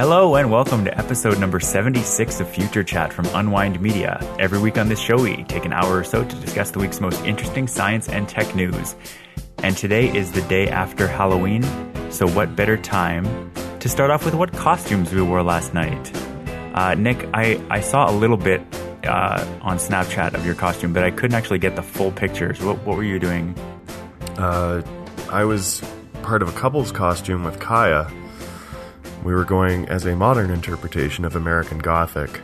Hello 0.00 0.34
and 0.36 0.50
welcome 0.50 0.82
to 0.86 0.98
episode 0.98 1.38
number 1.38 1.60
76 1.60 2.40
of 2.40 2.48
Future 2.48 2.82
Chat 2.82 3.12
from 3.12 3.26
Unwind 3.34 3.78
Media. 3.82 4.18
Every 4.38 4.58
week 4.58 4.78
on 4.78 4.88
this 4.88 4.98
show, 4.98 5.20
we 5.20 5.44
take 5.44 5.66
an 5.66 5.74
hour 5.74 5.98
or 5.98 6.04
so 6.04 6.24
to 6.24 6.36
discuss 6.36 6.70
the 6.70 6.78
week's 6.78 7.02
most 7.02 7.22
interesting 7.26 7.66
science 7.66 8.08
and 8.08 8.26
tech 8.26 8.54
news. 8.54 8.96
And 9.58 9.76
today 9.76 10.08
is 10.08 10.32
the 10.32 10.40
day 10.40 10.68
after 10.68 11.06
Halloween, 11.06 11.62
so 12.10 12.26
what 12.26 12.56
better 12.56 12.78
time 12.78 13.52
to 13.80 13.90
start 13.90 14.10
off 14.10 14.24
with 14.24 14.32
what 14.32 14.54
costumes 14.54 15.12
we 15.12 15.20
wore 15.20 15.42
last 15.42 15.74
night? 15.74 16.16
Uh, 16.74 16.94
Nick, 16.94 17.28
I, 17.34 17.62
I 17.68 17.82
saw 17.82 18.10
a 18.10 18.14
little 18.14 18.38
bit 18.38 18.62
uh, 19.04 19.46
on 19.60 19.76
Snapchat 19.76 20.32
of 20.32 20.46
your 20.46 20.54
costume, 20.54 20.94
but 20.94 21.04
I 21.04 21.10
couldn't 21.10 21.34
actually 21.34 21.58
get 21.58 21.76
the 21.76 21.82
full 21.82 22.10
pictures. 22.10 22.58
What, 22.62 22.78
what 22.86 22.96
were 22.96 23.04
you 23.04 23.18
doing? 23.18 23.54
Uh, 24.38 24.80
I 25.28 25.44
was 25.44 25.82
part 26.22 26.40
of 26.40 26.48
a 26.48 26.52
couple's 26.52 26.90
costume 26.90 27.44
with 27.44 27.60
Kaya. 27.60 28.10
We 29.22 29.34
were 29.34 29.44
going 29.44 29.88
as 29.88 30.06
a 30.06 30.16
modern 30.16 30.50
interpretation 30.50 31.24
of 31.24 31.36
American 31.36 31.78
Gothic, 31.78 32.40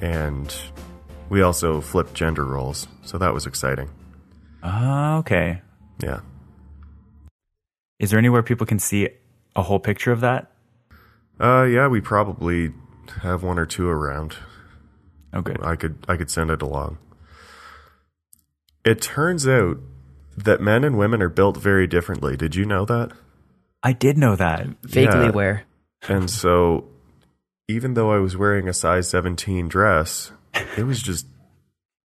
and 0.00 0.54
we 1.28 1.42
also 1.42 1.80
flipped 1.80 2.14
gender 2.14 2.44
roles, 2.44 2.88
so 3.02 3.18
that 3.18 3.34
was 3.34 3.46
exciting. 3.46 3.90
Ah, 4.62 5.18
okay. 5.18 5.60
Yeah. 6.02 6.20
Is 7.98 8.10
there 8.10 8.18
anywhere 8.18 8.42
people 8.42 8.66
can 8.66 8.78
see 8.78 9.08
a 9.54 9.62
whole 9.62 9.78
picture 9.78 10.12
of 10.12 10.20
that? 10.20 10.50
Uh, 11.38 11.64
yeah, 11.64 11.88
we 11.88 12.00
probably 12.00 12.72
have 13.22 13.42
one 13.42 13.58
or 13.58 13.66
two 13.66 13.88
around. 13.88 14.36
Oh, 15.32 15.42
good. 15.42 15.62
I 15.62 15.76
could 15.76 15.98
I 16.08 16.16
could 16.16 16.30
send 16.30 16.50
it 16.50 16.62
along. 16.62 16.98
It 18.84 19.02
turns 19.02 19.46
out 19.46 19.78
that 20.36 20.60
men 20.60 20.84
and 20.84 20.96
women 20.96 21.20
are 21.20 21.28
built 21.28 21.58
very 21.58 21.86
differently. 21.86 22.36
Did 22.36 22.54
you 22.54 22.64
know 22.64 22.84
that? 22.86 23.12
I 23.82 23.92
did 23.92 24.16
know 24.16 24.36
that. 24.36 24.66
Vaguely 24.82 25.24
Yeah. 25.24 25.28
aware. 25.28 25.62
And 26.08 26.30
so, 26.30 26.88
even 27.68 27.94
though 27.94 28.12
I 28.12 28.18
was 28.18 28.36
wearing 28.36 28.68
a 28.68 28.72
size 28.72 29.08
17 29.10 29.68
dress, 29.68 30.30
it 30.76 30.84
was 30.84 31.02
just 31.02 31.26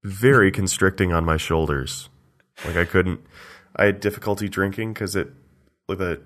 very 0.03 0.52
constricting 0.52 1.14
on 1.14 1.23
my 1.25 1.38
shoulders. 1.38 2.09
Like 2.66 2.78
I 2.78 2.86
couldn't, 2.86 3.22
I 3.75 3.86
had 3.86 4.00
difficulty 4.00 4.50
drinking 4.50 4.94
because 4.94 5.16
it, 5.16 5.30
with 5.88 6.02
a, 6.02 6.19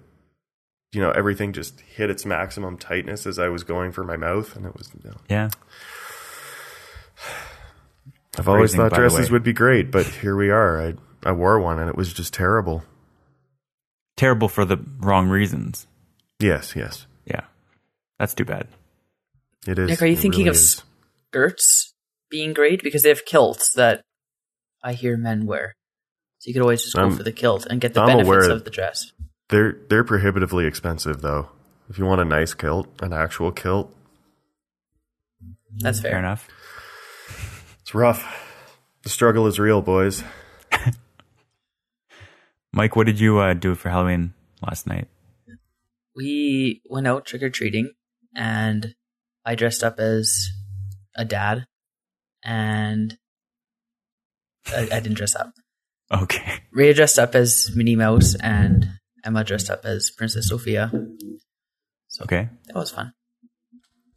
you 0.91 1.01
know, 1.01 1.11
everything 1.11 1.51
just 1.53 1.81
hit 1.81 2.09
its 2.09 2.25
maximum 2.25 2.77
tightness 2.77 3.25
as 3.27 3.37
I 3.39 3.49
was 3.49 3.63
going 3.63 3.91
for 3.91 4.03
my 4.03 4.15
mouth. 4.15 4.55
And 4.55 4.65
it 4.65 4.75
was, 4.77 4.91
you 4.93 5.09
know, 5.09 5.17
Yeah. 5.29 5.49
I've 8.37 8.49
always 8.49 8.75
thought 8.75 8.93
dresses 8.93 9.31
would 9.31 9.43
be 9.43 9.53
great, 9.53 9.91
but 9.91 10.05
here 10.05 10.35
we 10.35 10.49
are. 10.49 10.81
I, 10.81 10.93
I 11.23 11.31
wore 11.31 11.57
one 11.59 11.79
and 11.79 11.89
it 11.89 11.95
was 11.95 12.11
just 12.13 12.33
terrible. 12.33 12.83
Terrible 14.17 14.49
for 14.49 14.65
the 14.65 14.77
wrong 14.99 15.29
reasons. 15.29 15.87
Yes, 16.39 16.75
yes. 16.75 17.07
That's 18.19 18.33
too 18.33 18.45
bad. 18.45 18.67
it 19.67 19.79
is. 19.79 19.89
Nick, 19.89 20.01
are 20.01 20.05
you 20.05 20.13
It 20.13 20.19
thinking 20.19 20.41
really 20.45 20.49
of 20.49 20.55
is. 20.55 20.83
skirts 21.29 21.93
being 22.29 22.53
great? 22.53 22.83
Because 22.83 23.03
they 23.03 23.09
have 23.09 23.25
kilts 23.25 23.73
that 23.73 24.01
I 24.83 24.93
hear 24.93 25.17
men 25.17 25.45
wear. 25.45 25.75
So 26.39 26.49
you 26.49 26.53
could 26.53 26.61
always 26.61 26.83
just 26.83 26.95
go 26.95 27.01
I'm- 27.01 27.17
for 27.17 27.23
the 27.23 27.31
kilt 27.31 27.65
and 27.65 27.81
get 27.81 27.93
the 27.93 28.01
I'm 28.01 28.17
benefits 28.17 28.47
of 28.47 28.63
the 28.63 28.69
dress. 28.69 29.11
They're 29.49 29.77
they're 29.89 30.03
prohibitively 30.03 30.65
expensive 30.65 31.21
though. 31.21 31.49
If 31.89 31.99
you 31.99 32.05
want 32.05 32.21
a 32.21 32.25
nice 32.25 32.53
kilt, 32.55 32.87
an 33.01 33.13
actual 33.13 33.51
kilt, 33.51 33.93
That's 35.77 35.99
Fair 35.99 36.11
fair. 36.11 36.19
enough. 36.19 36.47
it's 37.81 37.93
rough. 37.93 38.23
The 39.03 39.09
struggle 39.09 39.45
is 39.45 39.59
real, 39.59 39.81
boys. 39.83 40.23
Mike, 42.73 42.95
what 42.95 43.05
did 43.05 43.19
you 43.19 43.39
uh, 43.39 43.53
do 43.53 43.75
for 43.75 43.89
Halloween 43.89 44.33
last 44.61 44.87
night? 44.87 45.07
We 46.15 46.81
went 46.89 47.07
out 47.07 47.25
trick 47.25 47.43
or 47.43 47.49
treating 47.49 47.91
and 48.35 48.93
I 49.45 49.55
dressed 49.55 49.83
up 49.83 49.99
as 49.99 50.49
a 51.15 51.25
dad 51.25 51.65
and 52.43 53.17
I, 54.67 54.81
I 54.91 54.99
didn't 54.99 55.13
dress 55.15 55.35
up. 55.35 55.51
Okay. 56.11 56.59
Rhea 56.71 56.93
dressed 56.93 57.17
up 57.19 57.35
as 57.35 57.71
Minnie 57.75 57.95
Mouse 57.95 58.35
and 58.35 58.87
Emma 59.23 59.43
dressed 59.43 59.69
up 59.69 59.85
as 59.85 60.11
Princess 60.11 60.49
Sofia. 60.49 60.91
Okay. 62.21 62.49
That 62.67 62.75
was 62.75 62.91
fun. 62.91 63.13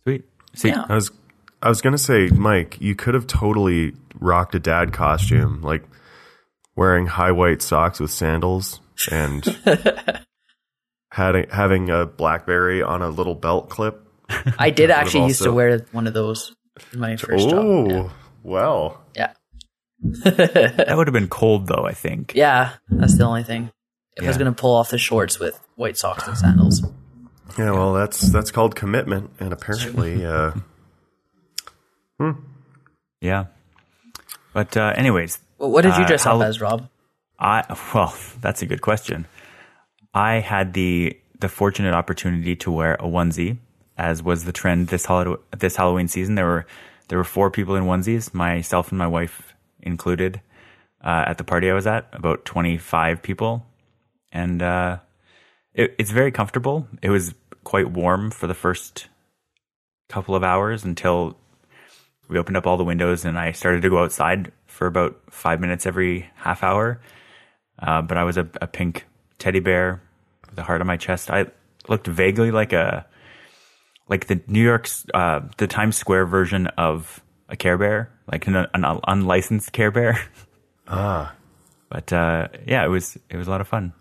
Sweet. 0.03 0.25
See, 0.55 0.69
Yeah. 0.69 0.85
I 0.89 0.95
was 0.95 1.11
I 1.61 1.69
was 1.69 1.81
gonna 1.81 1.99
say, 1.99 2.29
Mike, 2.29 2.81
you 2.81 2.95
could 2.95 3.15
have 3.15 3.27
totally 3.27 3.95
rocked 4.15 4.55
a 4.55 4.61
dad 4.61 4.93
costume, 4.93 5.61
like 5.63 5.83
wearing 6.77 7.07
high 7.07 7.33
white 7.33 7.63
socks 7.63 7.99
with 7.99 8.11
sandals 8.11 8.81
and 9.11 9.45
had 11.11 11.35
a, 11.37 11.47
having 11.53 11.91
a 11.91 12.07
BlackBerry 12.07 12.83
on 12.83 13.03
a 13.03 13.09
little 13.09 13.35
belt 13.35 13.69
clip. 13.71 14.08
I 14.59 14.71
did 14.75 14.91
have 14.91 14.99
actually 15.07 15.27
used 15.29 15.43
to 15.43 15.53
wear 15.53 15.79
one 15.93 16.07
of 16.07 16.15
those 16.15 16.55
in 16.93 17.01
my 17.01 17.17
first 17.17 17.49
Oh, 17.51 17.89
job. 17.89 18.11
well. 18.43 19.03
Yeah. 19.17 19.33
that 20.01 20.93
would 20.97 21.07
have 21.07 21.13
been 21.15 21.29
cold 21.29 21.67
though, 21.67 21.85
I 21.87 21.93
think. 21.93 22.33
Yeah, 22.35 22.75
that's 22.89 23.17
the 23.19 23.25
only 23.25 23.43
thing. 23.43 23.71
If 24.17 24.25
I 24.25 24.29
was 24.29 24.37
going 24.39 24.53
to 24.53 24.61
pull 24.61 24.75
off 24.75 24.91
the 24.91 24.99
shorts 24.99 25.39
with 25.39 25.59
white 25.77 25.97
socks 25.97 26.27
and 26.27 26.37
sandals. 26.37 26.83
Yeah, 27.57 27.71
well, 27.73 27.93
that's 27.95 28.21
that's 28.33 28.51
called 28.51 28.75
commitment, 28.77 29.31
and 29.41 29.53
apparently, 29.53 30.25
uh, 30.27 30.53
Yeah. 33.21 33.47
But 34.53 34.77
uh, 34.77 34.93
anyways, 34.97 35.39
Well, 35.59 35.71
what 35.71 35.83
did 35.83 35.97
you 35.97 36.05
Uh, 36.05 36.07
dress 36.09 36.25
how- 36.25 36.37
up 36.41 36.43
as, 36.47 36.61
Rob? 36.61 36.89
I 37.39 37.65
well, 37.95 38.15
that's 38.41 38.63
a 38.63 38.67
good 38.67 38.81
question. 38.83 39.27
I 40.13 40.41
had 40.41 40.73
the 40.75 41.17
the 41.39 41.49
fortunate 41.49 41.95
opportunity 41.95 42.57
to 42.57 42.71
wear 42.73 42.95
a 42.95 43.05
onesie, 43.07 43.59
as 43.99 44.23
was 44.23 44.45
the 44.45 44.53
trend 44.53 44.89
this 44.89 45.07
this 45.59 45.77
Halloween 45.77 46.09
season. 46.09 46.37
There 46.37 46.47
were 46.47 46.67
there 47.09 47.19
were 47.19 47.25
four 47.25 47.51
people 47.51 47.75
in 47.77 47.85
onesies, 47.85 48.33
myself 48.33 48.91
and 48.91 48.99
my 48.99 49.07
wife 49.07 49.55
included, 49.81 50.41
uh, 51.03 51.25
at 51.27 51.39
the 51.39 51.45
party 51.45 51.71
I 51.71 51.75
was 51.75 51.87
at. 51.87 52.09
About 52.13 52.45
twenty 52.45 52.79
five 52.79 53.23
people, 53.23 53.67
and 54.33 54.63
uh, 54.63 54.99
it, 55.75 55.95
it's 55.99 56.11
very 56.11 56.31
comfortable. 56.31 56.87
It 57.03 57.11
was 57.11 57.35
quite 57.65 57.91
warm 57.91 58.31
for 58.31 58.47
the 58.47 58.55
first 58.55 59.09
couple 60.09 60.35
of 60.35 60.43
hours 60.43 60.85
until 60.85 61.37
we 62.29 62.39
opened 62.39 62.57
up 62.57 62.67
all 62.67 62.77
the 62.77 62.85
windows 62.85 63.25
and 63.25 63.39
I 63.39 63.53
started 63.53 63.83
to 63.83 63.91
go 63.91 64.03
outside 64.03 64.53
for 64.67 64.87
about 64.87 65.21
five 65.31 65.61
minutes 65.61 65.87
every 65.87 66.31
half 66.37 66.63
hour. 66.63 67.01
Uh, 67.79 68.03
but 68.03 68.17
I 68.17 68.25
was 68.25 68.37
a, 68.37 68.49
a 68.61 68.67
pink 68.67 69.07
teddy 69.39 69.61
bear 69.61 70.03
with 70.49 70.59
a 70.59 70.63
heart 70.63 70.81
on 70.81 70.87
my 70.87 70.97
chest. 70.97 71.31
I 71.31 71.47
looked 71.89 72.07
vaguely 72.07 72.51
like 72.51 72.73
a 72.73 73.07
like 74.09 74.27
the 74.27 74.41
New 74.47 74.63
York's 74.63 75.05
uh, 75.15 75.41
the 75.59 75.67
Times 75.67 75.97
Square 75.97 76.27
version 76.27 76.67
of 76.79 77.23
a 77.49 77.57
Care 77.57 77.79
Bear, 77.79 78.11
like 78.31 78.47
an, 78.47 78.57
an 78.57 78.85
unlicensed 79.07 79.73
Care 79.73 79.91
Bear. 79.91 80.19
ah, 80.89 81.35
But 81.89 82.13
uh, 82.13 82.49
yeah, 82.67 82.85
it 82.85 82.89
was 82.89 83.17
it 83.31 83.37
was 83.37 83.47
a 83.47 83.51
lot 83.51 83.61
of 83.61 83.69
fun. 83.69 83.93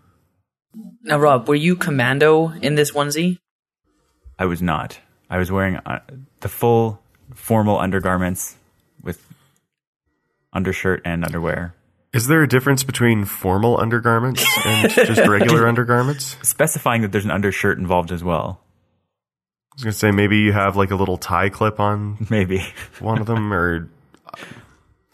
Now, 1.02 1.18
Rob, 1.18 1.48
were 1.48 1.54
you 1.54 1.76
commando 1.76 2.50
in 2.52 2.74
this 2.74 2.92
onesie? 2.92 3.38
I 4.38 4.44
was 4.44 4.62
not. 4.62 5.00
I 5.30 5.38
was 5.38 5.50
wearing 5.50 5.76
uh, 5.76 6.00
the 6.40 6.48
full 6.48 7.00
formal 7.34 7.78
undergarments 7.78 8.56
with 9.02 9.20
undershirt 10.52 11.02
and 11.04 11.24
underwear. 11.24 11.74
is 12.12 12.26
there 12.26 12.42
a 12.42 12.48
difference 12.48 12.84
between 12.84 13.24
formal 13.24 13.78
undergarments 13.80 14.44
and 14.64 14.90
just 14.90 15.20
regular 15.28 15.66
undergarments? 15.66 16.36
Specifying 16.42 17.02
that 17.02 17.12
there's 17.12 17.24
an 17.24 17.30
undershirt 17.30 17.78
involved 17.78 18.12
as 18.12 18.22
well. 18.24 18.60
Was 19.78 19.84
gonna 19.84 19.92
say 19.92 20.10
maybe 20.10 20.38
you 20.38 20.52
have 20.52 20.76
like 20.76 20.90
a 20.90 20.96
little 20.96 21.16
tie 21.16 21.48
clip 21.48 21.78
on 21.78 22.26
Maybe. 22.30 22.64
one 22.98 23.20
of 23.20 23.26
them, 23.26 23.52
or 23.52 23.88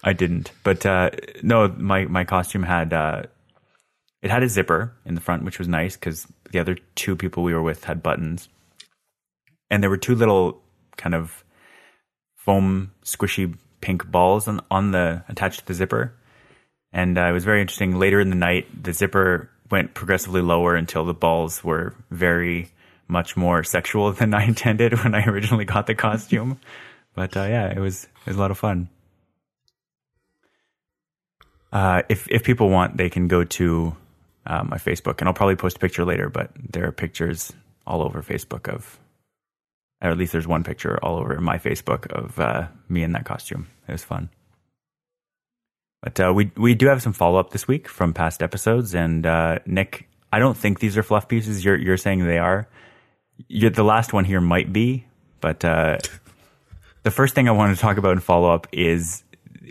I 0.02 0.12
didn't, 0.12 0.52
but 0.62 0.84
uh, 0.86 1.10
no, 1.42 1.68
my 1.68 2.06
my 2.06 2.24
costume 2.24 2.62
had 2.62 2.92
uh, 2.92 3.22
it 4.22 4.30
had 4.30 4.42
a 4.42 4.48
zipper 4.48 4.94
in 5.04 5.14
the 5.14 5.20
front, 5.20 5.44
which 5.44 5.58
was 5.58 5.68
nice 5.68 5.96
because 5.96 6.26
the 6.50 6.58
other 6.58 6.76
two 6.94 7.14
people 7.14 7.42
we 7.42 7.52
were 7.52 7.62
with 7.62 7.84
had 7.84 8.02
buttons, 8.02 8.48
and 9.70 9.82
there 9.82 9.90
were 9.90 9.98
two 9.98 10.14
little 10.14 10.62
kind 10.96 11.14
of 11.14 11.44
foam 12.36 12.92
squishy 13.04 13.54
pink 13.80 14.10
balls 14.10 14.48
on 14.48 14.60
on 14.70 14.92
the 14.92 15.22
attached 15.28 15.60
to 15.60 15.66
the 15.66 15.74
zipper, 15.74 16.14
and 16.92 17.18
uh, 17.18 17.26
it 17.26 17.32
was 17.32 17.44
very 17.44 17.60
interesting. 17.60 17.98
Later 17.98 18.18
in 18.18 18.30
the 18.30 18.36
night, 18.36 18.82
the 18.82 18.94
zipper 18.94 19.50
went 19.70 19.92
progressively 19.92 20.40
lower 20.40 20.74
until 20.74 21.04
the 21.04 21.14
balls 21.14 21.62
were 21.62 21.94
very 22.10 22.70
much 23.08 23.36
more 23.36 23.64
sexual 23.64 24.12
than 24.12 24.34
I 24.34 24.44
intended 24.46 25.02
when 25.02 25.14
I 25.14 25.24
originally 25.24 25.64
got 25.64 25.86
the 25.86 25.94
costume. 25.94 26.58
But 27.14 27.36
uh, 27.36 27.42
yeah, 27.42 27.72
it 27.72 27.78
was 27.78 28.04
it 28.04 28.26
was 28.26 28.36
a 28.36 28.40
lot 28.40 28.50
of 28.50 28.58
fun. 28.58 28.88
Uh, 31.72 32.02
if 32.08 32.28
if 32.30 32.44
people 32.44 32.70
want, 32.70 32.96
they 32.96 33.10
can 33.10 33.28
go 33.28 33.44
to 33.44 33.96
uh, 34.46 34.62
my 34.64 34.78
Facebook, 34.78 35.18
and 35.18 35.28
I'll 35.28 35.34
probably 35.34 35.56
post 35.56 35.76
a 35.76 35.80
picture 35.80 36.04
later. 36.04 36.28
But 36.28 36.50
there 36.56 36.86
are 36.86 36.92
pictures 36.92 37.52
all 37.86 38.02
over 38.02 38.22
Facebook 38.22 38.68
of, 38.68 38.98
or 40.00 40.10
at 40.10 40.18
least 40.18 40.32
there's 40.32 40.46
one 40.46 40.64
picture 40.64 40.98
all 41.02 41.18
over 41.18 41.40
my 41.40 41.58
Facebook 41.58 42.06
of 42.06 42.38
uh, 42.38 42.68
me 42.88 43.02
in 43.02 43.12
that 43.12 43.24
costume. 43.24 43.68
It 43.88 43.92
was 43.92 44.04
fun. 44.04 44.30
But 46.02 46.20
uh, 46.20 46.32
we 46.34 46.50
we 46.56 46.74
do 46.74 46.86
have 46.86 47.02
some 47.02 47.12
follow 47.12 47.38
up 47.38 47.50
this 47.50 47.66
week 47.66 47.88
from 47.88 48.12
past 48.12 48.42
episodes, 48.42 48.94
and 48.94 49.24
uh, 49.24 49.58
Nick, 49.66 50.08
I 50.32 50.38
don't 50.38 50.56
think 50.56 50.78
these 50.78 50.96
are 50.96 51.02
fluff 51.02 51.28
pieces. 51.28 51.64
You're 51.64 51.76
you're 51.76 51.96
saying 51.96 52.24
they 52.26 52.38
are. 52.38 52.68
The 53.48 53.84
last 53.84 54.12
one 54.12 54.24
here 54.24 54.40
might 54.40 54.72
be, 54.72 55.06
but 55.40 55.64
uh, 55.64 55.98
the 57.02 57.10
first 57.10 57.34
thing 57.34 57.48
I 57.48 57.52
wanted 57.52 57.74
to 57.74 57.80
talk 57.80 57.96
about 57.96 58.12
and 58.12 58.22
follow 58.22 58.52
up 58.52 58.66
is 58.72 59.24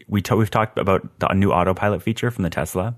we 0.08 0.22
t- 0.22 0.36
we've 0.36 0.50
talked 0.50 0.78
about 0.78 1.20
the 1.20 1.34
new 1.34 1.52
autopilot 1.52 2.02
feature 2.02 2.32
from 2.32 2.44
the 2.44 2.50
Tesla, 2.50 2.96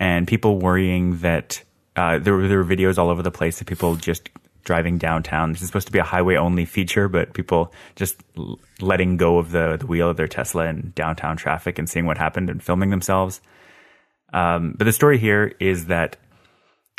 and 0.00 0.26
people 0.26 0.58
worrying 0.58 1.18
that 1.18 1.62
uh, 1.96 2.18
there 2.18 2.34
were 2.34 2.48
there 2.48 2.58
were 2.58 2.64
videos 2.64 2.98
all 2.98 3.10
over 3.10 3.22
the 3.22 3.30
place 3.30 3.60
of 3.60 3.66
people 3.66 3.96
just 3.96 4.30
driving 4.64 4.98
downtown. 4.98 5.52
This 5.52 5.60
is 5.60 5.68
supposed 5.68 5.86
to 5.86 5.92
be 5.92 5.98
a 5.98 6.04
highway 6.04 6.36
only 6.36 6.64
feature, 6.64 7.08
but 7.08 7.34
people 7.34 7.72
just 7.96 8.16
l- 8.36 8.58
letting 8.80 9.18
go 9.18 9.38
of 9.38 9.50
the, 9.50 9.76
the 9.78 9.86
wheel 9.86 10.08
of 10.08 10.16
their 10.16 10.26
Tesla 10.26 10.66
in 10.66 10.92
downtown 10.94 11.36
traffic 11.36 11.78
and 11.78 11.88
seeing 11.88 12.06
what 12.06 12.16
happened 12.16 12.48
and 12.48 12.62
filming 12.62 12.90
themselves. 12.90 13.42
Um, 14.32 14.74
but 14.76 14.84
the 14.84 14.92
story 14.92 15.18
here 15.18 15.54
is 15.60 15.86
that 15.86 16.16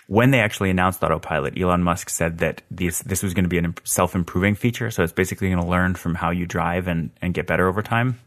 when 0.08 0.32
they 0.32 0.40
actually 0.40 0.70
announced 0.70 1.04
autopilot, 1.04 1.60
Elon 1.60 1.84
Musk 1.84 2.10
said 2.10 2.40
that 2.40 2.62
this 2.70 3.00
this 3.00 3.24
was 3.24 3.34
going 3.34 3.46
to 3.46 3.50
be 3.50 3.58
a 3.58 3.74
self 3.84 4.16
improving 4.16 4.56
feature. 4.56 4.92
So 4.92 5.04
it's 5.04 5.14
basically 5.14 5.50
going 5.50 5.62
to 5.62 5.68
learn 5.68 5.96
from 5.96 6.16
how 6.16 6.30
you 6.32 6.46
drive 6.46 6.88
and 6.88 7.10
and 7.22 7.34
get 7.34 7.48
better 7.48 7.68
over 7.68 7.82
time. 7.82 8.20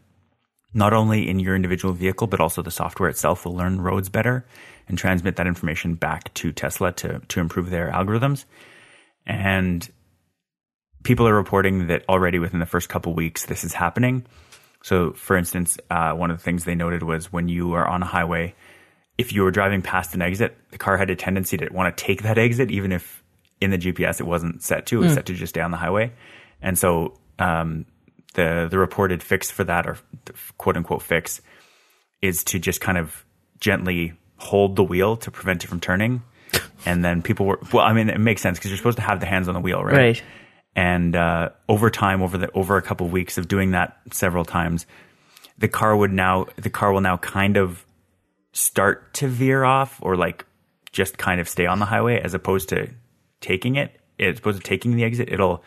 Not 0.75 0.93
only 0.93 1.29
in 1.29 1.41
your 1.41 1.57
individual 1.57 1.95
vehicle, 1.95 2.27
but 2.27 2.41
also 2.41 2.63
the 2.63 2.71
software 2.71 3.09
itself 3.09 3.45
will 3.45 3.57
learn 3.57 3.81
roads 3.81 4.09
better 4.09 4.45
and 4.87 4.99
transmit 4.99 5.37
that 5.37 5.47
information 5.47 5.95
back 5.95 6.33
to 6.35 6.53
Tesla 6.53 6.93
to 6.93 7.21
to 7.29 7.41
improve 7.41 7.71
their 7.71 7.91
algorithms. 7.91 8.45
And 9.27 9.89
people 11.05 11.29
are 11.29 11.35
reporting 11.35 11.87
that 11.87 12.05
already 12.09 12.39
within 12.39 12.61
the 12.61 12.67
first 12.67 12.89
couple 12.89 13.15
weeks 13.15 13.47
this 13.47 13.65
is 13.65 13.73
happening. 13.73 14.25
So, 14.83 15.13
for 15.13 15.37
instance, 15.37 15.79
uh, 15.91 16.13
one 16.13 16.31
of 16.31 16.39
the 16.39 16.43
things 16.43 16.65
they 16.65 16.75
noted 16.75 17.03
was 17.03 17.33
when 17.33 17.49
you 17.49 17.73
are 17.75 17.87
on 17.87 18.03
a 18.03 18.07
highway 18.07 18.55
if 19.19 19.33
you 19.33 19.43
were 19.43 19.51
driving 19.51 19.83
past 19.83 20.15
an 20.15 20.23
exit, 20.23 20.57
the 20.71 20.79
car 20.79 20.97
had 20.97 21.11
a 21.11 21.17
tendency 21.17 21.57
to 21.57 21.69
want 21.73 21.95
to 21.95 22.05
take 22.05 22.23
that 22.23 22.39
exit, 22.39 22.71
even 22.71 22.93
if 22.93 23.23
in 23.61 23.71
the 23.71 23.79
GPS 23.79 24.21
it 24.21 24.27
wasn't 24.27 24.63
set 24.63 24.87
to. 24.87 24.99
It 24.99 25.01
was 25.01 25.13
mm. 25.13 25.17
set 25.17 25.27
to 25.27 25.35
just 25.35 25.51
stay 25.51 25.61
on 25.61 25.73
the 25.73 25.77
highway. 25.77 26.13
And 26.63 26.79
so 26.79 27.19
um, 27.39 27.85
the 28.35 28.69
the 28.71 28.79
reported 28.79 29.23
fix 29.23 29.51
for 29.51 29.65
that, 29.65 29.87
or 29.87 29.99
quote 30.57 30.77
unquote 30.77 31.03
fix, 31.03 31.41
is 32.23 32.45
to 32.45 32.59
just 32.59 32.81
kind 32.81 32.97
of 32.97 33.25
gently 33.61 34.15
hold 34.37 34.77
the 34.77 34.85
wheel 34.85 35.17
to 35.17 35.31
prevent 35.31 35.65
it 35.65 35.67
from 35.67 35.81
turning. 35.81 36.23
And 36.87 37.05
then 37.05 37.23
people 37.23 37.45
were 37.45 37.59
well. 37.73 37.85
I 37.85 37.93
mean, 37.93 38.09
it 38.09 38.21
makes 38.21 38.41
sense 38.41 38.57
because 38.57 38.71
you're 38.71 38.79
supposed 38.79 38.99
to 38.99 39.03
have 39.03 39.21
the 39.21 39.27
hands 39.27 39.49
on 39.49 39.55
the 39.55 39.61
wheel, 39.61 39.83
right? 39.85 39.97
Right. 39.97 40.23
And 40.77 41.17
uh, 41.17 41.51
over 41.69 41.91
time, 41.91 42.23
over 42.23 42.39
the 42.39 42.51
over 42.53 42.77
a 42.77 42.83
couple 42.83 43.07
of 43.07 43.13
weeks 43.13 43.37
of 43.37 43.49
doing 43.49 43.73
that 43.73 43.99
several 44.13 44.45
times, 44.45 44.87
the 45.59 45.67
car 45.67 45.97
would 45.97 46.13
now 46.13 46.47
the 46.57 46.71
car 46.71 46.93
will 46.93 47.01
now 47.01 47.17
kind 47.17 47.57
of 47.57 47.85
start 48.59 49.15
to 49.15 49.29
veer 49.29 49.65
off 49.65 49.99
or 50.03 50.17
like 50.17 50.45
just 50.91 51.17
kind 51.17 51.41
of 51.41 51.49
stay 51.49 51.67
on 51.67 51.79
the 51.79 51.85
highway 51.85 52.21
as 52.21 52.35
opposed 52.35 52.69
to 52.71 52.91
taking 53.41 53.77
it. 53.77 53.93
As 54.19 54.39
opposed 54.39 54.59
to 54.59 54.65
taking 54.65 54.97
the 54.97 55.05
exit, 55.05 55.29
it'll, 55.31 55.63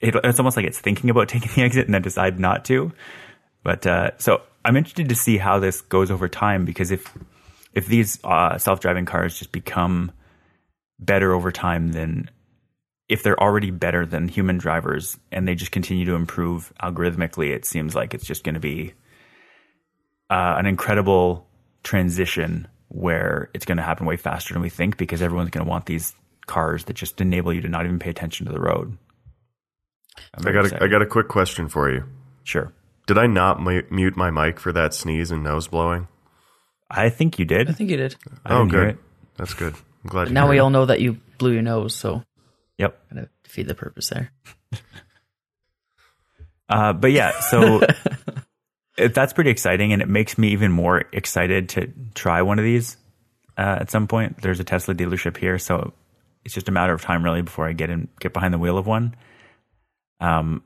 it'll 0.00 0.20
it's 0.24 0.40
almost 0.40 0.56
like 0.56 0.66
it's 0.66 0.80
thinking 0.80 1.10
about 1.10 1.28
taking 1.34 1.50
the 1.54 1.62
exit 1.62 1.86
and 1.86 1.94
then 1.94 2.02
decide 2.02 2.40
not 2.40 2.64
to. 2.66 2.92
But 3.62 3.86
uh, 3.86 4.10
so 4.18 4.42
I'm 4.64 4.76
interested 4.76 5.08
to 5.10 5.14
see 5.14 5.38
how 5.38 5.60
this 5.60 5.80
goes 5.80 6.10
over 6.10 6.28
time 6.28 6.64
because 6.64 6.90
if 6.90 7.16
if 7.72 7.86
these 7.86 8.18
uh, 8.24 8.58
self 8.58 8.80
driving 8.80 9.04
cars 9.04 9.38
just 9.38 9.52
become 9.52 10.10
better 10.98 11.32
over 11.32 11.52
time, 11.52 11.92
then 11.92 12.30
if 13.08 13.22
they're 13.22 13.40
already 13.40 13.70
better 13.70 14.04
than 14.04 14.26
human 14.26 14.58
drivers 14.58 15.16
and 15.30 15.46
they 15.46 15.54
just 15.54 15.70
continue 15.70 16.04
to 16.06 16.14
improve 16.14 16.72
algorithmically, 16.82 17.54
it 17.54 17.64
seems 17.64 17.94
like 17.94 18.12
it's 18.12 18.26
just 18.26 18.42
going 18.42 18.54
to 18.54 18.60
be 18.60 18.94
uh, 20.30 20.56
an 20.58 20.66
incredible 20.66 21.46
transition 21.86 22.66
where 22.88 23.48
it's 23.54 23.64
going 23.64 23.78
to 23.78 23.82
happen 23.82 24.06
way 24.06 24.16
faster 24.16 24.52
than 24.52 24.60
we 24.60 24.68
think 24.68 24.96
because 24.96 25.22
everyone's 25.22 25.50
going 25.50 25.64
to 25.64 25.70
want 25.70 25.86
these 25.86 26.14
cars 26.46 26.84
that 26.84 26.94
just 26.94 27.20
enable 27.20 27.52
you 27.52 27.60
to 27.60 27.68
not 27.68 27.84
even 27.84 27.98
pay 27.98 28.10
attention 28.10 28.44
to 28.46 28.52
the 28.52 28.60
road. 28.60 28.98
I 30.34 30.50
got 30.50 30.72
a, 30.72 30.82
I 30.84 30.88
got 30.88 31.02
a 31.02 31.06
quick 31.06 31.28
question 31.28 31.68
for 31.68 31.90
you. 31.90 32.04
Sure. 32.42 32.72
Did 33.06 33.18
I 33.18 33.26
not 33.26 33.62
mute 33.62 34.16
my 34.16 34.30
mic 34.30 34.58
for 34.58 34.72
that 34.72 34.94
sneeze 34.94 35.30
and 35.30 35.44
nose 35.44 35.68
blowing? 35.68 36.08
I 36.90 37.08
think 37.08 37.38
you 37.38 37.44
did. 37.44 37.68
I 37.68 37.72
think 37.72 37.90
you 37.90 37.96
did. 37.96 38.16
oh, 38.46 38.66
good. 38.66 38.98
That's 39.36 39.54
good. 39.54 39.74
I'm 39.74 40.10
glad. 40.10 40.32
now 40.32 40.48
we 40.48 40.56
it. 40.56 40.60
all 40.60 40.70
know 40.70 40.86
that 40.86 41.00
you 41.00 41.18
blew 41.38 41.52
your 41.52 41.62
nose, 41.62 41.94
so 41.94 42.22
yep, 42.78 42.98
kind 43.10 43.22
of 43.22 43.28
defeat 43.44 43.68
the 43.68 43.74
purpose 43.74 44.08
there. 44.08 44.32
uh, 46.68 46.92
but 46.92 47.12
yeah, 47.12 47.38
so 47.40 47.80
that's 48.96 49.32
pretty 49.32 49.50
exciting, 49.50 49.92
and 49.92 50.02
it 50.02 50.08
makes 50.08 50.38
me 50.38 50.48
even 50.48 50.72
more 50.72 51.04
excited 51.12 51.68
to 51.70 51.92
try 52.14 52.42
one 52.42 52.58
of 52.58 52.64
these 52.64 52.96
uh, 53.58 53.78
at 53.80 53.90
some 53.90 54.06
point. 54.06 54.40
There's 54.42 54.60
a 54.60 54.64
Tesla 54.64 54.94
dealership 54.94 55.36
here, 55.36 55.58
so 55.58 55.92
it's 56.44 56.54
just 56.54 56.68
a 56.68 56.72
matter 56.72 56.92
of 56.92 57.02
time, 57.02 57.24
really, 57.24 57.42
before 57.42 57.68
I 57.68 57.72
get 57.72 57.90
in, 57.90 58.08
get 58.20 58.32
behind 58.32 58.54
the 58.54 58.58
wheel 58.58 58.78
of 58.78 58.86
one. 58.86 59.14
Um, 60.20 60.62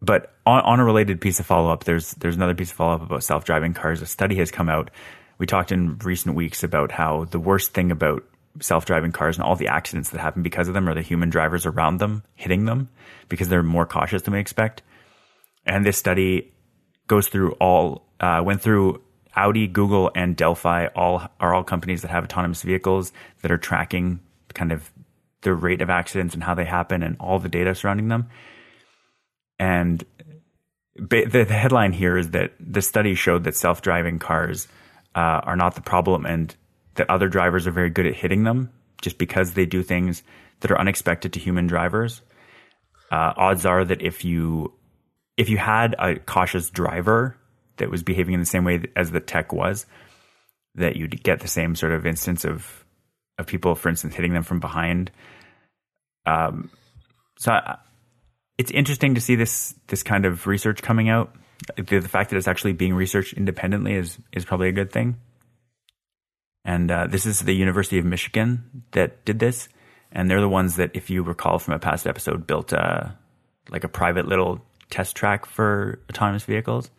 but 0.00 0.34
on, 0.46 0.62
on 0.62 0.80
a 0.80 0.84
related 0.84 1.20
piece 1.20 1.40
of 1.40 1.46
follow 1.46 1.70
up, 1.70 1.84
there's 1.84 2.12
there's 2.12 2.36
another 2.36 2.54
piece 2.54 2.70
of 2.70 2.76
follow 2.76 2.94
up 2.94 3.02
about 3.02 3.24
self 3.24 3.44
driving 3.44 3.74
cars. 3.74 4.02
A 4.02 4.06
study 4.06 4.36
has 4.36 4.50
come 4.50 4.68
out. 4.68 4.90
We 5.38 5.46
talked 5.46 5.70
in 5.70 5.98
recent 5.98 6.34
weeks 6.34 6.64
about 6.64 6.90
how 6.90 7.24
the 7.24 7.38
worst 7.38 7.72
thing 7.72 7.90
about 7.90 8.24
self 8.60 8.86
driving 8.86 9.12
cars 9.12 9.36
and 9.36 9.44
all 9.44 9.56
the 9.56 9.68
accidents 9.68 10.10
that 10.10 10.20
happen 10.20 10.42
because 10.42 10.66
of 10.68 10.74
them 10.74 10.88
are 10.88 10.94
the 10.94 11.02
human 11.02 11.30
drivers 11.30 11.66
around 11.66 11.98
them 11.98 12.24
hitting 12.34 12.64
them 12.64 12.88
because 13.28 13.48
they're 13.48 13.62
more 13.62 13.86
cautious 13.86 14.22
than 14.22 14.34
we 14.34 14.40
expect. 14.40 14.82
And 15.64 15.84
this 15.84 15.96
study 15.96 16.52
goes 17.08 17.28
through 17.28 17.52
all 17.52 18.06
uh, 18.20 18.42
went 18.44 18.60
through 18.60 19.02
Audi, 19.34 19.66
Google, 19.66 20.10
and 20.14 20.36
Delphi. 20.36 20.86
All 20.94 21.28
are 21.40 21.54
all 21.54 21.64
companies 21.64 22.02
that 22.02 22.10
have 22.10 22.24
autonomous 22.24 22.62
vehicles 22.62 23.12
that 23.42 23.50
are 23.50 23.58
tracking 23.58 24.20
kind 24.54 24.72
of 24.72 24.90
the 25.42 25.54
rate 25.54 25.82
of 25.82 25.90
accidents 25.90 26.34
and 26.34 26.42
how 26.42 26.54
they 26.54 26.64
happen 26.64 27.02
and 27.02 27.16
all 27.20 27.38
the 27.38 27.48
data 27.48 27.74
surrounding 27.74 28.08
them. 28.08 28.28
And 29.58 30.04
the, 30.96 31.24
the 31.24 31.44
headline 31.44 31.92
here 31.92 32.18
is 32.18 32.30
that 32.30 32.52
the 32.58 32.82
study 32.82 33.14
showed 33.14 33.44
that 33.44 33.54
self-driving 33.54 34.18
cars 34.18 34.66
uh, 35.14 35.40
are 35.44 35.56
not 35.56 35.74
the 35.74 35.80
problem, 35.80 36.26
and 36.26 36.54
that 36.94 37.08
other 37.08 37.28
drivers 37.28 37.66
are 37.66 37.72
very 37.72 37.90
good 37.90 38.06
at 38.06 38.14
hitting 38.14 38.44
them 38.44 38.70
just 39.00 39.18
because 39.18 39.52
they 39.52 39.66
do 39.66 39.82
things 39.82 40.22
that 40.60 40.70
are 40.72 40.80
unexpected 40.80 41.32
to 41.32 41.40
human 41.40 41.68
drivers. 41.68 42.20
Uh, 43.12 43.32
odds 43.36 43.64
are 43.64 43.84
that 43.84 44.02
if 44.02 44.24
you 44.24 44.72
if 45.38 45.48
you 45.48 45.56
had 45.56 45.94
a 45.98 46.16
cautious 46.16 46.68
driver 46.68 47.36
that 47.78 47.90
was 47.90 48.02
behaving 48.02 48.34
in 48.34 48.40
the 48.40 48.46
same 48.46 48.64
way 48.64 48.82
as 48.96 49.12
the 49.12 49.20
tech 49.20 49.52
was, 49.52 49.86
that 50.74 50.96
you'd 50.96 51.22
get 51.22 51.40
the 51.40 51.48
same 51.48 51.74
sort 51.74 51.92
of 51.92 52.04
instance 52.04 52.44
of 52.44 52.84
of 53.38 53.46
people, 53.46 53.76
for 53.76 53.88
instance, 53.88 54.16
hitting 54.16 54.34
them 54.34 54.42
from 54.42 54.58
behind. 54.58 55.12
Um, 56.26 56.70
so 57.38 57.52
I, 57.52 57.78
it's 58.58 58.72
interesting 58.72 59.14
to 59.14 59.20
see 59.20 59.36
this 59.36 59.74
this 59.86 60.02
kind 60.02 60.26
of 60.26 60.46
research 60.46 60.82
coming 60.82 61.08
out. 61.08 61.34
The, 61.76 62.00
the, 62.00 62.08
fact 62.08 62.30
that 62.30 62.36
it's 62.36 62.48
actually 62.48 62.72
being 62.72 62.94
researched 62.94 63.34
independently 63.34 63.94
is 63.94 64.18
is 64.32 64.44
probably 64.44 64.68
a 64.68 64.72
good 64.72 64.92
thing. 64.92 65.16
And 66.64 66.90
uh, 66.90 67.06
this 67.06 67.24
is 67.24 67.40
the 67.40 67.54
University 67.54 67.98
of 67.98 68.04
Michigan 68.04 68.84
that 68.90 69.24
did 69.24 69.38
this, 69.38 69.68
and 70.10 70.28
they're 70.28 70.40
the 70.40 70.48
ones 70.48 70.76
that, 70.76 70.90
if 70.94 71.08
you 71.08 71.22
recall 71.22 71.58
from 71.58 71.74
a 71.74 71.78
past 71.78 72.06
episode, 72.06 72.46
built 72.46 72.72
a, 72.72 72.82
uh, 72.82 73.10
like 73.70 73.84
a 73.84 73.88
private 73.88 74.26
little 74.26 74.60
test 74.90 75.16
track 75.16 75.46
for 75.46 76.00
autonomous 76.10 76.44
vehicles. 76.44 76.90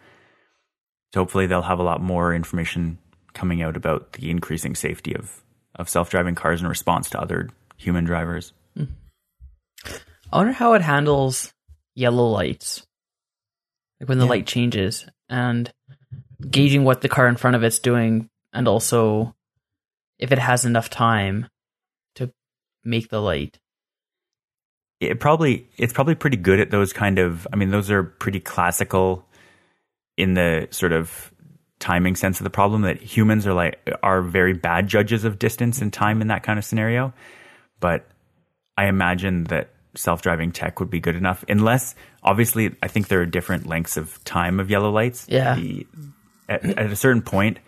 So 1.14 1.22
hopefully 1.22 1.48
they'll 1.48 1.62
have 1.62 1.80
a 1.80 1.84
lot 1.84 2.02
more 2.02 2.34
information 2.34 3.00
coming 3.34 3.62
out 3.62 3.76
about 3.76 4.14
the 4.14 4.30
increasing 4.30 4.76
safety 4.76 5.16
of, 5.16 5.44
of 5.76 5.90
self 5.90 6.10
driving 6.10 6.36
cars 6.36 6.62
in 6.62 6.68
response 6.68 7.10
to 7.12 7.22
other 7.22 7.50
human 7.78 8.04
drivers. 8.04 8.54
I 10.32 10.38
wonder 10.38 10.52
how 10.52 10.74
it 10.74 10.82
handles 10.82 11.54
yellow 11.96 12.28
lights. 12.28 12.86
Like 14.00 14.10
when 14.10 14.20
the 14.20 14.26
yeah. 14.26 14.30
light 14.30 14.46
changes 14.46 15.06
and 15.28 15.72
gauging 16.50 16.84
what 16.84 17.02
the 17.02 17.10
car 17.10 17.28
in 17.28 17.36
front 17.36 17.56
of 17.56 17.64
it's 17.64 17.80
doing 17.80 18.30
and 18.54 18.68
also 18.68 19.36
if 20.18 20.32
it 20.32 20.40
has 20.40 20.66
enough 20.66 20.90
time 20.90 21.48
to 22.16 22.32
make 22.84 23.10
the 23.10 23.22
light 23.22 23.60
it 25.00 25.20
probably 25.20 25.68
it's 25.78 25.94
probably 25.94 26.16
pretty 26.16 26.38
good 26.38 26.60
at 26.60 26.72
those 26.72 26.94
kind 26.94 27.20
of 27.20 27.48
I 27.54 27.56
mean 27.56 27.70
those 27.70 27.90
are 27.90 28.04
pretty 28.04 28.40
classical 28.40 29.26
in 30.18 30.34
the 30.34 30.68
sort 30.72 30.92
of 30.92 31.32
timing 31.80 32.16
sense 32.16 32.40
of 32.40 32.44
the 32.44 32.50
problem 32.50 32.82
that 32.82 33.02
humans 33.02 33.48
are 33.48 33.54
like 33.54 33.80
are 34.04 34.22
very 34.22 34.54
bad 34.54 34.88
judges 34.88 35.24
of 35.24 35.40
distance 35.40 35.82
and 35.82 35.94
time 35.94 36.22
in 36.22 36.28
that 36.28 36.44
kind 36.44 36.60
of 36.60 36.66
scenario. 36.66 37.14
But 37.80 38.06
I 38.78 38.88
imagine 38.88 39.46
that 39.46 39.70
self-driving 39.96 40.52
tech 40.52 40.80
would 40.80 40.90
be 40.90 41.00
good 41.00 41.16
enough 41.16 41.44
unless 41.48 41.96
obviously 42.22 42.76
I 42.84 42.88
think 42.88 43.08
there 43.08 43.22
are 43.22 43.26
different 43.26 43.66
lengths 43.66 43.98
of 43.98 44.24
time 44.24 44.60
of 44.60 44.70
yellow 44.70 44.92
lights. 44.92 45.26
Yeah. 45.30 45.56
The, 45.56 45.88
at, 46.50 46.66
at 46.66 46.92
a 46.92 46.96
certain 46.96 47.22
point 47.22 47.60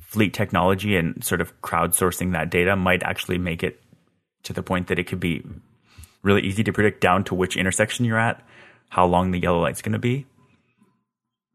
fleet 0.00 0.34
technology 0.34 0.96
and 0.96 1.24
sort 1.24 1.40
of 1.40 1.58
crowdsourcing 1.62 2.32
that 2.32 2.50
data 2.50 2.76
might 2.76 3.02
actually 3.02 3.38
make 3.38 3.62
it 3.62 3.80
to 4.42 4.52
the 4.52 4.62
point 4.62 4.88
that 4.88 4.98
it 4.98 5.06
could 5.06 5.20
be 5.20 5.42
really 6.22 6.42
easy 6.42 6.64
to 6.64 6.72
predict 6.72 7.00
down 7.00 7.24
to 7.24 7.34
which 7.34 7.56
intersection 7.56 8.04
you're 8.04 8.18
at, 8.18 8.42
how 8.88 9.06
long 9.06 9.30
the 9.30 9.40
yellow 9.40 9.60
light's 9.60 9.82
going 9.82 9.92
to 9.92 9.98
be. 9.98 10.26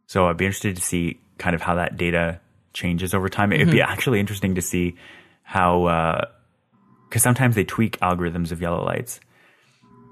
So 0.08 0.28
I'd 0.28 0.38
be 0.38 0.46
interested 0.46 0.76
to 0.76 0.82
see 0.82 1.20
kind 1.38 1.56
of 1.56 1.62
how 1.62 1.76
that 1.76 1.98
data 1.98 2.40
changes 2.74 3.14
over 3.14 3.30
time. 3.30 3.52
It'd 3.52 3.68
mm-hmm. 3.68 3.76
be 3.76 3.82
actually 3.82 4.20
interesting 4.20 4.56
to 4.56 4.62
see 4.62 4.96
how 5.44 5.86
uh, 5.86 6.26
because 7.10 7.24
sometimes 7.24 7.56
they 7.56 7.64
tweak 7.64 8.00
algorithms 8.00 8.52
of 8.52 8.62
yellow 8.62 8.84
lights. 8.84 9.20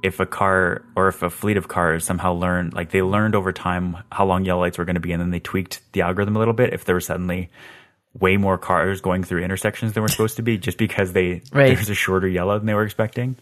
If 0.03 0.19
a 0.19 0.25
car 0.25 0.85
or 0.95 1.07
if 1.07 1.24
a 1.24 1.29
fleet 1.29 1.57
of 1.57 1.67
cars 1.67 2.05
somehow 2.05 2.33
learned, 2.33 2.74
like 2.74 2.91
they 2.91 3.01
learned 3.01 3.35
over 3.35 3.51
time 3.51 3.97
how 4.12 4.25
long 4.25 4.45
yellow 4.45 4.62
lights 4.62 4.77
were 4.77 4.85
going 4.85 4.95
to 4.95 5.01
be, 5.01 5.12
and 5.12 5.21
then 5.21 5.31
they 5.31 5.39
tweaked 5.39 5.81
the 5.93 6.01
algorithm 6.01 6.35
a 6.35 6.39
little 6.39 6.53
bit. 6.53 6.74
If 6.74 6.85
there 6.85 6.95
were 6.95 7.01
suddenly 7.01 7.50
way 8.13 8.38
more 8.38 8.57
cars 8.57 9.01
going 9.01 9.24
through 9.24 9.43
intersections 9.43 9.93
than 9.93 10.03
were 10.03 10.09
supposed 10.09 10.38
to 10.38 10.43
be, 10.43 10.57
just 10.57 10.77
because 10.77 11.12
they 11.13 11.41
Right. 11.51 11.75
there's 11.75 11.89
a 11.89 11.95
shorter 11.95 12.27
yellow 12.27 12.57
than 12.57 12.67
they 12.67 12.74
were 12.74 12.83
expecting. 12.83 13.35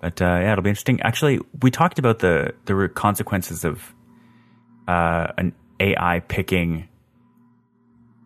But 0.00 0.20
uh, 0.22 0.24
yeah, 0.24 0.52
it'll 0.52 0.62
be 0.62 0.70
interesting. 0.70 1.00
Actually, 1.02 1.40
we 1.60 1.70
talked 1.70 1.98
about 1.98 2.20
the 2.20 2.54
the 2.64 2.90
consequences 2.94 3.64
of 3.64 3.94
uh, 4.88 5.28
an 5.36 5.52
AI 5.78 6.20
picking 6.20 6.88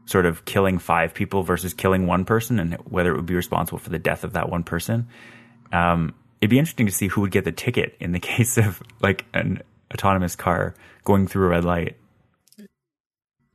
sort 0.07 0.27
of 0.27 0.45
killing 0.45 0.79
five 0.79 1.15
people 1.15 1.43
versus 1.43 1.75
killing 1.75 2.07
one 2.07 2.25
person, 2.25 2.61
and 2.61 2.75
whether 2.85 3.13
it 3.13 3.17
would 3.17 3.27
be 3.27 3.35
responsible 3.35 3.79
for 3.79 3.91
the 3.91 3.99
death 3.99 4.23
of 4.23 4.35
that 4.35 4.49
one 4.49 4.63
person. 4.63 5.09
Um, 5.73 6.15
it'd 6.41 6.51
be 6.51 6.59
interesting 6.59 6.87
to 6.87 6.93
see 6.93 7.09
who 7.09 7.23
would 7.23 7.31
get 7.31 7.45
the 7.45 7.53
ticket 7.53 7.97
in 7.99 8.13
the 8.13 8.21
case 8.21 8.57
of 8.57 8.83
like 9.01 9.25
an 9.35 9.63
autonomous 9.93 10.37
car 10.37 10.75
going 11.03 11.27
through 11.27 11.47
a 11.47 11.51
red 11.51 11.65
light. 11.65 11.97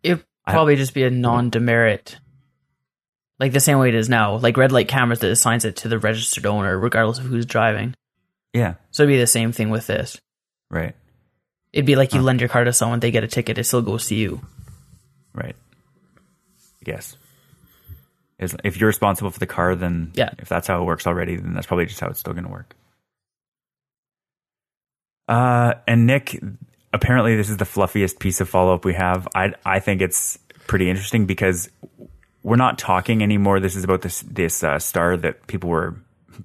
It'd 0.04 0.26
probably 0.48 0.76
just 0.76 0.94
be 0.94 1.04
a 1.04 1.10
non-demerit, 1.10 2.18
like 3.40 3.54
the 3.54 3.60
same 3.60 3.78
way 3.78 3.90
it 3.90 3.96
is 3.96 4.10
now. 4.10 4.38
Like 4.38 4.58
red 4.58 4.72
light 4.72 4.88
cameras 4.88 5.20
that 5.20 5.32
assigns 5.32 5.64
it 5.64 5.78
to 5.78 5.88
the 5.88 6.00
registered 6.00 6.46
owner, 6.46 6.78
regardless 6.78 7.20
of 7.20 7.26
who's 7.26 7.46
driving. 7.46 7.96
Yeah, 8.54 8.76
So 8.92 9.04
it'd 9.04 9.14
be 9.14 9.20
the 9.20 9.28
same 9.28 9.52
thing 9.52 9.70
with 9.70 9.88
this. 9.88 10.18
right, 10.72 10.96
It'd 11.72 11.86
be 11.86 11.96
like 11.96 12.14
you 12.14 12.22
lend 12.22 12.40
your 12.42 12.50
car 12.50 12.64
to 12.64 12.74
someone, 12.74 13.00
they 13.00 13.12
get 13.12 13.24
a 13.24 13.28
ticket, 13.28 13.58
it 13.58 13.64
still 13.66 13.82
goes 13.84 14.08
to 14.08 14.16
you. 14.16 14.42
right. 15.34 15.56
Yes. 16.86 17.16
If 18.40 18.80
you're 18.80 18.88
responsible 18.88 19.30
for 19.32 19.40
the 19.40 19.46
car, 19.46 19.76
then 19.76 20.12
Yeah. 20.16 20.32
if 20.40 20.48
that's 20.50 20.68
how 20.68 20.82
it 20.82 20.86
works 20.86 21.06
already, 21.06 21.36
then 21.36 21.54
that's 21.54 21.68
probably 21.68 21.86
just 21.86 22.00
how 22.00 22.08
it's 22.08 22.20
still 22.22 22.34
going 22.34 22.46
to 22.46 22.50
work. 22.52 22.74
Uh, 25.28 25.74
and 25.88 26.08
Nick, 26.08 26.42
apparently 26.94 27.36
this 27.36 27.50
is 27.50 27.58
the 27.58 27.66
fluffiest 27.66 28.20
piece 28.20 28.42
of 28.42 28.50
follow 28.50 28.74
up 28.74 28.86
we 28.86 28.94
have. 28.96 29.28
I 29.36 29.54
I 29.66 29.80
think 29.80 30.02
it's 30.02 30.40
pretty 30.68 30.90
interesting 30.90 31.26
because 31.26 31.70
we're 32.42 32.56
not 32.56 32.80
talking 32.80 33.22
anymore. 33.22 33.60
This 33.60 33.76
is 33.76 33.84
about 33.84 34.02
this 34.02 34.22
this 34.22 34.64
uh, 34.64 34.80
star 34.80 35.18
that 35.18 35.46
people 35.48 35.70
were 35.70 35.96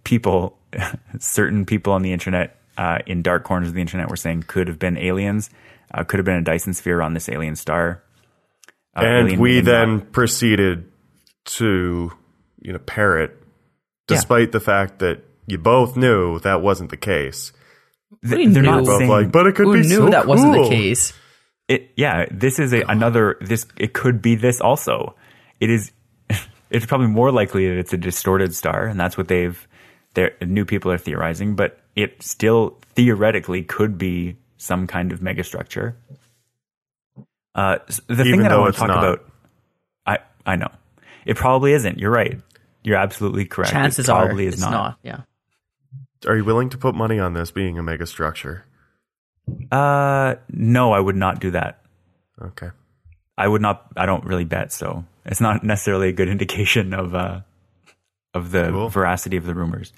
people 0.02 0.58
certain 1.18 1.64
people 1.64 1.92
on 1.92 2.02
the 2.02 2.12
internet 2.12 2.58
uh, 2.76 2.98
in 3.06 3.22
dark 3.22 3.44
corners 3.44 3.68
of 3.68 3.74
the 3.74 3.80
internet 3.80 4.08
were 4.10 4.16
saying 4.16 4.44
could 4.46 4.68
have 4.68 4.78
been 4.78 4.96
aliens, 4.98 5.50
uh, 5.92 6.04
could 6.04 6.18
have 6.18 6.24
been 6.24 6.36
a 6.36 6.42
Dyson 6.42 6.74
sphere 6.74 7.00
on 7.02 7.14
this 7.14 7.28
alien 7.28 7.56
star. 7.56 8.02
Uh, 8.96 9.00
and 9.04 9.26
alien 9.28 9.40
we 9.40 9.60
then 9.60 9.96
not- 9.98 10.12
proceeded 10.12 10.90
to, 11.46 12.10
you 12.60 12.72
know, 12.72 12.78
parrot, 12.78 13.36
despite 14.06 14.52
the 14.52 14.60
fact 14.60 15.00
that 15.00 15.22
you 15.46 15.58
both 15.58 15.96
knew 15.96 16.38
that 16.40 16.62
wasn't 16.62 16.90
the 16.90 16.96
case. 16.96 17.52
th- 18.26 18.34
Who 18.46 18.52
they're 18.52 18.62
not 18.62 18.80
knew? 18.80 18.86
Both 18.86 18.98
saying 18.98 19.10
like, 19.10 19.32
but 19.32 19.46
it 19.46 19.54
could 19.54 19.66
Who 19.66 19.74
be 19.74 19.80
knew 19.88 19.96
so 19.96 20.08
that 20.10 20.26
wasn't 20.26 20.54
the 20.54 20.68
case? 20.68 21.12
it 21.66 21.90
yeah 21.96 22.26
this 22.30 22.58
is 22.58 22.74
a, 22.74 22.82
another 22.82 23.38
this 23.40 23.64
it 23.78 23.94
could 23.94 24.20
be 24.20 24.34
this 24.34 24.60
also 24.60 25.14
it 25.60 25.70
is 25.70 25.92
it's 26.70 26.84
probably 26.84 27.06
more 27.06 27.32
likely 27.32 27.66
that 27.68 27.78
it's 27.78 27.92
a 27.94 27.96
distorted 27.96 28.54
star 28.54 28.84
and 28.86 29.00
that's 29.00 29.16
what 29.16 29.28
they've 29.28 29.66
their 30.14 30.32
new 30.40 30.64
people 30.64 30.90
are 30.90 30.98
theorizing 30.98 31.54
but 31.54 31.78
it 31.96 32.22
still 32.22 32.76
theoretically 32.94 33.62
could 33.62 33.98
be 33.98 34.36
some 34.56 34.86
kind 34.86 35.12
of 35.12 35.20
megastructure 35.20 35.94
uh 37.54 37.78
s- 37.88 38.00
the 38.08 38.16
thing 38.16 38.26
Even 38.26 38.42
that 38.42 38.52
i 38.52 38.58
want 38.58 38.74
to 38.74 38.78
talk 38.80 38.88
not. 38.88 38.98
about 39.04 39.30
i 40.06 40.18
i 40.46 40.56
know 40.56 40.70
it 41.26 41.36
probably 41.36 41.72
isn't 41.72 41.98
you're 41.98 42.10
right 42.10 42.40
you're 42.82 42.96
absolutely 42.96 43.44
correct 43.44 43.72
Chances 43.72 44.06
it 44.08 44.10
probably 44.10 44.44
are 44.46 44.48
is 44.48 44.54
it's 44.54 44.62
not, 44.62 44.70
not. 44.70 44.98
Yeah. 45.02 45.20
Are 46.26 46.36
you 46.36 46.44
willing 46.44 46.68
to 46.70 46.78
put 46.78 46.94
money 46.94 47.18
on 47.18 47.32
this 47.34 47.50
being 47.50 47.78
a 47.78 47.82
megastructure? 47.82 48.62
uh 49.70 50.34
no 50.50 50.92
i 50.92 50.98
would 51.00 51.16
not 51.16 51.40
do 51.40 51.50
that 51.52 51.80
Okay. 52.42 52.70
I 53.38 53.46
would 53.48 53.62
not. 53.62 53.86
I 53.96 54.06
don't 54.06 54.24
really 54.24 54.44
bet, 54.44 54.72
so 54.72 55.04
it's 55.24 55.40
not 55.40 55.62
necessarily 55.64 56.08
a 56.08 56.12
good 56.12 56.28
indication 56.34 56.92
of 56.92 57.14
uh, 57.14 57.40
of 58.34 58.50
the 58.50 58.70
Cool. 58.70 58.88
veracity 58.88 59.36
of 59.36 59.46
the 59.46 59.54
rumors. 59.54 59.92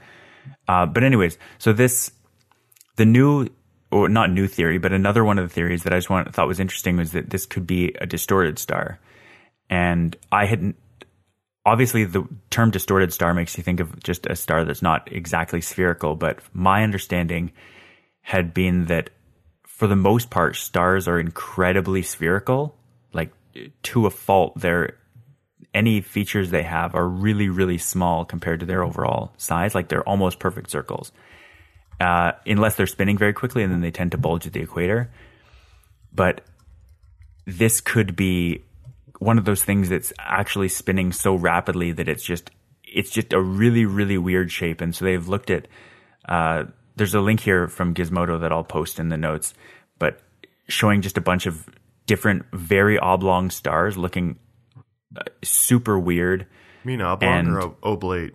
Uh, 0.69 0.87
but 0.87 1.02
anyways, 1.02 1.38
so 1.59 1.73
this 1.73 2.12
the 2.97 3.05
new 3.05 3.49
or 3.90 4.09
not 4.09 4.31
new 4.31 4.47
theory, 4.47 4.78
but 4.78 4.93
another 4.93 5.25
one 5.25 5.38
of 5.38 5.49
the 5.49 5.52
theories 5.52 5.85
that 5.85 5.93
I 5.93 5.99
just 5.99 6.11
want, 6.11 6.35
thought 6.35 6.49
was 6.49 6.61
interesting 6.61 6.97
was 6.97 7.12
that 7.12 7.31
this 7.31 7.47
could 7.47 7.66
be 7.66 7.95
a 8.00 8.07
distorted 8.07 8.59
star, 8.59 8.99
and 9.71 10.16
I 10.31 10.47
hadn't. 10.47 10.76
Obviously, 11.64 12.05
the 12.05 12.25
term 12.50 12.71
distorted 12.71 13.12
star 13.12 13.35
makes 13.35 13.57
you 13.57 13.64
think 13.64 13.81
of 13.81 14.00
just 14.02 14.26
a 14.26 14.37
star 14.37 14.64
that's 14.64 14.83
not 14.83 15.11
exactly 15.11 15.61
spherical, 15.61 16.14
but 16.14 16.38
my 16.52 16.85
understanding 16.85 17.50
had 18.21 18.55
been 18.55 18.87
that 18.87 19.11
for 19.64 19.87
the 19.88 19.97
most 19.97 20.31
part, 20.31 20.57
stars 20.57 21.09
are 21.09 21.19
incredibly 21.19 22.02
spherical. 22.02 22.76
Like 23.12 23.33
to 23.85 24.07
a 24.07 24.11
fault, 24.11 24.59
they're 24.59 24.97
any 25.76 26.00
features 26.00 26.50
they 26.50 26.62
have 26.62 26.95
are 26.95 27.06
really, 27.06 27.50
really 27.50 27.76
small 27.76 28.25
compared 28.25 28.61
to 28.61 28.66
their 28.66 28.83
overall 28.83 29.33
size. 29.37 29.75
Like 29.75 29.88
they're 29.88 30.09
almost 30.09 30.38
perfect 30.38 30.71
circles, 30.71 31.12
uh, 32.00 32.33
unless 32.47 32.76
they're 32.76 32.87
spinning 32.87 33.18
very 33.18 33.35
quickly, 33.35 33.62
and 33.62 33.71
then 33.71 33.83
they 33.83 33.90
tend 33.90 34.12
to 34.12 34.18
bulge 34.18 34.47
at 34.47 34.54
the 34.54 34.61
equator. 34.61 35.11
But 36.12 36.40
this 37.45 37.83
could 37.83 38.16
be 38.16 38.64
one 39.18 39.37
of 39.37 39.45
those 39.45 39.62
things 39.62 39.90
that's 39.90 40.12
actually 40.18 40.68
spinning 40.68 41.12
so 41.12 41.35
rapidly 41.35 41.92
that 41.92 42.09
it's 42.09 42.25
just 42.25 42.50
it's 42.83 43.11
just 43.11 43.35
a 43.35 43.40
really, 43.40 43.85
really 43.85 44.16
weird 44.16 44.50
shape. 44.50 44.80
And 44.80 44.95
so 44.95 45.04
they've 45.04 45.28
looked 45.28 45.50
at 45.50 45.68
uh, 46.26 46.64
there's 46.97 47.14
a 47.14 47.21
link 47.21 47.40
here 47.40 47.68
from 47.68 47.95
Gizmodo 47.95 48.40
that 48.40 48.50
I'll 48.50 48.64
post 48.64 48.99
in 48.99 49.11
the 49.11 49.18
notes, 49.18 49.52
but 49.99 50.21
showing 50.68 51.02
just 51.02 51.18
a 51.18 51.21
bunch 51.21 51.45
of 51.45 51.68
different, 52.06 52.47
very 52.52 52.99
oblong 52.99 53.50
stars 53.50 53.99
looking 53.99 54.38
super 55.42 55.98
weird. 55.98 56.46
You 56.84 56.88
mean 56.88 57.00
oblong 57.00 57.30
or 57.48 57.58
And- 57.58 57.58
ob- 57.58 57.76
oblate? 57.82 58.34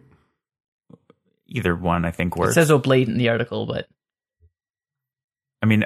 Either 1.48 1.76
one, 1.76 2.06
I 2.06 2.12
think, 2.12 2.34
It 2.38 2.54
says 2.54 2.72
oblate 2.72 3.10
in 3.10 3.18
the 3.18 3.28
article, 3.30 3.66
but 3.66 3.88
I 5.62 5.66
mean, 5.66 5.84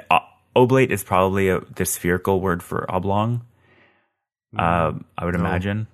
oblate 0.54 0.92
is 0.92 1.02
probably 1.02 1.48
a, 1.48 1.58
the 1.60 1.84
spherical 1.84 2.40
word 2.40 2.62
for 2.62 2.88
oblong. 2.90 3.44
Um, 4.56 5.04
I 5.18 5.24
would 5.24 5.34
No. 5.34 5.40
imagine, 5.40 5.88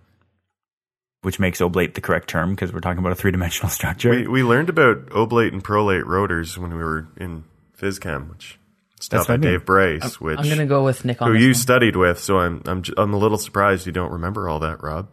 which 1.23 1.41
makes 1.41 1.61
oblate 1.63 1.95
the 1.95 2.01
correct 2.03 2.29
term 2.29 2.51
because 2.51 2.71
we're 2.73 2.81
talking 2.81 2.99
about 2.99 3.13
a 3.13 3.15
three 3.17 3.31
dimensional 3.33 3.71
structure. 3.71 4.11
We, 4.11 4.27
we 4.29 4.43
learned 4.43 4.69
about 4.69 5.09
oblate 5.13 5.53
and 5.55 5.65
prolate 5.65 6.07
rotors 6.07 6.59
when 6.59 6.71
we 6.77 6.85
were 6.85 7.09
in 7.17 7.45
phys 7.77 7.99
chem, 7.99 8.29
which 8.29 8.59
stuff 9.03 9.29
what 9.29 9.35
I 9.35 9.37
by 9.37 9.41
mean. 9.47 9.51
Dave 9.53 9.65
Brace, 9.67 10.21
which 10.21 10.39
I'm 10.39 10.49
gonna 10.49 10.67
go 10.67 10.85
with 10.85 11.05
Nick 11.05 11.21
on 11.23 11.31
who 11.31 11.39
you 11.39 11.49
one. 11.49 11.55
studied 11.55 11.97
with. 11.97 12.19
So 12.19 12.39
I'm 12.39 12.63
I'm 12.67 12.83
j- 12.83 12.95
I'm 12.97 13.13
a 13.15 13.19
little 13.19 13.39
surprised 13.39 13.87
you 13.87 13.93
don't 13.93 14.13
remember 14.13 14.49
all 14.49 14.61
that, 14.61 14.83
Rob. 14.83 15.09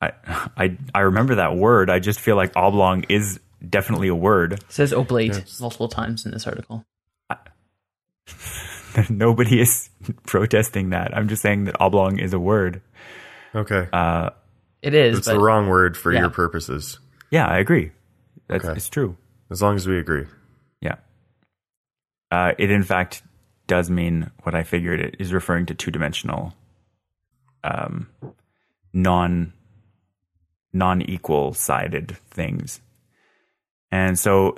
I, 0.00 0.12
I 0.56 0.76
I 0.94 1.00
remember 1.00 1.34
that 1.36 1.56
word. 1.56 1.90
I 1.90 1.98
just 1.98 2.20
feel 2.20 2.36
like 2.36 2.52
oblong 2.56 3.04
is 3.08 3.40
definitely 3.68 4.08
a 4.08 4.14
word. 4.14 4.52
It 4.54 4.64
says 4.68 4.92
oblate 4.92 5.32
Yes. 5.34 5.60
multiple 5.60 5.88
times 5.88 6.24
in 6.24 6.30
this 6.32 6.46
article. 6.46 6.84
Nobody 9.10 9.60
is 9.60 9.90
protesting 10.26 10.90
that. 10.90 11.16
I'm 11.16 11.28
just 11.28 11.42
saying 11.42 11.64
that 11.64 11.80
oblong 11.80 12.18
is 12.18 12.32
a 12.32 12.38
word. 12.38 12.80
Okay, 13.54 13.88
Uh, 13.92 14.30
It 14.82 14.94
is, 14.94 15.18
it's 15.18 15.26
but 15.26 15.34
the 15.34 15.40
wrong 15.40 15.68
word 15.68 15.96
for 15.96 16.12
Yeah. 16.12 16.20
your 16.20 16.30
purposes. 16.30 16.98
Yeah, 17.30 17.46
I 17.46 17.58
agree. 17.58 17.92
That's 18.48 18.64
Okay. 18.64 18.76
it's 18.76 18.88
true. 18.88 19.16
As 19.50 19.62
long 19.62 19.76
as 19.76 19.86
we 19.86 19.98
agree. 19.98 20.26
Uh, 22.30 22.52
it 22.58 22.70
in 22.70 22.82
fact 22.82 23.22
does 23.66 23.90
mean 23.90 24.30
what 24.42 24.54
I 24.54 24.62
figured. 24.62 25.00
It 25.00 25.16
is 25.18 25.32
referring 25.32 25.66
to 25.66 25.74
two 25.74 25.90
dimensional, 25.90 26.54
um, 27.64 28.08
non 28.92 29.52
non 30.72 31.02
equal 31.02 31.54
sided 31.54 32.16
things. 32.30 32.80
And 33.90 34.18
so, 34.18 34.56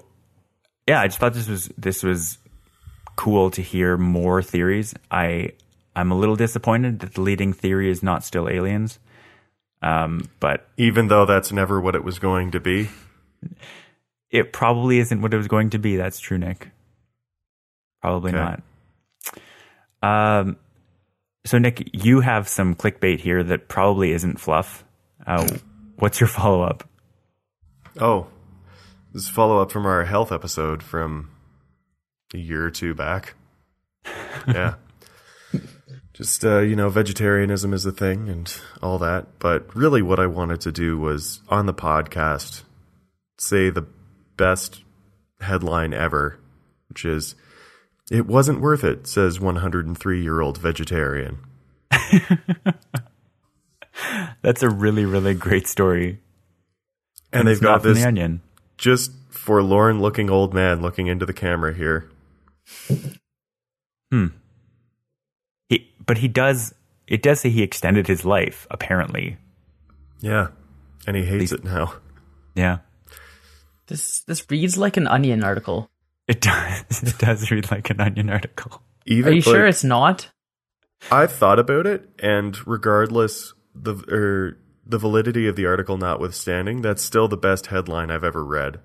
yeah, 0.87 1.00
I 1.00 1.07
just 1.07 1.19
thought 1.19 1.35
this 1.35 1.49
was 1.49 1.71
this 1.79 2.03
was 2.03 2.39
cool 3.17 3.50
to 3.53 3.62
hear 3.62 3.97
more 3.97 4.43
theories. 4.43 4.95
I 5.11 5.53
I'm 5.95 6.11
a 6.11 6.17
little 6.19 6.37
disappointed 6.37 7.00
that 7.00 7.15
the 7.15 7.21
leading 7.21 7.53
theory 7.53 7.91
is 7.91 8.03
not 8.03 8.25
still 8.25 8.49
aliens. 8.49 8.99
Um, 9.83 10.29
but 10.41 10.69
Even 10.77 11.09
though 11.09 11.25
that's 11.27 11.53
never 11.53 11.81
what 11.81 11.95
it 11.95 12.05
was 12.05 12.19
going 12.19 12.50
to 12.53 12.61
be. 12.61 12.89
it 14.31 14.53
probably 14.53 14.99
isn't 14.99 15.23
what 15.23 15.33
it 15.33 15.37
was 15.37 15.49
going 15.49 15.71
to 15.71 15.79
be. 15.79 15.97
That's 15.97 16.21
true, 16.21 16.39
Nick. 16.39 16.71
Probably 18.02 18.33
Okay. 18.35 18.57
not. 20.02 20.40
Um, 20.40 20.57
so 21.45 21.59
Nick, 21.59 21.90
you 21.92 22.21
have 22.21 22.49
some 22.49 22.75
clickbait 22.75 23.21
here 23.21 23.42
that 23.45 23.69
probably 23.69 24.12
isn't 24.12 24.40
fluff. 24.40 24.85
Uh, 25.26 25.47
what's 25.97 26.21
your 26.21 26.28
follow 26.28 26.62
up? 26.62 26.88
Oh, 28.00 28.28
this 29.12 29.25
is 29.25 29.28
follow 29.28 29.61
up 29.61 29.71
from 29.73 29.85
our 29.87 30.04
health 30.04 30.33
episode 30.33 30.83
from 30.83 31.30
a 32.35 32.38
year 32.38 32.64
or 32.64 32.71
two 32.71 32.95
back. 32.95 33.35
Yeah. 34.49 34.75
Just, 36.14 36.45
uh, 36.45 36.61
you 36.61 36.76
know, 36.76 36.88
vegetarianism 36.88 37.73
is 37.75 37.85
a 37.87 37.92
thing 37.92 38.28
and 38.28 38.52
all 38.83 38.99
that. 38.99 39.38
But 39.38 39.75
really, 39.75 40.02
what 40.02 40.19
I 40.21 40.26
wanted 40.26 40.61
to 40.62 40.73
do 40.73 40.99
was 40.99 41.40
on 41.49 41.66
the 41.66 41.75
podcast 41.75 42.62
say 43.38 43.71
the 43.71 43.87
best 44.37 44.83
headline 45.40 45.92
ever, 45.95 46.38
which 46.88 47.04
is 47.04 47.35
"It 48.11 48.26
wasn't 48.26 48.61
worth 48.61 48.85
it," 48.85 49.07
says 49.07 49.40
103 49.40 50.23
year 50.23 50.40
old 50.40 50.59
vegetarian. 50.59 51.38
That's 54.43 54.62
a 54.62 54.71
really, 54.71 55.05
really 55.05 55.35
great 55.35 55.67
story. 55.67 56.21
And, 57.33 57.47
they've 57.47 57.61
got 57.61 57.83
this 57.83 57.99
the 57.99 58.07
Onion. 58.09 58.40
just 58.79 59.12
forlorn 59.31 60.00
looking 60.00 60.31
old 60.31 60.52
man 60.52 60.83
looking 60.83 61.07
into 61.07 61.25
the 61.26 61.33
camera 61.33 61.73
here. 61.75 62.11
Hmm. 64.11 64.26
He, 65.69 65.88
but 66.05 66.19
he 66.19 66.29
does. 66.29 66.75
It 67.07 67.23
does 67.23 67.40
say 67.40 67.50
he 67.50 67.62
extended 67.62 68.07
his 68.09 68.25
life. 68.25 68.67
Apparently, 68.71 69.37
Yeah. 70.21 70.49
And 71.07 71.17
he 71.17 71.25
hates 71.25 71.52
it 71.52 71.64
now. 71.64 71.95
yeah. 72.55 72.79
This 73.87 74.21
this 74.21 74.45
reads 74.50 74.76
like 74.79 74.97
an 74.97 75.07
onion 75.09 75.43
article. 75.43 75.90
It 76.31 76.41
does. 76.41 77.03
It 77.03 77.19
does 77.19 77.51
read 77.51 77.71
like 77.73 77.91
an 77.91 78.01
Onion 78.01 78.31
article. 78.31 78.83
Even 79.05 79.33
Are 79.33 79.37
you 79.37 79.43
like, 79.43 79.45
sure 79.45 79.67
it's 79.67 79.83
not? 79.83 80.31
I've 81.11 81.33
thought 81.33 81.59
about 81.59 81.87
it, 81.87 82.09
and 82.21 82.57
regardless 82.69 83.53
the 83.75 83.97
or 84.09 84.57
the 84.87 84.99
validity 84.99 85.49
of 85.49 85.57
the 85.57 85.67
article 85.67 85.97
notwithstanding, 85.97 86.83
that's 86.83 87.03
still 87.03 87.27
the 87.27 87.37
best 87.37 87.67
headline 87.67 88.13
I've 88.13 88.23
ever 88.23 88.45
read. 88.45 88.79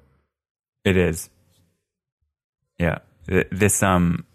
It 0.83 0.97
is. 0.97 1.29
Yeah. 2.79 2.99
This 3.27 3.83
um. 3.83 4.25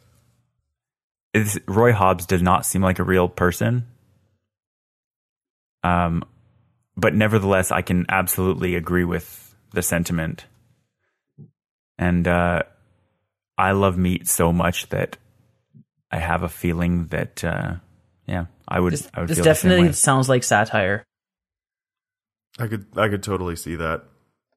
This, 1.34 1.58
Roy 1.66 1.92
Hobbs 1.92 2.26
does 2.26 2.42
not 2.42 2.64
seem 2.64 2.82
like 2.82 3.00
a 3.00 3.04
real 3.04 3.28
person. 3.28 3.86
Um, 5.82 6.22
but 6.96 7.14
nevertheless, 7.14 7.72
I 7.72 7.82
can 7.82 8.06
absolutely 8.08 8.76
agree 8.76 9.04
with 9.04 9.54
the 9.72 9.82
sentiment. 9.82 10.44
And 11.98 12.28
uh, 12.28 12.64
I 13.60 13.72
love 13.72 13.96
meat 13.98 14.26
so 14.28 14.52
much 14.52 14.88
that 14.88 15.16
I 16.10 16.18
have 16.18 16.42
a 16.42 16.48
feeling 16.48 17.06
that, 17.08 17.44
uh, 17.44 17.74
yeah, 18.26 18.46
I 18.66 18.80
would. 18.80 18.92
This, 18.94 19.08
I 19.14 19.20
would 19.20 19.28
this 19.28 19.36
feel 19.38 19.44
the 19.44 19.54
same 19.54 19.68
definitely 19.70 19.86
way. 19.88 19.92
sounds 19.92 20.28
like 20.28 20.42
satire. 20.44 21.04
I 22.58 22.66
could 22.66 22.86
I 22.96 23.08
could 23.08 23.22
totally 23.22 23.56
see 23.56 23.76
that. 23.76 24.04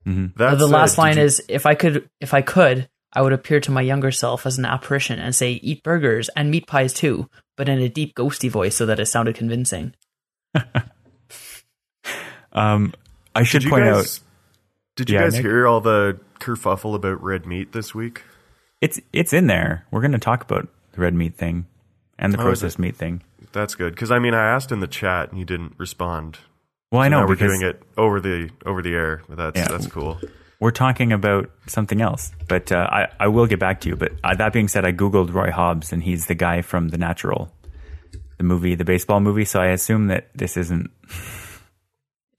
Mhm. 0.07 0.35
That 0.35 0.57
the 0.57 0.65
said, 0.67 0.73
last 0.73 0.95
did 0.95 1.01
line 1.01 1.17
you- 1.17 1.23
is 1.23 1.41
if 1.47 1.65
I 1.65 1.75
could 1.75 2.09
if 2.19 2.33
I 2.33 2.41
could, 2.41 2.89
I 3.13 3.21
would 3.21 3.33
appear 3.33 3.59
to 3.61 3.71
my 3.71 3.81
younger 3.81 4.11
self 4.11 4.45
as 4.45 4.57
an 4.57 4.65
apparition 4.65 5.19
and 5.19 5.33
say 5.35 5.53
eat 5.53 5.83
burgers 5.83 6.29
and 6.35 6.49
meat 6.51 6.65
pies 6.67 6.93
too, 6.93 7.29
but 7.57 7.69
in 7.69 7.79
a 7.79 7.89
deep 7.89 8.15
ghosty 8.15 8.49
voice 8.49 8.75
so 8.75 8.85
that 8.87 8.99
it 8.99 9.05
sounded 9.05 9.35
convincing. 9.35 9.93
Um, 12.51 12.93
I 13.35 13.43
should 13.43 13.59
Did 13.61 13.65
you 13.65 13.69
point 13.71 13.85
guys, 13.85 13.95
out 13.97 14.19
Did 14.95 15.09
you 15.09 15.15
Yeah, 15.15 15.23
guys 15.23 15.33
Nick? 15.33 15.41
hear 15.41 15.67
all 15.67 15.81
the 15.81 16.19
kerfuffle 16.39 16.93
about 16.95 17.23
red 17.23 17.45
meat 17.47 17.71
this 17.71 17.95
week? 17.95 18.21
It's 18.83 18.99
it's 19.13 19.33
in 19.33 19.47
there. 19.47 19.85
We're 19.91 20.01
going 20.01 20.11
to 20.19 20.25
talk 20.29 20.43
about 20.43 20.67
the 20.91 21.01
red 21.01 21.13
meat 21.13 21.35
thing 21.35 21.65
and 22.19 22.33
the 22.33 22.39
Oh, 22.39 22.43
processed 22.43 22.77
meat 22.79 22.95
thing. 22.95 23.21
That's 23.51 23.75
good 23.75 23.93
because 23.95 24.11
I 24.11 24.19
mean 24.19 24.33
I 24.33 24.45
asked 24.55 24.71
in 24.71 24.79
the 24.79 24.87
chat 24.87 25.29
and 25.29 25.39
you 25.39 25.45
didn't 25.45 25.73
respond. 25.77 26.39
Well, 26.91 27.01
I 27.01 27.07
know 27.09 27.21
now 27.21 27.27
we're 27.27 27.35
doing 27.35 27.61
it 27.61 27.81
over 27.97 28.19
the 28.19 28.49
over 28.65 28.81
the 28.81 28.93
air. 28.93 29.21
But 29.27 29.37
that's 29.37 29.57
Yeah. 29.59 29.67
that's 29.67 29.87
cool. 29.87 30.19
we're 30.59 30.71
talking 30.71 31.11
about 31.11 31.49
something 31.67 32.01
else. 32.01 32.31
But 32.47 32.71
uh, 32.71 32.87
I 32.91 33.07
I 33.19 33.27
will 33.27 33.47
get 33.47 33.59
back 33.59 33.81
to 33.81 33.89
you. 33.89 33.95
But 33.95 34.11
uh, 34.23 34.35
that 34.35 34.53
being 34.53 34.67
said, 34.67 34.85
I 34.85 34.91
googled 34.91 35.33
Roy 35.33 35.51
Hobbs 35.51 35.91
and 35.93 36.03
he's 36.03 36.25
the 36.27 36.35
guy 36.35 36.61
from 36.61 36.89
The 36.89 36.97
Natural, 36.97 37.51
the 38.37 38.43
movie, 38.43 38.75
the 38.75 38.85
baseball 38.85 39.19
movie. 39.21 39.45
So 39.45 39.59
I 39.61 39.67
assume 39.67 40.07
that 40.07 40.29
this 40.35 40.57
isn't. 40.57 40.89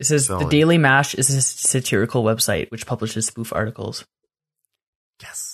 This 0.00 0.10
is 0.10 0.26
the 0.26 0.44
Daily 0.50 0.76
Mash 0.76 1.14
is 1.14 1.30
a 1.30 1.40
satirical 1.40 2.24
website 2.24 2.68
which 2.72 2.84
publishes 2.84 3.26
spoof 3.26 3.52
articles. 3.52 4.04
Yes. 5.22 5.53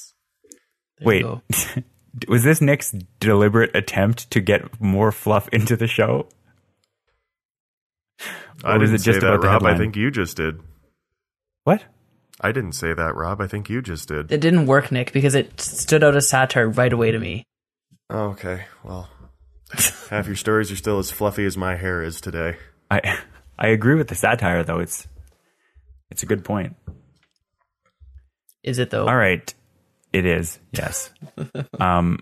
There 1.01 1.15
you 1.15 1.43
Wait, 1.49 1.85
was 2.29 2.45
this 2.45 2.61
Nick's 2.61 2.95
deliberate 3.19 3.75
attempt 3.75 4.31
to 4.31 4.41
get 4.41 4.81
more 4.81 5.13
fluff 5.13 5.49
into 5.49 5.77
the 5.77 5.87
show? 5.87 6.29
I 8.63 8.77
Or 8.77 8.79
was 8.79 8.91
didn't 8.91 9.01
it 9.03 9.05
just 9.05 9.21
say 9.21 9.27
about 9.27 9.41
that, 9.41 9.47
the 9.47 9.53
Rob. 9.53 9.65
I 9.65 9.77
think 9.77 9.97
you 9.97 10.11
just 10.11 10.37
did. 10.37 10.61
What? 11.65 11.85
I 12.41 12.53
didn't 12.53 12.73
say 12.73 12.93
that, 12.95 13.15
Rob. 13.15 13.41
I 13.41 13.47
think 13.47 13.69
you 13.69 13.83
just 13.83 14.09
did. 14.09 14.31
It 14.33 14.41
didn't 14.41 14.67
work, 14.67 14.91
Nick, 14.93 15.13
because 15.13 15.35
it 15.35 15.61
stood 15.61 16.03
out 16.03 16.17
as 16.17 16.29
satire 16.29 16.69
right 16.69 16.93
away 16.93 17.11
to 17.11 17.19
me. 17.19 17.45
Oh, 18.09 18.29
okay. 18.31 18.65
Well, 18.83 19.09
half 20.11 20.27
your 20.27 20.37
stories 20.37 20.71
are 20.73 20.77
still 20.77 20.99
as 20.99 21.11
fluffy 21.11 21.45
as 21.45 21.57
my 21.57 21.77
hair 21.77 22.03
is 22.03 22.21
today. 22.21 22.57
I 22.91 23.19
I 23.59 23.69
agree 23.69 23.95
with 23.95 24.09
the 24.09 24.15
satire 24.15 24.63
though. 24.63 24.81
It's 24.81 25.07
it's 26.11 26.23
a 26.23 26.27
good 26.27 26.45
point. 26.45 26.77
Is 28.63 28.79
it 28.79 28.91
though? 28.91 29.07
All 29.07 29.17
right. 29.17 29.53
It 30.13 30.27
is, 30.27 30.59
yes. 30.73 31.11
um, 31.81 32.21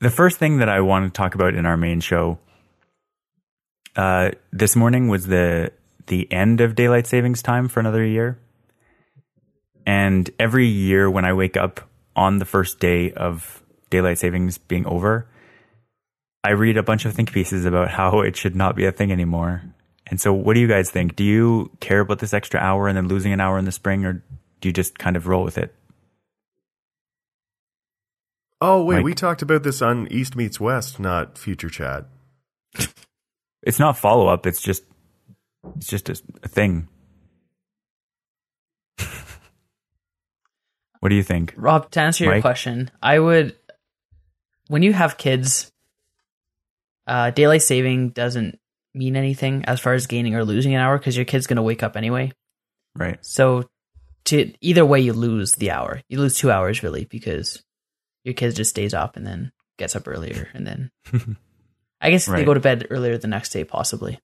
the 0.00 0.10
first 0.10 0.38
thing 0.38 0.58
that 0.58 0.68
I 0.68 0.80
want 0.80 1.12
to 1.12 1.16
talk 1.16 1.34
about 1.34 1.54
in 1.54 1.64
our 1.64 1.76
main 1.76 2.00
show 2.00 2.38
uh, 3.96 4.32
this 4.52 4.76
morning 4.76 5.08
was 5.08 5.26
the 5.26 5.72
the 6.06 6.30
end 6.32 6.60
of 6.60 6.74
daylight 6.74 7.06
savings 7.06 7.42
time 7.42 7.68
for 7.68 7.80
another 7.80 8.04
year. 8.04 8.38
And 9.84 10.28
every 10.38 10.66
year 10.66 11.10
when 11.10 11.24
I 11.24 11.32
wake 11.32 11.56
up 11.56 11.80
on 12.14 12.38
the 12.38 12.44
first 12.44 12.78
day 12.78 13.12
of 13.12 13.62
daylight 13.90 14.18
savings 14.18 14.58
being 14.58 14.86
over, 14.86 15.28
I 16.44 16.50
read 16.50 16.76
a 16.76 16.82
bunch 16.82 17.04
of 17.04 17.14
think 17.14 17.32
pieces 17.32 17.64
about 17.64 17.90
how 17.90 18.20
it 18.26 18.36
should 18.36 18.54
not 18.54 18.76
be 18.76 18.84
a 18.84 18.92
thing 18.92 19.10
anymore. 19.10 19.62
And 20.08 20.20
so, 20.20 20.32
what 20.32 20.54
do 20.54 20.60
you 20.60 20.68
guys 20.68 20.90
think? 20.90 21.16
Do 21.16 21.24
you 21.24 21.70
care 21.80 22.00
about 22.00 22.20
this 22.20 22.32
extra 22.32 22.60
hour 22.60 22.86
and 22.86 22.96
then 22.96 23.08
losing 23.08 23.32
an 23.32 23.40
hour 23.40 23.58
in 23.58 23.64
the 23.64 23.72
spring, 23.72 24.04
or 24.04 24.22
do 24.60 24.68
you 24.68 24.72
just 24.72 24.98
kind 24.98 25.16
of 25.16 25.26
roll 25.26 25.42
with 25.42 25.58
it? 25.58 25.74
Oh, 28.60 28.84
wait. 28.84 28.96
Mike? 28.96 29.04
We 29.04 29.14
talked 29.14 29.42
about 29.42 29.62
this 29.62 29.82
on 29.82 30.08
East 30.10 30.36
Meets 30.36 30.58
West, 30.60 30.98
not 30.98 31.38
Future 31.38 31.70
Chat. 31.70 32.06
It's 33.66 33.80
not 33.80 33.98
follow 33.98 34.28
up. 34.28 34.46
It's 34.46 34.62
just 34.62 34.84
it's 35.76 35.88
just 35.88 36.08
a, 36.08 36.16
a 36.44 36.48
thing. 36.48 36.86
what 41.00 41.08
do 41.08 41.16
you 41.16 41.24
think? 41.24 41.52
Rob, 41.56 41.90
to 41.90 42.00
answer 42.00 42.24
your 42.24 42.40
question, 42.40 42.92
I 43.02 43.18
would 43.18 43.56
when 44.68 44.84
you 44.84 44.92
have 44.92 45.18
kids, 45.18 45.72
uh, 47.08 47.30
daylight 47.30 47.62
saving 47.62 48.10
doesn't 48.10 48.60
mean 48.94 49.16
anything 49.16 49.64
as 49.64 49.80
far 49.80 49.94
as 49.94 50.06
gaining 50.06 50.36
or 50.36 50.44
losing 50.44 50.74
an 50.74 50.80
hour 50.80 50.96
because 50.96 51.16
your 51.16 51.24
kid's 51.24 51.48
going 51.48 51.56
to 51.56 51.62
wake 51.62 51.82
up 51.82 51.96
anyway. 51.96 52.32
Right. 52.94 53.18
So, 53.24 53.68
to 54.26 54.52
either 54.60 54.86
way, 54.86 55.00
you 55.00 55.12
lose 55.12 55.52
the 55.52 55.72
hour. 55.72 56.02
You 56.08 56.18
lose 56.18 56.36
two 56.36 56.50
hours 56.50 56.82
really 56.82 57.04
because 57.04 57.62
your 58.26 58.34
kid 58.34 58.54
just 58.54 58.70
stays 58.70 58.92
up 58.92 59.16
and 59.16 59.24
then 59.26 59.52
gets 59.78 59.94
up 59.96 60.06
earlier, 60.08 60.48
and 60.52 60.66
then 60.66 60.90
I 62.00 62.10
guess 62.10 62.26
they 62.26 62.44
go 62.44 62.52
to 62.54 62.60
bed 62.60 62.88
earlier 62.90 63.16
the 63.16 63.28
next 63.28 63.50
day, 63.50 63.64
possibly. 63.64 64.18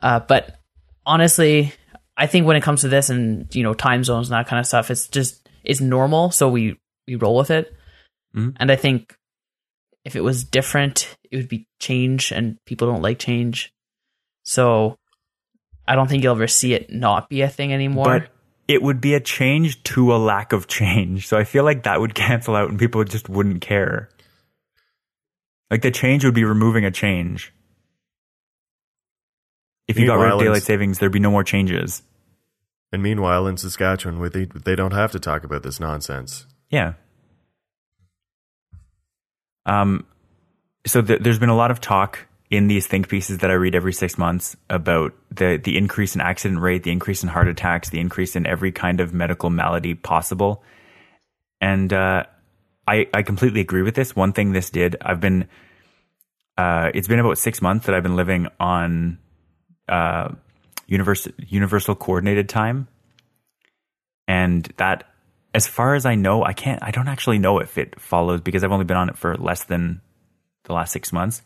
Uh, 0.00 0.20
but 0.20 0.56
honestly, 1.04 1.74
I 2.16 2.26
think 2.26 2.46
when 2.46 2.56
it 2.56 2.62
comes 2.62 2.82
to 2.82 2.88
this 2.88 3.10
and 3.10 3.52
you 3.54 3.62
know 3.62 3.74
time 3.74 4.04
zones 4.04 4.30
and 4.30 4.34
that 4.38 4.46
kind 4.48 4.60
of 4.60 4.66
stuff, 4.66 4.90
it's 4.90 5.08
just 5.08 5.48
it's 5.64 5.80
normal. 5.80 6.30
So 6.30 6.48
we 6.48 6.78
we 7.06 7.16
roll 7.16 7.36
with 7.36 7.50
it, 7.50 7.74
Mhm. 8.34 8.56
and 8.60 8.70
I 8.70 8.76
think 8.76 9.16
if 10.04 10.14
it 10.16 10.22
was 10.22 10.44
different, 10.44 11.16
it 11.30 11.36
would 11.36 11.48
be 11.48 11.66
change, 11.80 12.30
and 12.32 12.56
people 12.64 12.90
don't 12.90 13.02
like 13.02 13.18
change. 13.18 13.72
So 14.44 14.96
I 15.86 15.94
don't 15.96 16.08
think 16.08 16.22
you'll 16.22 16.34
ever 16.36 16.46
see 16.46 16.72
it 16.74 16.90
not 16.92 17.28
be 17.28 17.42
a 17.42 17.48
thing 17.48 17.72
anymore. 17.72 18.04
But 18.20 18.30
it 18.70 18.82
would 18.82 19.00
be 19.00 19.14
a 19.14 19.20
change 19.20 19.82
to 19.82 20.14
a 20.14 20.16
lack 20.16 20.52
of 20.52 20.68
change. 20.68 21.26
So 21.26 21.36
I 21.36 21.42
feel 21.42 21.64
like 21.64 21.82
that 21.82 22.00
would 22.00 22.14
cancel 22.26 22.54
out 22.54 22.70
and 22.70 22.78
people 22.78 23.02
just 23.02 23.28
wouldn't 23.28 23.60
care. 23.60 24.08
Like 25.70 25.82
the 25.82 25.90
change 25.90 26.24
would 26.24 26.34
be 26.34 26.44
removing 26.44 26.84
a 26.84 26.90
change. 26.92 27.52
If 29.88 29.98
you 29.98 30.06
got 30.06 30.20
rid 30.20 30.32
of 30.32 30.38
daylight 30.38 30.62
savings, 30.62 31.00
there'd 31.00 31.10
be 31.10 31.18
no 31.18 31.32
more 31.32 31.42
changes. 31.42 32.02
And 32.92 33.02
meanwhile, 33.02 33.48
in 33.48 33.56
Saskatchewan, 33.56 34.20
they, 34.30 34.44
they 34.44 34.76
don't 34.76 34.92
have 34.92 35.10
to 35.12 35.18
talk 35.18 35.42
about 35.42 35.64
this 35.64 35.80
nonsense. 35.80 36.46
Yeah. 36.70 36.94
Um, 39.66 40.06
so 40.86 41.02
th- 41.02 41.20
there's 41.20 41.40
been 41.40 41.48
a 41.48 41.56
lot 41.56 41.72
of 41.72 41.80
talk 41.80 42.20
in 42.50 42.66
these 42.66 42.86
think 42.86 43.08
pieces 43.08 43.38
that 43.38 43.50
I 43.50 43.54
read 43.54 43.76
every 43.76 43.92
six 43.92 44.18
months 44.18 44.56
about 44.68 45.14
the 45.30 45.60
the 45.62 45.78
increase 45.78 46.14
in 46.16 46.20
accident 46.20 46.60
rate, 46.60 46.82
the 46.82 46.90
increase 46.90 47.22
in 47.22 47.28
heart 47.28 47.48
attacks, 47.48 47.90
the 47.90 48.00
increase 48.00 48.34
in 48.34 48.46
every 48.46 48.72
kind 48.72 49.00
of 49.00 49.14
medical 49.14 49.50
malady 49.50 49.94
possible, 49.94 50.64
and 51.60 51.92
uh, 51.92 52.24
I 52.88 53.06
I 53.14 53.22
completely 53.22 53.60
agree 53.60 53.82
with 53.82 53.94
this. 53.94 54.16
One 54.16 54.32
thing 54.32 54.52
this 54.52 54.70
did, 54.70 54.96
I've 55.00 55.20
been, 55.20 55.48
uh, 56.58 56.90
it's 56.92 57.06
been 57.06 57.20
about 57.20 57.38
six 57.38 57.62
months 57.62 57.86
that 57.86 57.94
I've 57.94 58.02
been 58.02 58.16
living 58.16 58.48
on, 58.58 59.18
uh, 59.88 60.30
universal 60.88 61.32
universal 61.38 61.94
coordinated 61.94 62.48
time, 62.48 62.88
and 64.26 64.64
that 64.76 65.04
as 65.54 65.68
far 65.68 65.94
as 65.94 66.04
I 66.04 66.16
know, 66.16 66.44
I 66.44 66.52
can't, 66.52 66.82
I 66.82 66.90
don't 66.90 67.08
actually 67.08 67.38
know 67.38 67.58
if 67.58 67.78
it 67.78 68.00
follows 68.00 68.40
because 68.40 68.62
I've 68.62 68.72
only 68.72 68.84
been 68.84 68.96
on 68.96 69.08
it 69.08 69.18
for 69.18 69.36
less 69.36 69.64
than 69.64 70.00
the 70.64 70.72
last 70.72 70.92
six 70.92 71.12
months. 71.12 71.42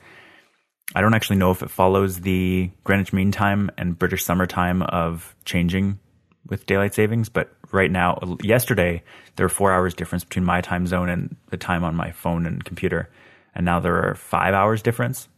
I 0.94 1.01
don't 1.01 1.14
actually 1.14 1.37
know 1.37 1.51
if 1.51 1.62
it 1.62 1.70
follows 1.70 2.20
the 2.20 2.70
Greenwich 2.85 3.12
Mean 3.12 3.33
Time 3.33 3.70
and 3.79 3.99
British 3.99 4.25
Summer 4.25 4.47
Time 4.47 4.83
of 4.83 5.35
changing 5.44 5.99
with 6.47 6.66
daylight 6.66 6.94
savings, 6.94 7.29
but 7.29 7.55
right 7.73 7.90
now. 7.90 8.18
Yesterday, 8.42 9.03
there 9.37 9.44
were 9.44 9.51
four 9.51 9.73
hours 9.73 9.94
difference 9.94 10.25
between 10.25 10.44
my 10.44 10.61
time 10.61 10.87
zone 10.87 11.09
and 11.09 11.37
the 11.51 11.57
time 11.57 11.85
on 11.85 11.94
my 11.94 12.12
phone 12.12 12.47
and 12.47 12.64
computer, 12.64 13.11
and 13.55 13.64
now 13.64 13.81
there 13.81 14.09
are 14.09 14.14
five 14.14 14.55
hours 14.55 14.83
difference. 14.83 15.29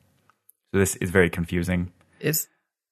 So 0.73 0.79
this 0.79 0.97
is 0.97 1.11
very 1.11 1.31
confusing. 1.31 1.93
Is 2.21 2.49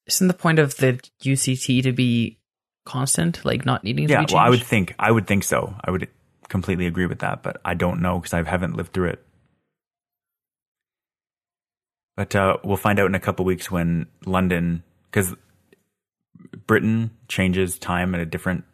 isn't 0.07 0.29
the 0.29 0.35
point 0.35 0.59
of 0.59 0.77
the 0.77 1.01
UCT 1.23 1.83
to 1.83 1.93
be 1.93 2.39
constant, 2.85 3.45
like 3.45 3.65
not 3.65 3.85
needing 3.85 4.07
to 4.09 4.13
Yeah, 4.13 4.27
well, 4.31 4.39
I 4.39 4.51
would 4.51 4.63
think 4.63 4.95
I 4.99 5.11
would 5.11 5.27
think 5.27 5.45
so. 5.45 5.75
I 5.85 5.91
would 5.91 6.09
completely 6.49 6.87
agree 6.87 7.07
with 7.07 7.21
that, 7.21 7.43
but 7.43 7.61
I 7.65 7.75
don't 7.75 8.01
know 8.01 8.19
because 8.19 8.35
I 8.35 8.43
haven't 8.43 8.77
lived 8.77 8.93
through 8.93 9.11
it. 9.11 9.25
But 12.17 12.37
uh, 12.37 12.59
we'll 12.63 12.77
find 12.77 12.99
out 13.01 13.07
in 13.07 13.15
a 13.15 13.21
couple 13.21 13.45
weeks 13.45 13.71
when 13.71 14.07
London, 14.25 14.85
because 15.11 15.35
Britain 16.67 17.11
changes 17.29 17.79
time 17.79 18.15
at 18.15 18.21
a 18.21 18.27
different 18.27 18.65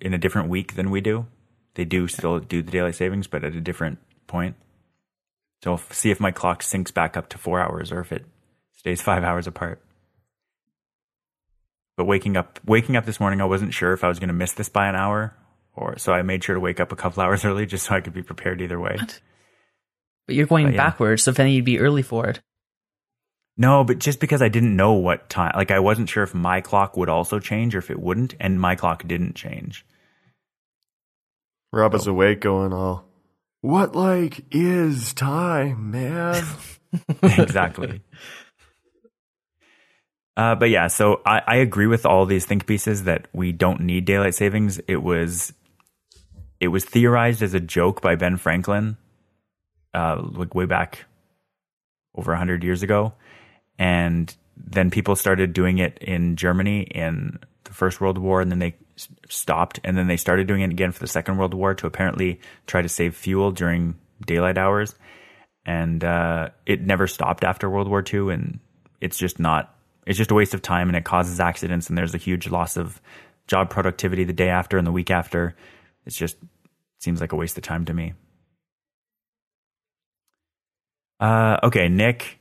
in 0.00 0.12
a 0.14 0.18
different 0.18 0.48
week 0.48 0.74
than 0.74 0.90
we 0.90 1.00
do. 1.00 1.26
They 1.74 1.84
do 1.84 2.08
still 2.08 2.40
do 2.40 2.62
the 2.62 2.72
daylight 2.72 2.96
savings, 2.96 3.26
but 3.26 3.44
at 3.44 3.54
a 3.54 3.60
different 3.60 3.98
point. 4.26 4.56
So 5.62 5.72
I'll 5.72 5.82
see 5.90 6.10
if 6.10 6.20
my 6.20 6.30
clock 6.30 6.62
syncs 6.62 6.92
back 6.92 7.16
up 7.16 7.28
to 7.30 7.38
four 7.38 7.60
hours 7.60 7.92
or 7.92 8.00
if 8.00 8.12
it 8.12 8.24
stays 8.74 9.00
five 9.10 9.24
hours 9.24 9.46
apart. 9.46 9.80
But 11.96 12.04
waking 12.04 12.36
up 12.36 12.60
waking 12.64 12.96
up 12.96 13.06
this 13.06 13.20
morning, 13.20 13.40
I 13.40 13.44
wasn't 13.44 13.74
sure 13.74 13.92
if 13.92 14.04
I 14.04 14.08
was 14.08 14.18
going 14.18 14.28
to 14.28 14.34
miss 14.34 14.52
this 14.52 14.68
by 14.68 14.88
an 14.88 14.94
hour, 14.96 15.34
or 15.74 15.98
so 15.98 16.12
I 16.12 16.22
made 16.22 16.42
sure 16.44 16.54
to 16.54 16.60
wake 16.60 16.80
up 16.80 16.92
a 16.92 16.96
couple 16.96 17.22
hours 17.24 17.44
early 17.44 17.66
just 17.66 17.86
so 17.86 17.94
I 17.94 18.00
could 18.00 18.14
be 18.14 18.22
prepared 18.22 18.60
either 18.60 18.78
way. 18.80 18.96
but 20.26 20.34
you're 20.34 20.46
going 20.46 20.66
But 20.66 20.74
yeah. 20.74 20.84
backwards, 20.84 21.22
so 21.22 21.32
then 21.32 21.48
you'd 21.48 21.64
be 21.64 21.78
early 21.78 22.02
for 22.02 22.26
it. 22.26 22.40
No, 23.60 23.82
but 23.82 23.98
just 23.98 24.20
because 24.20 24.40
I 24.40 24.48
didn't 24.48 24.76
know 24.76 24.92
what 24.92 25.28
time, 25.28 25.52
like 25.56 25.72
I 25.72 25.80
wasn't 25.80 26.08
sure 26.08 26.22
if 26.22 26.32
my 26.32 26.60
clock 26.60 26.96
would 26.96 27.08
also 27.08 27.40
change 27.40 27.74
or 27.74 27.78
if 27.78 27.90
it 27.90 27.98
wouldn't, 27.98 28.36
and 28.38 28.60
my 28.60 28.76
clock 28.76 29.06
didn't 29.06 29.34
change. 29.34 29.84
Rob 31.72 31.92
is 31.94 32.06
awake, 32.06 32.40
going 32.40 32.72
all, 32.72 33.04
"What 33.60 33.96
like 33.96 34.44
is 34.52 35.12
time, 35.12 35.90
man?" 35.90 36.44
exactly. 37.22 38.00
Uh, 40.36 40.54
but 40.54 40.70
yeah, 40.70 40.86
so 40.86 41.20
I, 41.26 41.42
I 41.44 41.56
agree 41.56 41.88
with 41.88 42.06
all 42.06 42.24
these 42.24 42.46
think 42.46 42.64
pieces 42.64 43.02
that 43.04 43.26
we 43.32 43.50
don't 43.50 43.80
need 43.80 44.04
daylight 44.04 44.36
savings. 44.36 44.78
It 44.86 45.02
was 45.02 45.52
it 46.60 46.68
was 46.68 46.84
theorized 46.84 47.42
as 47.42 47.54
a 47.54 47.60
joke 47.60 48.00
by 48.02 48.14
Ben 48.14 48.36
Franklin, 48.36 48.96
uh, 49.94 50.22
like 50.22 50.54
way 50.54 50.64
back 50.64 51.06
over 52.14 52.36
hundred 52.36 52.62
years 52.62 52.84
ago, 52.84 53.14
and 53.78 54.34
then 54.56 54.90
people 54.90 55.16
started 55.16 55.52
doing 55.52 55.78
it 55.78 55.98
in 55.98 56.36
Germany 56.36 56.82
in 56.82 57.38
the 57.64 57.72
First 57.72 58.00
World 58.00 58.18
War, 58.18 58.40
and 58.40 58.50
then 58.50 58.58
they 58.58 58.76
stopped, 59.28 59.80
and 59.84 59.96
then 59.96 60.06
they 60.08 60.16
started 60.16 60.46
doing 60.46 60.62
it 60.62 60.70
again 60.70 60.92
for 60.92 61.00
the 61.00 61.06
Second 61.06 61.38
World 61.38 61.54
War 61.54 61.74
to 61.74 61.86
apparently 61.86 62.40
try 62.66 62.82
to 62.82 62.88
save 62.88 63.14
fuel 63.14 63.52
during 63.52 63.94
daylight 64.26 64.58
hours 64.58 64.94
and 65.68 66.02
uh, 66.02 66.48
it 66.64 66.80
never 66.80 67.06
stopped 67.06 67.44
after 67.44 67.68
World 67.68 67.88
War 67.88 68.02
II. 68.02 68.32
And 68.32 68.58
it's 69.02 69.18
just 69.18 69.38
not. 69.38 69.74
It's 70.06 70.16
just 70.16 70.30
a 70.30 70.34
waste 70.34 70.54
of 70.54 70.62
time, 70.62 70.88
and 70.88 70.96
it 70.96 71.04
causes 71.04 71.40
accidents. 71.40 71.90
And 71.90 71.98
there's 71.98 72.14
a 72.14 72.18
huge 72.18 72.48
loss 72.48 72.78
of 72.78 73.02
job 73.46 73.68
productivity 73.68 74.24
the 74.24 74.32
day 74.32 74.48
after 74.48 74.78
and 74.78 74.86
the 74.86 74.92
week 74.92 75.10
after. 75.10 75.54
It's 76.06 76.16
just 76.16 76.36
seems 77.00 77.20
like 77.20 77.32
a 77.32 77.36
waste 77.36 77.58
of 77.58 77.64
time 77.64 77.84
to 77.84 77.92
me. 77.92 78.14
Uh, 81.20 81.58
okay, 81.64 81.90
Nick, 81.90 82.38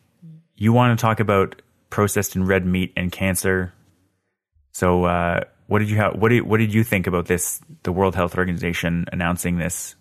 you 0.63 0.74
want 0.74 0.98
to 0.98 1.02
talk 1.02 1.20
about 1.20 1.62
processed 1.89 2.36
and 2.36 2.48
red 2.48 2.65
meat 2.65 2.93
and 2.98 3.12
cancer? 3.12 3.74
So, 4.72 5.06
uh, 5.06 5.41
what 5.67 5.80
did 5.80 5.89
you 5.89 5.98
have? 5.98 6.15
What 6.15 6.30
did 6.30 6.41
what 6.43 6.58
did 6.58 6.74
you 6.74 6.84
think 6.84 7.08
about 7.08 7.26
this? 7.28 7.60
The 7.84 7.91
World 7.91 8.15
Health 8.15 8.38
Organization 8.38 9.06
announcing 9.12 9.58
this 9.58 9.96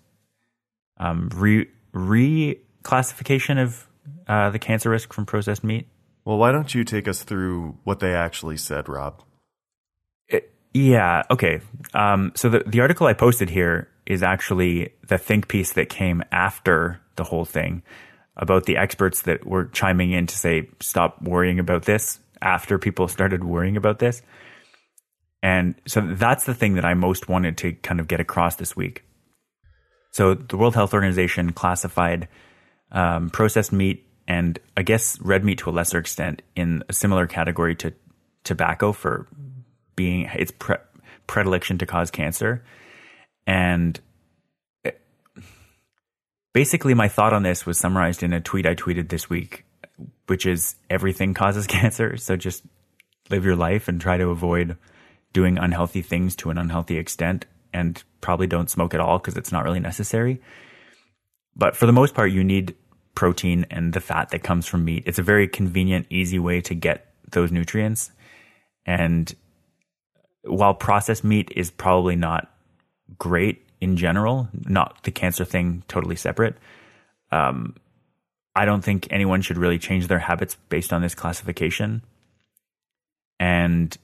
um, 0.99 1.29
re 1.35 1.67
reclassification 1.95 3.63
of 3.63 3.87
uh, 4.29 4.51
the 4.51 4.59
cancer 4.59 4.91
risk 4.91 5.13
from 5.13 5.27
processed 5.27 5.65
meat. 5.65 5.87
well, 6.25 6.37
why 6.39 6.53
don't 6.53 6.75
you 6.75 6.85
take 6.85 7.09
us 7.09 7.23
through 7.25 7.77
what 7.85 8.01
they 8.01 8.15
actually 8.15 8.57
said, 8.57 8.89
Rob? 8.89 9.23
It- 10.29 10.53
yeah. 10.75 11.23
Okay. 11.31 11.61
Um, 11.95 12.33
so 12.35 12.49
the 12.49 12.63
the 12.67 12.81
article 12.81 13.07
I 13.07 13.13
posted 13.15 13.51
here 13.51 13.89
is 14.07 14.23
actually 14.23 14.93
the 15.09 15.19
think 15.19 15.49
piece 15.49 15.73
that 15.73 15.89
came 15.89 16.23
after 16.31 17.01
the 17.17 17.25
whole 17.25 17.45
thing 17.45 17.83
about 18.37 18.65
the 18.65 18.77
experts 18.77 19.23
that 19.23 19.47
were 19.47 19.67
chiming 19.67 20.13
in 20.13 20.27
to 20.27 20.37
say 20.37 20.69
stop 20.81 21.21
worrying 21.23 21.59
about 21.59 21.85
this 21.85 22.21
after 22.43 22.79
people 22.79 23.09
started 23.09 23.45
worrying 23.45 23.77
about 23.77 23.99
this. 23.99 24.23
And 25.43 25.75
so 25.87 26.01
that's 26.01 26.45
the 26.45 26.55
thing 26.55 26.75
that 26.75 26.85
I 26.85 26.95
most 26.95 27.29
wanted 27.29 27.57
to 27.59 27.73
kind 27.73 28.01
of 28.01 28.09
get 28.09 28.21
across 28.21 28.57
this 28.57 28.77
week. 28.77 29.05
So 30.13 30.35
the 30.35 30.57
World 30.57 30.75
Health 30.75 30.95
Organization 30.95 31.53
classified 31.53 32.29
um, 32.91 33.31
processed 33.31 33.73
meat 33.73 34.07
and 34.29 34.59
I 34.77 34.83
guess 34.83 35.21
red 35.21 35.45
meat 35.45 35.59
to 35.59 35.71
a 35.71 35.73
lesser 35.73 35.99
extent 35.99 36.43
in 36.57 36.83
a 36.89 36.93
similar 36.93 37.27
category 37.27 37.75
to 37.77 37.93
tobacco 38.45 38.93
for 38.93 39.27
being 39.95 40.23
its 40.35 40.51
pre- 40.51 40.77
predilection 41.27 41.79
to 41.79 41.87
cause 41.87 42.11
cancer. 42.11 42.65
And 43.47 44.01
basically, 46.57 46.95
my 46.95 47.07
thought 47.07 47.35
on 47.35 47.43
this 47.43 47.67
was 47.67 47.77
summarized 47.77 48.23
in 48.23 48.33
a 48.33 48.41
tweet 48.41 48.65
I 48.65 48.75
tweeted 48.75 49.11
this 49.11 49.29
week, 49.29 49.67
which 50.27 50.47
is 50.47 50.75
everything 50.89 51.35
causes 51.35 51.67
cancer. 51.79 52.17
So 52.17 52.35
just 52.35 52.65
live 53.29 53.45
your 53.45 53.57
life 53.57 53.89
and 53.89 54.01
try 54.01 54.17
to 54.17 54.31
avoid 54.31 54.79
doing 55.35 55.59
unhealthy 55.59 56.01
things 56.01 56.35
to 56.37 56.49
an 56.49 56.57
unhealthy 56.57 56.97
extent 56.97 57.45
and 57.75 58.03
probably 58.23 58.47
don't 58.47 58.71
smoke 58.71 58.95
at 58.95 59.01
all 59.01 59.19
because 59.19 59.37
it's 59.37 59.53
not 59.53 59.65
really 59.65 59.81
necessary. 59.81 60.41
But 61.55 61.77
for 61.77 61.85
the 61.85 61.93
most 61.93 62.15
part, 62.15 62.31
you 62.33 62.43
need 62.43 62.75
protein 63.15 63.67
and 63.71 63.93
the 63.93 64.01
fat 64.01 64.31
that 64.31 64.43
comes 64.43 64.67
from 64.67 64.83
meat. 64.83 65.03
It's 65.05 65.19
a 65.19 65.23
very 65.23 65.49
convenient, 65.49 66.07
easy 66.09 66.39
way 66.39 66.63
to 66.63 66.75
get 66.75 67.13
those 67.33 67.53
nutrients. 67.53 68.13
And 68.87 69.31
while 70.43 70.73
processed 70.73 71.23
meat 71.23 71.53
is 71.55 71.71
probably 71.71 72.17
not 72.17 72.51
great 73.19 73.66
in 73.81 73.97
general, 73.97 74.49
not 74.67 75.03
the 75.03 75.11
cancer 75.11 75.45
thing 75.45 75.83
totally 75.89 76.17
separate, 76.17 76.57
um, 77.31 77.75
I 78.55 78.65
don't 78.65 78.83
think 78.83 79.09
anyone 79.11 79.43
should 79.43 79.59
really 79.59 79.79
change 79.79 80.07
their 80.07 80.19
habits 80.19 80.57
based 80.69 80.93
on 80.93 81.03
this 81.03 81.15
classification. 81.15 82.03
And 83.39 83.97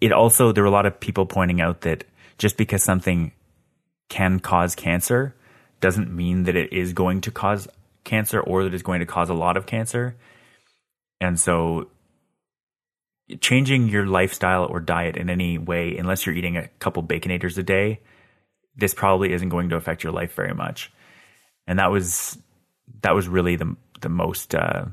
it 0.00 0.12
also, 0.12 0.52
there 0.52 0.64
were 0.64 0.68
a 0.68 0.72
lot 0.72 0.86
of 0.86 0.98
people 0.98 1.26
pointing 1.26 1.60
out 1.60 1.82
that 1.82 2.04
just 2.38 2.56
because 2.56 2.82
something 2.82 3.32
can 4.08 4.40
cause 4.40 4.74
cancer 4.74 5.34
doesn't 5.80 6.10
mean 6.10 6.44
that 6.44 6.56
it 6.56 6.72
is 6.72 6.92
going 6.92 7.20
to 7.22 7.30
cause 7.30 7.68
cancer 8.04 8.40
or 8.40 8.64
that 8.64 8.74
it's 8.74 8.82
going 8.82 9.00
to 9.00 9.06
cause 9.06 9.28
a 9.28 9.34
lot 9.34 9.56
of 9.56 9.66
cancer. 9.66 10.16
And 11.20 11.38
so 11.38 11.88
changing 13.40 13.88
your 13.88 14.06
lifestyle 14.06 14.64
or 14.64 14.80
diet 14.80 15.16
in 15.16 15.30
any 15.30 15.58
way, 15.58 15.96
unless 15.96 16.24
you're 16.24 16.34
eating 16.34 16.56
a 16.56 16.68
couple 16.78 17.02
baconators 17.02 17.58
a 17.58 17.62
day, 17.62 18.00
this 18.76 18.94
probably 18.94 19.32
isn't 19.32 19.48
going 19.48 19.68
to 19.70 19.76
affect 19.76 20.02
your 20.02 20.12
life 20.12 20.34
very 20.34 20.54
much. 20.54 20.92
And 21.66 21.78
that 21.78 21.90
was 21.90 22.38
that 23.02 23.14
was 23.14 23.28
really 23.28 23.56
the 23.56 23.76
the 24.00 24.08
most 24.08 24.54
uh, 24.54 24.86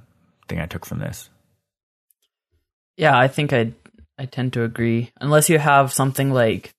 thing 0.48 0.60
I 0.60 0.66
took 0.66 0.86
from 0.86 1.00
this. 1.00 1.30
Yeah, 2.98 3.18
I 3.18 3.28
think 3.28 3.54
I 3.54 3.74
I 4.18 4.26
tend 4.26 4.54
to 4.54 4.64
agree. 4.64 5.12
Unless 5.22 5.50
you 5.50 5.60
have 5.60 5.94
something 5.94 6.32
like 6.32 6.72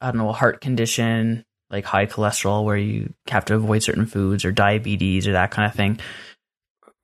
I 0.00 0.06
don't 0.06 0.18
know, 0.18 0.30
a 0.30 0.32
heart 0.32 0.60
condition, 0.60 1.44
like 1.70 1.84
high 1.84 2.06
cholesterol 2.06 2.64
where 2.64 2.76
you 2.76 3.12
have 3.28 3.44
to 3.46 3.54
avoid 3.54 3.82
certain 3.82 4.06
foods 4.06 4.44
or 4.44 4.52
diabetes 4.52 5.26
or 5.26 5.32
that 5.32 5.50
kind 5.50 5.68
of 5.68 5.74
thing. 5.74 6.00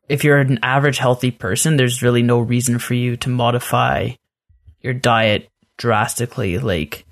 If 0.08 0.24
you're 0.24 0.38
an 0.38 0.58
average 0.62 0.98
healthy 0.98 1.30
person, 1.30 1.76
there's 1.76 2.02
really 2.02 2.22
no 2.22 2.38
reason 2.38 2.78
for 2.78 2.94
you 2.94 3.16
to 3.18 3.28
modify 3.28 4.12
your 4.80 4.94
diet 4.94 5.48
drastically 5.76 6.58
like 6.58 7.04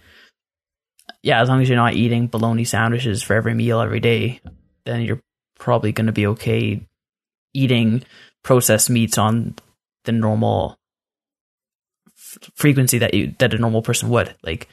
yeah, 1.26 1.42
as 1.42 1.48
long 1.48 1.60
as 1.60 1.68
you're 1.68 1.76
not 1.84 1.94
eating 1.94 2.28
bologna 2.28 2.62
sandwiches 2.64 3.20
for 3.22 3.34
every 3.34 3.52
meal 3.54 3.80
every 3.80 3.98
day, 3.98 4.40
then 4.84 5.02
you're 5.02 5.20
probably 5.58 5.90
going 5.90 6.06
to 6.06 6.12
be 6.12 6.26
okay 6.28 6.80
eating 7.52 8.04
processed 8.44 8.90
meats 8.90 9.18
on 9.18 9.54
the 10.04 10.12
normal 10.12 10.78
f- 12.06 12.38
frequency 12.54 12.98
that 12.98 13.14
you 13.14 13.34
that 13.38 13.54
a 13.54 13.58
normal 13.58 13.82
person 13.82 14.08
would 14.10 14.34
like 14.44 14.68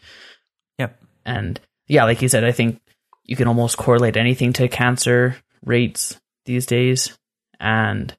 Yep. 0.78 1.00
and 1.26 1.60
yeah 1.88 2.04
like 2.04 2.22
you 2.22 2.28
said 2.28 2.44
i 2.44 2.52
think 2.52 2.82
you 3.24 3.36
can 3.38 3.48
almost 3.48 3.78
correlate 3.78 4.18
anything 4.18 4.52
to 4.54 4.68
cancer 4.68 5.38
rates 5.66 6.20
these 6.46 6.66
days 6.66 7.18
and 7.60 8.14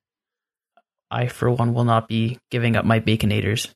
i 1.11 1.29
for 1.29 1.51
one 1.51 1.75
will 1.75 1.85
not 1.85 2.09
be 2.09 2.39
giving 2.51 2.75
up 2.75 2.87
my 2.87 2.99
baconators 2.99 3.69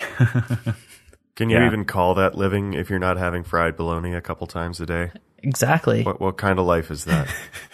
Can 1.36 1.48
you 1.50 1.58
Yeah. 1.58 1.66
even 1.66 1.84
call 1.84 2.14
that 2.14 2.34
living 2.36 2.74
if 2.74 2.90
you're 2.90 2.98
not 2.98 3.16
having 3.16 3.42
fried 3.42 3.76
bologna 3.76 4.14
a 4.14 4.20
couple 4.20 4.46
times 4.46 4.80
a 4.80 4.86
day? 4.86 5.10
exactly 5.44 6.02
What 6.04 6.20
what 6.20 6.36
kind 6.36 6.58
of 6.58 6.66
life 6.66 6.90
is 6.90 7.04
that? 7.06 7.26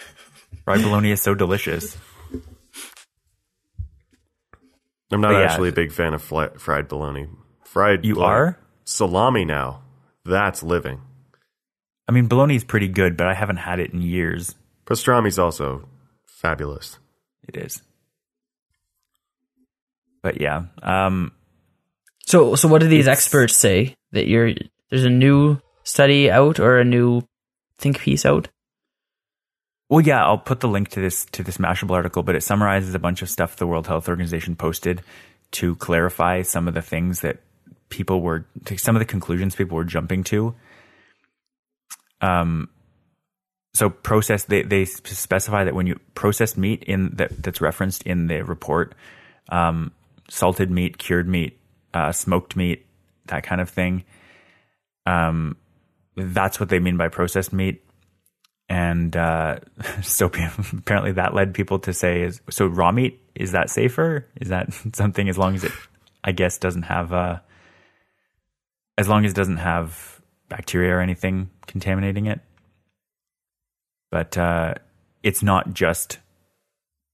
Fried 0.65 0.81
bologna 0.83 1.11
is 1.11 1.21
so 1.21 1.33
delicious. 1.35 1.97
I'm 5.11 5.21
not 5.21 5.31
yeah. 5.31 5.41
actually 5.41 5.69
a 5.69 5.73
big 5.73 5.91
fan 5.91 6.13
of 6.13 6.21
fli- 6.27 6.59
fried 6.59 6.87
bologna. 6.87 7.27
Fried 7.63 8.05
You 8.05 8.15
like, 8.15 8.27
are? 8.27 8.59
salami 8.85 9.45
now. 9.45 9.81
that's 10.25 10.61
living. 10.63 11.01
I 12.07 12.11
mean, 12.11 12.27
bologna 12.27 12.55
is 12.55 12.63
pretty 12.63 12.87
good, 12.87 13.17
but 13.17 13.27
I 13.27 13.33
haven't 13.33 13.57
had 13.57 13.79
it 13.79 13.91
in 13.93 14.01
years. 14.01 14.55
Pastrami's 14.85 15.39
also 15.39 15.87
fabulous. 16.25 16.99
It 17.47 17.55
is. 17.57 17.81
But 20.21 20.39
yeah, 20.41 20.63
um, 20.83 21.31
So, 22.29 22.53
so 22.53 22.67
what 22.67 22.81
do 22.81 22.87
these 22.87 23.07
It's- 23.07 23.17
experts 23.17 23.57
say 23.57 23.95
that 24.11 24.27
you're 24.27 24.53
there's 24.91 25.03
a 25.03 25.09
new 25.09 25.59
study 25.83 26.29
out 26.29 26.59
or 26.59 26.77
a 26.77 26.85
new 26.85 27.23
think 27.79 27.99
piece 27.99 28.23
out? 28.23 28.49
Well, 29.89 30.01
yeah, 30.01 30.23
I'll 30.23 30.37
put 30.37 30.59
the 30.59 30.67
link 30.67 30.89
to 30.89 30.99
this 30.99 31.25
to 31.31 31.41
this 31.41 31.57
Mashable 31.57 31.95
article, 31.95 32.21
but 32.21 32.35
it 32.35 32.43
summarizes 32.43 32.93
a 32.93 32.99
bunch 32.99 33.23
of 33.23 33.31
stuff 33.31 33.55
the 33.55 33.65
World 33.65 33.87
Health 33.87 34.07
Organization 34.07 34.55
posted 34.55 35.01
to 35.53 35.75
clarify 35.77 36.43
some 36.43 36.67
of 36.67 36.75
the 36.75 36.83
things 36.83 37.21
that 37.21 37.39
people 37.89 38.21
were, 38.21 38.45
some 38.77 38.95
of 38.95 38.99
the 38.99 39.05
conclusions 39.05 39.55
people 39.55 39.75
were 39.75 39.83
jumping 39.83 40.23
to. 40.25 40.53
Um, 42.21 42.69
so 43.73 43.89
processed, 43.89 44.49
they 44.49 44.61
they 44.61 44.85
specify 44.85 45.63
that 45.63 45.73
when 45.73 45.87
you 45.87 45.99
processed 46.13 46.59
meat 46.59 46.83
in 46.83 47.15
that 47.15 47.41
that's 47.41 47.59
referenced 47.59 48.03
in 48.03 48.27
the 48.27 48.43
report, 48.43 48.93
um, 49.51 49.91
salted 50.29 50.69
meat, 50.69 50.99
cured 50.99 51.27
meat, 51.27 51.58
uh, 51.93 52.11
smoked 52.11 52.55
meat, 52.55 52.85
that 53.27 53.43
kind 53.43 53.61
of 53.61 53.69
thing. 53.69 54.03
Um, 55.05 55.57
that's 56.15 56.59
what 56.59 56.69
they 56.69 56.79
mean 56.79 56.97
by 56.97 57.07
processed 57.07 57.53
meat. 57.53 57.83
And 58.67 59.15
uh, 59.15 59.59
so 60.03 60.27
apparently 60.77 61.13
that 61.13 61.33
led 61.33 61.53
people 61.53 61.79
to 61.79 61.93
say 61.93 62.21
is 62.21 62.41
so 62.49 62.67
raw 62.67 62.91
meat 62.91 63.21
is 63.35 63.53
that 63.53 63.69
safer? 63.69 64.27
Is 64.39 64.49
that 64.49 64.67
something 64.93 65.27
as 65.29 65.37
long 65.37 65.55
as 65.55 65.63
it 65.63 65.71
i 66.21 66.33
guess 66.33 66.57
doesn't 66.57 66.81
have 66.81 67.13
uh 67.13 67.39
as 68.97 69.07
long 69.07 69.23
as 69.23 69.31
it 69.31 69.35
doesn't 69.35 69.55
have 69.55 70.21
bacteria 70.49 70.93
or 70.93 70.99
anything 70.99 71.49
contaminating 71.65 72.27
it? 72.27 72.41
But 74.11 74.37
uh 74.37 74.75
it's 75.23 75.41
not 75.41 75.73
just 75.73 76.19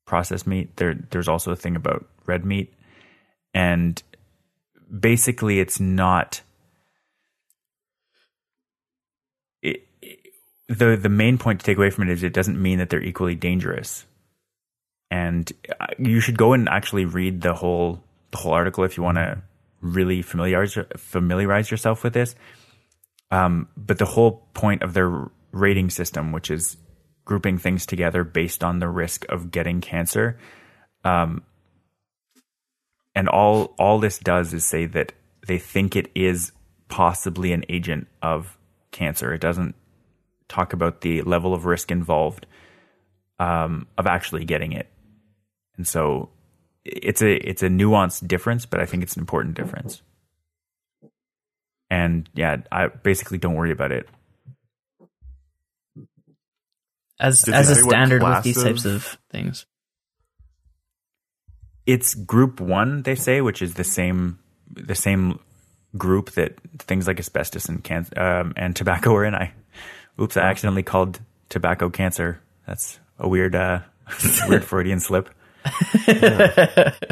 processed 0.05 0.47
meat. 0.47 0.75
There 0.77 0.95
there's 1.11 1.27
also 1.27 1.51
a 1.51 1.55
thing 1.55 1.75
about 1.75 2.07
red 2.25 2.45
meat. 2.45 2.73
And 3.53 4.01
basically 4.99 5.59
it's 5.59 5.79
not 5.79 6.41
it, 9.61 9.87
the 10.67 10.95
the 10.95 11.09
main 11.09 11.37
point 11.37 11.59
to 11.59 11.65
take 11.65 11.77
away 11.77 11.89
from 11.89 12.09
it 12.09 12.11
is 12.11 12.23
it 12.23 12.33
doesn't 12.33 12.61
mean 12.61 12.79
that 12.79 12.89
they're 12.89 13.03
equally 13.03 13.35
dangerous. 13.35 14.05
And 15.11 15.51
uh, 15.79 15.87
you 15.99 16.19
should 16.19 16.37
go 16.37 16.53
and 16.53 16.67
actually 16.67 17.05
read 17.05 17.41
the 17.41 17.53
whole 17.53 18.03
the 18.31 18.37
whole 18.37 18.53
article 18.53 18.83
if 18.83 18.97
you 18.97 19.03
want 19.03 19.17
to 19.17 19.41
really 19.81 20.21
familiarize 20.21 20.77
familiarize 20.97 21.69
yourself 21.69 22.03
with 22.03 22.13
this. 22.13 22.35
Um, 23.31 23.67
but 23.77 23.97
the 23.97 24.05
whole 24.05 24.47
point 24.53 24.81
of 24.81 24.93
their 24.93 25.29
rating 25.51 25.89
system, 25.89 26.31
which 26.31 26.51
is 26.51 26.77
grouping 27.23 27.57
things 27.57 27.85
together 27.85 28.23
based 28.23 28.63
on 28.63 28.79
the 28.79 28.87
risk 28.87 29.25
of 29.29 29.51
getting 29.51 29.81
cancer, 29.81 30.37
um, 31.03 31.43
and 33.15 33.29
all 33.29 33.73
all 33.79 33.99
this 33.99 34.19
does 34.19 34.53
is 34.53 34.65
say 34.65 34.85
that 34.87 35.13
they 35.47 35.57
think 35.57 35.95
it 35.95 36.11
is 36.15 36.51
possibly 36.89 37.53
an 37.53 37.63
agent 37.69 38.07
of 38.21 38.57
cancer. 38.91 39.33
It 39.33 39.41
doesn't 39.41 39.75
talk 40.47 40.73
about 40.73 41.01
the 41.01 41.21
level 41.23 41.53
of 41.53 41.65
risk 41.65 41.91
involved 41.91 42.45
um, 43.39 43.87
of 43.97 44.07
actually 44.07 44.45
getting 44.45 44.73
it. 44.73 44.87
And 45.77 45.87
so 45.87 46.29
it's 46.83 47.21
a 47.21 47.35
it's 47.35 47.63
a 47.63 47.67
nuanced 47.67 48.27
difference, 48.27 48.65
but 48.65 48.79
I 48.79 48.85
think 48.85 49.03
it's 49.03 49.15
an 49.15 49.21
important 49.21 49.55
difference. 49.55 50.01
And 51.89 52.29
yeah, 52.33 52.57
I 52.71 52.87
basically 52.87 53.37
don't 53.37 53.55
worry 53.55 53.71
about 53.71 53.91
it. 53.91 54.07
As 57.19 57.43
Did 57.43 57.53
as 57.53 57.69
a 57.69 57.75
standard 57.75 58.21
with 58.21 58.29
class 58.31 58.43
these 58.43 58.57
of- 58.57 58.63
types 58.63 58.85
of 58.85 59.17
things. 59.31 59.65
It's 61.85 62.15
group 62.15 62.59
one, 62.59 63.03
they 63.03 63.15
say, 63.15 63.41
which 63.41 63.61
is 63.61 63.75
the 63.75 63.83
same 63.83 64.39
the 64.71 64.95
same 64.95 65.39
group 65.97 66.31
that 66.31 66.59
things 66.79 67.07
like 67.07 67.19
asbestos 67.19 67.69
and 67.69 67.83
can 67.83 68.07
um, 68.17 68.53
and 68.57 68.75
tobacco 68.75 69.13
are 69.15 69.25
in. 69.25 69.35
I 69.35 69.53
oops, 70.19 70.37
I 70.37 70.41
accidentally 70.41 70.83
called 70.83 71.19
tobacco 71.49 71.89
cancer. 71.89 72.41
That's 72.67 72.99
a 73.19 73.27
weird 73.27 73.55
uh, 73.55 73.79
weird 74.47 74.65
Freudian 74.65 74.99
slip. 74.99 75.29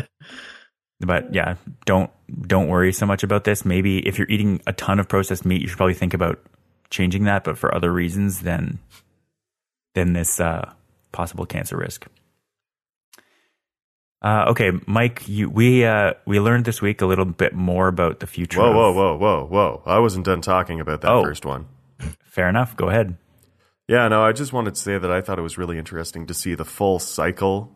But 1.06 1.34
yeah, 1.34 1.56
don't 1.86 2.10
don't 2.48 2.68
worry 2.68 2.94
so 2.94 3.06
much 3.06 3.24
about 3.24 3.44
this. 3.44 3.66
Maybe 3.66 4.00
if 4.08 4.18
you're 4.18 4.30
eating 4.30 4.62
a 4.66 4.74
ton 4.74 5.00
of 5.00 5.08
processed 5.08 5.46
meat, 5.46 5.62
you 5.62 5.68
should 5.68 5.78
probably 5.78 5.94
think 5.94 6.14
about 6.14 6.40
changing 6.90 7.26
that. 7.26 7.44
But 7.44 7.58
for 7.58 7.74
other 7.74 7.92
reasons 7.92 8.42
than 8.42 8.80
than 9.96 10.14
this 10.14 10.40
uh, 10.40 10.72
possible 11.12 11.46
cancer 11.46 11.78
risk. 11.78 12.08
Uh, 14.24 14.46
okay, 14.52 14.72
Mike, 14.88 15.28
you, 15.28 15.50
we 15.50 15.84
uh, 15.86 16.14
we 16.26 16.40
learned 16.40 16.64
this 16.66 16.82
week 16.82 17.02
a 17.02 17.06
little 17.06 17.26
bit 17.26 17.54
more 17.54 17.90
about 17.90 18.22
the 18.22 18.28
future. 18.28 18.60
Whoa, 18.60 18.70
of- 18.70 18.96
whoa, 18.96 19.18
whoa, 19.18 19.18
whoa, 19.18 19.46
whoa! 19.48 19.84
I 19.86 20.00
wasn't 20.00 20.26
done 20.26 20.40
talking 20.42 20.80
about 20.80 21.02
that 21.02 21.12
Oh. 21.12 21.24
first 21.24 21.46
one. 21.46 21.66
Fair 22.24 22.48
enough. 22.48 22.76
Go 22.78 22.88
ahead. 22.90 23.18
Yeah, 23.88 24.08
no, 24.08 24.24
I 24.24 24.32
just 24.32 24.54
wanted 24.54 24.76
to 24.76 24.80
say 24.80 24.98
that 24.98 25.12
I 25.12 25.20
thought 25.20 25.40
it 25.40 25.42
was 25.44 25.58
really 25.58 25.78
interesting 25.78 26.26
to 26.28 26.34
see 26.34 26.56
the 26.56 26.64
full 26.64 27.00
cycle 27.00 27.76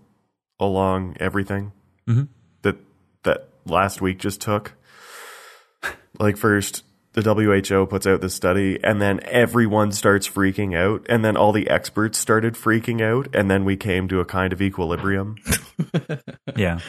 along 0.58 1.18
everything 1.20 1.74
Mhm. 2.08 2.30
that 2.62 2.78
that 3.24 3.50
last 3.66 4.02
week 4.02 4.18
just 4.18 4.40
took. 4.40 4.74
Like 6.20 6.38
first 6.38 6.84
the 7.18 7.34
WHO 7.34 7.86
puts 7.88 8.06
out 8.08 8.22
this 8.22 8.34
study 8.36 8.80
and 8.84 9.02
then 9.02 9.20
everyone 9.24 9.92
starts 9.92 10.28
freaking 10.28 10.76
out 10.78 11.06
and 11.10 11.26
then 11.26 11.36
all 11.36 11.52
the 11.52 11.70
experts 11.70 12.18
started 12.18 12.54
freaking 12.54 13.02
out 13.02 13.34
and 13.36 13.50
then 13.52 13.66
we 13.66 13.76
came 13.76 14.08
to 14.08 14.20
a 14.20 14.26
kind 14.26 14.54
of 14.54 14.62
equilibrium. 14.62 15.36
Yeah, 16.56 16.80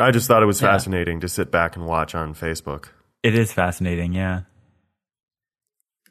I 0.00 0.10
just 0.10 0.26
thought 0.28 0.42
it 0.42 0.46
was 0.46 0.60
Yeah. 0.60 0.68
fascinating 0.72 1.20
to 1.20 1.28
sit 1.28 1.50
back 1.50 1.76
and 1.76 1.86
watch 1.86 2.14
on 2.14 2.34
Facebook. 2.34 2.86
it 3.22 3.34
is 3.34 3.52
fascinating. 3.52 4.12
Yeah, 4.12 4.42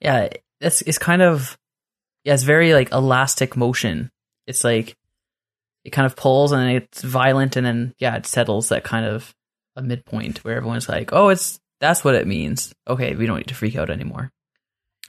Yeah, 0.02 0.30
it's 0.60 0.82
it's 0.84 0.98
kind 0.98 1.22
of 1.22 1.58
yeah, 2.24 2.34
it's 2.34 2.44
very 2.44 2.74
like 2.74 2.92
elastic 2.92 3.56
motion. 3.58 4.10
It's 4.48 4.64
like 4.64 4.96
it 5.84 5.90
kind 5.92 6.06
of 6.06 6.16
pulls 6.16 6.52
and 6.52 6.62
then 6.62 6.70
it's 6.78 7.02
violent 7.02 7.56
and 7.56 7.66
then 7.66 7.94
yeah, 8.00 8.16
it 8.16 8.26
settles 8.26 8.70
that 8.70 8.84
kind 8.84 9.06
of 9.06 9.34
a 9.76 9.82
midpoint 9.82 10.44
where 10.44 10.56
everyone's 10.58 10.88
like, 10.88 11.12
"Oh, 11.14 11.30
it's 11.30 11.60
that's 11.84 12.04
what 12.04 12.16
it 12.16 12.26
means." 12.26 12.74
Okay, 12.88 13.14
we 13.16 13.26
don't 13.26 13.38
need 13.38 13.48
to 13.48 13.56
freak 13.56 13.76
out 13.76 13.90
anymore. 13.90 14.32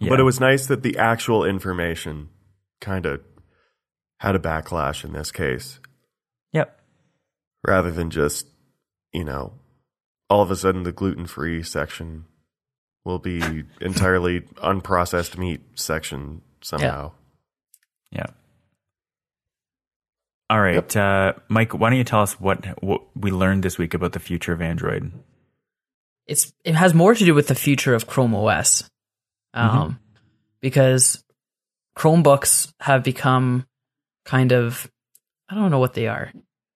yeah. 0.00 0.10
But 0.10 0.20
it 0.20 0.24
was 0.24 0.40
nice 0.40 0.66
that 0.66 0.82
the 0.82 0.98
actual 0.98 1.44
information 1.44 2.28
kind 2.80 3.06
of 3.06 3.20
had 4.18 4.34
a 4.34 4.38
backlash 4.38 5.04
in 5.04 5.12
this 5.12 5.30
case. 5.30 5.78
Yep. 6.52 6.80
rather 7.66 7.90
than 7.90 8.10
just, 8.10 8.46
you 9.12 9.24
know, 9.24 9.54
all 10.30 10.42
of 10.42 10.50
a 10.50 10.56
sudden 10.56 10.82
the 10.84 10.92
gluten 10.92 11.26
free 11.26 11.62
section 11.62 12.26
will 13.04 13.18
be 13.18 13.40
entirely 13.80 14.40
unprocessed 14.62 15.36
meat 15.38 15.60
section 15.74 16.42
somehow. 16.62 17.12
Yeah. 18.12 18.26
All 20.50 20.60
right, 20.60 20.96
uh, 20.96 21.32
Mike. 21.48 21.72
Why 21.72 21.88
don't 21.90 21.98
you 21.98 22.04
tell 22.04 22.20
us 22.20 22.38
what 22.38 22.64
what 22.82 23.00
we 23.16 23.30
learned 23.30 23.62
this 23.62 23.78
week 23.78 23.94
about 23.94 24.12
the 24.12 24.20
future 24.20 24.52
of 24.52 24.60
Android? 24.60 25.10
It's 26.26 26.52
it 26.64 26.74
has 26.74 26.94
more 26.94 27.14
to 27.14 27.24
do 27.24 27.34
with 27.34 27.48
the 27.48 27.54
future 27.54 27.94
of 27.94 28.06
Chrome 28.06 28.34
OS, 28.34 28.88
um, 29.52 29.98
because 30.60 31.22
Chromebooks 31.96 32.72
have 32.80 33.02
become 33.02 33.66
kind 34.24 34.52
of 34.52 34.90
I 35.48 35.54
don't 35.54 35.70
know 35.70 35.78
what 35.78 35.94
they 35.94 36.08
are. 36.08 36.32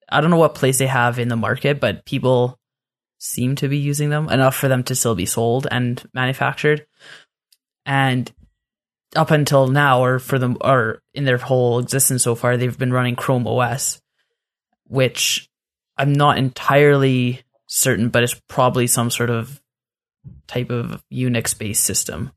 I 0.08 0.20
don't 0.20 0.30
know 0.30 0.36
what 0.36 0.54
place 0.54 0.78
they 0.78 0.86
have 0.86 1.18
in 1.18 1.28
the 1.28 1.36
market, 1.36 1.80
but 1.80 2.04
people 2.04 2.58
seem 3.18 3.56
to 3.56 3.68
be 3.68 3.78
using 3.78 4.10
them 4.10 4.28
enough 4.28 4.54
for 4.54 4.68
them 4.68 4.84
to 4.84 4.94
still 4.94 5.14
be 5.14 5.26
sold 5.26 5.66
and 5.70 6.02
manufactured. 6.14 6.86
And 7.84 8.30
up 9.16 9.30
until 9.30 9.66
now, 9.68 10.04
or 10.04 10.18
for 10.18 10.38
them, 10.38 10.56
or 10.60 11.02
in 11.14 11.24
their 11.24 11.38
whole 11.38 11.78
existence 11.78 12.22
so 12.22 12.34
far, 12.34 12.56
they've 12.56 12.78
been 12.78 12.92
running 12.92 13.16
Chrome 13.16 13.46
OS, 13.46 14.00
which 14.84 15.48
I'm 15.96 16.12
not 16.12 16.38
entirely 16.38 17.42
certain, 17.68 18.08
but 18.08 18.24
it's 18.24 18.34
probably 18.48 18.88
some 18.88 19.10
sort 19.10 19.30
of 19.30 19.60
type 20.48 20.70
of 20.70 21.00
Unix 21.12 21.56
based 21.56 21.84
system. 21.84 22.32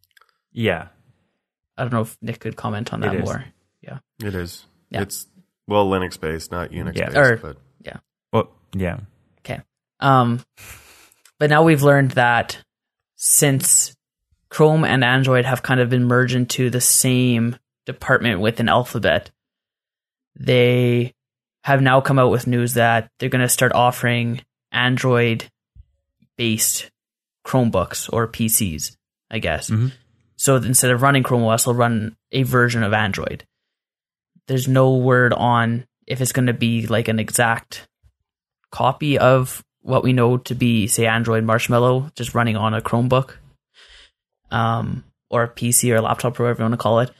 Yeah, 0.51 0.89
I 1.75 1.81
don't 1.83 1.93
know 1.93 2.01
if 2.01 2.15
Nick 2.21 2.39
could 2.39 2.55
comment 2.55 2.93
on 2.93 2.99
that 2.99 3.13
that 3.13 3.21
is. 3.21 3.25
more. 3.25 3.43
It 4.23 4.35
is. 4.35 4.63
Yeah. 4.91 5.01
It's, 5.01 5.23
It's 5.23 5.27
well, 5.67 5.87
Linux 5.89 6.19
based, 6.19 6.51
not 6.51 6.69
Unix 6.69 6.95
Yeah. 6.95 7.05
based. 7.07 7.17
Or- 7.17 7.37
but 7.37 7.57
well, 8.31 8.51
yeah, 8.75 8.99
Okay. 9.39 9.61
Um, 9.99 10.45
but 11.39 11.49
now 11.49 11.63
we've 11.63 11.81
learned 11.81 12.11
that 12.11 12.61
since 13.15 13.95
Chrome 14.49 14.85
and 14.85 15.03
Android 15.03 15.45
have 15.45 15.63
kind 15.63 15.79
of 15.79 15.89
been 15.89 16.03
merged 16.05 16.35
into 16.35 16.69
the 16.69 16.79
same 16.81 17.57
department 17.87 18.41
within 18.41 18.69
Alphabet, 18.69 19.31
they 20.35 21.13
have 21.63 21.81
now 21.81 21.99
come 22.01 22.19
out 22.19 22.31
with 22.31 22.47
news 22.47 22.75
that 22.75 23.09
they're 23.19 23.29
going 23.29 23.41
to 23.41 23.49
start 23.49 23.73
offering 23.73 24.41
Android 24.71 25.49
based 26.37 26.89
Chromebooks 27.45 28.11
or 28.11 28.27
PCs. 28.27 28.95
I 29.31 29.39
guess. 29.39 29.71
So 30.35 30.57
instead 30.57 30.91
of 30.91 31.01
running 31.01 31.23
Chrome 31.23 31.43
OS, 31.43 31.63
they'll 31.63 31.73
run 31.73 32.17
a 32.31 32.43
version 32.43 32.83
of 32.83 32.93
Android. 32.93 33.45
There's 34.47 34.67
no 34.67 34.97
word 34.97 35.33
on 35.33 35.85
if 36.05 36.19
it's 36.19 36.33
going 36.33 36.47
to 36.47 36.53
be 36.53 36.87
like 36.87 37.07
an 37.07 37.19
exact 37.19 37.87
copy 38.71 39.17
of 39.17 39.63
what 39.81 40.03
we 40.03 40.13
know 40.13 40.37
to 40.37 40.55
be, 40.55 40.87
say, 40.87 41.05
Android 41.05 41.43
Marshmallow, 41.43 42.11
just 42.15 42.35
running 42.35 42.57
on 42.57 42.73
a 42.73 42.81
Chromebook, 42.81 43.35
um, 44.51 45.03
or 45.29 45.43
a 45.43 45.47
PC 45.47 45.91
or 45.93 45.97
a 45.97 46.01
laptop, 46.01 46.39
or 46.39 46.43
whatever 46.43 46.61
you 46.61 46.63
want 46.65 46.73
to 46.73 46.77
call 46.77 46.99
it. 46.99 47.11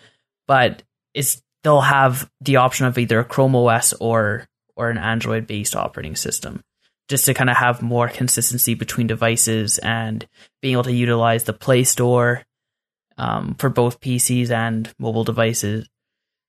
But 0.48 0.84
it's 1.14 1.42
they'll 1.64 1.82
have 1.82 2.30
the 2.42 2.58
option 2.58 2.86
of 2.88 2.98
either 2.98 3.20
a 3.20 3.26
Chrome 3.26 3.56
OS 3.56 3.94
or 3.94 4.48
or 4.76 4.90
an 4.90 4.98
Android 4.98 5.48
based 5.48 5.76
operating 5.76 6.16
system, 6.16 6.62
just 7.12 7.26
to 7.26 7.34
kind 7.34 7.50
of 7.50 7.58
have 7.58 7.82
more 7.82 8.08
consistency 8.08 8.74
between 8.74 9.06
devices 9.06 9.78
and 9.80 10.26
being 10.62 10.72
able 10.72 10.86
to 10.86 10.94
utilize 10.94 11.44
the 11.44 11.54
Play 11.54 11.84
Store 11.84 12.44
um, 13.18 13.54
for 13.56 13.70
both 13.70 14.00
PCs 14.00 14.50
and 14.50 14.92
mobile 14.98 15.26
devices. 15.26 15.88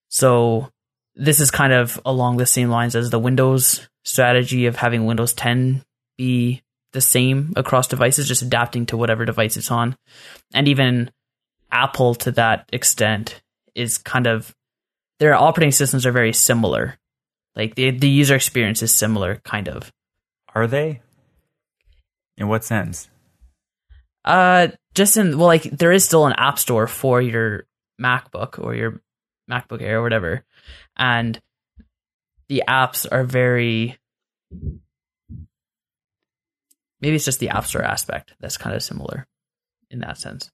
So 0.09 0.71
this 1.17 1.41
is 1.41 1.51
kind 1.51 1.73
of 1.73 2.01
along 2.07 2.37
the 2.37 2.47
same 2.47 2.71
lines 2.71 2.95
as 2.95 3.11
the 3.11 3.19
Windows 3.19 3.89
strategy 4.05 4.67
of 4.67 4.77
having 4.77 5.05
Windows 5.05 5.35
10 5.35 5.83
be 6.17 6.63
the 6.93 7.01
same 7.01 7.53
across 7.57 7.89
devices, 7.89 8.29
just 8.29 8.43
adapting 8.43 8.87
to 8.87 8.97
whatever 8.97 9.25
device 9.25 9.57
it's 9.57 9.71
on. 9.71 9.97
And 10.55 10.69
even 10.69 11.11
Apple, 11.73 12.15
to 12.17 12.31
that 12.33 12.69
extent, 12.73 13.43
is 13.75 13.99
kind 13.99 14.27
of 14.27 14.55
their 15.19 15.35
operating 15.35 15.73
systems 15.73 16.07
are 16.07 16.13
very 16.13 16.33
similar. 16.33 16.99
Like 17.57 17.75
the 17.75 17.91
the 17.91 18.09
user 18.09 18.35
experience 18.35 18.83
is 18.83 18.95
similar, 18.95 19.41
kind 19.45 19.69
of. 19.69 19.91
Are 20.55 20.67
they? 20.67 21.01
In 22.37 22.49
what 22.49 22.65
sense? 22.65 23.09
Uh, 24.25 24.69
just 24.95 25.17
in 25.17 25.39
well, 25.39 25.47
like 25.47 25.63
there 25.65 25.93
is 25.93 26.05
still 26.05 26.27
an 26.27 26.35
app 26.37 26.59
store 26.59 26.87
for 26.87 27.21
your 27.21 27.67
MacBook 28.01 28.63
or 28.63 28.75
your 28.75 29.01
MacBook 29.51 29.83
Air 29.83 29.99
or 29.99 30.03
whatever, 30.03 30.45
and 30.97 31.41
the 32.49 32.63
apps 32.69 33.07
are 33.11 33.25
very. 33.25 33.99
Maybe 37.01 37.17
it's 37.17 37.25
just 37.25 37.41
the 37.41 37.49
app 37.49 37.67
store 37.67 37.83
aspect 37.83 38.35
that's 38.39 38.57
kind 38.57 38.77
of 38.77 38.83
similar, 38.83 39.27
in 39.91 40.01
that 40.01 40.19
sense. 40.19 40.51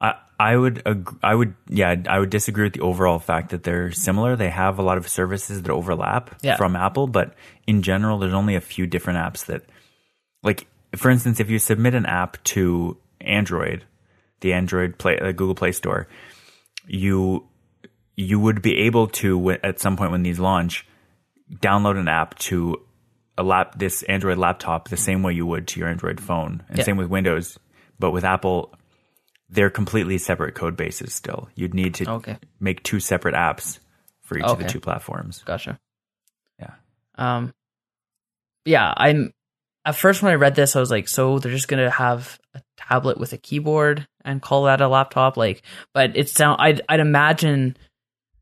I 0.00 0.14
I 0.38 0.56
would 0.56 0.82
ag- 0.86 1.16
I 1.22 1.34
would 1.34 1.54
yeah 1.68 1.96
I 2.08 2.18
would 2.18 2.30
disagree 2.30 2.64
with 2.64 2.74
the 2.74 2.80
overall 2.80 3.18
fact 3.18 3.50
that 3.50 3.62
they're 3.64 3.90
similar. 3.92 4.36
They 4.36 4.50
have 4.50 4.78
a 4.78 4.82
lot 4.82 4.96
of 4.98 5.08
services 5.08 5.62
that 5.62 5.70
overlap 5.72 6.34
Yeah. 6.42 6.56
from 6.56 6.76
Apple, 6.76 7.06
but 7.08 7.34
in 7.66 7.82
general, 7.82 8.18
there's 8.18 8.34
only 8.34 8.54
a 8.54 8.60
few 8.60 8.86
different 8.86 9.18
apps 9.18 9.46
that, 9.46 9.62
like 10.42 10.66
for 10.96 11.10
instance, 11.10 11.40
if 11.40 11.50
you 11.50 11.58
submit 11.58 11.94
an 11.94 12.06
app 12.06 12.42
to 12.44 12.96
Android, 13.20 13.84
the 14.40 14.52
Android 14.52 14.96
Play 14.98 15.18
uh, 15.18 15.32
Google 15.32 15.54
Play 15.56 15.72
Store, 15.72 16.06
you 16.86 17.44
you 18.16 18.38
would 18.40 18.62
be 18.62 18.76
able 18.78 19.06
to 19.08 19.50
at 19.50 19.80
some 19.80 19.96
point 19.96 20.10
when 20.10 20.22
these 20.22 20.38
launch 20.38 20.86
download 21.52 21.98
an 21.98 22.08
app 22.08 22.36
to 22.38 22.76
a 23.36 23.42
lap 23.42 23.78
this 23.78 24.02
Android 24.04 24.38
laptop 24.38 24.88
the 24.88 24.96
same 24.96 25.22
way 25.22 25.32
you 25.32 25.46
would 25.46 25.66
to 25.68 25.80
your 25.80 25.88
Android 25.88 26.20
phone, 26.20 26.62
and 26.68 26.78
Yeah. 26.78 26.84
same 26.84 26.96
with 26.96 27.08
Windows. 27.08 27.58
But 28.00 28.10
with 28.12 28.24
Apple, 28.24 28.72
they're 29.48 29.70
completely 29.70 30.18
separate 30.18 30.54
code 30.54 30.76
bases. 30.76 31.14
Still, 31.14 31.48
you'd 31.54 31.74
need 31.74 31.94
to 31.94 32.10
Okay, 32.10 32.36
make 32.60 32.82
two 32.82 33.00
separate 33.00 33.34
apps 33.34 33.78
for 34.22 34.36
each 34.38 34.44
of 34.44 34.58
the 34.58 34.64
two 34.68 34.80
platforms. 34.80 35.42
gotcha. 35.46 35.78
Yeah. 36.58 36.72
Um, 37.16 37.54
yeah, 38.64 38.92
I'm. 38.96 39.32
At 39.84 39.96
first, 39.96 40.22
when 40.22 40.32
I 40.32 40.34
read 40.34 40.54
this, 40.54 40.76
I 40.76 40.80
was 40.80 40.90
like, 40.90 41.08
"So 41.08 41.38
they're 41.38 41.52
just 41.52 41.68
gonna 41.68 41.88
have 41.90 42.38
a 42.54 42.60
tablet 42.76 43.18
with 43.18 43.32
a 43.32 43.38
keyboard 43.38 44.06
and 44.24 44.42
call 44.42 44.64
that 44.64 44.80
a 44.82 44.88
laptop?" 44.88 45.36
Like, 45.38 45.62
but 45.94 46.14
it 46.16 46.28
sound. 46.28 46.60
I'd 46.60 46.82
I'd 46.88 47.00
imagine 47.00 47.76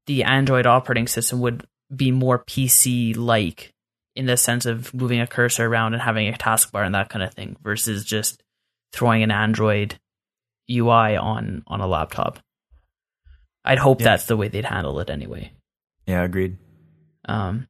the 0.07 0.25
Android 0.25 0.67
operating 0.67 1.07
system 1.07 1.41
would 1.41 1.65
be 1.95 2.11
more 2.11 2.41
PC 2.45 3.17
like 3.17 3.73
in 4.17 4.27
the 4.27 4.37
sense 4.37 4.67
of 4.67 4.93
moving 4.95 5.21
a 5.21 5.27
cursor 5.27 5.67
around 5.67 5.93
and 5.93 6.03
having 6.03 6.27
a 6.27 6.33
taskbar 6.33 6.85
and 6.85 6.95
that 6.97 7.11
kind 7.11 7.23
of 7.23 7.33
thing, 7.35 7.57
versus 7.63 8.05
just 8.05 8.43
throwing 8.93 9.23
an 9.23 9.31
Android 9.31 10.01
UI 10.71 11.17
on 11.17 11.63
on 11.67 11.81
a 11.81 11.87
laptop. 11.87 12.39
I'd 13.65 13.79
hope 13.79 14.01
Yeah. 14.01 14.05
that's 14.05 14.27
the 14.27 14.37
way 14.37 14.49
they'd 14.49 14.65
handle 14.65 15.01
it 15.01 15.11
anyway. 15.11 15.53
Yeah, 16.07 16.23
agreed. 16.23 16.57
Um, 17.29 17.67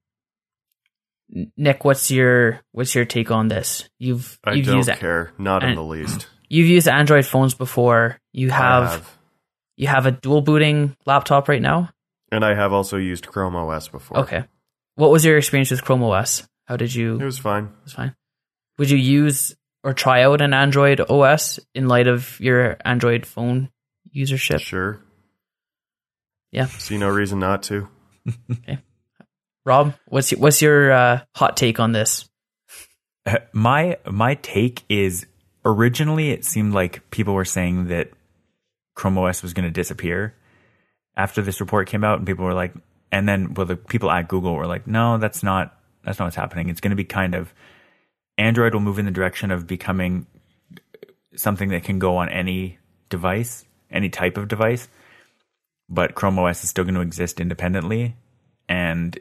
Nick, 1.57 1.85
what's 1.85 2.11
your 2.11 2.61
what's 2.73 2.95
your 2.95 3.05
take 3.05 3.31
on 3.31 3.49
this? 3.49 3.89
You've 3.99 4.39
I 4.45 4.53
you've 4.53 4.67
don't 4.67 4.77
used 4.77 4.91
care, 4.93 5.33
not 5.39 5.63
in 5.65 5.71
and- 5.71 5.79
the 5.79 5.83
least. 5.83 6.29
you've 6.49 6.69
used 6.69 6.87
Android 6.87 7.27
phones 7.27 7.55
before. 7.55 8.19
You 8.33 8.51
I 8.51 8.55
have, 8.55 9.19
you 9.77 9.89
have 9.89 10.07
a 10.07 10.13
dual 10.13 10.43
booting 10.43 10.97
laptop 11.07 11.49
right 11.49 11.63
now. 11.63 11.91
and 12.31 12.45
I 12.45 12.55
have 12.55 12.73
also 12.73 12.97
used 12.97 13.27
Chrome 13.27 13.57
OS 13.57 13.89
before. 13.89 14.19
Okay, 14.21 14.45
what 14.95 15.11
was 15.11 15.25
your 15.25 15.37
experience 15.39 15.71
with 15.73 15.83
Chrome 15.85 16.03
OS? 16.05 16.47
How 16.67 16.77
did 16.77 16.95
you? 16.95 17.17
it 17.17 17.23
It 17.23 17.25
was 17.25 17.39
fine. 17.39 17.65
It 17.65 17.85
was 17.85 17.93
fine. 17.95 18.15
Would 18.79 18.91
you 18.91 18.99
use 18.99 19.57
or 19.87 19.95
try 19.95 20.23
out 20.23 20.41
an 20.41 20.53
Android 20.53 21.01
OS 21.01 21.61
in 21.73 21.87
light 21.87 22.09
of 22.09 22.41
your 22.41 22.77
Android 22.85 23.25
phone 23.25 23.71
usership? 24.15 24.59
Sure. 24.59 25.01
Yeah. 26.51 26.67
See 26.67 26.99
no 26.99 27.09
reason 27.09 27.39
not 27.39 27.63
to. 27.65 27.87
Rob, 29.65 29.95
what's 30.09 30.33
your, 30.33 30.41
what's 30.41 30.61
your 30.61 30.91
uh, 30.91 31.21
hot 31.37 31.57
take 31.57 31.79
on 31.79 31.93
this? 31.93 32.29
Uh, 33.25 33.39
My 33.53 33.99
my 34.11 34.35
take 34.35 34.83
is 34.89 35.25
originally 35.65 36.31
it 36.31 36.45
seemed 36.45 36.75
like 36.75 37.09
people 37.11 37.35
were 37.35 37.45
saying 37.45 37.87
that 37.87 38.11
Chrome 38.97 39.17
OS 39.19 39.41
was 39.41 39.55
going 39.55 39.67
to 39.67 39.71
disappear 39.71 40.35
after 41.17 41.43
this 41.43 41.61
report 41.61 41.87
came 41.87 42.03
out, 42.03 42.19
and 42.19 42.27
people 42.27 42.45
were 42.45 42.55
like, 42.55 42.75
and 43.13 43.29
then 43.29 43.55
well, 43.55 43.67
the 43.67 43.77
people 43.77 44.11
at 44.11 44.27
Google 44.27 44.57
were 44.57 44.67
like, 44.67 44.89
no, 44.89 45.19
that's 45.19 45.45
not 45.45 45.79
that's 46.05 46.19
not 46.19 46.25
what's 46.27 46.37
happening. 46.37 46.71
It's 46.71 46.81
going 46.81 46.91
to 46.91 46.97
be 46.97 47.05
kind 47.05 47.37
of 47.37 47.55
Android 48.39 48.75
will 48.75 48.81
move 48.81 48.99
in 48.99 49.07
the 49.07 49.11
direction 49.11 49.51
of 49.51 49.67
becoming 49.67 50.27
something 51.35 51.69
that 51.71 51.85
can 51.85 51.99
go 51.99 52.17
on 52.17 52.29
any 52.29 52.79
device, 53.09 53.65
any 53.91 54.09
type 54.09 54.37
of 54.37 54.49
device, 54.49 54.89
but 55.89 56.15
Chrome 56.15 56.39
OS 56.39 56.65
is 56.65 56.71
still 56.71 56.85
going 56.85 56.95
to 56.95 57.01
exist 57.01 57.41
independently, 57.41 58.17
and 58.69 59.19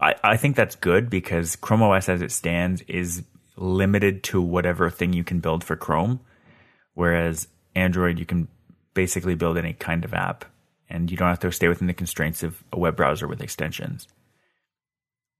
I, 0.00 0.14
I 0.22 0.36
think 0.36 0.56
that's 0.56 0.74
good 0.74 1.10
because 1.10 1.56
Chrome 1.56 1.82
OS 1.82 2.08
as 2.08 2.22
it 2.22 2.32
stands 2.32 2.82
is 2.82 3.22
limited 3.56 4.22
to 4.24 4.40
whatever 4.40 4.90
thing 4.90 5.12
you 5.12 5.24
can 5.24 5.40
build 5.40 5.64
for 5.64 5.76
Chrome, 5.76 6.20
whereas 6.94 7.48
Android 7.74 8.18
you 8.18 8.26
can 8.26 8.48
basically 8.94 9.34
build 9.34 9.58
any 9.58 9.74
kind 9.74 10.04
of 10.04 10.14
app 10.14 10.44
and 10.88 11.10
you 11.10 11.16
don't 11.16 11.28
have 11.28 11.40
to 11.40 11.52
stay 11.52 11.68
within 11.68 11.86
the 11.86 11.94
constraints 11.94 12.42
of 12.42 12.62
a 12.72 12.78
web 12.78 12.96
browser 12.96 13.26
with 13.26 13.42
extensions. 13.42 14.06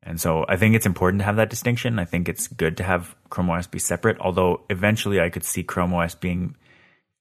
And 0.02 0.20
so 0.20 0.44
I 0.48 0.56
think 0.56 0.74
it's 0.74 0.86
important 0.86 1.20
to 1.20 1.24
have 1.24 1.36
that 1.36 1.50
distinction. 1.50 1.98
I 1.98 2.04
think 2.04 2.28
it's 2.28 2.46
good 2.46 2.76
to 2.76 2.84
have 2.84 3.16
Chrome 3.28 3.50
OS 3.50 3.66
be 3.66 3.78
separate, 3.78 4.18
although 4.20 4.62
eventually 4.70 5.20
I 5.20 5.30
could 5.30 5.44
see 5.44 5.64
Chrome 5.64 5.92
OS 5.92 6.14
being 6.14 6.56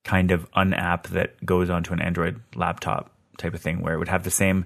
kind 0.03 0.31
of 0.31 0.47
an 0.55 0.73
app 0.73 1.07
that 1.07 1.43
goes 1.43 1.69
onto 1.69 1.91
an 1.91 1.99
Android 1.99 2.39
laptop 2.55 3.11
type 3.37 3.53
of 3.53 3.61
thing 3.61 3.81
where 3.81 3.95
it 3.95 3.97
would 3.97 4.07
have 4.07 4.23
the 4.23 4.31
same 4.31 4.65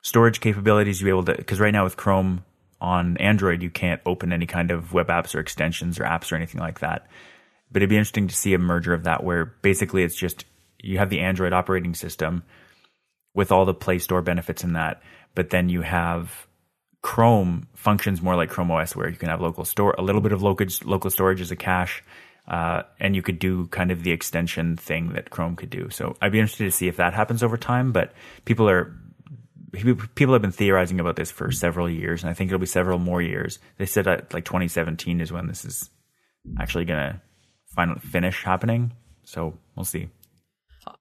storage 0.00 0.40
capabilities 0.40 1.00
you 1.00 1.06
be 1.06 1.10
able 1.10 1.24
to 1.24 1.34
because 1.34 1.58
right 1.60 1.72
now 1.72 1.84
with 1.84 1.96
Chrome 1.96 2.44
on 2.80 3.16
Android 3.16 3.62
you 3.62 3.70
can't 3.70 4.00
open 4.06 4.32
any 4.32 4.46
kind 4.46 4.70
of 4.70 4.92
web 4.92 5.08
apps 5.08 5.34
or 5.34 5.40
extensions 5.40 5.98
or 5.98 6.04
apps 6.04 6.30
or 6.30 6.36
anything 6.36 6.60
like 6.60 6.80
that. 6.80 7.06
But 7.72 7.82
it'd 7.82 7.90
be 7.90 7.96
interesting 7.96 8.28
to 8.28 8.36
see 8.36 8.54
a 8.54 8.58
merger 8.58 8.94
of 8.94 9.04
that 9.04 9.24
where 9.24 9.46
basically 9.46 10.04
it's 10.04 10.14
just 10.14 10.44
you 10.80 10.98
have 10.98 11.10
the 11.10 11.20
Android 11.20 11.52
operating 11.52 11.94
system 11.94 12.44
with 13.34 13.50
all 13.50 13.64
the 13.64 13.74
Play 13.74 13.98
Store 13.98 14.22
benefits 14.22 14.62
in 14.62 14.74
that, 14.74 15.02
but 15.34 15.50
then 15.50 15.68
you 15.68 15.80
have 15.80 16.46
Chrome 17.04 17.68
functions 17.74 18.22
more 18.22 18.34
like 18.34 18.48
Chrome 18.48 18.70
OS 18.70 18.96
where 18.96 19.10
you 19.10 19.16
can 19.16 19.28
have 19.28 19.38
local 19.38 19.66
store 19.66 19.94
a 19.98 20.02
little 20.02 20.22
bit 20.22 20.32
of 20.32 20.42
local 20.42 20.66
local 20.84 21.10
storage 21.10 21.42
as 21.42 21.50
a 21.50 21.56
cache. 21.56 22.02
Uh, 22.48 22.82
and 22.98 23.14
you 23.14 23.20
could 23.20 23.38
do 23.38 23.66
kind 23.66 23.90
of 23.90 24.02
the 24.04 24.10
extension 24.10 24.74
thing 24.78 25.12
that 25.12 25.28
Chrome 25.28 25.54
could 25.54 25.68
do. 25.68 25.90
So 25.90 26.16
I'd 26.22 26.32
be 26.32 26.40
interested 26.40 26.64
to 26.64 26.70
see 26.70 26.88
if 26.88 26.96
that 26.96 27.12
happens 27.12 27.42
over 27.42 27.58
time. 27.58 27.92
But 27.92 28.12
people 28.46 28.70
are 28.70 28.96
people 30.14 30.32
have 30.34 30.40
been 30.40 30.50
theorizing 30.50 30.98
about 30.98 31.16
this 31.16 31.30
for 31.30 31.52
several 31.52 31.90
years, 31.90 32.22
and 32.22 32.30
I 32.30 32.32
think 32.34 32.48
it'll 32.48 32.58
be 32.58 32.64
several 32.66 32.98
more 32.98 33.20
years. 33.20 33.58
They 33.76 33.86
said 33.86 34.06
that 34.06 34.32
like 34.32 34.46
2017 34.46 35.20
is 35.20 35.30
when 35.30 35.46
this 35.46 35.66
is 35.66 35.90
actually 36.58 36.86
going 36.86 37.00
to 37.12 37.20
finally 37.74 38.00
finish 38.00 38.44
happening. 38.44 38.92
So 39.24 39.58
we'll 39.76 39.84
see. 39.84 40.08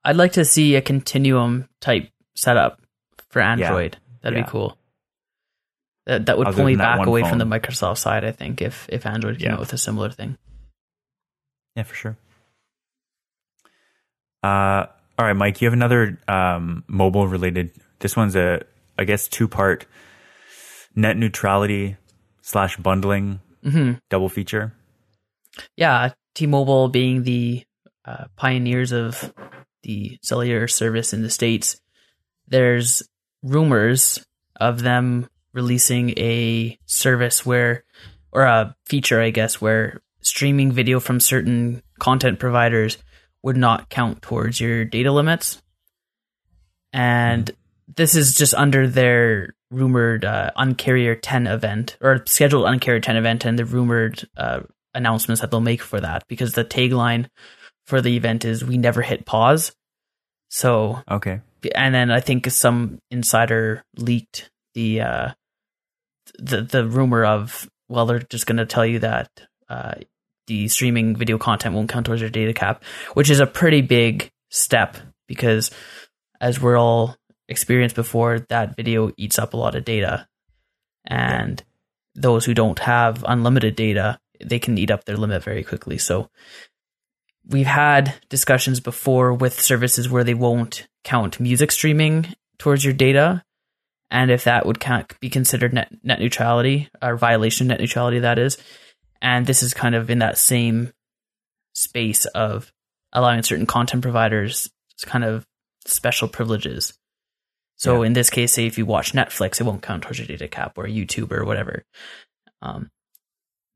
I'd 0.04 0.18
like 0.18 0.34
to 0.34 0.44
see 0.44 0.76
a 0.76 0.82
continuum 0.82 1.70
type 1.80 2.10
setup 2.36 2.82
for 3.30 3.42
Android. 3.42 3.98
That'd 4.22 4.38
Yeah. 4.38 4.44
be 4.46 4.50
cool. 4.50 4.78
That 6.06 6.26
that 6.26 6.38
would 6.38 6.48
Other 6.48 6.58
pull 6.58 6.66
me 6.66 6.76
back 6.76 7.06
away 7.06 7.22
from 7.24 7.38
the. 7.38 7.46
Microsoft 7.46 7.98
side. 7.98 8.26
I 8.26 8.32
think 8.32 8.62
if 8.62 8.88
if 8.90 9.06
Android 9.06 9.40
came 9.40 9.48
Yeah. 9.48 9.54
out 9.54 9.60
with 9.60 9.74
a 9.74 9.78
similar 9.78 10.10
thing. 10.10 10.38
Yeah, 11.76 11.84
for 11.84 11.96
sure. 11.96 12.18
Uh, 14.44 14.86
all 15.18 15.26
right, 15.26 15.34
Mike, 15.36 15.62
you 15.62 15.66
have 15.68 15.74
another 15.74 16.20
um, 16.28 16.84
mobile 16.88 17.28
related. 17.28 17.72
This 18.00 18.18
one's 18.18 18.36
a, 18.36 18.62
I 18.98 19.06
guess, 19.06 19.28
two 19.28 19.48
part 19.48 19.86
net 20.96 21.18
neutrality 21.18 21.96
slash 22.42 22.78
bundling 22.78 23.40
hmm 23.64 23.94
double 24.10 24.28
feature. 24.30 24.74
Yeah, 25.78 26.12
T-Mobile 26.36 26.90
being 26.90 27.24
the 27.24 27.64
uh, 28.06 28.26
pioneers 28.36 28.92
of 28.92 29.34
the 29.84 30.18
cellular 30.22 30.68
service 30.68 31.14
in 31.14 31.22
the 31.22 31.30
states, 31.30 31.80
there's 32.48 33.04
rumors 33.44 34.26
of 34.60 34.82
them 34.82 35.28
releasing 35.54 36.12
a 36.18 36.78
service 36.86 37.46
where, 37.46 37.84
or 38.32 38.44
a 38.44 38.76
feature, 38.86 39.22
I 39.22 39.30
guess, 39.30 39.62
where 39.62 40.02
streaming 40.22 40.72
video 40.72 41.00
from 41.00 41.20
certain 41.20 41.84
content 42.00 42.40
providers 42.40 42.98
would 43.44 43.58
not 43.58 43.90
count 43.90 44.22
towards 44.22 44.60
your 44.60 44.86
data 44.86 45.12
limits. 45.12 45.62
And 46.92 47.52
this 47.96 48.16
is 48.16 48.34
just 48.34 48.54
under 48.54 48.88
their 48.88 49.56
rumored 49.70 50.24
uh, 50.24 50.52
Uncarrier 50.58 51.18
10 51.22 51.48
event 51.48 51.98
or 52.02 52.24
scheduled 52.26 52.66
Uncarrier 52.66 53.02
10 53.02 53.18
event 53.18 53.46
and 53.46 53.58
the 53.58 53.66
rumored 53.66 54.28
uh, 54.38 54.62
announcements 54.94 55.42
that 55.42 55.52
they'll 55.52 55.60
make 55.60 55.82
for 55.82 56.00
that 56.00 56.24
because 56.28 56.54
the 56.54 56.64
tagline 56.64 57.28
for 57.86 58.00
the 58.00 58.16
event 58.16 58.46
is 58.46 58.64
we 58.64 58.78
never 58.78 59.02
hit 59.02 59.26
pause. 59.26 59.76
So 60.50 61.02
Okay. 61.10 61.42
and 61.76 61.94
then 61.94 62.12
I 62.12 62.20
think 62.20 62.50
some 62.52 63.00
insider 63.10 63.84
leaked 63.98 64.52
the 64.76 65.02
uh, 65.02 65.30
the 66.38 66.62
the 66.62 66.88
rumor 66.88 67.26
of 67.26 67.70
well 67.90 68.06
they're 68.06 68.20
just 68.20 68.46
going 68.46 68.58
to 68.58 68.66
tell 68.66 68.86
you 68.86 69.00
that 69.00 69.30
uh, 69.70 69.96
the 70.48 70.68
streaming 70.68 71.16
video 71.16 71.38
content 71.38 71.76
won't 71.76 71.90
count 71.90 72.06
towards 72.06 72.22
your 72.22 72.30
data 72.30 72.54
cap, 72.54 72.84
which 73.14 73.30
is 73.30 73.40
a 73.40 73.48
pretty 73.48 73.82
big 73.82 74.30
step 74.50 74.98
because 75.28 75.72
as 76.42 76.60
we're 76.60 76.78
all 76.78 77.16
experienced 77.48 77.96
before, 77.96 78.40
that 78.50 78.76
video 78.76 79.12
eats 79.18 79.40
up 79.40 79.54
a 79.54 79.58
lot 79.58 79.76
of 79.76 79.86
data, 79.86 80.28
and 81.06 81.64
those 82.16 82.46
who 82.46 82.54
don't 82.54 82.80
have 82.80 83.24
unlimited 83.28 83.76
data 83.76 84.20
they 84.46 84.60
can 84.60 84.78
eat 84.78 84.92
up 84.92 85.06
their 85.06 85.18
limit 85.18 85.44
very 85.44 85.64
quickly. 85.64 85.98
So 85.98 86.30
we've 87.48 87.66
had 87.66 88.16
discussions 88.30 88.80
before 88.80 89.34
with 89.34 89.60
services 89.60 90.10
where 90.10 90.24
they 90.24 90.34
won't 90.34 90.88
count 91.04 91.40
music 91.40 91.72
streaming 91.72 92.34
towards 92.58 92.84
your 92.84 92.94
data 92.94 93.44
and 94.12 94.30
if 94.32 94.44
that 94.44 94.66
would 94.66 94.80
count, 94.80 95.20
be 95.20 95.30
considered 95.30 95.74
net, 95.74 95.92
net 96.04 96.20
neutrality 96.20 96.90
or 97.02 97.18
violation 97.18 97.66
of 97.66 97.70
net 97.70 97.80
neutrality 97.80 98.20
that 98.20 98.38
is 98.40 98.58
and 99.22 99.46
this 99.46 99.64
is 99.64 99.74
kind 99.74 99.96
of 99.96 100.10
in 100.10 100.20
that 100.20 100.38
same 100.38 100.92
space 101.74 102.26
of 102.26 102.72
allowing 103.14 103.42
certain 103.44 103.66
content 103.66 104.02
providers 104.02 104.70
kind 105.06 105.24
of 105.26 105.46
special 105.86 106.28
privileges 106.30 106.94
so 107.76 108.02
Yeah. 108.02 108.08
in 108.08 108.14
this 108.14 108.30
case 108.30 108.54
say 108.54 108.66
if 108.68 108.78
you 108.78 108.86
watch 108.86 109.12
netflix 109.14 109.60
it 109.60 109.66
won't 109.66 109.82
count 109.82 110.04
towards 110.04 110.20
your 110.20 110.28
data 110.28 110.48
cap 110.48 110.78
or 110.78 110.86
youtube 110.86 111.32
or 111.32 111.44
whatever 111.44 111.84
um, 112.62 112.90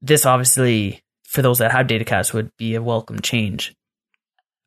this 0.01 0.25
obviously 0.25 1.01
for 1.25 1.41
those 1.41 1.57
that 1.57 1.71
have 1.71 1.87
data 1.87 2.05
caps 2.05 2.31
would 2.33 2.49
be 2.57 2.75
a 2.75 2.81
welcome 2.81 3.19
change 3.19 3.75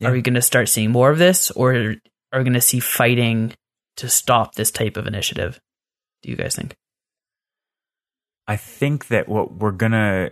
Yeah. 0.01 0.09
are 0.09 0.13
we 0.13 0.21
going 0.23 0.35
to 0.35 0.43
start 0.43 0.69
seeing 0.69 0.91
more 0.91 1.09
of 1.11 1.19
this 1.19 1.51
or 1.53 1.73
are 1.75 2.39
we 2.39 2.45
going 2.45 2.53
to 2.53 2.61
see 2.61 2.81
fighting 2.81 3.55
to 3.97 4.09
stop 4.09 4.55
this 4.55 4.71
type 4.71 4.97
of 4.97 5.07
initiative 5.07 5.61
do 6.23 6.31
you 6.31 6.37
guys 6.37 6.55
think 6.55 6.75
I 8.47 8.57
think 8.57 9.09
that 9.09 9.29
what 9.29 9.55
we're 9.55 9.71
gonna 9.71 10.31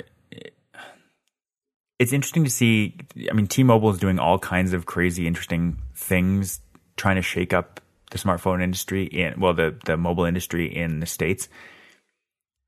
it's 1.99 2.13
interesting 2.13 2.45
to 2.45 2.51
see 2.51 2.97
I 3.31 3.33
mean 3.33 3.47
T-Mobile 3.47 3.91
is 3.91 3.99
doing 3.99 4.19
all 4.19 4.39
kinds 4.39 4.73
of 4.73 4.87
crazy 4.87 5.27
interesting 5.27 5.79
things 5.95 6.61
trying 6.97 7.17
to 7.17 7.23
shake 7.23 7.53
up 7.53 7.81
the 8.11 8.19
smartphone 8.19 8.63
industry 8.63 9.05
in 9.05 9.39
well 9.39 9.55
the 9.55 9.77
the 9.85 9.97
mobile 9.97 10.25
industry 10.25 10.67
in 10.67 11.01
the 11.01 11.07
states. 11.07 11.49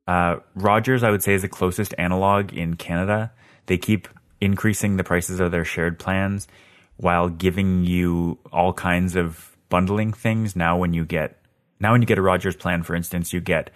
Uh, 0.06 0.36
Rogers 0.54 1.02
I 1.02 1.10
would 1.10 1.22
say 1.22 1.34
is 1.34 1.42
the 1.42 1.48
closest 1.48 1.94
analog 1.98 2.52
in 2.52 2.74
Canada. 2.74 3.32
They 3.66 3.78
keep 3.78 4.08
increasing 4.40 4.96
the 4.96 5.04
prices 5.04 5.40
of 5.40 5.50
their 5.50 5.64
shared 5.64 5.98
plans 5.98 6.48
while 6.96 7.28
giving 7.28 7.84
you 7.84 8.38
all 8.52 8.72
kinds 8.72 9.16
of 9.16 9.49
bundling 9.70 10.12
things. 10.12 10.54
Now 10.54 10.76
when 10.76 10.92
you 10.92 11.06
get 11.06 11.38
now 11.80 11.92
when 11.92 12.02
you 12.02 12.06
get 12.06 12.18
a 12.18 12.22
Rogers 12.22 12.56
plan 12.56 12.82
for 12.82 12.94
instance, 12.94 13.32
you 13.32 13.40
get 13.40 13.70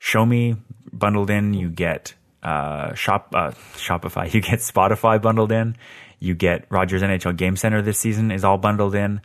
shomi 0.00 0.56
bundled 0.92 1.28
in, 1.28 1.52
you 1.54 1.68
get 1.68 2.14
uh, 2.42 2.94
Shop 2.94 3.28
uh, 3.34 3.50
Shopify, 3.76 4.32
you 4.34 4.40
get 4.40 4.60
Spotify 4.60 5.20
bundled 5.20 5.52
in, 5.52 5.76
you 6.18 6.34
get 6.34 6.64
Rogers 6.70 7.02
NHL 7.02 7.36
Game 7.36 7.56
Center 7.56 7.82
this 7.82 7.98
season 7.98 8.30
is 8.30 8.42
all 8.44 8.56
bundled 8.58 8.94
in. 8.94 9.20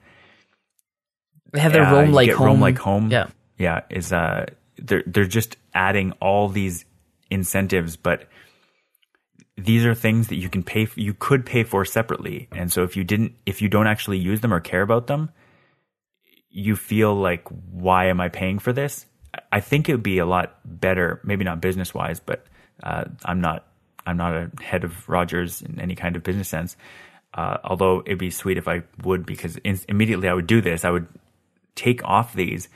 they 1.53 1.59
have 1.61 1.71
their 1.73 1.83
Uh, 1.85 1.93
roam 1.93 2.11
like 2.11 2.31
home 2.31 2.45
Roam 2.47 2.59
Like 2.61 2.77
Home. 2.79 3.09
yeah 3.11 3.27
yeah, 3.57 3.81
is 3.89 4.11
uh 4.13 4.45
they're 4.77 5.03
they're 5.07 5.25
just 5.25 5.57
adding 5.73 6.11
all 6.21 6.49
these 6.49 6.85
incentives, 7.31 7.95
but 7.97 8.27
these 9.57 9.83
are 9.85 9.95
things 9.95 10.27
that 10.27 10.35
you 10.35 10.49
can 10.49 10.61
pay 10.61 10.85
for, 10.85 10.99
you 10.99 11.15
could 11.15 11.43
pay 11.45 11.63
for 11.63 11.83
separately. 11.83 12.47
And 12.51 12.71
so 12.71 12.83
if 12.83 12.95
you 12.95 13.03
didn't 13.03 13.33
if 13.47 13.61
you 13.61 13.69
don't 13.69 13.87
actually 13.87 14.19
use 14.19 14.41
them 14.41 14.53
or 14.53 14.59
care 14.59 14.83
about 14.83 15.07
them, 15.07 15.31
you 16.49 16.75
feel 16.75 17.15
like 17.15 17.47
why 17.71 18.05
am 18.05 18.19
I 18.21 18.29
paying 18.29 18.59
for 18.59 18.73
this? 18.73 19.05
I 19.51 19.59
think 19.59 19.87
it 19.87 19.93
would 19.93 20.03
be 20.03 20.17
a 20.17 20.25
lot 20.25 20.59
better, 20.65 21.21
maybe 21.23 21.43
not 21.43 21.61
business 21.61 21.93
wise, 21.93 22.19
but 22.19 22.45
uh, 22.83 23.05
I'm 23.25 23.41
not 23.41 23.65
I'm 24.05 24.17
not 24.17 24.33
a 24.33 24.51
head 24.61 24.83
of 24.83 25.07
Rogers 25.09 25.61
in 25.61 25.79
any 25.79 25.95
kind 25.95 26.15
of 26.15 26.23
business 26.23 26.47
sense. 26.47 26.77
Uh, 27.33 27.57
although 27.63 28.01
it'd 28.05 28.17
be 28.17 28.31
sweet 28.31 28.57
if 28.57 28.67
I 28.67 28.83
would, 29.03 29.25
because 29.25 29.57
in, 29.57 29.79
immediately 29.89 30.29
I 30.29 30.33
would 30.33 30.47
do 30.47 30.61
this. 30.61 30.85
I 30.85 30.89
would 30.89 31.07
take 31.75 32.03
off 32.05 32.33
these 32.33 32.69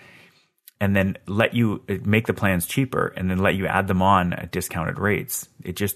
and 0.80 0.96
then 0.96 1.18
let 1.28 1.54
you 1.54 1.84
make 2.04 2.28
the 2.28 2.34
plans 2.34 2.68
cheaper 2.68 3.14
and 3.16 3.32
then 3.32 3.38
let 3.38 3.56
you 3.56 3.66
add 3.66 3.88
them 3.88 4.02
on 4.02 4.34
at 4.34 4.52
discounted 4.52 5.00
rates. 5.00 5.48
It 5.64 5.76
just 5.76 5.96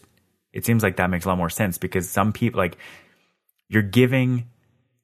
it 0.54 0.66
seems 0.66 0.84
like 0.84 0.96
that 0.98 1.10
makes 1.10 1.26
a 1.26 1.28
lot 1.28 1.38
more 1.38 1.50
sense 1.50 1.78
because 1.78 2.10
some 2.10 2.32
people 2.32 2.60
like 2.60 2.78
you're 3.68 3.82
giving 3.82 4.48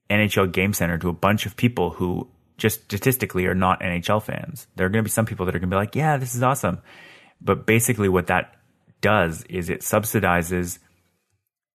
NHL 0.09 0.51
Game 0.51 0.73
Center 0.73 0.97
to 0.99 1.09
a 1.09 1.13
bunch 1.13 1.45
of 1.45 1.55
people 1.55 1.89
who 1.89 2.29
just 2.61 2.83
statistically 2.83 3.47
are 3.47 3.55
not 3.55 3.81
NHL 3.81 4.21
fans. 4.21 4.67
There 4.75 4.85
are 4.85 4.89
going 4.89 5.03
to 5.03 5.07
be 5.07 5.09
some 5.09 5.25
people 5.25 5.47
that 5.47 5.55
are 5.55 5.59
going 5.59 5.69
to 5.69 5.73
be 5.73 5.79
like, 5.79 5.95
"Yeah, 5.95 6.17
this 6.17 6.35
is 6.35 6.43
awesome." 6.43 6.79
But 7.41 7.65
basically 7.65 8.07
what 8.07 8.27
that 8.27 8.53
does 9.01 9.43
is 9.49 9.69
it 9.69 9.81
subsidizes 9.81 10.77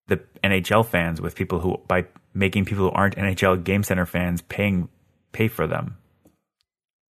the 0.07 0.20
NHL 0.45 0.87
fans 0.87 1.20
with 1.20 1.34
people 1.34 1.59
who 1.59 1.80
by 1.89 2.07
making 2.32 2.66
people 2.66 2.89
who 2.89 2.93
aren't 2.93 3.16
NHL 3.16 3.64
Game 3.64 3.82
Center 3.82 4.07
fans 4.07 4.43
paying 4.43 4.89
pay 5.32 5.49
for 5.49 5.66
them. 5.66 5.97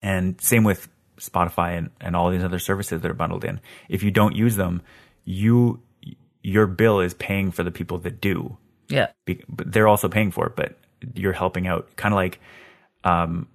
And 0.02 0.38
same 0.40 0.64
with 0.64 0.88
Spotify 1.18 1.78
and, 1.78 1.90
and 1.98 2.14
all 2.14 2.30
these 2.30 2.44
other 2.44 2.58
services 2.58 3.00
that 3.00 3.10
are 3.10 3.14
bundled 3.14 3.44
in. 3.44 3.58
If 3.88 4.02
you 4.02 4.10
don't 4.10 4.36
use 4.36 4.56
them, 4.56 4.82
you 5.24 5.80
your 6.42 6.66
bill 6.66 7.00
is 7.00 7.14
paying 7.14 7.52
for 7.52 7.62
the 7.62 7.70
people 7.70 7.98
that 8.00 8.20
do. 8.20 8.58
yeah 8.88 9.08
Be, 9.24 9.42
but 9.48 9.72
they're 9.72 9.88
also 9.88 10.10
paying 10.10 10.30
for 10.30 10.46
it, 10.48 10.56
but 10.56 10.76
you're 11.14 11.32
helping 11.32 11.66
out. 11.66 11.96
Kind 11.96 12.12
of 12.12 12.16
like 12.16 12.38
um, 13.04 13.48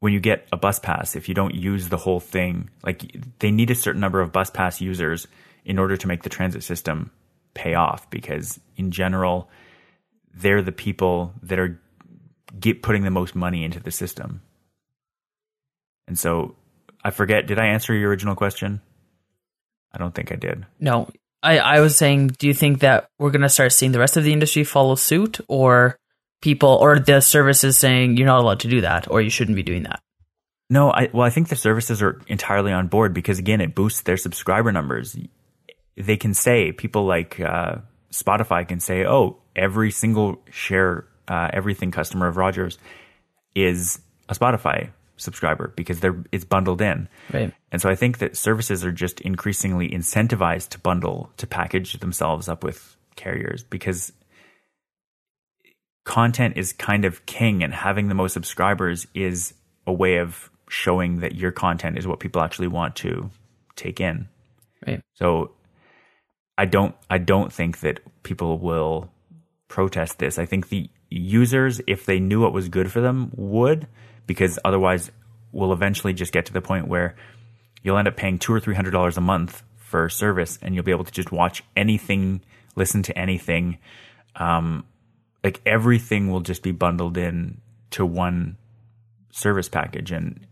when 0.00 0.12
you 0.12 0.20
get 0.20 0.46
a 0.52 0.56
bus 0.56 0.78
pass, 0.78 1.16
if 1.16 1.28
you 1.28 1.34
don't 1.34 1.54
use 1.54 1.88
the 1.88 1.96
whole 1.96 2.20
thing, 2.20 2.70
like 2.82 3.16
they 3.40 3.50
need 3.50 3.70
a 3.70 3.74
certain 3.74 4.00
number 4.00 4.20
of 4.20 4.32
bus 4.32 4.50
pass 4.50 4.80
users 4.80 5.26
in 5.64 5.78
order 5.78 5.96
to 5.96 6.06
make 6.06 6.22
the 6.22 6.28
transit 6.28 6.62
system 6.62 7.10
pay 7.54 7.74
off. 7.74 8.08
Because 8.10 8.60
in 8.76 8.90
general, 8.90 9.50
they're 10.34 10.62
the 10.62 10.72
people 10.72 11.34
that 11.42 11.58
are 11.58 11.80
get 12.58 12.82
putting 12.82 13.02
the 13.02 13.10
most 13.10 13.34
money 13.34 13.64
into 13.64 13.80
the 13.80 13.90
system. 13.90 14.40
And 16.06 16.18
so 16.18 16.54
I 17.04 17.10
forget, 17.10 17.46
did 17.46 17.58
I 17.58 17.66
answer 17.66 17.92
your 17.92 18.08
original 18.08 18.34
question? 18.34 18.80
I 19.92 19.98
don't 19.98 20.14
think 20.14 20.32
I 20.32 20.36
did. 20.36 20.64
No, 20.78 21.10
I, 21.42 21.58
I 21.58 21.80
was 21.80 21.96
saying, 21.96 22.28
do 22.38 22.46
you 22.46 22.54
think 22.54 22.80
that 22.80 23.08
we're 23.18 23.30
going 23.30 23.42
to 23.42 23.48
start 23.48 23.72
seeing 23.72 23.92
the 23.92 23.98
rest 23.98 24.16
of 24.16 24.24
the 24.24 24.32
industry 24.32 24.64
follow 24.64 24.94
suit 24.94 25.40
or 25.48 25.98
people 26.40 26.70
or 26.70 26.98
the 26.98 27.20
services 27.20 27.76
saying 27.76 28.16
you're 28.16 28.26
not 28.26 28.40
allowed 28.40 28.60
to 28.60 28.68
do 28.68 28.80
that 28.82 29.10
or 29.10 29.20
you 29.20 29.30
shouldn't 29.30 29.56
be 29.56 29.62
doing 29.62 29.84
that? 29.84 30.00
No, 30.70 30.90
I 30.90 31.08
well, 31.12 31.26
I 31.26 31.30
think 31.30 31.48
the 31.48 31.56
services 31.56 32.02
are 32.02 32.20
entirely 32.26 32.72
on 32.72 32.88
board 32.88 33.14
because 33.14 33.38
again, 33.38 33.60
it 33.60 33.74
boosts 33.74 34.02
their 34.02 34.16
subscriber 34.16 34.70
numbers. 34.70 35.16
They 35.96 36.16
can 36.16 36.34
say 36.34 36.72
people 36.72 37.06
like 37.06 37.40
uh, 37.40 37.76
Spotify 38.12 38.68
can 38.68 38.78
say, 38.78 39.06
"Oh, 39.06 39.38
every 39.56 39.90
single 39.90 40.42
share, 40.50 41.06
uh, 41.26 41.48
everything 41.52 41.90
customer 41.90 42.28
of 42.28 42.36
Rogers 42.36 42.78
is 43.54 43.98
a 44.28 44.34
Spotify 44.34 44.90
subscriber 45.16 45.72
because 45.74 46.00
they're 46.00 46.22
it's 46.32 46.44
bundled 46.44 46.82
in." 46.82 47.08
Right. 47.32 47.52
And 47.72 47.80
so 47.80 47.88
I 47.88 47.94
think 47.94 48.18
that 48.18 48.36
services 48.36 48.84
are 48.84 48.92
just 48.92 49.22
increasingly 49.22 49.88
incentivized 49.88 50.68
to 50.70 50.78
bundle, 50.78 51.30
to 51.38 51.46
package 51.46 51.94
themselves 51.94 52.46
up 52.46 52.62
with 52.62 52.94
carriers 53.16 53.64
because 53.64 54.12
content 56.08 56.56
is 56.56 56.72
kind 56.72 57.04
of 57.04 57.24
king 57.26 57.62
and 57.62 57.74
having 57.74 58.08
the 58.08 58.14
most 58.14 58.32
subscribers 58.32 59.06
is 59.12 59.52
a 59.86 59.92
way 59.92 60.16
of 60.16 60.50
showing 60.70 61.20
that 61.20 61.34
your 61.34 61.52
content 61.52 61.98
is 61.98 62.06
what 62.06 62.18
people 62.18 62.40
actually 62.40 62.66
want 62.66 62.96
to 62.96 63.30
take 63.76 64.00
in. 64.00 64.26
Right. 64.86 65.02
So 65.12 65.52
I 66.56 66.64
don't 66.64 66.94
I 67.10 67.18
don't 67.18 67.52
think 67.52 67.80
that 67.80 68.00
people 68.22 68.58
will 68.58 69.10
protest 69.68 70.18
this. 70.18 70.38
I 70.38 70.46
think 70.46 70.70
the 70.70 70.88
users 71.10 71.82
if 71.86 72.06
they 72.06 72.18
knew 72.18 72.40
what 72.40 72.54
was 72.54 72.70
good 72.70 72.90
for 72.90 73.02
them 73.02 73.30
would 73.36 73.86
because 74.26 74.58
otherwise 74.64 75.10
we'll 75.52 75.74
eventually 75.74 76.14
just 76.14 76.32
get 76.32 76.46
to 76.46 76.54
the 76.54 76.62
point 76.62 76.88
where 76.88 77.16
you'll 77.82 77.98
end 77.98 78.08
up 78.08 78.16
paying 78.16 78.38
2 78.38 78.50
or 78.50 78.60
300 78.60 78.92
dollars 78.92 79.18
a 79.18 79.20
month 79.20 79.62
for 79.76 80.08
service 80.08 80.58
and 80.62 80.74
you'll 80.74 80.84
be 80.84 80.90
able 80.90 81.04
to 81.04 81.12
just 81.12 81.30
watch 81.32 81.62
anything, 81.76 82.40
listen 82.76 83.02
to 83.02 83.18
anything 83.18 83.76
um 84.36 84.84
like 85.48 85.60
everything 85.64 86.30
will 86.30 86.40
just 86.40 86.62
be 86.62 86.72
bundled 86.72 87.16
in 87.16 87.60
to 87.90 88.04
one 88.04 88.56
service 89.32 89.68
package 89.68 90.12
and 90.12 90.46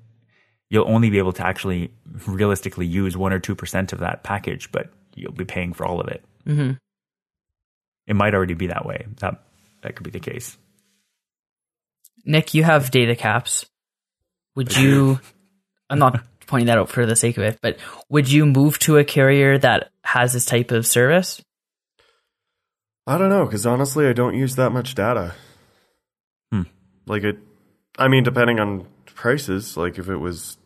you'll 0.71 0.89
only 0.89 1.11
be 1.11 1.19
able 1.19 1.33
to 1.33 1.47
actually 1.47 1.93
realistically 2.27 2.87
use 2.87 3.17
1 3.17 3.33
or 3.33 3.41
2% 3.41 3.93
of 3.93 3.99
that 3.99 4.23
package 4.23 4.73
but 4.73 4.91
you'll 5.15 5.33
be 5.33 5.45
paying 5.45 5.73
for 5.73 5.85
all 5.87 6.01
of 6.01 6.09
it 6.09 6.25
hmm 6.45 6.73
it 8.07 8.15
might 8.15 8.35
already 8.35 8.55
be 8.55 8.69
that 8.69 8.87
way 8.87 9.05
that 9.19 9.43
that 9.83 9.97
could 9.97 10.05
be 10.05 10.11
the 10.11 10.21
case 10.21 10.57
Nick, 12.27 12.55
you 12.55 12.65
have 12.65 12.91
data 12.91 13.15
caps. 13.15 13.65
Would 14.57 14.77
you? 14.77 15.21
I'm 15.89 16.01
not 16.01 16.25
pointing 16.47 16.67
that 16.67 16.79
out 16.79 16.89
for 16.89 17.07
the 17.07 17.17
sake 17.17 17.39
of 17.39 17.45
it, 17.45 17.59
but 17.63 17.79
would 18.09 18.31
you 18.31 18.45
move 18.45 18.79
to 18.81 18.99
a 18.99 19.05
carrier 19.05 19.57
that 19.59 19.91
has 20.03 20.33
this 20.33 20.45
type 20.45 20.73
of 20.73 20.87
service? 20.87 21.41
I 23.07 23.19
don't 23.19 23.31
know, 23.31 23.45
because 23.45 23.67
honestly, 23.67 24.07
I 24.07 24.13
don't 24.13 24.35
use 24.35 24.57
that 24.57 24.71
much 24.71 24.95
data. 24.95 25.35
Hmm. 26.51 26.63
Like 27.07 27.23
it, 27.23 27.39
I 27.99 28.09
mean, 28.09 28.25
depending 28.25 28.59
on 28.59 28.87
prices, 29.07 29.77
like 29.77 29.99
if 29.99 30.09
it 30.09 30.17
was 30.17 30.59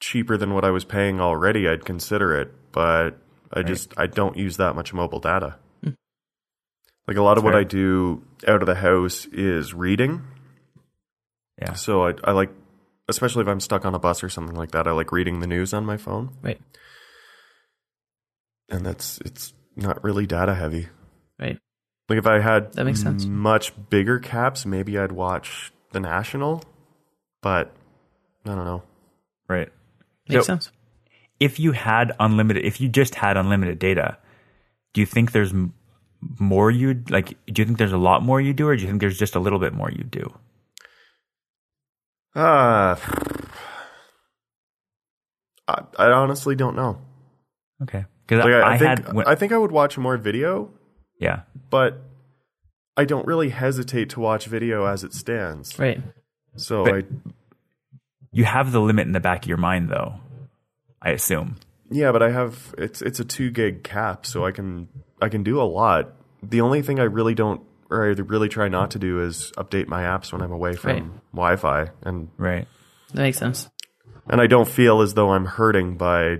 cheaper 0.00 0.36
than 0.36 0.54
what 0.54 0.64
I 0.64 0.70
was 0.70 0.84
paying 0.84 1.20
already, 1.20 1.68
I'd 1.68 1.84
consider 1.84 2.38
it. 2.40 2.52
But 2.72 3.18
I 3.52 3.62
just 3.62 3.92
I 3.96 4.06
don't 4.06 4.36
use 4.36 4.56
that 4.58 4.74
much 4.74 4.92
mobile 4.92 5.20
data. 5.20 5.56
Like 7.06 7.16
a 7.16 7.22
lot 7.22 7.36
of 7.36 7.44
what 7.44 7.52
fair. 7.52 7.60
I 7.60 7.64
do 7.64 8.22
out 8.48 8.62
of 8.62 8.66
the 8.66 8.74
house 8.74 9.26
is 9.26 9.74
reading. 9.74 10.22
yeah 11.60 11.74
So 11.74 12.06
I, 12.06 12.14
I 12.24 12.32
like, 12.32 12.50
especially 13.08 13.42
if 13.42 13.48
I'm 13.48 13.60
stuck 13.60 13.84
on 13.84 13.94
a 13.94 13.98
bus 13.98 14.24
or 14.24 14.30
something 14.30 14.56
like 14.56 14.70
that, 14.70 14.86
I 14.86 14.92
like 14.92 15.12
reading 15.12 15.40
the 15.40 15.46
news 15.46 15.74
on 15.74 15.84
my 15.84 15.98
phone, 15.98 16.30
Right, 16.42 16.60
and 18.70 18.86
that's 18.86 19.18
it's 19.24 19.52
not 19.76 20.02
really 20.02 20.26
data 20.26 20.54
heavy. 20.54 20.88
Right. 21.38 21.58
Like 22.08 22.18
if 22.18 22.26
I 22.26 22.38
had 22.40 22.72
That 22.74 22.84
makes 22.84 23.00
sense. 23.00 23.24
much 23.24 23.72
bigger 23.90 24.18
caps, 24.18 24.66
maybe 24.66 24.98
I'd 24.98 25.12
watch 25.12 25.72
the 25.92 26.00
national, 26.00 26.62
but 27.42 27.72
I 28.46 28.54
don't 28.54 28.64
know. 28.66 28.82
right 29.48 29.70
Makes 30.28 30.46
So- 30.46 30.52
sense. 30.52 30.70
if 31.40 31.58
you 31.58 31.72
had 31.72 32.12
unlimited 32.20 32.64
if 32.64 32.80
you 32.80 32.88
just 32.88 33.14
had 33.16 33.36
unlimited 33.36 33.78
data 33.78 34.16
do 34.92 35.00
you 35.00 35.06
think 35.06 35.32
there's 35.32 35.52
m- 35.52 35.74
more 36.38 36.70
you'd 36.70 37.10
like 37.10 37.36
do 37.52 37.60
you 37.60 37.66
think 37.66 37.76
there's 37.78 37.92
a 37.92 37.98
lot 37.98 38.22
more 38.22 38.40
you 38.40 38.52
do 38.54 38.66
or 38.68 38.76
do 38.76 38.82
you 38.82 38.88
think 38.88 39.00
there's 39.00 39.18
just 39.18 39.34
a 39.34 39.40
little 39.40 39.58
bit 39.58 39.72
more 39.74 39.90
you 39.90 40.04
do 40.04 40.32
Uh, 42.34 42.96
I, 45.68 45.82
I 45.98 46.06
honestly 46.10 46.54
don't 46.56 46.76
know. 46.76 46.98
okay 47.82 48.04
because 48.26 48.44
Like 48.44 48.54
I, 48.54 48.60
I, 48.60 48.74
I, 48.74 48.78
think 48.78 48.88
had 48.88 49.12
when- 49.12 49.26
I 49.28 49.34
think 49.34 49.52
I 49.52 49.58
would 49.58 49.72
watch 49.72 49.98
more 49.98 50.16
video, 50.16 50.70
yeah 51.18 51.42
but 51.70 52.00
I 52.96 53.04
don't 53.04 53.26
really 53.26 53.48
hesitate 53.50 54.10
to 54.10 54.20
watch 54.20 54.46
video 54.46 54.84
as 54.86 55.02
it 55.02 55.12
stands. 55.14 55.76
Right. 55.78 56.00
So 56.56 56.84
But- 56.84 56.94
I 56.94 57.30
you 58.32 58.44
have 58.44 58.72
the 58.72 58.80
limit 58.80 59.06
in 59.06 59.12
the 59.12 59.20
back 59.20 59.44
of 59.44 59.48
your 59.48 59.58
mind 59.58 59.88
though 59.90 60.14
i 61.02 61.10
assume 61.10 61.56
yeah, 61.90 62.12
but 62.12 62.22
I 62.22 62.30
have 62.30 62.74
it's 62.78 63.02
it's 63.02 63.20
a 63.20 63.24
two 63.24 63.50
gig 63.50 63.84
cap, 63.84 64.24
so 64.26 64.44
I 64.44 64.52
can 64.52 64.88
I 65.20 65.28
can 65.28 65.42
do 65.44 65.60
a 65.60 65.68
lot. 65.68 66.12
The 66.42 66.62
only 66.62 66.80
thing 66.82 66.98
I 66.98 67.04
really 67.04 67.34
don't 67.34 67.60
or 67.90 68.04
I 68.06 68.08
really 68.14 68.48
try 68.48 68.68
not 68.68 68.90
to 68.92 68.98
do 68.98 69.20
is 69.22 69.52
update 69.58 69.86
my 69.86 70.02
apps 70.02 70.32
when 70.32 70.40
I'm 70.40 70.50
away 70.50 70.74
from 70.74 70.90
Right. 70.90 71.04
Wi-Fi, 71.32 71.90
and 72.02 72.30
right 72.38 72.66
That 73.12 73.20
makes 73.22 73.38
sense. 73.38 73.68
and 74.26 74.40
I 74.40 74.46
don't 74.46 74.66
feel 74.66 75.02
as 75.02 75.12
though 75.14 75.30
I'm 75.32 75.44
hurting 75.44 75.96
by 75.98 76.38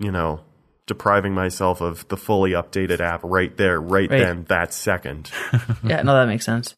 you 0.00 0.10
know 0.10 0.40
depriving 0.90 1.32
myself 1.32 1.80
of 1.80 2.06
the 2.08 2.16
fully 2.16 2.50
updated 2.50 3.00
app 3.00 3.20
right 3.22 3.56
there, 3.56 3.80
right, 3.80 4.10
Right. 4.10 4.18
then, 4.18 4.44
that 4.48 4.74
second. 4.74 5.30
Yeah, 5.82 6.02
no, 6.02 6.12
that 6.14 6.26
makes 6.26 6.44
sense. 6.44 6.74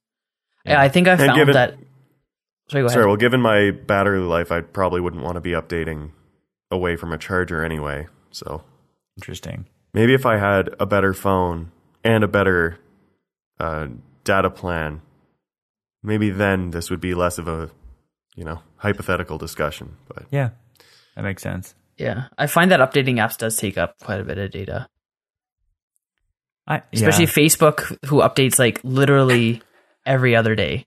Yeah, 0.64 0.80
I 0.80 0.88
think 0.88 1.08
I 1.08 1.16
found 1.16 1.34
given- 1.34 1.54
that. 1.54 1.70
Sorry, 2.70 2.82
go 2.82 2.86
ahead. 2.86 2.92
Sorry, 2.92 3.06
well, 3.06 3.16
given 3.16 3.40
my 3.40 3.70
battery 3.72 4.20
life, 4.20 4.52
I 4.52 4.60
probably 4.60 5.00
wouldn't 5.00 5.22
want 5.22 5.34
to 5.34 5.40
be 5.40 5.50
updating 5.50 6.10
away 6.70 6.96
from 6.96 7.12
a 7.12 7.18
charger 7.18 7.64
anyway. 7.64 8.06
So 8.30 8.62
interesting 9.18 9.66
maybe 9.92 10.14
if 10.14 10.24
I 10.24 10.38
had 10.38 10.70
a 10.80 10.86
better 10.86 11.12
phone 11.12 11.70
and 12.04 12.24
a 12.24 12.28
better 12.28 12.78
uh, 13.60 13.88
data 14.24 14.48
plan, 14.50 15.02
maybe 16.02 16.30
then 16.30 16.70
this 16.70 16.88
would 16.90 17.00
be 17.00 17.14
less 17.14 17.36
of 17.38 17.48
a 17.48 17.70
you 18.36 18.44
know 18.44 18.60
hypothetical 18.76 19.36
discussion. 19.38 19.96
But 20.08 20.24
yeah 20.30 20.50
that 21.14 21.22
makes 21.24 21.42
sense 21.42 21.74
Yeah, 21.98 22.24
I 22.38 22.46
find 22.46 22.70
that 22.70 22.80
updating 22.80 23.16
apps 23.16 23.36
does 23.38 23.56
take 23.56 23.76
up 23.78 23.98
quite 24.02 24.20
a 24.20 24.24
bit 24.24 24.38
of 24.38 24.50
data, 24.50 24.88
I, 26.66 26.82
especially 26.92 27.24
yeah. 27.26 27.30
Facebook, 27.30 27.98
who 28.06 28.16
updates 28.16 28.58
like 28.58 28.80
literally 28.82 29.62
every 30.06 30.34
other 30.34 30.54
day. 30.54 30.86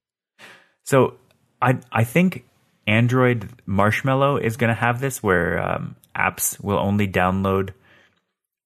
So 0.84 1.16
I 1.62 1.80
I 1.92 2.04
think 2.04 2.46
Android 2.88 3.50
Marshmallow 3.66 4.38
is 4.38 4.58
going 4.58 4.70
to 4.70 4.80
have 4.80 5.00
this 5.00 5.22
where 5.24 5.60
um, 5.60 5.96
apps 6.16 6.62
will 6.64 6.78
only 6.80 7.08
download 7.08 7.72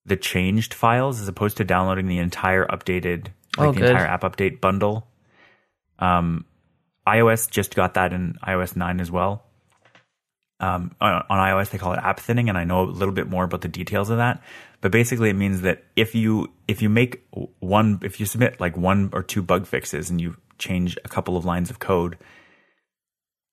the 0.06 0.16
changed 0.18 0.74
files 0.74 1.22
as 1.22 1.28
opposed 1.28 1.58
to 1.58 1.64
downloading 1.64 2.08
the 2.08 2.20
entire 2.20 2.66
updated 2.66 3.28
like 3.58 3.70
Oh, 3.70 3.72
the 3.72 3.82
good. 3.82 3.90
entire 3.92 4.08
app 4.08 4.22
update 4.22 4.62
bundle. 4.62 5.08
Um, 6.00 6.46
iOS 7.08 7.50
just 7.50 7.76
got 7.76 7.96
that 7.96 8.14
in 8.14 8.38
iOS 8.46 8.76
nine 8.76 9.00
as 9.02 9.12
well. 9.12 9.44
Um, 10.62 10.94
on, 11.00 11.24
on 11.30 11.40
iOS 11.40 11.70
they 11.70 11.78
call 11.78 11.94
it 11.94 12.00
app 12.00 12.20
thinning, 12.20 12.50
and 12.50 12.58
I 12.58 12.66
know 12.66 12.84
a 12.84 12.84
little 12.84 13.14
bit 13.14 13.30
more 13.30 13.46
about 13.46 13.62
the 13.62 13.70
details 13.70 14.10
of 14.10 14.18
that. 14.18 14.42
But 14.82 14.92
basically, 14.92 15.30
it 15.30 15.36
means 15.36 15.62
that 15.62 15.84
if 15.96 16.16
you 16.16 16.52
if 16.68 16.82
you 16.82 16.90
make 16.90 17.26
one 17.60 18.00
if 18.04 18.20
you 18.20 18.26
submit 18.26 18.60
like 18.60 18.76
one 18.78 19.10
or 19.14 19.24
two 19.24 19.42
bug 19.42 19.66
fixes 19.66 20.10
and 20.10 20.20
you 20.20 20.36
change 20.58 20.98
a 21.04 21.10
couple 21.10 21.38
of 21.38 21.46
lines 21.46 21.70
of 21.70 21.80
code, 21.80 22.18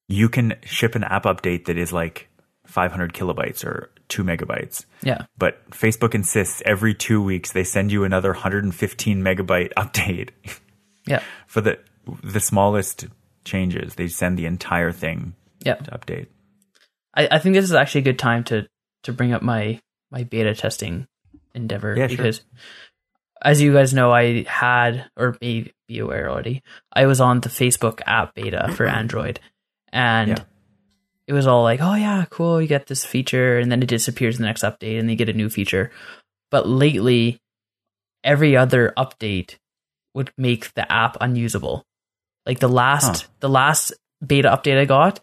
you 0.08 0.28
can 0.28 0.54
ship 0.64 0.94
an 0.94 1.04
app 1.04 1.24
update 1.24 1.66
that 1.66 1.78
is 1.78 1.92
like 1.92 2.28
500 2.66 3.12
kilobytes 3.12 3.64
or 3.64 3.90
two 4.08 4.24
megabytes. 4.24 4.84
Yeah, 5.02 5.26
But 5.38 5.68
Facebook 5.70 6.14
insists 6.14 6.62
every 6.66 6.94
two 6.94 7.22
weeks 7.22 7.52
they 7.52 7.64
send 7.64 7.92
you 7.92 8.04
another 8.04 8.30
115 8.32 9.22
megabyte 9.22 9.72
update 9.76 10.30
yeah, 11.06 11.22
for 11.46 11.60
the 11.60 11.78
the 12.22 12.40
smallest 12.40 13.06
changes. 13.44 13.94
They 13.94 14.08
send 14.08 14.38
the 14.38 14.46
entire 14.46 14.92
thing 14.92 15.34
yeah. 15.64 15.74
to 15.74 15.90
update. 15.90 16.26
I, 17.16 17.28
I 17.32 17.38
think 17.38 17.54
this 17.54 17.64
is 17.64 17.72
actually 17.72 18.02
a 18.02 18.04
good 18.04 18.18
time 18.18 18.44
to 18.44 18.66
to 19.04 19.12
bring 19.12 19.32
up 19.32 19.42
my 19.42 19.80
my 20.10 20.24
beta 20.24 20.54
testing 20.54 21.06
endeavor 21.54 21.96
Yeah, 21.96 22.06
sure. 22.08 22.16
because 22.16 22.40
as 23.42 23.60
you 23.60 23.72
guys 23.72 23.92
know 23.94 24.12
I 24.12 24.44
had 24.44 25.08
or 25.16 25.36
may 25.40 25.72
be 25.88 25.98
aware 25.98 26.30
already 26.30 26.62
I 26.92 27.06
was 27.06 27.20
on 27.20 27.40
the 27.40 27.48
Facebook 27.48 28.00
app 28.06 28.34
beta 28.34 28.68
for 28.74 28.86
Android 29.00 29.40
and 29.92 30.30
Yeah. 30.30 30.44
it 31.26 31.32
was 31.32 31.46
all 31.46 31.62
like 31.62 31.80
oh 31.80 31.94
yeah 31.94 32.24
cool 32.30 32.60
you 32.60 32.68
get 32.68 32.86
this 32.86 33.04
feature 33.04 33.58
and 33.58 33.70
then 33.70 33.82
it 33.82 33.88
disappears 33.88 34.36
in 34.36 34.42
the 34.42 34.48
next 34.48 34.62
update 34.62 34.98
and 34.98 35.08
they 35.08 35.16
get 35.16 35.28
a 35.28 35.32
new 35.32 35.48
feature 35.50 35.90
but 36.50 36.68
lately 36.68 37.38
every 38.24 38.56
other 38.56 38.92
update 38.96 39.56
would 40.14 40.30
make 40.38 40.72
the 40.74 40.90
app 40.90 41.16
unusable 41.20 41.84
like 42.46 42.58
the 42.60 42.68
last 42.68 43.22
Huh. 43.22 43.28
the 43.40 43.48
last 43.48 43.92
beta 44.26 44.48
update 44.48 44.78
I 44.78 44.84
got 44.86 45.20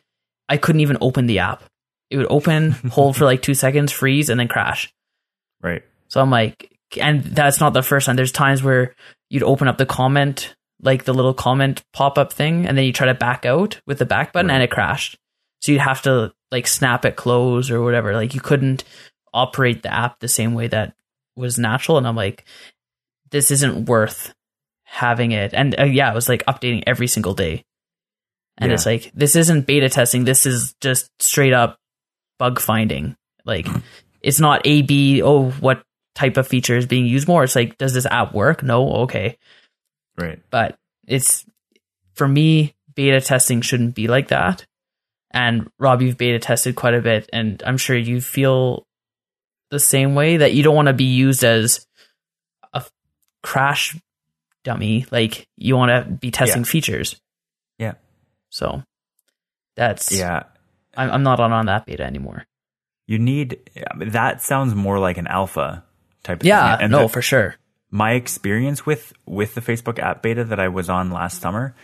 I 0.47 0.57
couldn't 0.57 0.81
even 0.81 0.97
open 1.01 1.25
the 1.27 1.39
app 1.39 1.63
it 2.09 2.17
would 2.17 2.27
open, 2.29 2.71
hold 2.71 3.15
for 3.17 3.25
like 3.25 3.41
two 3.41 3.53
seconds, 3.53 3.91
freeze, 3.91 4.29
and 4.29 4.39
then 4.39 4.47
crash. 4.47 4.93
Right. 5.61 5.83
So 6.09 6.21
I'm 6.21 6.29
like, 6.29 6.77
and 6.99 7.23
that's 7.23 7.59
not 7.59 7.73
the 7.73 7.81
first 7.81 8.05
time. 8.05 8.15
There's 8.15 8.31
times 8.31 8.61
where 8.61 8.93
you'd 9.29 9.43
open 9.43 9.67
up 9.67 9.77
the 9.77 9.85
comment, 9.85 10.53
like 10.81 11.05
the 11.05 11.13
little 11.13 11.33
comment 11.33 11.83
pop 11.93 12.17
up 12.17 12.31
thing, 12.33 12.67
and 12.67 12.77
then 12.77 12.85
you 12.85 12.93
try 12.93 13.07
to 13.07 13.13
back 13.15 13.45
out 13.45 13.81
with 13.87 13.97
the 13.97 14.05
back 14.05 14.31
button 14.33 14.51
and 14.51 14.61
it 14.61 14.69
crashed. 14.69 15.17
So 15.61 15.71
you'd 15.71 15.81
have 15.81 16.01
to 16.03 16.33
like 16.51 16.67
snap 16.67 17.05
it 17.05 17.15
close 17.15 17.71
or 17.71 17.81
whatever. 17.81 18.13
Like 18.13 18.33
you 18.35 18.41
couldn't 18.41 18.83
operate 19.33 19.81
the 19.81 19.91
app 19.93 20.19
the 20.19 20.27
same 20.27 20.53
way 20.53 20.67
that 20.67 20.93
was 21.35 21.57
natural. 21.57 21.97
And 21.97 22.07
I'm 22.07 22.15
like, 22.15 22.45
this 23.31 23.49
isn't 23.49 23.85
worth 23.85 24.33
having 24.83 25.31
it. 25.31 25.53
And 25.55 25.79
uh, 25.79 25.85
yeah, 25.85 26.11
it 26.11 26.15
was 26.15 26.29
like 26.29 26.45
updating 26.45 26.83
every 26.85 27.07
single 27.07 27.33
day. 27.33 27.63
And 28.59 28.69
Yeah. 28.69 28.75
it's 28.75 28.85
like, 28.85 29.11
this 29.15 29.35
isn't 29.35 29.65
beta 29.65 29.89
testing. 29.89 30.25
This 30.25 30.45
is 30.45 30.75
just 30.79 31.09
straight 31.19 31.53
up 31.53 31.79
bug 32.43 32.59
finding. 32.59 33.15
Like, 33.45 33.69
it's 34.21 34.41
not 34.41 34.61
A, 34.65 34.81
B, 34.81 35.21
oh, 35.21 35.51
what 35.61 35.81
type 36.13 36.35
of 36.35 36.45
feature 36.45 36.75
is 36.75 36.85
being 36.85 37.05
used 37.05 37.25
more? 37.25 37.41
It's 37.45 37.55
like, 37.55 37.77
does 37.77 37.93
this 37.93 38.05
app 38.05 38.33
work? 38.33 38.61
No? 38.61 39.03
Okay. 39.03 39.37
Right. 40.17 40.41
But 40.49 40.77
it's, 41.07 41.45
for 42.15 42.27
me, 42.27 42.75
beta 42.95 43.21
testing 43.21 43.61
shouldn't 43.61 43.95
be 43.95 44.07
like 44.07 44.27
that. 44.27 44.65
And 45.31 45.69
Rob, 45.79 46.01
you've 46.01 46.17
beta 46.17 46.37
tested 46.37 46.75
quite 46.75 46.95
a 46.95 47.01
bit, 47.01 47.29
and 47.31 47.63
I'm 47.65 47.77
sure 47.77 47.95
you 47.95 48.19
feel 48.19 48.85
the 49.71 49.79
same 49.79 50.13
way 50.13 50.35
that 50.37 50.51
you 50.53 50.63
don't 50.63 50.75
want 50.75 50.89
to 50.89 50.93
be 50.93 51.05
used 51.05 51.45
as 51.45 51.87
a 52.73 52.83
crash 53.41 53.95
dummy. 54.65 55.05
Like, 55.11 55.47
you 55.55 55.77
want 55.77 55.91
to 55.91 56.11
be 56.11 56.29
testing 56.29 56.63
Yeah. 56.63 56.67
features. 56.67 57.15
Yeah. 57.79 57.93
So 58.49 58.83
that's 59.77 60.11
Yeah. 60.11 60.43
I'm, 60.95 61.09
I'm 61.11 61.23
not 61.23 61.39
on 61.39 61.51
on 61.51 61.65
that 61.67 61.85
beta 61.85 62.03
anymore. 62.03 62.45
You 63.07 63.19
need 63.19 63.69
that 63.97 64.41
sounds 64.41 64.75
more 64.75 64.99
like 64.99 65.17
an 65.17 65.27
alpha 65.27 65.83
type 66.23 66.41
of 66.41 66.45
Yeah, 66.47 66.77
thing. 66.77 66.83
And 66.85 66.91
no, 66.91 67.03
the- 67.03 67.09
for 67.09 67.21
sure. 67.21 67.55
my 67.91 68.11
experience 68.13 68.85
with 68.85 69.13
with 69.25 69.55
the 69.55 69.61
Facebook 69.61 69.99
app 69.99 70.21
beta 70.23 70.43
that 70.45 70.59
I 70.59 70.67
was 70.69 70.89
on 70.89 71.11
last 71.11 71.41
summer 71.41 71.75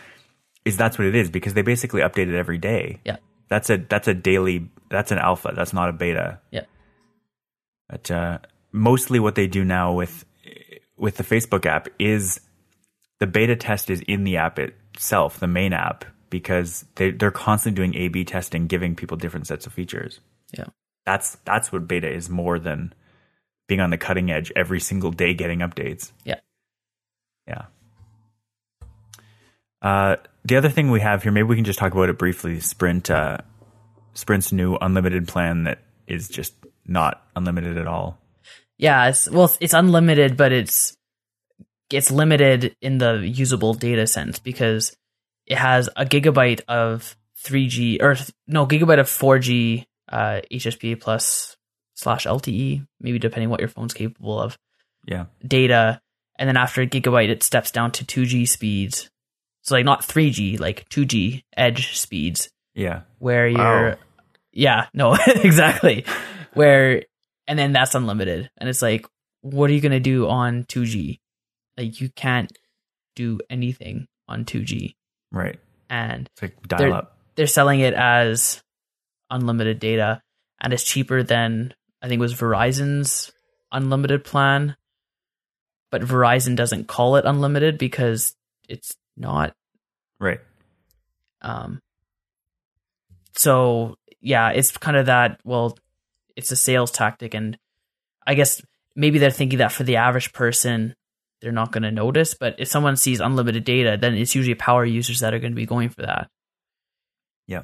is 0.66 0.78
that's 0.78 0.98
what 0.98 1.08
it 1.08 1.16
is 1.16 1.30
because 1.30 1.54
they 1.54 1.62
basically 1.62 2.02
update 2.02 2.28
it 2.28 2.36
every 2.36 2.58
day. 2.58 3.00
Yeah. 3.04 3.18
That's 3.50 3.70
a 3.70 3.78
that's 3.78 4.08
a 4.08 4.14
daily 4.14 4.70
that's 4.90 5.12
an 5.12 5.18
alpha. 5.18 5.52
That's 5.56 5.74
not 5.74 5.90
a 5.90 5.94
beta. 5.94 6.40
Yeah. 6.52 6.66
But 7.90 8.12
uh, 8.12 8.38
mostly 8.72 9.20
what 9.20 9.36
they 9.36 9.48
do 9.48 9.66
now 9.66 9.94
with 9.94 10.26
with 10.98 11.18
the 11.18 11.24
Facebook 11.24 11.66
app 11.66 11.88
is 11.98 12.40
the 13.20 13.28
beta 13.28 13.56
test 13.56 13.90
is 13.90 14.02
in 14.02 14.24
the 14.24 14.38
app 14.38 14.60
itself, 14.60 15.40
the 15.40 15.48
main 15.48 15.74
app, 15.74 16.06
because 16.30 16.86
they 16.96 17.12
they're 17.12 17.32
constantly 17.32 17.76
doing 17.76 17.96
A 17.96 18.08
B 18.10 18.24
testing, 18.26 18.68
giving 18.68 18.96
people 18.96 19.18
different 19.18 19.48
sets 19.48 19.66
of 19.66 19.74
features. 19.74 20.20
Yeah. 20.52 20.66
That's 21.06 21.38
that's 21.46 21.72
what 21.72 21.88
beta 21.88 22.12
is 22.12 22.30
more 22.30 22.60
than 22.60 22.94
being 23.68 23.82
on 23.82 23.90
the 23.90 23.98
cutting 23.98 24.32
edge 24.32 24.52
every 24.56 24.80
single 24.80 25.12
day 25.12 25.34
getting 25.34 25.60
updates. 25.60 26.12
Yeah. 26.24 26.40
Yeah. 27.48 27.66
Uh, 29.82 30.18
the 30.44 30.58
other 30.58 30.70
thing 30.70 30.92
we 30.92 31.00
have 31.00 31.24
here, 31.24 31.32
maybe 31.32 31.48
we 31.48 31.56
can 31.56 31.66
just 31.66 31.80
talk 31.80 31.94
about 31.94 32.10
it 32.10 32.18
briefly. 32.18 32.60
Sprint, 32.60 33.10
uh, 33.10 33.38
Sprint's 34.14 34.52
new 34.52 34.76
unlimited 34.76 35.28
plan 35.28 35.64
that 35.64 35.80
is 36.08 36.28
just 36.28 36.54
not 36.86 37.24
unlimited 37.36 37.78
at 37.78 37.88
all. 37.88 38.20
Yeah, 38.78 39.10
it's 39.10 39.30
well, 39.30 39.56
it's 39.60 39.74
unlimited, 39.74 40.36
but 40.36 40.52
it's 40.52 40.98
it's 41.90 42.12
limited 42.12 42.76
in 42.82 42.98
the 42.98 43.20
usable 43.26 43.74
data 43.74 44.06
sense 44.08 44.40
because 44.40 44.96
it 45.50 45.58
has 45.58 45.90
a 45.98 46.06
gigabyte 46.06 46.62
of 46.68 47.18
3G 47.44 48.02
or 48.02 48.16
no 48.48 48.66
gigabyte 48.66 49.00
of 49.00 49.08
4G 49.08 49.86
uh, 50.08 50.42
HSPA 50.52 51.00
plus 51.00 51.58
slash 51.96 52.26
LTE, 52.26 52.86
maybe 53.02 53.20
depending 53.20 53.50
what 53.50 53.60
your 53.60 53.70
phone's 53.70 53.94
capable 53.94 54.40
of. 54.40 54.58
Yeah. 55.06 55.26
data, 55.46 56.02
and 56.38 56.48
then 56.48 56.58
after 56.58 56.82
a 56.82 56.88
gigabyte, 56.88 57.30
it 57.30 57.42
steps 57.42 57.72
down 57.72 57.92
to 57.94 58.06
2G 58.06 58.48
speeds. 58.48 59.10
So 59.64 59.76
like 59.76 59.86
not 59.86 60.02
3G, 60.02 60.60
like 60.60 60.88
2G 60.90 61.44
edge 61.58 61.98
speeds. 61.98 62.50
Yeah. 62.76 63.02
where 63.18 63.48
you're 63.48 63.98
yeah 64.54 64.86
no 64.94 65.18
exactly. 65.28 66.06
Where 66.54 67.04
and 67.48 67.58
then 67.58 67.74
that's 67.74 67.96
unlimited. 67.96 68.50
And 68.58 68.70
it's 68.70 68.82
like 68.82 69.06
what 69.42 69.70
are 69.70 69.74
you 69.74 69.82
going 69.82 69.92
to 69.92 70.00
do 70.00 70.28
on 70.28 70.66
2g 70.66 71.20
like 71.78 72.02
you 72.02 72.10
can't 72.10 72.52
do 73.16 73.40
anything 73.50 74.08
on 74.28 74.46
2g 74.46 74.96
Right. 75.32 75.60
and 75.90 76.28
It's 76.34 76.42
like 76.42 76.68
dial 76.68 76.80
They're- 76.80 76.94
up. 76.94 77.18
they're 77.36 77.48
selling 77.48 77.80
it 77.82 77.94
as 77.94 78.62
unlimited 79.30 79.80
data 79.80 80.22
and 80.60 80.74
it's 80.74 80.84
cheaper 80.84 81.22
than 81.24 81.74
i 82.02 82.08
think 82.08 82.18
it 82.20 82.22
was 82.22 82.34
verizon's 82.34 83.32
unlimited 83.72 84.24
plan 84.24 84.76
but 85.92 86.02
verizon 86.02 86.56
doesn't 86.56 86.88
call 86.88 87.16
it 87.16 87.26
unlimited 87.26 87.78
because 87.78 88.36
it's 88.68 88.96
not 89.18 89.54
Right. 90.20 90.40
Um, 91.42 91.80
so 93.36 93.96
yeah, 94.22 94.50
it's 94.50 94.76
kind 94.78 94.98
of 94.98 95.06
that. 95.06 95.40
Well, 95.46 95.78
it's 96.36 96.52
a 96.52 96.56
sales 96.58 96.92
tactic, 96.92 97.34
and 97.34 97.58
I 98.28 98.34
guess 98.34 98.62
maybe 98.96 99.18
they're 99.20 99.32
thinking 99.32 99.60
that 99.60 99.72
for 99.72 99.84
the 99.84 99.96
average 99.96 100.34
person, 100.34 100.94
they're 101.42 101.52
not 101.52 101.72
going 101.72 101.84
to 101.84 101.92
notice. 101.92 102.34
But 102.34 102.56
if 102.60 102.68
someone 102.68 102.96
sees 102.96 103.20
unlimited 103.20 103.64
data, 103.64 103.98
then 104.00 104.16
it's 104.16 104.36
usually 104.36 104.56
power 104.56 104.86
users 104.86 105.20
that 105.20 105.34
are 105.34 105.40
going 105.40 105.52
to 105.54 105.56
be 105.56 105.66
going 105.66 105.90
for 105.90 106.02
that. 106.04 106.30
Yeah. 107.48 107.64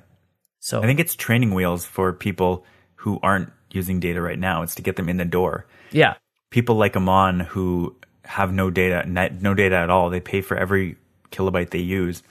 So 0.60 0.82
I 0.82 0.86
think 0.86 1.00
it's 1.00 1.16
training 1.16 1.54
wheels 1.54 1.86
for 1.86 2.12
people 2.14 2.66
who 2.96 3.20
aren't 3.22 3.52
using 3.72 4.00
data 4.00 4.22
right 4.22 4.40
now. 4.40 4.64
It's 4.64 4.76
to 4.76 4.82
get 4.82 4.96
them 4.96 5.10
in 5.10 5.18
the 5.18 5.26
door. 5.26 5.68
yeah, 5.92 6.16
People 6.50 6.76
like 6.76 6.96
Amon 6.96 7.42
who 7.42 7.96
have 8.24 8.52
no 8.54 8.72
data, 8.72 9.06
no 9.06 9.54
data 9.54 9.76
at 9.76 9.90
all. 9.90 10.10
They 10.10 10.20
pay 10.22 10.42
for 10.42 10.58
every 10.58 10.96
kilobyte 11.32 11.70
they 11.70 11.80
use. 11.80 12.24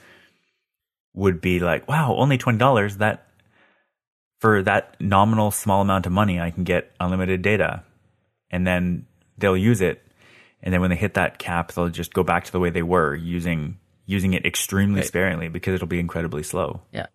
Would 1.13 1.39
be 1.39 1.59
like, 1.59 1.87
wow, 1.87 2.15
only 2.17 2.37
twenty 2.37 2.57
dollars. 2.57 2.97
That 2.97 3.27
for 4.39 4.61
that 4.63 4.99
nominal 4.99 5.51
small 5.51 5.81
amount 5.81 6.05
of 6.05 6.11
money, 6.11 6.41
I 6.41 6.51
can 6.51 6.65
get 6.65 6.91
unlimited 6.99 7.41
data, 7.41 7.83
and 8.51 8.67
then 8.67 9.05
they'll 9.37 9.55
use 9.55 9.79
it. 9.79 10.04
And 10.65 10.73
then 10.73 10.81
when 10.81 10.89
they 10.89 10.95
hit 10.97 11.13
that 11.13 11.37
cap, 11.39 11.71
they'll 11.71 11.87
just 11.89 12.13
go 12.13 12.23
back 12.23 12.43
to 12.45 12.51
the 12.51 12.59
way 12.59 12.71
they 12.71 12.81
were 12.83 13.15
using 13.15 13.77
using 14.07 14.33
it 14.33 14.45
extremely 14.45 14.99
Right. 15.01 15.07
sparingly 15.07 15.47
because 15.47 15.75
it'll 15.75 15.87
be 15.87 15.99
incredibly 15.99 16.43
slow. 16.43 16.81
yeah. 16.91 17.05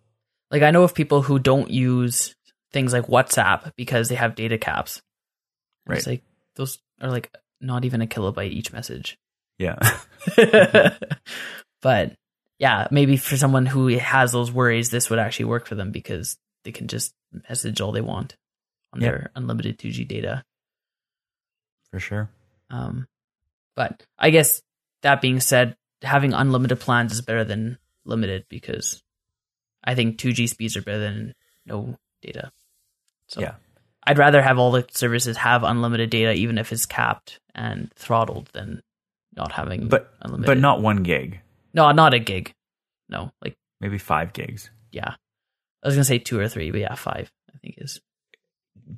Like 0.49 0.61
I 0.63 0.71
know 0.71 0.83
of 0.83 0.93
people 0.95 1.21
who 1.21 1.37
don't 1.39 1.69
use 1.69 2.35
things 2.73 2.91
like 2.91 3.05
WhatsApp 3.07 3.71
because 3.77 4.09
they 4.09 4.15
have 4.15 4.35
data 4.35 4.57
caps. 4.57 5.01
And 5.85 5.97
It's 5.97 6.07
Right. 6.07 6.13
like 6.13 6.23
those 6.55 6.79
are 7.01 7.09
like 7.09 7.33
not 7.61 7.85
even 7.85 8.01
a 8.01 8.07
kilobyte 8.07 8.51
each 8.51 8.73
message. 8.73 9.17
Yeah. 9.57 9.77
but 11.81 12.15
yeah, 12.59 12.87
maybe 12.91 13.17
for 13.17 13.37
someone 13.37 13.65
who 13.65 13.87
has 13.97 14.31
those 14.31 14.51
worries, 14.51 14.89
this 14.89 15.09
would 15.09 15.19
actually 15.19 15.45
work 15.45 15.65
for 15.67 15.75
them 15.75 15.91
because 15.91 16.37
they 16.63 16.71
can 16.71 16.87
just 16.87 17.13
message 17.49 17.81
all 17.81 17.91
they 17.91 18.01
want 18.01 18.35
on 18.93 19.01
Yeah. 19.01 19.07
their 19.11 19.31
unlimited 19.35 19.79
2G 19.79 20.05
data. 20.07 20.43
For 21.91 21.99
sure. 21.99 22.29
Um, 22.69 23.07
but 23.75 24.03
I 24.17 24.29
guess 24.29 24.61
that 25.01 25.21
being 25.21 25.39
said, 25.39 25.75
having 26.01 26.33
unlimited 26.33 26.79
plans 26.79 27.11
is 27.13 27.21
better 27.21 27.43
than 27.43 27.77
limited 28.05 28.45
because 28.49 29.01
I 29.83 29.95
think 29.95 30.17
2G 30.17 30.47
speeds 30.49 30.75
are 30.77 30.81
better 30.81 30.99
than 30.99 31.33
no 31.65 31.97
data. 32.21 32.51
So 33.27 33.41
Yeah. 33.41 33.55
I'd 34.03 34.17
rather 34.17 34.41
have 34.41 34.57
all 34.57 34.71
the 34.71 34.85
services 34.91 35.37
have 35.37 35.63
unlimited 35.63 36.09
data, 36.09 36.33
even 36.33 36.57
if 36.57 36.71
it's 36.71 36.85
capped 36.87 37.39
and 37.53 37.91
throttled, 37.95 38.49
than 38.53 38.81
not 39.35 39.51
having 39.51 39.87
But 39.89 40.11
unlimited. 40.21 40.47
but 40.47 40.57
not 40.57 40.81
one 40.81 41.03
gig. 41.03 41.39
no, 41.73 41.91
not 41.91 42.13
a 42.13 42.19
gig. 42.19 42.53
No, 43.09 43.31
like 43.43 43.55
Maybe 43.79 43.97
five 43.97 44.33
gigs. 44.33 44.69
yeah. 44.91 45.15
I 45.83 45.87
was 45.87 45.95
gonna 45.95 46.03
say 46.05 46.19
two 46.19 46.39
or 46.39 46.47
three, 46.47 46.69
but 46.71 46.79
yeah, 46.79 46.93
five. 46.95 47.31
I 47.53 47.57
think 47.59 47.75
is 47.77 47.99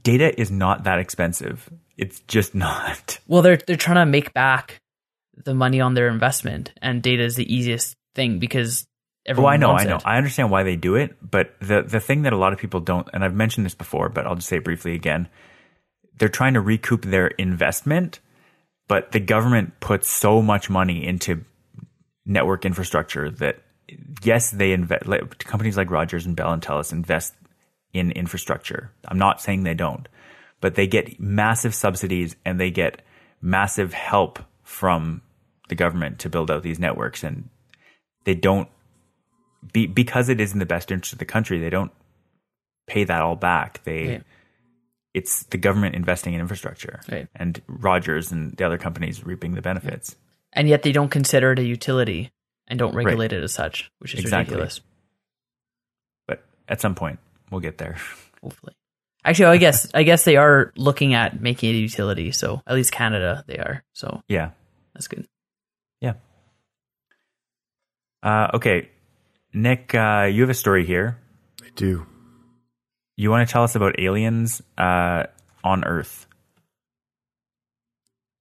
Data 0.02 0.38
is 0.40 0.50
not 0.52 0.84
that 0.86 1.00
expensive. 1.00 1.70
It's 1.98 2.20
just 2.22 2.56
not. 2.56 3.20
well. 3.28 3.42
They're 3.42 3.58
they're 3.58 3.76
trying 3.76 3.98
to 3.98 4.06
make 4.06 4.34
back 4.34 4.82
the 5.36 5.54
money 5.54 5.82
on 5.82 5.94
their 5.94 6.08
investment, 6.08 6.74
and 6.82 7.02
data 7.02 7.24
is 7.24 7.36
the 7.36 7.54
easiest 7.54 7.96
thing 8.16 8.40
because 8.40 8.86
everyone. 9.26 9.54
I 9.54 9.58
know, 9.58 9.72
I 9.72 9.84
know. 9.86 9.98
it. 9.98 10.04
I 10.06 10.18
understand 10.18 10.52
why 10.52 10.64
they 10.64 10.76
do 10.76 10.96
it, 10.96 11.16
but 11.22 11.54
the 11.60 11.82
the 11.82 12.00
thing 12.00 12.24
that 12.24 12.34
a 12.34 12.38
lot 12.38 12.54
of 12.54 12.60
people 12.60 12.80
don't, 12.80 13.08
and 13.14 13.24
I've 13.24 13.36
mentioned 13.36 13.66
this 13.66 13.76
before, 13.76 14.10
but 14.10 14.26
I'll 14.26 14.36
just 14.36 14.48
say 14.48 14.58
it 14.58 14.64
briefly 14.64 14.94
again. 14.94 15.28
They're 16.18 16.30
trying 16.30 16.54
to 16.54 16.62
recoup 16.62 17.06
their 17.06 17.28
investment, 17.28 18.20
but 18.88 19.12
the 19.12 19.20
government 19.20 19.80
puts 19.80 20.10
so 20.10 20.42
much 20.42 20.70
money 20.70 21.06
into 21.06 21.44
network 22.26 22.66
infrastructure 22.66 23.30
that 23.32 23.60
yes, 24.24 24.52
they 24.52 24.72
invest. 24.72 25.08
Like, 25.08 25.40
companies 25.40 25.78
like 25.78 25.90
Rogers 25.90 26.26
and 26.26 26.36
Bell 26.36 26.52
and 26.52 26.62
Telus 26.62 26.92
invest 26.92 27.34
in 27.94 28.12
infrastructure. 28.12 28.92
I'm 29.08 29.20
not 29.20 29.42
saying 29.42 29.64
they 29.64 29.74
don't, 29.74 30.08
but 30.64 30.76
they 30.76 30.88
get 30.88 31.20
massive 31.20 31.76
subsidies 31.76 32.38
and 32.46 32.58
they 32.58 32.72
get 32.72 33.02
massive 33.42 33.92
help 33.92 34.40
from 34.64 35.22
the 35.68 35.76
government 35.76 36.20
to 36.20 36.30
build 36.30 36.50
out 36.50 36.64
these 36.64 36.80
networks, 36.80 37.22
and 37.22 37.50
they 38.24 38.34
don't 38.34 38.70
be, 39.74 39.88
because 39.88 40.30
it 40.30 40.40
is 40.40 40.54
in 40.54 40.60
the 40.60 40.66
best 40.66 40.90
interest 40.90 41.12
of 41.12 41.20
the 41.20 41.26
country, 41.26 41.60
they 41.60 41.70
don't 41.70 41.92
pay 42.88 43.04
that 43.04 43.22
all 43.22 43.36
back. 43.36 43.84
They 43.84 44.08
Right. 44.08 44.24
it's 45.14 45.44
the 45.44 45.58
government 45.58 45.96
investing 45.96 46.34
in 46.34 46.40
infrastructure, 46.40 47.02
Right. 47.12 47.28
and 47.36 47.62
Rogers 47.68 48.32
and 48.32 48.56
the 48.56 48.66
other 48.66 48.78
companies 48.78 49.22
reaping 49.26 49.56
the 49.56 49.62
benefits. 49.62 50.16
and 50.54 50.70
yet 50.70 50.84
they 50.84 50.94
don't 50.94 51.10
consider 51.10 51.52
it 51.52 51.60
a 51.60 51.64
utility 51.66 52.32
and 52.68 52.80
don't 52.80 52.96
regulate 52.96 53.34
it 53.34 53.44
as 53.44 53.54
such, 53.54 53.92
which 54.00 54.14
is 54.14 54.22
Exactly. 54.22 54.54
ridiculous. 54.56 54.80
But 56.28 56.46
at 56.70 56.80
some 56.80 56.96
point, 56.96 57.20
we'll 57.52 57.60
get 57.60 57.80
there. 57.80 57.98
Hopefully, 58.42 58.76
actually, 59.26 59.46
I 59.46 59.58
guess 59.58 59.90
I 59.94 60.04
guess 60.04 60.24
they 60.24 60.38
are 60.38 60.72
looking 60.76 61.14
at 61.14 61.42
making 61.42 61.70
it 61.70 61.78
a 61.78 61.80
utility. 61.80 62.32
So 62.32 62.62
at 62.68 62.76
least 62.76 62.92
Canada, 62.92 63.44
they 63.48 63.58
are. 63.58 63.84
So 63.94 64.22
yeah, 64.28 64.52
that's 64.94 65.08
good. 65.08 65.28
yeah. 66.02 66.14
Uh, 68.22 68.52
okay, 68.54 68.90
Nick, 69.54 69.94
uh, 69.94 70.30
you 70.32 70.42
have 70.42 70.50
a 70.50 70.54
story 70.54 70.86
here. 70.86 71.20
I 71.62 71.68
do. 71.76 72.06
You 73.16 73.30
want 73.30 73.48
to 73.48 73.52
tell 73.52 73.64
us 73.64 73.76
about 73.76 74.00
aliens 74.00 74.62
uh, 74.78 75.26
on 75.64 75.84
Earth? 75.84 76.26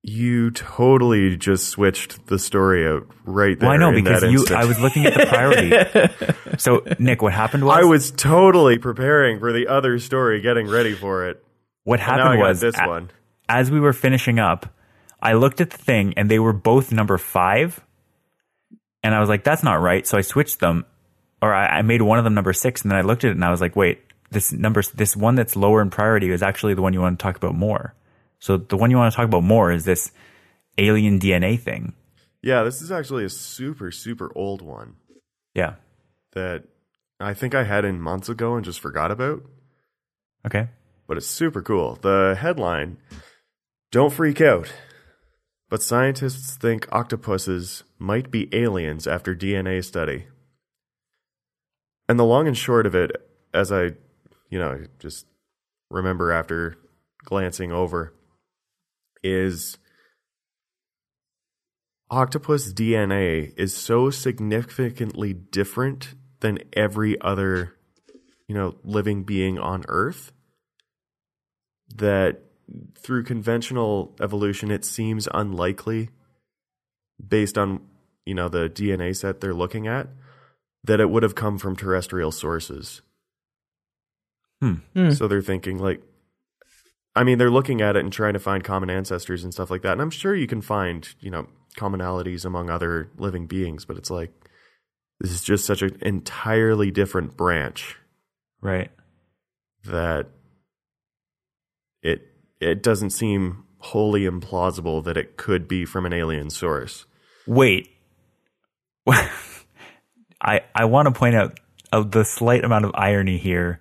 You 0.04 0.50
totally 0.50 1.36
just 1.36 1.68
switched 1.68 2.26
the 2.26 2.36
story 2.38 2.86
out 2.88 3.06
right 3.24 3.56
there. 3.58 3.68
Well, 3.68 3.76
I 3.76 3.78
know 3.78 3.92
because 3.92 4.22
you. 4.24 4.40
instant. 4.40 4.58
I 4.60 4.64
was 4.64 4.80
looking 4.80 5.06
at 5.06 5.14
the 5.14 5.26
priority. 5.26 6.56
so, 6.58 6.82
Nick, 6.98 7.22
what 7.22 7.32
happened 7.32 7.64
was 7.64 7.78
I 7.78 7.84
was 7.84 8.10
totally 8.10 8.78
preparing 8.78 9.38
for 9.38 9.52
the 9.52 9.68
other 9.68 10.00
story, 10.00 10.40
getting 10.40 10.66
ready 10.68 10.94
for 10.94 11.28
it. 11.28 11.44
what 11.84 12.00
And 12.00 12.08
now 12.08 12.14
I 12.14 12.18
happened 12.36 12.40
was 12.40 12.60
this 12.60 12.74
a- 12.80 12.88
one. 12.88 13.10
as 13.48 13.70
we 13.70 13.78
were 13.78 13.92
finishing 13.92 14.40
up, 14.40 14.66
I 15.20 15.34
looked 15.34 15.60
at 15.60 15.70
the 15.70 15.78
thing 15.78 16.14
and 16.16 16.28
they 16.28 16.40
were 16.40 16.52
both 16.52 16.90
number 16.90 17.16
five. 17.16 17.80
And 19.04 19.14
I 19.14 19.20
was 19.20 19.28
like, 19.28 19.44
that's 19.44 19.62
not 19.62 19.80
right. 19.80 20.04
So 20.04 20.18
I 20.18 20.22
switched 20.22 20.58
them 20.58 20.84
or 21.40 21.54
I, 21.54 21.78
I 21.78 21.82
made 21.82 22.02
one 22.02 22.18
of 22.18 22.24
them 22.24 22.34
number 22.34 22.52
six. 22.52 22.82
And 22.82 22.90
then 22.90 22.98
I 22.98 23.02
looked 23.02 23.22
at 23.22 23.28
it 23.30 23.34
and 23.36 23.44
I 23.44 23.50
was 23.52 23.60
like, 23.60 23.76
wait, 23.76 24.00
this 24.32 24.52
number, 24.52 24.82
this 24.94 25.16
one 25.16 25.36
that's 25.36 25.54
lower 25.54 25.80
in 25.80 25.90
priority 25.90 26.28
is 26.32 26.42
actually 26.42 26.74
the 26.74 26.82
one 26.82 26.92
you 26.92 27.00
want 27.00 27.20
to 27.20 27.22
talk 27.22 27.36
about 27.36 27.54
more. 27.54 27.94
So 28.42 28.56
the 28.56 28.76
one 28.76 28.90
you 28.90 28.96
want 28.96 29.12
to 29.12 29.16
talk 29.16 29.24
about 29.26 29.44
more 29.44 29.70
is 29.70 29.84
this 29.84 30.10
alien 30.76 31.20
DNA 31.20 31.56
thing. 31.60 31.92
Yeah, 32.42 32.64
this 32.64 32.82
is 32.82 32.90
actually 32.90 33.24
a 33.24 33.28
super, 33.28 33.92
super 33.92 34.32
old 34.34 34.62
one 34.62 34.96
Yeah. 35.54 35.76
that 36.32 36.64
I 37.20 37.34
think 37.34 37.54
I 37.54 37.62
had 37.62 37.84
in 37.84 38.00
months 38.00 38.28
ago 38.28 38.56
and 38.56 38.64
just 38.64 38.80
forgot 38.80 39.12
about, 39.12 39.44
Okay. 40.44 40.66
but 41.06 41.16
it's 41.16 41.26
super 41.28 41.62
cool. 41.62 41.94
The 42.02 42.36
headline 42.36 42.96
Don't 43.92 44.12
freak 44.12 44.40
out, 44.40 44.72
but 45.68 45.80
scientists 45.80 46.56
think 46.56 46.88
octopuses 46.90 47.84
might 47.96 48.28
be 48.32 48.52
aliens 48.52 49.06
after 49.06 49.36
DNA 49.36 49.84
study. 49.84 50.26
And 52.08 52.18
the 52.18 52.24
long 52.24 52.48
and 52.48 52.58
short 52.58 52.86
of 52.86 52.96
it, 52.96 53.12
as 53.54 53.70
I, 53.70 53.92
you 54.50 54.58
know, 54.58 54.84
just 54.98 55.26
remember 55.90 56.32
after 56.32 56.76
glancing 57.24 57.70
over, 57.70 58.14
is 59.22 59.78
octopus 62.10 62.72
DNA 62.72 63.52
is 63.56 63.74
so 63.74 64.10
significantly 64.10 65.32
different 65.32 66.14
than 66.40 66.58
every 66.74 67.20
other, 67.20 67.74
you 68.48 68.54
know, 68.54 68.76
living 68.84 69.22
being 69.22 69.58
on 69.58 69.84
Earth 69.88 70.32
that 71.94 72.42
through 72.98 73.24
conventional 73.24 74.14
evolution 74.20 74.70
it 74.70 74.84
seems 74.84 75.28
unlikely 75.32 76.10
based 77.26 77.56
on, 77.56 77.80
you 78.26 78.34
know, 78.34 78.48
the 78.48 78.68
DNA 78.68 79.16
set 79.16 79.40
they're 79.40 79.54
looking 79.54 79.86
at 79.86 80.08
that 80.84 81.00
it 81.00 81.10
would 81.10 81.22
have 81.22 81.34
come 81.34 81.58
from 81.58 81.76
terrestrial 81.76 82.32
sources. 82.32 83.02
Hmm. 84.60 84.74
Hmm. 84.94 85.10
So 85.10 85.28
they're 85.28 85.42
thinking 85.42 85.78
like 85.78 86.02
I 87.14 87.24
mean, 87.24 87.38
they're 87.38 87.50
looking 87.50 87.80
at 87.82 87.96
it 87.96 88.00
and 88.00 88.12
trying 88.12 88.32
to 88.32 88.38
find 88.38 88.64
common 88.64 88.88
ancestors 88.90 89.44
and 89.44 89.52
stuff 89.52 89.70
like 89.70 89.82
that. 89.82 89.92
And 89.92 90.00
I'm 90.00 90.10
sure 90.10 90.34
you 90.34 90.46
can 90.46 90.62
find, 90.62 91.06
you 91.20 91.30
know, 91.30 91.46
commonalities 91.76 92.44
among 92.44 92.70
other 92.70 93.10
living 93.16 93.46
beings, 93.46 93.84
but 93.84 93.96
it's 93.96 94.10
like 94.10 94.30
this 95.20 95.30
is 95.30 95.42
just 95.42 95.64
such 95.66 95.82
an 95.82 95.98
entirely 96.00 96.90
different 96.90 97.36
branch 97.36 97.96
Right. 98.60 98.90
that 99.84 100.28
it 102.02 102.22
it 102.60 102.82
doesn't 102.82 103.10
seem 103.10 103.64
wholly 103.78 104.22
implausible 104.22 105.02
that 105.04 105.16
it 105.16 105.36
could 105.36 105.66
be 105.66 105.84
from 105.84 106.06
an 106.06 106.12
alien 106.12 106.48
source. 106.50 107.06
Wait. 107.46 107.88
I 109.08 110.60
I 110.74 110.84
want 110.84 111.06
to 111.06 111.12
point 111.12 111.34
out 111.34 111.58
uh, 111.92 112.02
the 112.04 112.24
slight 112.24 112.64
amount 112.64 112.84
of 112.84 112.92
irony 112.94 113.38
here 113.38 113.80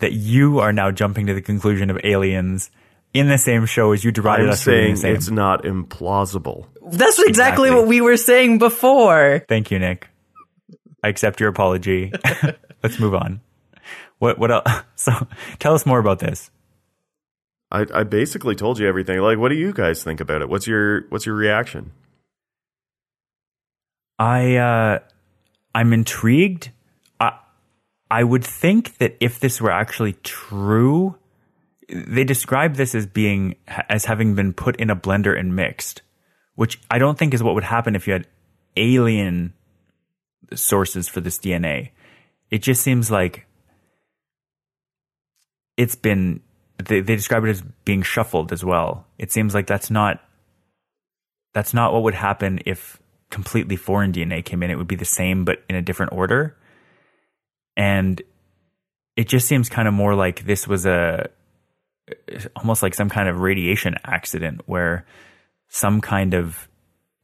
that 0.00 0.12
you 0.12 0.58
are 0.58 0.72
now 0.72 0.90
jumping 0.90 1.26
to 1.26 1.34
the 1.34 1.40
conclusion 1.42 1.88
of 1.90 1.98
aliens 2.04 2.70
in 3.14 3.28
the 3.28 3.38
same 3.38 3.66
show 3.66 3.92
as 3.92 4.04
you 4.04 4.12
derided 4.12 4.46
I'm 4.46 4.52
us 4.52 4.62
for 4.62 4.70
being 4.72 4.82
saying 4.82 4.94
the 4.94 5.00
same. 5.00 5.14
it's 5.16 5.30
not 5.30 5.62
implausible. 5.64 6.66
That's 6.82 7.18
exactly, 7.18 7.68
Exactly. 7.68 7.70
what 7.70 7.86
we 7.86 8.00
were 8.00 8.16
saying 8.16 8.58
before. 8.58 9.44
Thank 9.48 9.70
you, 9.70 9.78
Nick. 9.78 10.08
I 11.02 11.08
accept 11.08 11.40
your 11.40 11.48
apology. 11.48 12.12
Let's 12.82 12.98
move 13.00 13.14
on. 13.14 13.40
What 14.18 14.38
what 14.38 14.50
else? 14.50 14.64
So 14.96 15.12
tell 15.58 15.72
us 15.74 15.86
more 15.86 15.98
about 15.98 16.18
this. 16.18 16.50
I, 17.72 17.86
I 17.94 18.02
basically 18.02 18.54
told 18.54 18.78
you 18.78 18.86
everything. 18.86 19.18
Like, 19.20 19.38
what 19.38 19.48
do 19.48 19.54
you 19.54 19.72
guys 19.72 20.02
think 20.04 20.20
about 20.20 20.42
it? 20.42 20.48
What's 20.50 20.66
your 20.66 21.06
what's 21.08 21.24
your 21.24 21.34
reaction? 21.36 21.92
I 24.18 24.56
uh, 24.56 24.98
I'm 25.74 25.92
intrigued. 25.92 26.70
I 28.10 28.24
would 28.24 28.44
think 28.44 28.98
that 28.98 29.16
if 29.20 29.38
this 29.38 29.60
were 29.60 29.70
actually 29.70 30.14
true, 30.24 31.16
they 31.88 32.24
describe 32.24 32.74
this 32.74 32.94
as 32.94 33.06
being 33.06 33.56
as 33.88 34.04
having 34.06 34.34
been 34.34 34.52
put 34.52 34.76
in 34.76 34.90
a 34.90 34.96
blender 34.96 35.38
and 35.38 35.54
mixed, 35.54 36.02
which 36.56 36.80
I 36.90 36.98
don't 36.98 37.18
think 37.18 37.34
is 37.34 37.42
what 37.42 37.54
would 37.54 37.64
happen 37.64 37.94
if 37.94 38.06
you 38.06 38.12
had 38.12 38.26
alien 38.76 39.54
sources 40.54 41.08
for 41.08 41.20
this 41.20 41.38
DNA. 41.38 41.90
It 42.50 42.62
just 42.62 42.82
seems 42.82 43.10
like 43.10 43.46
it's 45.76 45.94
been 45.94 46.40
they, 46.78 47.00
they 47.00 47.16
describe 47.16 47.44
it 47.44 47.50
as 47.50 47.62
being 47.84 48.02
shuffled 48.02 48.52
as 48.52 48.64
well. 48.64 49.06
It 49.18 49.30
seems 49.30 49.54
like 49.54 49.66
that's 49.66 49.90
not 49.90 50.20
that's 51.52 51.74
not 51.74 51.92
what 51.92 52.02
would 52.02 52.14
happen 52.14 52.60
if 52.66 53.00
completely 53.30 53.76
foreign 53.76 54.12
DNA 54.12 54.44
came 54.44 54.62
in. 54.62 54.70
It 54.70 54.78
would 54.78 54.88
be 54.88 54.96
the 54.96 55.04
same 55.04 55.44
but 55.44 55.62
in 55.68 55.76
a 55.76 55.82
different 55.82 56.12
order. 56.12 56.56
And 57.76 58.20
it 59.16 59.28
just 59.28 59.46
seems 59.48 59.68
kind 59.68 59.88
of 59.88 59.94
more 59.94 60.14
like 60.14 60.44
this 60.44 60.66
was 60.68 60.86
a 60.86 61.30
almost 62.56 62.82
like 62.82 62.94
some 62.94 63.08
kind 63.08 63.28
of 63.28 63.40
radiation 63.40 63.94
accident 64.04 64.62
where 64.66 65.06
some 65.68 66.00
kind 66.00 66.34
of 66.34 66.68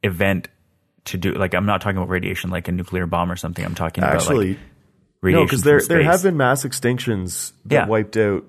event 0.03 0.47
to 1.05 1.17
do 1.17 1.33
like 1.33 1.53
I'm 1.53 1.65
not 1.65 1.81
talking 1.81 1.97
about 1.97 2.09
radiation 2.09 2.49
like 2.49 2.67
a 2.67 2.71
nuclear 2.71 3.05
bomb 3.05 3.31
or 3.31 3.35
something. 3.35 3.63
I'm 3.65 3.75
talking 3.75 4.03
about 4.03 4.17
Actually, 4.17 4.49
like 4.49 4.57
no, 4.57 4.63
radiation 5.21 5.45
because 5.47 5.61
there 5.63 5.81
there 5.81 6.03
have 6.03 6.23
been 6.23 6.37
mass 6.37 6.63
extinctions 6.63 7.51
that 7.65 7.75
Yeah. 7.75 7.87
wiped 7.87 8.15
out, 8.17 8.45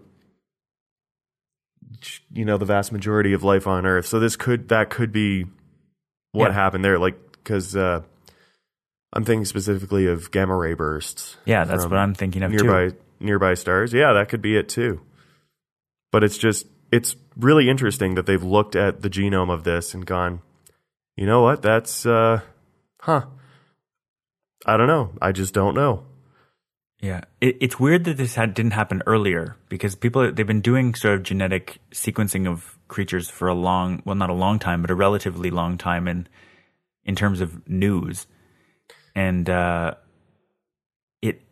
you 2.32 2.44
know, 2.44 2.58
the 2.58 2.64
vast 2.64 2.92
majority 2.92 3.32
of 3.32 3.42
life 3.42 3.66
on 3.66 3.86
Earth. 3.86 4.06
So 4.06 4.20
this 4.20 4.36
could 4.36 4.68
that 4.68 4.90
could 4.90 5.12
be 5.12 5.46
what 6.32 6.48
Yeah. 6.48 6.54
happened 6.54 6.84
there. 6.84 6.98
Like, 6.98 7.16
because 7.32 7.74
uh, 7.76 8.02
I'm 9.12 9.24
thinking 9.24 9.44
specifically 9.44 10.06
of 10.06 10.30
gamma 10.30 10.54
ray 10.56 10.74
bursts. 10.74 11.36
Yeah, 11.44 11.64
that's 11.64 11.84
what 11.84 11.94
I'm 11.94 12.14
thinking 12.14 12.42
of 12.42 12.50
nearby 12.50 12.90
too. 12.90 12.96
nearby 13.20 13.54
stars. 13.54 13.92
Yeah, 13.92 14.12
that 14.12 14.28
could 14.28 14.42
be 14.42 14.56
it 14.56 14.68
too. 14.68 15.00
But 16.12 16.24
it's 16.24 16.38
just 16.38 16.66
it's 16.92 17.16
really 17.36 17.68
interesting 17.68 18.14
that 18.14 18.26
they've 18.26 18.42
looked 18.42 18.76
at 18.76 19.02
the 19.02 19.10
genome 19.10 19.50
of 19.50 19.64
this 19.64 19.94
and 19.94 20.04
gone, 20.04 20.40
you 21.16 21.26
know 21.26 21.42
what? 21.42 21.62
That's 21.62 22.06
uh 22.06 22.40
huh. 23.00 23.26
I 24.66 24.76
don't 24.76 24.88
know. 24.88 25.12
I 25.22 25.32
just 25.32 25.54
don't 25.54 25.74
know. 25.74 26.04
Yeah, 27.00 27.22
it, 27.40 27.56
it's 27.60 27.78
weird 27.78 28.04
that 28.04 28.16
this 28.16 28.34
had, 28.34 28.54
didn't 28.54 28.72
happen 28.72 29.02
earlier 29.06 29.56
because 29.68 29.94
people 29.94 30.32
they've 30.32 30.46
been 30.46 30.60
doing 30.60 30.94
sort 30.94 31.14
of 31.14 31.22
genetic 31.22 31.78
sequencing 31.92 32.48
of 32.48 32.76
creatures 32.88 33.30
for 33.30 33.46
a 33.48 33.54
long, 33.54 34.02
well, 34.04 34.16
not 34.16 34.30
a 34.30 34.34
long 34.34 34.58
time, 34.58 34.82
but 34.82 34.90
a 34.90 34.94
relatively 34.94 35.50
long 35.50 35.78
time 35.78 36.08
in 36.08 36.26
in 37.04 37.14
terms 37.14 37.40
of 37.40 37.66
news, 37.68 38.26
and 39.18 39.50
uh, 39.50 39.94
it 41.20 41.42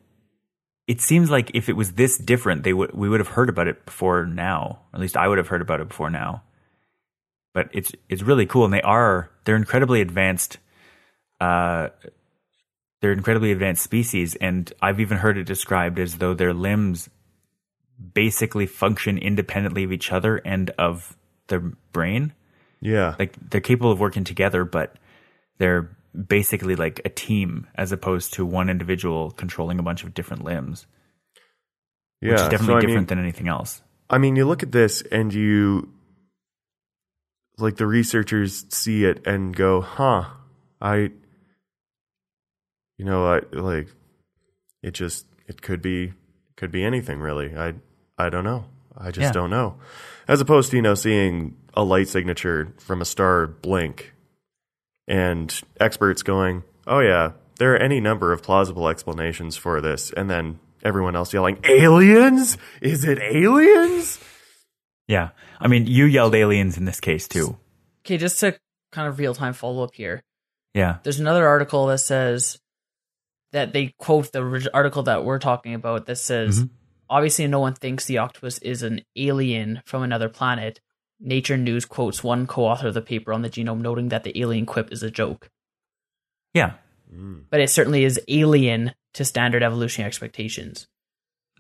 it 0.87 1.01
seems 1.01 1.31
like 1.33 1.51
if 1.53 1.69
it 1.69 1.73
was 1.73 1.95
this 1.95 2.17
different, 2.17 2.63
they 2.63 2.73
would 2.73 2.95
we 2.95 3.09
would 3.09 3.19
have 3.19 3.31
heard 3.31 3.49
about 3.49 3.67
it 3.67 3.85
before 3.85 4.25
now. 4.25 4.83
At 4.95 5.01
least 5.01 5.17
I 5.17 5.27
would 5.27 5.39
have 5.39 5.49
heard 5.49 5.63
about 5.63 5.81
it 5.81 5.89
before 5.89 6.09
now. 6.09 6.45
But 7.53 7.69
it's 7.73 7.91
it's 8.09 8.23
really 8.23 8.47
cool, 8.47 8.65
and 8.65 8.73
they 8.73 8.83
are 8.83 9.33
they're 9.45 9.57
incredibly 9.57 10.01
advanced. 10.01 10.59
Uh, 11.41 11.89
they're 13.01 13.13
incredibly 13.13 13.51
advanced 13.51 13.83
species, 13.83 14.37
and 14.37 14.73
I've 14.81 15.01
even 15.01 15.19
heard 15.19 15.37
it 15.37 15.45
described 15.45 15.99
as 15.99 16.19
though 16.19 16.35
their 16.35 16.55
limbs 16.55 17.11
basically 18.15 18.67
function 18.67 19.19
independently 19.19 19.83
of 19.83 19.91
each 19.91 20.13
other 20.13 20.37
and 20.37 20.71
of 20.79 21.17
their 21.49 21.61
brain. 21.93 22.33
Yeah. 22.81 23.17
Like 23.19 23.35
they're 23.51 23.61
capable 23.61 23.91
of 23.91 23.99
working 23.99 24.23
together, 24.23 24.65
but 24.65 24.95
they're 25.59 25.96
basically 26.29 26.77
like 26.77 27.01
a 27.05 27.09
team 27.09 27.67
as 27.75 27.93
opposed 27.93 28.33
to 28.35 28.45
one 28.47 28.71
individual 28.71 29.31
controlling 29.33 29.79
a 29.79 29.83
bunch 29.83 30.03
of 30.05 30.15
different 30.15 30.45
limbs, 30.45 30.87
yeah. 32.21 32.33
which 32.33 32.41
is 32.41 32.49
definitely 32.49 32.75
So, 32.75 32.81
different 32.81 32.97
mean, 32.97 33.07
than 33.07 33.19
anything 33.19 33.49
else. 33.49 33.83
I 34.09 34.19
mean, 34.19 34.37
you 34.37 34.45
look 34.47 34.63
at 34.63 34.73
this 34.73 35.03
and 35.11 35.33
you 35.35 35.93
like 37.59 37.77
the 37.77 37.87
researchers 37.87 38.67
see 38.69 39.05
it 39.05 39.27
and 39.27 39.55
go, 39.55 39.81
"Huh, 39.81 40.25
I 40.81 41.11
you 42.99 43.05
know, 43.05 43.27
I 43.27 43.41
like 43.53 43.89
it 44.83 44.93
just 44.93 45.27
it 45.47 45.61
could 45.63 45.83
be 45.83 46.13
could 46.57 46.71
be 46.71 46.85
anything 46.85 47.21
really. 47.21 47.55
I 47.57 47.75
I 48.19 48.31
don't 48.31 48.45
know. 48.45 48.67
I 48.97 49.11
just 49.11 49.27
Yeah. 49.29 49.33
don't 49.33 49.51
know." 49.51 49.77
As 50.29 50.41
opposed 50.41 50.71
to, 50.71 50.77
you 50.77 50.83
know, 50.83 50.95
seeing 50.95 51.57
a 51.75 51.85
light 51.85 52.09
signature 52.09 52.73
from 52.79 53.01
a 53.01 53.05
star 53.05 53.47
blink 53.47 54.13
and 55.09 55.61
experts 55.81 56.23
going, 56.23 56.63
"Oh 56.87 57.01
yeah, 57.01 57.33
there 57.59 57.75
are 57.75 57.79
any 57.79 58.01
number 58.01 58.33
of 58.33 58.43
plausible 58.43 58.89
explanations 58.89 59.57
for 59.57 59.81
this." 59.81 60.11
And 60.13 60.29
then 60.31 60.59
everyone 60.83 61.17
else 61.17 61.33
yelling, 61.33 61.59
"Aliens? 61.65 62.59
Is 62.81 63.05
it 63.05 63.19
aliens?" 63.19 64.21
Yeah. 65.09 65.31
I 65.61 65.69
mean, 65.69 65.87
you 65.87 66.05
yelled 66.05 66.35
aliens 66.35 66.77
in 66.77 66.85
this 66.85 67.01
case 67.01 67.29
too. 67.29 67.57
Okay, 68.05 68.17
just 68.19 68.41
to 68.41 68.59
kind 68.93 69.09
of 69.09 69.19
real 69.19 69.35
time 69.35 69.53
follow 69.53 69.83
up 69.85 69.95
here. 69.95 70.23
Yeah. 70.75 70.99
There's 71.03 71.21
another 71.21 71.47
article 71.47 71.87
that 71.87 71.99
says 71.99 72.59
that 73.53 73.73
they 73.73 73.95
quote 73.99 74.33
the 74.33 74.69
article 74.75 75.05
that 75.05 75.25
we're 75.25 75.39
talking 75.39 75.75
about 75.75 76.07
that 76.07 76.17
says 76.17 76.61
Mhm. 76.65 76.71
obviously 77.09 77.47
no 77.47 77.61
one 77.61 77.75
thinks 77.75 78.05
the 78.05 78.19
octopus 78.19 78.59
is 78.59 78.83
an 78.83 79.01
alien 79.17 79.81
from 79.87 80.03
another 80.03 80.29
planet. 80.29 80.81
Nature 81.21 81.57
News 81.57 81.85
quotes 81.85 82.23
one 82.23 82.47
co-author 82.47 82.89
of 82.89 82.95
the 82.95 83.03
paper 83.03 83.33
on 83.33 83.43
the 83.43 83.51
genome 83.51 83.81
noting 83.81 84.09
that 84.11 84.25
the 84.25 84.39
alien 84.41 84.67
quip 84.67 84.93
is 84.93 85.03
a 85.03 85.11
joke. 85.11 85.49
Yeah. 86.53 86.75
Mm. 87.13 87.45
But 87.51 87.61
it 87.61 87.71
certainly 87.71 88.05
is 88.05 88.21
alien 88.29 88.93
to 89.15 89.25
standard 89.25 89.63
evolutionary 89.63 90.09
expectations. 90.09 90.87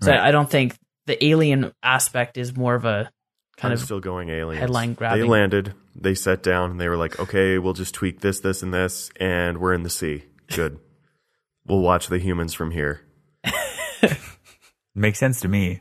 So 0.02 0.10
Right. 0.10 0.20
I 0.20 0.30
don't 0.30 0.50
think 0.50 0.76
the 1.06 1.22
alien 1.24 1.72
aspect 1.82 2.36
is 2.36 2.54
more 2.56 2.74
of 2.74 2.84
a 2.84 3.10
kind 3.56 3.72
I'm 3.72 3.78
of 3.78 3.84
still 3.84 4.00
going 4.00 4.28
aliens. 4.28 4.60
headline 4.60 4.94
grabbing. 4.94 5.22
They 5.22 5.26
landed, 5.28 5.74
they 5.94 6.14
sat 6.14 6.42
down, 6.42 6.72
and 6.72 6.80
they 6.80 6.88
were 6.88 6.96
like, 6.96 7.18
okay, 7.18 7.58
we'll 7.58 7.72
just 7.72 7.94
tweak 7.94 8.20
this, 8.20 8.40
this, 8.40 8.62
and 8.62 8.74
this, 8.74 9.10
and 9.18 9.58
we're 9.58 9.72
in 9.72 9.82
the 9.82 9.90
sea. 9.90 10.24
Good. 10.48 10.78
we'll 11.66 11.80
watch 11.80 12.08
the 12.08 12.18
humans 12.18 12.52
from 12.52 12.70
here. 12.72 13.00
Makes 14.94 15.18
sense 15.18 15.40
to 15.40 15.48
me. 15.48 15.80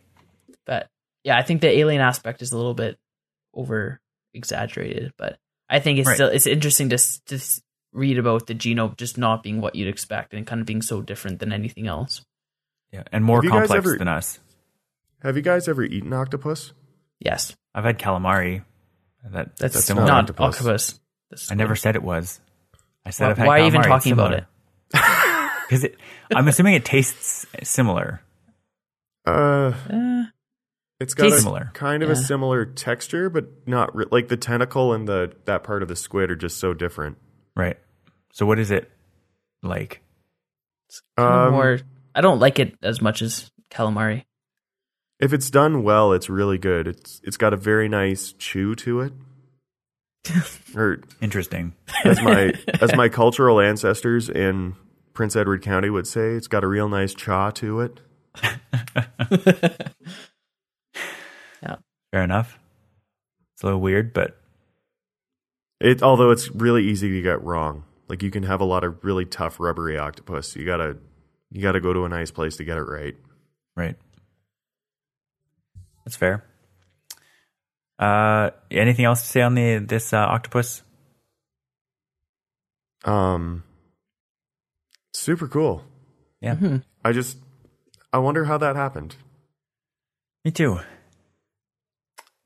But 0.65 0.89
yeah, 1.23 1.37
I 1.37 1.41
think 1.41 1.61
the 1.61 1.69
alien 1.69 2.01
aspect 2.01 2.41
is 2.41 2.51
a 2.51 2.57
little 2.57 2.73
bit 2.73 2.97
over 3.55 3.99
exaggerated, 4.33 5.13
but 5.17 5.37
I 5.69 5.79
think 5.79 5.99
it's 5.99 6.07
Right. 6.07 6.15
still 6.15 6.27
it's 6.27 6.45
interesting 6.47 6.89
to 6.89 6.97
to 7.27 7.39
read 7.93 8.17
about 8.17 8.47
the 8.47 8.53
genome 8.55 8.97
just 8.97 9.17
not 9.17 9.41
being 9.41 9.61
what 9.61 9.75
you'd 9.75 9.87
expect 9.87 10.33
and 10.33 10.45
kind 10.45 10.59
of 10.61 10.67
being 10.67 10.81
so 10.81 11.01
different 11.01 11.39
than 11.39 11.53
anything 11.53 11.87
else. 11.87 12.23
Yeah, 12.91 13.03
and 13.11 13.23
more 13.23 13.37
Have 13.37 13.45
you 13.45 13.49
guys 13.51 13.59
complex 13.69 13.77
ever- 13.87 13.97
than 13.97 14.07
us. 14.07 14.39
Have 15.23 15.35
you 15.37 15.41
guys 15.41 15.67
ever 15.67 15.83
eaten 15.83 16.13
octopus? 16.13 16.73
Yes, 17.19 17.55
I've 17.73 17.85
had 17.85 17.97
calamari. 17.97 18.63
That, 19.23 19.55
that's, 19.57 19.73
That's 19.73 19.85
similar. 19.85 20.05
not 20.05 20.13
not 20.13 20.21
octopus. 20.23 20.55
octopus. 20.59 20.99
That's- 21.31 21.51
I 21.51 21.55
never 21.55 21.75
said 21.75 21.95
it 21.95 22.03
was. 22.03 22.39
I 23.05 23.09
said 23.09 23.25
Why- 23.25 23.31
I've 23.31 23.37
had 23.37 23.47
why 23.47 23.55
are 23.55 23.59
you 23.61 23.65
even 23.67 23.81
talking 23.81 24.11
about 24.11 24.33
it? 24.33 24.45
Because 25.67 25.87
I'm 26.31 26.47
assuming 26.47 26.75
it 26.75 26.85
tastes 26.85 27.47
similar. 27.63 28.21
Uh, 29.25 29.73
Eh, 29.89 30.25
it's 30.99 31.13
got 31.13 31.23
Tastes 31.25 31.39
a, 31.39 31.41
similar. 31.41 31.71
kind 31.73 32.03
of 32.03 32.09
a 32.09 32.15
similar 32.15 32.65
texture, 32.65 33.29
but 33.29 33.45
not 33.67 33.95
re- 33.95 34.05
like 34.11 34.27
the 34.29 34.37
tentacle 34.37 34.93
and 34.93 35.07
the 35.07 35.33
that 35.45 35.63
part 35.63 35.81
of 35.83 35.87
the 35.89 35.95
squid 35.95 36.31
are 36.31 36.35
just 36.35 36.57
so 36.57 36.73
different. 36.73 37.17
Right. 37.55 37.77
So 38.33 38.45
what 38.45 38.59
is 38.59 38.71
it 38.71 38.89
like? 39.63 40.01
kind 41.17 41.29
of 41.29 41.47
Um, 41.47 41.53
more. 41.53 41.79
I 42.13 42.21
don't 42.21 42.39
like 42.39 42.59
it 42.59 42.75
as 42.81 43.01
much 43.01 43.21
as 43.21 43.51
calamari. 43.69 44.23
If 45.19 45.33
it's 45.33 45.49
done 45.49 45.83
well, 45.83 46.11
it's 46.13 46.29
really 46.29 46.57
good. 46.57 46.87
It's 46.87 47.21
it's 47.23 47.37
got 47.37 47.53
a 47.53 47.57
very 47.57 47.87
nice 47.89 48.33
chew 48.33 48.75
to 48.75 49.01
it. 49.01 49.13
or 50.75 50.99
Interesting. 51.21 51.73
as 52.03 52.21
my 52.21 52.53
as 52.81 52.95
my 52.95 53.09
cultural 53.09 53.59
ancestors 53.59 54.29
in 54.29 54.75
Prince 55.13 55.35
Edward 55.35 55.61
County 55.61 55.89
would 55.89 56.07
say, 56.07 56.31
it's 56.31 56.47
got 56.47 56.63
a 56.63 56.67
real 56.67 56.89
nice 56.89 57.13
chaw 57.13 57.49
to 57.51 57.81
it. 57.81 58.01
Fair 62.15 62.23
enough. 62.23 62.57
It's 63.53 63.63
a 63.63 63.65
little 63.65 63.81
weird, 63.81 64.13
but 64.13 64.39
It 65.81 66.01
although 66.01 66.31
it's 66.31 66.49
really 66.49 66.85
easy 66.85 67.09
to 67.09 67.21
get 67.21 67.43
wrong. 67.43 67.83
Like 68.07 68.23
you 68.23 68.31
can 68.31 68.43
have 68.43 68.61
a 68.61 68.63
lot 68.63 68.85
of 68.85 69.03
really 69.03 69.25
tough 69.25 69.59
rubbery 69.59 69.97
octopus. 69.97 70.55
You 70.55 70.65
gotta 70.65 70.95
you 71.51 71.61
gotta 71.61 71.81
go 71.81 71.91
to 71.91 72.05
a 72.05 72.07
nice 72.09 72.31
place 72.31 72.55
to 72.55 72.63
get 72.63 72.77
it 72.77 72.83
right. 72.83 73.17
right. 73.75 73.97
That's 76.05 76.15
fair. 76.15 76.45
Uh, 77.99 78.51
anything 78.71 79.03
else 79.03 79.21
to 79.23 79.27
say 79.27 79.41
on 79.41 79.55
the 79.55 79.79
this 79.79 80.13
uh, 80.13 80.19
octopus? 80.19 80.83
Um, 83.03 83.63
super 85.13 85.49
cool. 85.49 85.83
Yeah, 86.39 86.55
Mhm. 86.55 86.81
I 87.03 87.11
just 87.11 87.37
I 88.13 88.19
wonder 88.19 88.45
how 88.45 88.57
that 88.59 88.77
happened. 88.77 89.17
me 90.45 90.51
too. 90.51 90.79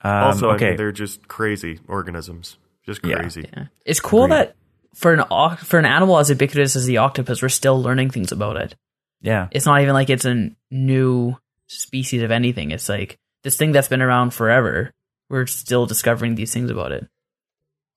Um, 0.01 0.11
also, 0.11 0.49
I 0.49 0.57
mean, 0.57 0.77
they're 0.77 0.91
just 0.91 1.27
crazy 1.27 1.79
organisms. 1.87 2.57
Just 2.85 3.01
crazy. 3.01 3.45
Yeah. 3.53 3.65
It's 3.85 3.99
cool 3.99 4.25
Agreed. 4.25 4.37
that 4.37 4.55
for 4.95 5.13
an 5.13 5.57
for 5.57 5.77
an 5.77 5.85
animal 5.85 6.17
as 6.17 6.29
ubiquitous 6.29 6.75
as 6.75 6.85
the 6.85 6.97
octopus, 6.97 7.41
we're 7.41 7.49
still 7.49 7.81
learning 7.81 8.09
things 8.09 8.31
about 8.31 8.57
it. 8.57 8.75
yeah, 9.21 9.47
It's 9.51 9.65
not 9.65 9.81
even 9.81 9.93
like 9.93 10.09
it's 10.09 10.25
a 10.25 10.51
new 10.71 11.35
species 11.67 12.23
of 12.23 12.31
anything. 12.31 12.71
It's 12.71 12.89
like 12.89 13.19
this 13.43 13.57
thing 13.57 13.71
that's 13.71 13.87
been 13.89 14.01
around 14.01 14.33
forever. 14.33 14.91
We're 15.29 15.45
still 15.45 15.85
discovering 15.85 16.35
these 16.35 16.53
things 16.53 16.71
about 16.71 16.91
it. 16.91 17.07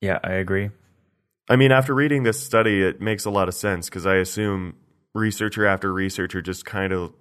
yeah, 0.00 0.18
I 0.22 0.32
agree. 0.32 0.70
I 1.48 1.56
mean, 1.56 1.72
after 1.72 1.94
reading 1.94 2.22
this 2.22 2.42
study, 2.42 2.82
it 2.82 3.00
makes 3.00 3.24
a 3.24 3.30
lot 3.30 3.48
of 3.48 3.54
sense 3.54 3.88
because 3.88 4.06
I 4.06 4.16
assume 4.16 4.74
researcher 5.14 5.66
after 5.66 5.92
researcher 5.92 6.42
just 6.42 6.64
kind 6.64 6.92
of, 6.92 7.12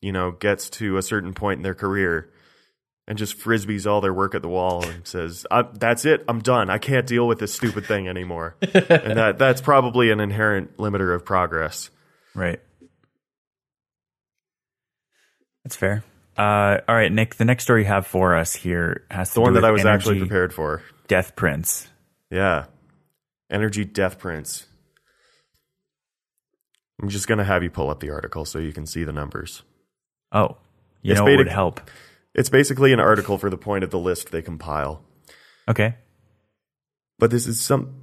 you 0.00 0.12
know, 0.12 0.30
gets 0.32 0.70
to 0.70 0.96
a 0.96 1.02
certain 1.02 1.34
point 1.34 1.58
in 1.58 1.62
their 1.62 1.74
career 1.74 2.30
and 3.08 3.16
just 3.16 3.38
frisbees 3.38 3.90
all 3.90 4.02
their 4.02 4.12
work 4.12 4.34
at 4.34 4.42
the 4.42 4.48
wall 4.48 4.84
and 4.86 5.04
says, 5.06 5.46
I, 5.50 5.62
"That's 5.62 6.04
it. 6.04 6.24
I'm 6.28 6.40
done. 6.40 6.68
I 6.68 6.76
can't 6.76 7.06
deal 7.06 7.26
with 7.26 7.38
this 7.38 7.52
stupid 7.54 7.86
thing 7.86 8.06
anymore." 8.06 8.54
and 8.60 9.16
that 9.18 9.36
that's 9.38 9.62
probably 9.62 10.10
an 10.10 10.20
inherent 10.20 10.76
limiter 10.76 11.12
of 11.14 11.24
progress. 11.24 11.90
Right. 12.34 12.60
That's 15.64 15.74
fair. 15.74 16.04
Uh, 16.36 16.78
all 16.86 16.94
right, 16.94 17.10
Nick. 17.10 17.36
The 17.36 17.44
next 17.46 17.64
story 17.64 17.82
you 17.82 17.88
have 17.88 18.06
for 18.06 18.36
us 18.36 18.54
here 18.54 19.04
has 19.10 19.30
to 19.30 19.34
The 19.36 19.40
one 19.40 19.54
that 19.54 19.64
I 19.64 19.70
was 19.70 19.86
actually 19.86 20.18
prepared 20.20 20.52
for. 20.52 20.82
Deathprints. 21.08 21.88
Yeah. 22.30 22.66
Energy 23.50 23.84
Deathprints. 23.86 24.66
I'm 27.00 27.08
just 27.08 27.26
going 27.26 27.38
to 27.38 27.44
have 27.44 27.62
you 27.62 27.70
pull 27.70 27.90
up 27.90 28.00
the 28.00 28.10
article 28.10 28.44
so 28.44 28.58
you 28.58 28.72
can 28.72 28.84
see 28.84 29.04
the 29.04 29.12
numbers. 29.12 29.62
Oh, 30.30 30.58
you 31.00 31.12
It's 31.12 31.20
know 31.20 31.24
what 31.24 31.38
would 31.38 31.48
help? 31.48 31.80
It's 32.34 32.50
basically 32.50 32.92
an 32.92 33.00
article 33.00 33.38
for 33.38 33.50
the 33.50 33.56
point 33.56 33.84
of 33.84 33.90
the 33.90 33.98
list 33.98 34.30
they 34.30 34.42
compile. 34.42 35.02
Okay. 35.66 35.96
But 37.18 37.30
this 37.30 37.46
is 37.46 37.60
some. 37.60 37.94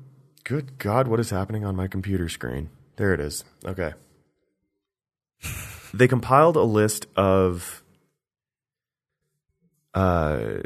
Good 0.43 0.78
God, 0.78 1.07
what 1.07 1.19
is 1.19 1.32
happening 1.32 1.65
on 1.65 1.76
my 1.76 1.88
computer 1.88 2.30
screen? 2.30 2.69
There 2.97 3.13
it 3.13 3.19
is. 3.19 3.43
Okay. 3.65 3.93
they 5.93 6.07
compiled 6.07 6.55
a 6.55 6.61
list 6.61 7.07
of 7.15 7.84
uh, 9.95 10.57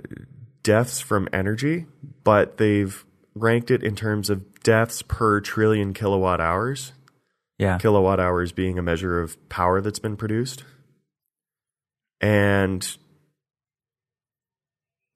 deaths 0.63 0.99
from 0.99 1.29
energy, 1.31 1.85
but 2.23 2.57
they've 2.57 3.05
ranked 3.35 3.71
it 3.71 3.83
in 3.83 3.95
terms 3.95 4.29
of 4.29 4.61
deaths 4.63 5.01
per 5.01 5.39
trillion 5.39 5.93
kilowatt 5.93 6.41
hours. 6.41 6.91
Yeah. 7.57 7.77
Kilowatt 7.77 8.19
hours 8.19 8.51
being 8.51 8.77
a 8.77 8.81
measure 8.81 9.21
of 9.21 9.49
power 9.49 9.81
that's 9.81 9.99
been 9.99 10.17
produced. 10.17 10.63
And 12.21 12.97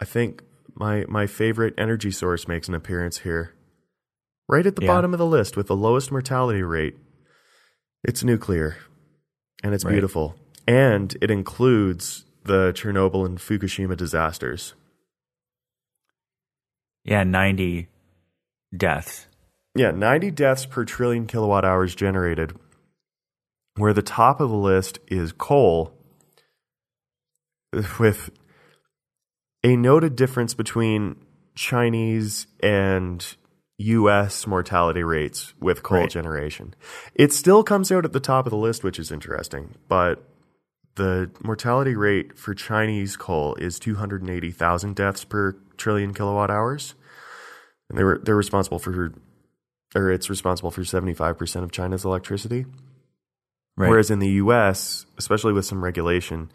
I 0.04 0.06
think 0.06 0.44
my 0.76 1.06
my 1.08 1.28
favorite 1.28 1.74
energy 1.78 2.12
source 2.12 2.46
makes 2.46 2.68
an 2.68 2.76
appearance 2.76 3.20
here. 3.20 3.54
Right 4.50 4.66
at 4.68 4.76
the 4.76 4.82
Yeah. 4.82 4.90
bottom 4.90 5.14
of 5.14 5.18
the 5.18 5.26
list 5.26 5.56
with 5.56 5.68
the 5.68 5.78
lowest 5.78 6.12
mortality 6.12 6.62
rate. 6.62 6.98
It's 8.04 8.22
nuclear. 8.22 8.76
And 9.64 9.74
it's 9.74 9.86
Right. 9.86 9.94
beautiful. 9.94 10.36
And 10.68 11.16
it 11.22 11.32
includes 11.32 12.26
the 12.44 12.74
Chernobyl 12.74 13.26
and 13.26 13.38
Fukushima 13.38 13.96
disasters. 13.96 14.74
Yeah. 17.06 17.24
Ninety 17.24 17.88
deaths. 18.76 19.28
Yeah, 19.74 19.92
90 19.92 20.32
deaths 20.32 20.66
per 20.66 20.84
trillion 20.84 21.28
kilowatt 21.28 21.64
hours 21.64 21.96
generated. 21.96 22.60
Where 23.78 23.94
the 23.94 24.02
top 24.04 24.42
of 24.42 24.50
the 24.50 24.56
list 24.58 25.00
is 25.08 25.32
coal, 25.32 25.98
with 28.00 28.30
a 29.64 29.76
noted 29.76 30.16
difference 30.16 30.54
between 30.54 31.16
Chinese 31.56 32.48
and 32.62 33.36
US 33.78 34.46
mortality 34.48 35.04
rates 35.04 35.54
with 35.60 35.84
coal 35.84 36.00
Right. 36.02 36.10
generation. 36.10 36.74
It 37.16 37.34
still 37.34 37.64
comes 37.64 37.92
out 37.92 38.06
at 38.06 38.14
the 38.14 38.20
top 38.20 38.46
of 38.46 38.52
the 38.52 38.58
list, 38.58 38.84
which 38.84 39.00
is 39.00 39.12
interesting, 39.12 39.76
but 39.88 40.24
the 40.96 41.32
mortality 41.44 41.96
rate 41.96 42.38
for 42.38 42.54
Chinese 42.54 43.18
coal 43.18 43.56
is 43.56 43.80
280,000 43.80 44.96
deaths 44.96 45.24
per 45.26 45.56
trillion 45.78 46.14
kilowatt 46.14 46.52
hours. 46.52 46.94
And 47.90 47.98
they 47.98 48.04
were 48.04 48.20
they're 48.24 48.36
responsible 48.36 48.80
for 48.80 49.14
or 49.96 50.12
it's 50.12 50.30
responsible 50.30 50.72
for 50.72 50.82
75% 50.82 51.64
of 51.64 51.72
China's 51.72 52.06
electricity. 52.06 52.66
Right. 53.76 53.90
Whereas 53.90 54.12
in 54.12 54.20
the 54.20 54.30
US, 54.30 55.06
especially 55.18 55.54
with 55.54 55.66
some 55.66 55.84
regulation, 55.84 56.52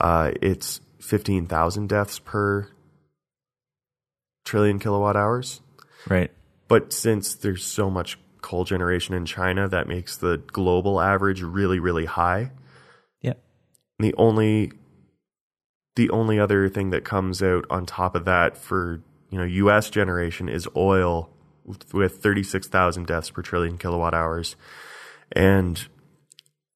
uh, 0.00 0.32
it's 0.40 0.80
15,000 1.00 1.88
deaths 1.88 2.18
per 2.18 2.68
trillion 4.44 4.78
kilowatt 4.78 5.16
hours. 5.16 5.60
right. 6.08 6.30
But 6.68 6.92
since 6.92 7.34
there's 7.36 7.64
so 7.64 7.88
much 7.90 8.18
coal 8.42 8.64
generation 8.64 9.14
in 9.14 9.24
China, 9.24 9.68
that 9.68 9.86
makes 9.86 10.16
the 10.16 10.38
global 10.48 11.00
average 11.00 11.40
really, 11.42 11.78
really 11.78 12.06
high. 12.06 12.50
Yeah. 13.22 13.34
The 14.00 14.14
only 14.14 14.72
the 15.94 16.10
only 16.10 16.38
other 16.38 16.68
thing 16.68 16.90
that 16.90 17.04
comes 17.04 17.42
out 17.42 17.64
on 17.70 17.86
top 17.86 18.14
of 18.14 18.24
that 18.24 18.56
for 18.56 19.00
you 19.30 19.38
know 19.38 19.44
U.S. 19.44 19.90
generation 19.90 20.48
is 20.48 20.68
oil 20.76 21.30
with- 21.64 21.94
with 21.94 22.18
36,000 22.18 23.06
deaths 23.06 23.30
per 23.30 23.42
trillion 23.42 23.78
kilowatt 23.78 24.12
hours, 24.12 24.56
and 25.32 25.86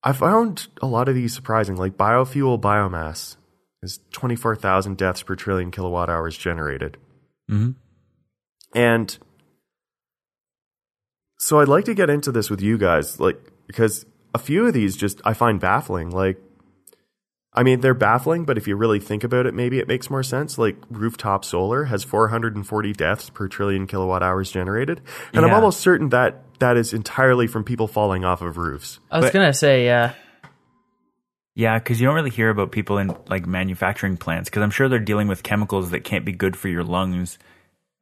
I 0.03 0.13
found 0.13 0.69
a 0.81 0.87
lot 0.87 1.09
of 1.09 1.15
these 1.15 1.35
surprising. 1.35 1.77
Like 1.77 1.97
biofuel 1.97 2.61
biomass 2.61 3.37
is 3.83 4.01
24,000 4.13 4.97
deaths 4.97 5.23
per 5.23 5.35
trillion 5.35 5.71
kilowatt 5.71 6.11
hours 6.11 6.37
generated, 6.37 6.97
hmm 7.49 7.71
and 8.75 9.19
so 11.39 11.59
I'd 11.61 11.69
like 11.69 11.87
to 11.87 11.95
get 11.95 12.09
into 12.11 12.31
this 12.31 12.51
with 12.51 12.61
you 12.61 12.79
guys, 12.79 13.19
like 13.19 13.41
because 13.67 14.05
a 14.35 14.39
few 14.39 14.67
of 14.67 14.75
these 14.75 14.95
just 14.97 15.21
I 15.25 15.33
find 15.35 15.59
baffling. 15.59 16.11
Like 16.11 16.39
I 17.53 17.65
mean, 17.65 17.81
they're 17.81 17.95
baffling, 17.95 18.45
but 18.45 18.57
if 18.59 18.69
you 18.69 18.77
really 18.77 19.01
think 19.01 19.25
about 19.25 19.47
it, 19.47 19.55
maybe 19.55 19.81
it 19.81 19.89
makes 19.89 20.09
more 20.09 20.23
sense. 20.23 20.57
Like 20.59 20.77
rooftop 20.91 21.45
solar 21.45 21.85
has 21.85 22.05
440 22.05 22.93
deaths 22.93 23.29
per 23.31 23.49
trillion 23.49 23.87
kilowatt 23.89 24.23
hours 24.23 24.53
generated, 24.53 25.01
and 25.33 25.45
I'm 25.45 25.53
almost 25.55 25.81
certain 25.81 26.11
that 26.11 26.43
that 26.61 26.77
is 26.77 26.93
entirely 26.93 27.47
from 27.49 27.65
people 27.65 27.89
falling 27.89 28.25
off 28.25 28.43
of 28.43 28.57
roofs. 28.59 29.01
I 29.11 29.17
was 29.17 29.27
But- 29.27 29.33
gonna 29.33 29.55
say, 29.55 29.87
yeah, 29.87 30.13
Yeah, 31.61 31.79
because 31.79 32.01
you 32.01 32.07
don't 32.07 32.15
really 32.15 32.31
hear 32.31 32.49
about 32.49 32.73
people 32.73 32.99
in 32.99 33.15
like 33.29 33.47
manufacturing 33.47 34.17
plants 34.17 34.49
because 34.49 34.63
I'm 34.63 34.71
sure 34.71 34.89
they're 34.89 34.99
dealing 34.99 35.29
with 35.29 35.43
chemicals 35.43 35.91
that 35.91 36.05
can't 36.05 36.25
be 36.25 36.33
good 36.33 36.57
for 36.57 36.69
your 36.69 36.85
lungs. 36.85 37.39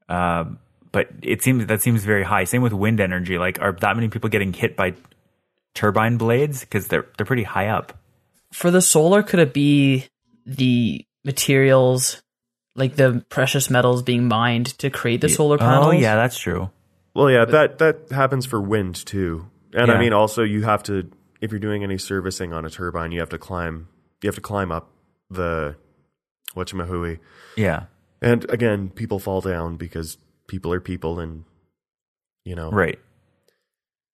Um, 0.09 0.59
but 0.93 1.09
it 1.23 1.43
seems 1.43 1.67
that 1.67 1.83
seems 1.83 2.05
very 2.05 2.23
high. 2.23 2.45
Same 2.45 2.63
with 2.63 2.73
wind 2.73 3.01
energy. 3.01 3.37
Like, 3.37 3.61
are 3.61 3.73
that 3.73 3.97
many 3.97 4.09
people 4.09 4.31
getting 4.31 4.53
hit 4.53 4.77
by 4.77 4.95
turbine 5.75 6.17
blades 6.17 6.61
because 6.61 6.89
they're 6.89 7.07
they're 7.17 7.27
pretty 7.27 7.43
high 7.43 7.69
up? 7.69 7.99
for 8.53 8.71
the 8.71 8.81
solar, 8.81 9.23
could 9.23 9.41
it 9.41 9.53
be 9.53 10.07
the 10.47 11.05
materials, 11.25 12.23
like 12.75 12.97
the 12.97 13.25
precious 13.29 13.71
metals 13.71 14.03
being 14.03 14.29
mined 14.29 14.67
to 14.79 14.91
create 14.91 15.21
the 15.21 15.29
solar 15.29 15.59
panels? 15.59 15.87
Oh, 15.87 15.91
yeah, 15.91 16.17
that's 16.17 16.39
true. 16.39 16.71
Well, 17.15 17.31
yeah, 17.31 17.45
that 17.47 17.79
that 17.79 18.11
happens 18.11 18.47
for 18.47 18.61
wind 18.61 19.05
too, 19.05 19.51
and 19.73 19.91
I 19.91 19.99
mean 19.99 20.13
also 20.13 20.45
you 20.45 20.63
have 20.63 20.85
to 20.85 21.11
if 21.41 21.51
you're 21.51 21.61
doing 21.61 21.83
any 21.83 21.99
servicing 21.99 22.53
on 22.53 22.65
a 22.65 22.71
turbine, 22.71 23.13
you 23.13 23.21
have 23.21 23.29
to 23.31 23.39
climb 23.39 23.89
you 24.23 24.29
have 24.29 24.35
to 24.35 24.41
climb 24.41 24.73
up 24.73 24.91
the 25.31 25.77
whatchamahui. 26.55 27.19
Yeah, 27.57 27.85
And 28.21 28.49
again, 28.51 28.91
people 28.91 29.19
fall 29.19 29.41
down 29.41 29.77
because 29.77 30.19
people 30.47 30.73
are 30.73 30.81
people, 30.81 31.21
and 31.21 31.45
you 32.45 32.55
know, 32.55 32.71
right. 32.71 32.99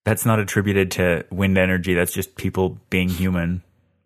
That's 0.05 0.27
not 0.27 0.39
attributed 0.39 0.91
to 0.93 1.25
wind 1.31 1.57
energy. 1.57 1.95
That's 1.95 2.13
just 2.13 2.37
people 2.37 2.79
being 2.91 3.09
human. 3.09 3.63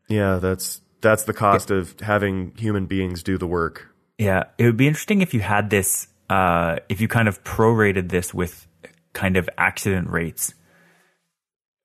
Yeah, 0.08 0.36
that's 0.36 0.80
that's 1.00 1.24
the 1.24 1.32
cost 1.32 1.70
of 1.70 1.98
having 2.00 2.52
human 2.56 2.86
beings 2.86 3.22
do 3.22 3.36
the 3.36 3.46
work. 3.46 3.88
Yeah, 4.18 4.44
it 4.58 4.64
would 4.64 4.76
be 4.76 4.86
interesting 4.86 5.22
if 5.22 5.34
you 5.34 5.40
had 5.40 5.70
this, 5.70 6.08
uh, 6.30 6.76
if 6.88 7.00
you 7.00 7.08
kind 7.08 7.28
of 7.28 7.42
prorated 7.42 8.10
this 8.10 8.32
with 8.32 8.66
kind 9.12 9.36
of 9.36 9.48
accident 9.58 10.10
rates 10.10 10.54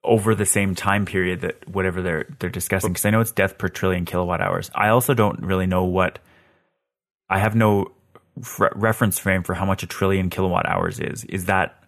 over 0.04 0.34
the 0.34 0.46
same 0.46 0.74
time 0.74 1.06
period 1.06 1.40
that 1.40 1.66
whatever 1.68 2.02
they're 2.02 2.26
they're 2.38 2.50
discussing. 2.50 2.92
Because 2.92 3.04
I 3.06 3.10
know 3.10 3.20
it's 3.20 3.32
death 3.32 3.56
per 3.58 3.68
trillion 3.68 4.04
kilowatt 4.04 4.40
hours. 4.40 4.70
I 4.74 4.88
also 4.88 5.14
don't 5.14 5.40
really 5.40 5.66
know 5.66 5.84
what. 5.84 6.18
I 7.28 7.38
have 7.38 7.54
no 7.56 7.90
re- 8.58 8.68
reference 8.74 9.18
frame 9.18 9.42
for 9.42 9.54
how 9.54 9.64
much 9.64 9.82
a 9.82 9.86
trillion 9.86 10.28
kilowatt 10.30 10.66
hours 10.68 11.00
is. 11.00 11.24
Is 11.24 11.46
that 11.46 11.82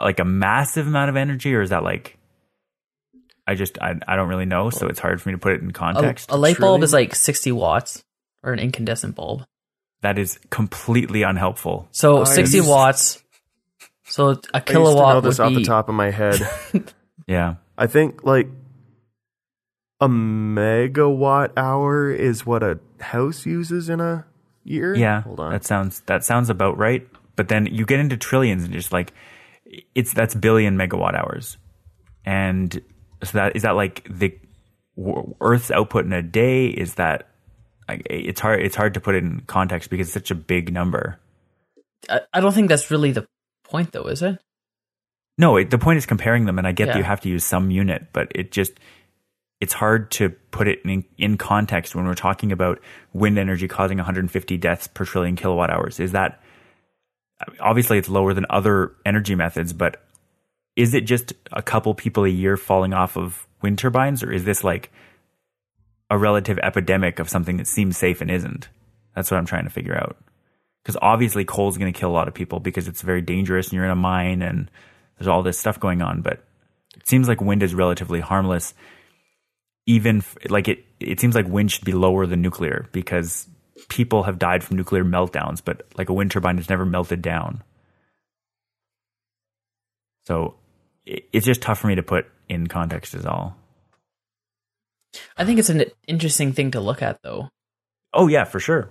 like 0.00 0.20
a 0.20 0.24
massive 0.24 0.86
amount 0.86 1.10
of 1.10 1.16
energy, 1.16 1.54
or 1.54 1.60
is 1.62 1.70
that 1.70 1.82
like? 1.82 2.16
I 3.46 3.54
just 3.56 3.78
I, 3.82 3.96
I 4.08 4.16
don't 4.16 4.28
really 4.28 4.46
know, 4.46 4.70
so 4.70 4.86
it's 4.86 4.98
hard 5.00 5.20
for 5.20 5.28
me 5.28 5.34
to 5.34 5.38
put 5.38 5.52
it 5.52 5.60
in 5.60 5.72
context. 5.72 6.30
a 6.30 6.36
light 6.36 6.56
bulb 6.58 6.80
Trillion? 6.80 6.82
is 6.84 6.92
like 6.94 7.14
60 7.14 7.52
watts, 7.52 8.02
or 8.42 8.52
an 8.54 8.58
incandescent 8.58 9.14
bulb. 9.16 9.44
that 10.00 10.18
is 10.18 10.38
completely 10.50 11.22
unhelpful. 11.24 11.86
So 11.90 12.20
I 12.22 12.24
60 12.24 12.56
used- 12.58 12.68
watts. 12.68 13.22
So 14.06 14.24
a 14.24 14.28
I 14.28 14.30
used 14.30 14.44
to 14.44 14.54
know 14.56 14.60
kilowatt 14.62 15.22
this 15.24 15.38
would 15.38 15.44
off 15.44 15.50
be 15.50 15.56
the 15.56 15.64
top 15.64 15.88
of 15.90 15.94
my 15.94 16.10
head. 16.10 16.40
Yeah. 17.26 17.56
I 17.76 17.86
think 17.86 18.24
like 18.24 18.48
a 20.00 20.08
megawatt 20.08 21.52
hour 21.56 22.10
is 22.10 22.44
what 22.44 22.62
a 22.62 22.78
house 23.00 23.46
uses 23.46 23.88
in 23.88 24.00
a 24.00 24.26
year. 24.64 24.94
Yeah, 24.94 25.22
hold 25.22 25.40
on. 25.40 25.52
That 25.52 25.64
sounds 25.64 26.00
that 26.06 26.24
sounds 26.24 26.50
about 26.50 26.78
right. 26.78 27.06
But 27.36 27.48
then 27.48 27.66
you 27.66 27.84
get 27.84 28.00
into 28.00 28.16
trillions 28.16 28.64
and 28.64 28.72
just 28.72 28.92
like 28.92 29.12
it's 29.94 30.12
that's 30.12 30.34
billion 30.34 30.76
megawatt 30.76 31.14
hours, 31.14 31.56
and 32.24 32.72
so 33.22 33.38
that 33.38 33.56
is 33.56 33.62
that 33.62 33.72
like 33.72 34.06
the 34.08 34.38
Earth's 35.40 35.70
output 35.70 36.04
in 36.04 36.12
a 36.12 36.22
day. 36.22 36.66
Is 36.66 36.94
that 36.94 37.28
like, 37.88 38.06
it's 38.08 38.40
hard 38.40 38.62
it's 38.62 38.76
hard 38.76 38.94
to 38.94 39.00
put 39.00 39.14
it 39.14 39.24
in 39.24 39.40
context 39.46 39.90
because 39.90 40.08
it's 40.08 40.14
such 40.14 40.30
a 40.30 40.36
big 40.36 40.72
number. 40.72 41.18
I, 42.08 42.20
I 42.32 42.40
don't 42.40 42.52
think 42.52 42.68
that's 42.68 42.90
really 42.90 43.12
the 43.12 43.26
point, 43.64 43.92
though, 43.92 44.04
is 44.04 44.22
it? 44.22 44.38
No, 45.36 45.56
it, 45.56 45.70
the 45.70 45.78
point 45.78 45.98
is 45.98 46.06
comparing 46.06 46.44
them, 46.44 46.58
and 46.58 46.66
I 46.66 46.72
get 46.72 46.86
that 46.86 46.96
you 46.96 47.02
have 47.02 47.20
to 47.22 47.28
use 47.28 47.44
some 47.44 47.70
unit, 47.70 48.08
but 48.12 48.30
it 48.34 48.52
just 48.52 48.72
it's 49.60 49.72
hard 49.72 50.10
to 50.10 50.30
put 50.50 50.68
it 50.68 50.80
in, 50.84 51.04
in 51.16 51.38
context 51.38 51.94
when 51.94 52.04
we're 52.04 52.14
talking 52.14 52.52
about 52.52 52.80
wind 53.12 53.38
energy 53.38 53.66
causing 53.66 53.96
150 53.96 54.56
deaths 54.58 54.86
per 54.88 55.04
trillion 55.04 55.36
kilowatt 55.36 55.70
hours. 55.70 55.98
Is 56.00 56.12
that 56.12 56.40
obviously 57.60 57.98
it's 57.98 58.08
lower 58.08 58.34
than 58.34 58.46
other 58.50 58.92
energy 59.06 59.34
methods, 59.34 59.72
but 59.72 60.02
is 60.76 60.94
it 60.94 61.02
just 61.02 61.32
a 61.52 61.62
couple 61.62 61.94
people 61.94 62.24
a 62.24 62.28
year 62.28 62.56
falling 62.56 62.92
off 62.92 63.16
of 63.16 63.46
wind 63.62 63.78
turbines, 63.78 64.22
or 64.22 64.32
is 64.32 64.44
this 64.44 64.64
like 64.64 64.92
a 66.10 66.18
relative 66.18 66.58
epidemic 66.58 67.18
of 67.18 67.28
something 67.28 67.56
that 67.56 67.66
seems 67.66 67.96
safe 67.96 68.20
and 68.20 68.30
isn't? 68.30 68.68
That's 69.14 69.30
what 69.30 69.38
I'm 69.38 69.46
trying 69.46 69.64
to 69.64 69.70
figure 69.70 69.96
out. 69.96 70.16
Because 70.82 70.98
obviously 71.00 71.44
coal 71.44 71.68
is 71.68 71.78
going 71.78 71.92
to 71.92 71.98
kill 71.98 72.10
a 72.10 72.12
lot 72.12 72.28
of 72.28 72.34
people 72.34 72.60
because 72.60 72.88
it's 72.88 73.00
very 73.00 73.22
dangerous 73.22 73.68
and 73.68 73.74
you're 73.74 73.84
in 73.84 73.90
a 73.90 73.96
mine 73.96 74.42
and 74.42 74.70
there's 75.18 75.28
all 75.28 75.42
this 75.42 75.58
stuff 75.58 75.80
going 75.80 76.02
on. 76.02 76.20
But 76.20 76.44
it 76.96 77.06
seems 77.08 77.28
like 77.28 77.40
wind 77.40 77.62
is 77.62 77.74
relatively 77.74 78.20
harmless. 78.20 78.74
Even 79.86 80.18
f- 80.18 80.36
like 80.48 80.68
it, 80.68 80.84
it 81.00 81.20
seems 81.20 81.34
like 81.34 81.46
wind 81.46 81.70
should 81.70 81.84
be 81.84 81.92
lower 81.92 82.26
than 82.26 82.40
nuclear 82.40 82.88
because 82.92 83.46
people 83.88 84.22
have 84.22 84.38
died 84.38 84.64
from 84.64 84.76
nuclear 84.76 85.04
meltdowns, 85.04 85.60
but 85.64 85.86
like 85.96 86.08
a 86.08 86.12
wind 86.14 86.30
turbine 86.30 86.56
has 86.56 86.68
never 86.68 86.86
melted 86.86 87.20
down. 87.20 87.62
So 90.26 90.54
it, 91.04 91.28
it's 91.32 91.46
just 91.46 91.60
tough 91.60 91.78
for 91.78 91.86
me 91.86 91.96
to 91.96 92.02
put 92.02 92.26
in 92.48 92.66
context, 92.66 93.14
is 93.14 93.26
all. 93.26 93.56
I 95.36 95.44
think 95.44 95.58
it's 95.58 95.68
an 95.68 95.84
interesting 96.06 96.52
thing 96.52 96.72
to 96.72 96.80
look 96.80 97.02
at, 97.02 97.22
though. 97.22 97.48
Oh 98.12 98.28
yeah, 98.28 98.44
for 98.44 98.60
sure. 98.60 98.90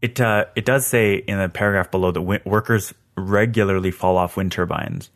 It 0.00 0.20
uh, 0.20 0.46
it 0.54 0.64
does 0.64 0.86
say 0.86 1.16
in 1.16 1.38
the 1.38 1.48
paragraph 1.48 1.90
below 1.90 2.10
that 2.10 2.20
wi- 2.20 2.42
workers 2.44 2.92
regularly 3.16 3.90
fall 3.90 4.16
off 4.16 4.36
wind 4.36 4.52
turbines, 4.52 5.10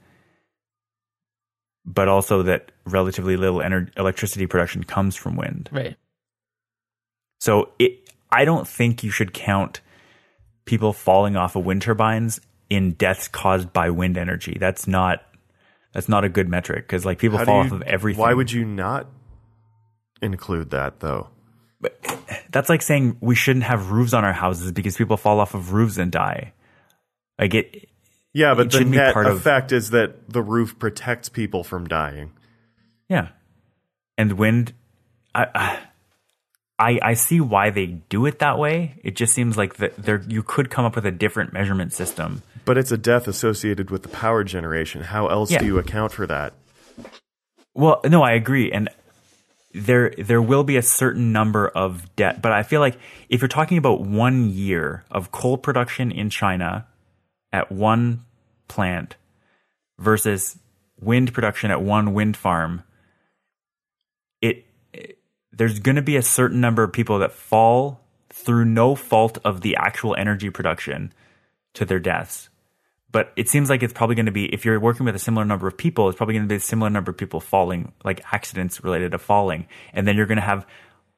but 1.84 2.09
also 2.09 2.42
that 2.42 2.72
relatively 2.86 3.36
little 3.36 3.59
ener- 3.61 3.90
electricity 3.96 4.46
production 4.46 4.84
comes 4.84 5.16
from 5.16 5.36
wind. 5.36 5.68
Right. 5.72 5.96
So 7.40 7.70
it, 7.78 8.11
I 8.30 8.44
don't 8.44 8.66
think 8.66 9.03
you 9.03 9.11
should 9.11 9.32
count 9.32 9.80
people 10.64 10.92
falling 10.92 11.36
off 11.36 11.57
of 11.57 11.64
wind 11.64 11.82
turbines 11.82 12.40
in 12.68 12.92
deaths 12.92 13.28
caused 13.28 13.72
by 13.72 13.90
wind 13.90 14.18
energy. 14.18 14.57
That's 14.61 14.86
not 14.86 15.22
that's 15.92 16.09
not 16.09 16.24
a 16.24 16.28
good 16.28 16.49
metric 16.49 16.86
because 16.86 17.07
like 17.07 17.18
people 17.18 17.38
How 17.38 17.44
fall 17.46 17.61
you- 17.64 17.66
off 17.66 17.72
of 17.72 17.82
everything. 17.82 18.20
Why 18.20 18.34
would 18.34 18.53
you 18.53 18.64
not 18.64 19.09
include 20.20 20.70
that 20.70 21.01
though? 21.01 21.28
that's 22.51 22.68
like 22.68 22.82
saying 22.82 23.16
we 23.20 23.36
shouldn't 23.36 23.64
have 23.64 23.92
roofs 23.92 24.12
on 24.12 24.24
our 24.24 24.32
houses 24.32 24.72
because 24.72 24.96
people 24.96 25.16
fall 25.16 25.38
off 25.38 25.55
of 25.55 25.72
roofs 25.72 25.96
and 25.96 26.11
die. 26.11 26.53
Like 27.38 27.55
it, 27.55 27.88
Yeah, 28.39 28.55
but 28.55 28.70
the 28.70 28.84
net 28.84 29.14
part 29.14 29.26
of- 29.26 29.36
effect 29.36 29.72
is 29.72 29.91
that 29.91 30.28
the 30.30 30.43
roof 30.43 30.78
protects 30.78 31.28
people 31.28 31.64
from 31.64 31.86
dying. 31.89 32.30
yeah. 33.09 33.28
And 34.16 34.32
wind, 34.32 34.72
I, 35.34 35.78
I, 36.78 36.99
I 37.03 37.14
see 37.14 37.41
why 37.41 37.70
they 37.70 37.86
do 37.86 38.26
it 38.26 38.39
that 38.41 38.59
way. 38.59 39.01
It 39.05 39.14
just 39.16 39.32
seems 39.32 39.57
like 39.57 39.76
that 39.76 39.97
there 39.97 40.22
you 40.28 40.43
could 40.43 40.70
come 40.70 40.84
up 40.84 40.95
with 40.97 41.07
a 41.07 41.11
different 41.12 41.53
measurement 41.53 41.93
system. 41.93 42.43
But 42.64 42.78
it's 42.78 42.91
a 42.93 42.99
death 42.99 43.28
associated 43.28 43.91
with 43.91 44.03
the 44.03 44.09
power 44.09 44.43
generation. 44.45 45.03
How 45.03 45.28
else 45.28 45.51
Yeah. 45.53 45.59
do 45.61 45.66
you 45.66 45.78
account 45.78 46.12
for 46.12 46.26
that? 46.26 46.53
Well, 47.74 48.01
no, 48.05 48.22
I 48.22 48.32
agree, 48.32 48.72
and 48.72 48.89
there 49.72 50.12
there 50.18 50.43
will 50.43 50.64
be 50.64 50.76
a 50.76 50.82
certain 50.82 51.30
number 51.32 51.68
of 51.68 52.14
debt, 52.16 52.43
but 52.43 52.51
I 52.53 52.62
feel 52.64 52.80
like 52.80 52.99
if 53.28 53.41
you're 53.41 53.49
talking 53.49 53.78
about 53.78 54.01
one 54.01 54.51
year 54.51 55.05
of 55.12 55.30
coal 55.30 55.59
production 55.59 56.11
in 56.11 56.28
China 56.30 56.86
at 57.53 57.70
one 57.70 58.24
plant 58.68 59.16
versus 59.98 60.58
wind 61.00 61.32
production 61.32 61.70
at 61.70 61.82
one 61.82 62.14
wind 62.14 62.36
farm, 62.36 62.82
it, 64.40 64.66
it 64.92 65.18
there's 65.52 65.78
going 65.78 65.96
to 65.96 66.02
be 66.02 66.16
a 66.16 66.22
certain 66.22 66.60
number 66.60 66.82
of 66.82 66.92
people 66.92 67.18
that 67.18 67.32
fall 67.32 68.00
through 68.30 68.64
no 68.64 68.94
fault 68.94 69.38
of 69.44 69.62
the 69.62 69.76
actual 69.76 70.14
energy 70.14 70.50
production 70.50 71.12
to 71.74 71.84
their 71.84 71.98
deaths. 71.98 72.48
But 73.10 73.32
it 73.36 73.48
seems 73.48 73.70
like 73.70 73.82
it's 73.82 73.92
probably 73.92 74.16
going 74.16 74.26
to 74.26 74.32
be 74.32 74.52
if 74.52 74.64
you're 74.64 74.78
working 74.78 75.06
with 75.06 75.16
a 75.16 75.18
similar 75.18 75.44
number 75.44 75.66
of 75.66 75.78
people 75.78 76.08
it's 76.08 76.16
probably 76.16 76.34
going 76.34 76.44
to 76.44 76.48
be 76.48 76.56
a 76.56 76.60
similar 76.60 76.90
number 76.90 77.10
of 77.10 77.16
people 77.16 77.40
falling 77.40 77.92
like 78.04 78.22
accidents 78.32 78.84
related 78.84 79.12
to 79.12 79.18
falling. 79.18 79.66
And 79.92 80.06
then 80.06 80.16
you're 80.16 80.26
going 80.26 80.36
to 80.36 80.42
have 80.42 80.66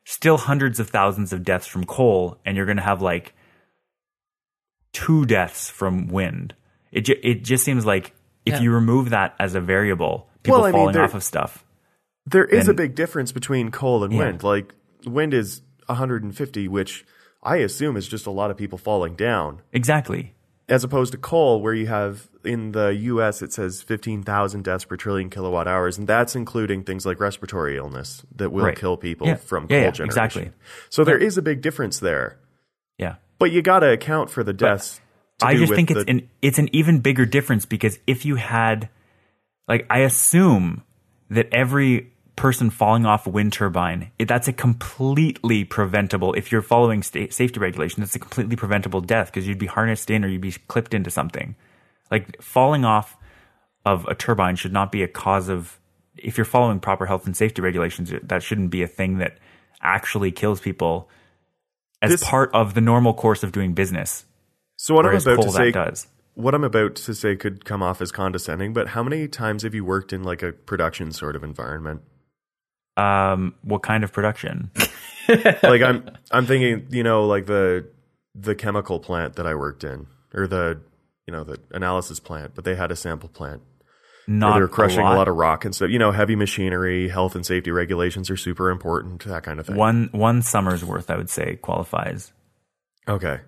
still 0.04 0.38
hundreds 0.38 0.78
of 0.78 0.88
thousands 0.88 1.32
of 1.32 1.44
deaths 1.44 1.66
from 1.66 1.84
coal 1.84 2.38
and 2.44 2.56
you're 2.56 2.66
going 2.66 2.76
to 2.76 2.82
have 2.82 3.02
like 3.02 3.34
two 4.92 5.26
deaths 5.26 5.68
from 5.68 6.08
wind 6.08 6.54
it, 6.92 7.02
ju- 7.02 7.20
it 7.22 7.42
just 7.44 7.64
seems 7.64 7.84
like 7.86 8.12
if 8.46 8.54
Yeah. 8.54 8.60
you 8.60 8.72
remove 8.72 9.10
that 9.10 9.34
as 9.38 9.54
a 9.54 9.60
variable 9.60 10.28
people 10.42 10.58
Well, 10.58 10.66
I 10.66 10.70
mean, 10.72 10.78
falling 10.80 10.92
there- 10.94 11.04
off 11.04 11.14
of 11.14 11.22
stuff 11.22 11.64
There 12.26 12.44
is 12.44 12.68
a 12.68 12.74
big 12.74 12.94
difference 12.94 13.32
between 13.32 13.70
coal 13.70 14.04
and 14.04 14.12
Yeah. 14.12 14.18
wind. 14.20 14.42
Like 14.42 14.74
wind 15.04 15.34
is 15.34 15.62
150, 15.88 16.68
which 16.68 17.04
I 17.42 17.56
assume 17.56 17.96
is 17.96 18.06
just 18.06 18.26
a 18.26 18.30
lot 18.30 18.50
of 18.50 18.56
people 18.56 18.78
falling 18.78 19.14
down. 19.14 19.60
exactly 19.72 20.34
as 20.68 20.84
opposed 20.84 21.10
to 21.10 21.18
coal, 21.18 21.60
where 21.60 21.74
you 21.74 21.88
have 21.88 22.28
in 22.44 22.70
the 22.70 22.94
U.S. 22.94 23.42
it 23.42 23.52
says 23.52 23.82
fifteen 23.82 24.22
thousand 24.22 24.62
deaths 24.62 24.84
per 24.84 24.96
trillion 24.96 25.28
kilowatt 25.28 25.66
hours, 25.66 25.98
and 25.98 26.06
that's 26.06 26.36
including 26.36 26.84
things 26.84 27.04
like 27.04 27.18
respiratory 27.18 27.76
illness 27.76 28.24
that 28.36 28.52
will 28.52 28.64
Right. 28.66 28.76
kill 28.78 28.96
people 28.96 29.26
Yeah. 29.26 29.34
from 29.34 29.64
Yeah, 29.64 29.68
coal 29.68 29.76
yeah, 29.78 29.90
generation. 29.90 30.04
exactly. 30.04 30.50
So 30.88 31.02
there 31.02 31.18
is 31.18 31.36
a 31.36 31.42
big 31.42 31.60
difference 31.60 31.98
there, 31.98 32.36
Yeah. 32.98 33.16
but 33.40 33.50
you 33.50 33.62
got 33.62 33.80
to 33.80 33.90
account 33.90 34.30
for 34.30 34.44
the 34.44 34.52
deaths. 34.52 34.96
to 34.96 35.00
I 35.42 35.56
just 35.56 35.72
think 35.76 35.90
it's 35.90 36.04
the- 36.04 36.10
an 36.10 36.28
it's 36.42 36.58
an 36.58 36.68
even 36.72 37.00
bigger 37.00 37.26
difference 37.26 37.66
because 37.66 37.98
if 38.06 38.24
you 38.24 38.36
had 38.36 38.88
like 39.68 39.86
I 39.90 39.98
assume 40.00 40.82
that 41.30 41.48
every 41.52 42.12
person 42.36 42.70
falling 42.70 43.04
off 43.04 43.26
a 43.26 43.30
wind 43.30 43.52
turbine 43.52 44.10
it, 44.18 44.26
that's 44.26 44.48
a 44.48 44.52
completely 44.52 45.62
preventable 45.64 46.32
if 46.34 46.50
you're 46.50 46.62
following 46.62 47.02
sta- 47.02 47.30
safety 47.30 47.60
regulations 47.60 48.06
it's 48.06 48.16
a 48.16 48.18
completely 48.18 48.56
preventable 48.56 49.00
death 49.00 49.26
because 49.26 49.46
you'd 49.46 49.58
be 49.58 49.66
harnessed 49.66 50.10
in 50.10 50.24
or 50.24 50.28
you'd 50.28 50.40
be 50.40 50.52
clipped 50.68 50.94
into 50.94 51.10
something. 51.10 51.54
Like 52.10 52.40
falling 52.42 52.84
off 52.84 53.16
of 53.84 54.04
a 54.06 54.14
turbine 54.14 54.56
should 54.56 54.72
not 54.72 54.90
be 54.90 55.02
a 55.02 55.08
cause 55.08 55.48
of 55.48 55.78
if 56.16 56.36
you're 56.36 56.44
following 56.44 56.80
proper 56.80 57.06
health 57.06 57.26
and 57.26 57.36
safety 57.36 57.62
regulations 57.62 58.12
that 58.22 58.42
shouldn't 58.42 58.70
be 58.70 58.82
a 58.82 58.86
thing 58.88 59.18
that 59.18 59.38
actually 59.82 60.30
kills 60.32 60.60
people 60.60 61.08
as 62.02 62.10
This- 62.12 62.24
part 62.24 62.50
of 62.52 62.74
the 62.74 62.80
normal 62.80 63.14
course 63.14 63.42
of 63.42 63.52
doing 63.52 63.72
business 63.74 64.24
so 64.80 64.94
what 64.94 65.04
I'm 65.04 65.14
about 65.14 65.42
to 65.42 65.50
say. 65.50 65.70
does 65.72 66.06
What 66.32 66.54
I'm 66.54 66.64
about 66.64 66.94
to 66.94 67.14
say 67.14 67.36
could 67.36 67.66
come 67.66 67.82
off 67.82 68.00
as 68.00 68.10
condescending, 68.10 68.72
but 68.72 68.88
how 68.88 69.02
many 69.02 69.28
times 69.28 69.62
have 69.62 69.74
you 69.74 69.84
worked 69.84 70.10
in 70.10 70.22
like 70.22 70.42
a 70.42 70.52
production 70.52 71.12
sort 71.12 71.36
of 71.36 71.44
environment? 71.44 72.00
Um, 72.96 73.56
what 73.60 73.82
kind 73.82 74.04
of 74.04 74.10
production? 74.10 74.70
like 75.28 75.82
I'm 75.82 76.10
I'm 76.30 76.46
thinking, 76.46 76.86
you 76.88 77.02
know, 77.02 77.26
like 77.26 77.44
the 77.44 77.88
the 78.34 78.54
chemical 78.54 79.00
plant 79.00 79.36
that 79.36 79.46
I 79.46 79.54
worked 79.54 79.84
in, 79.84 80.06
or 80.32 80.46
the 80.46 80.80
you 81.26 81.32
know 81.32 81.44
the 81.44 81.60
analysis 81.72 82.18
plant, 82.18 82.54
but 82.54 82.64
they 82.64 82.74
had 82.74 82.90
a 82.90 82.96
sample 82.96 83.28
plant. 83.28 83.60
Not 84.26 84.54
they 84.54 84.60
were 84.60 84.68
crushing 84.68 85.00
a 85.00 85.02
lot. 85.02 85.16
lot. 85.18 85.28
of 85.28 85.36
rock 85.36 85.66
and 85.66 85.74
stuff. 85.74 85.90
You 85.90 85.98
know, 85.98 86.10
heavy 86.10 86.36
machinery, 86.36 87.10
health 87.10 87.34
and 87.34 87.44
safety 87.44 87.70
regulations 87.70 88.30
are 88.30 88.36
super 88.38 88.70
important. 88.70 89.26
That 89.26 89.42
kind 89.42 89.60
of 89.60 89.66
thing. 89.66 89.76
One 89.76 90.08
one 90.12 90.40
summer's 90.40 90.82
worth, 90.82 91.10
I 91.10 91.16
would 91.16 91.28
say, 91.28 91.56
qualifies. 91.56 92.32
Okay. 93.06 93.40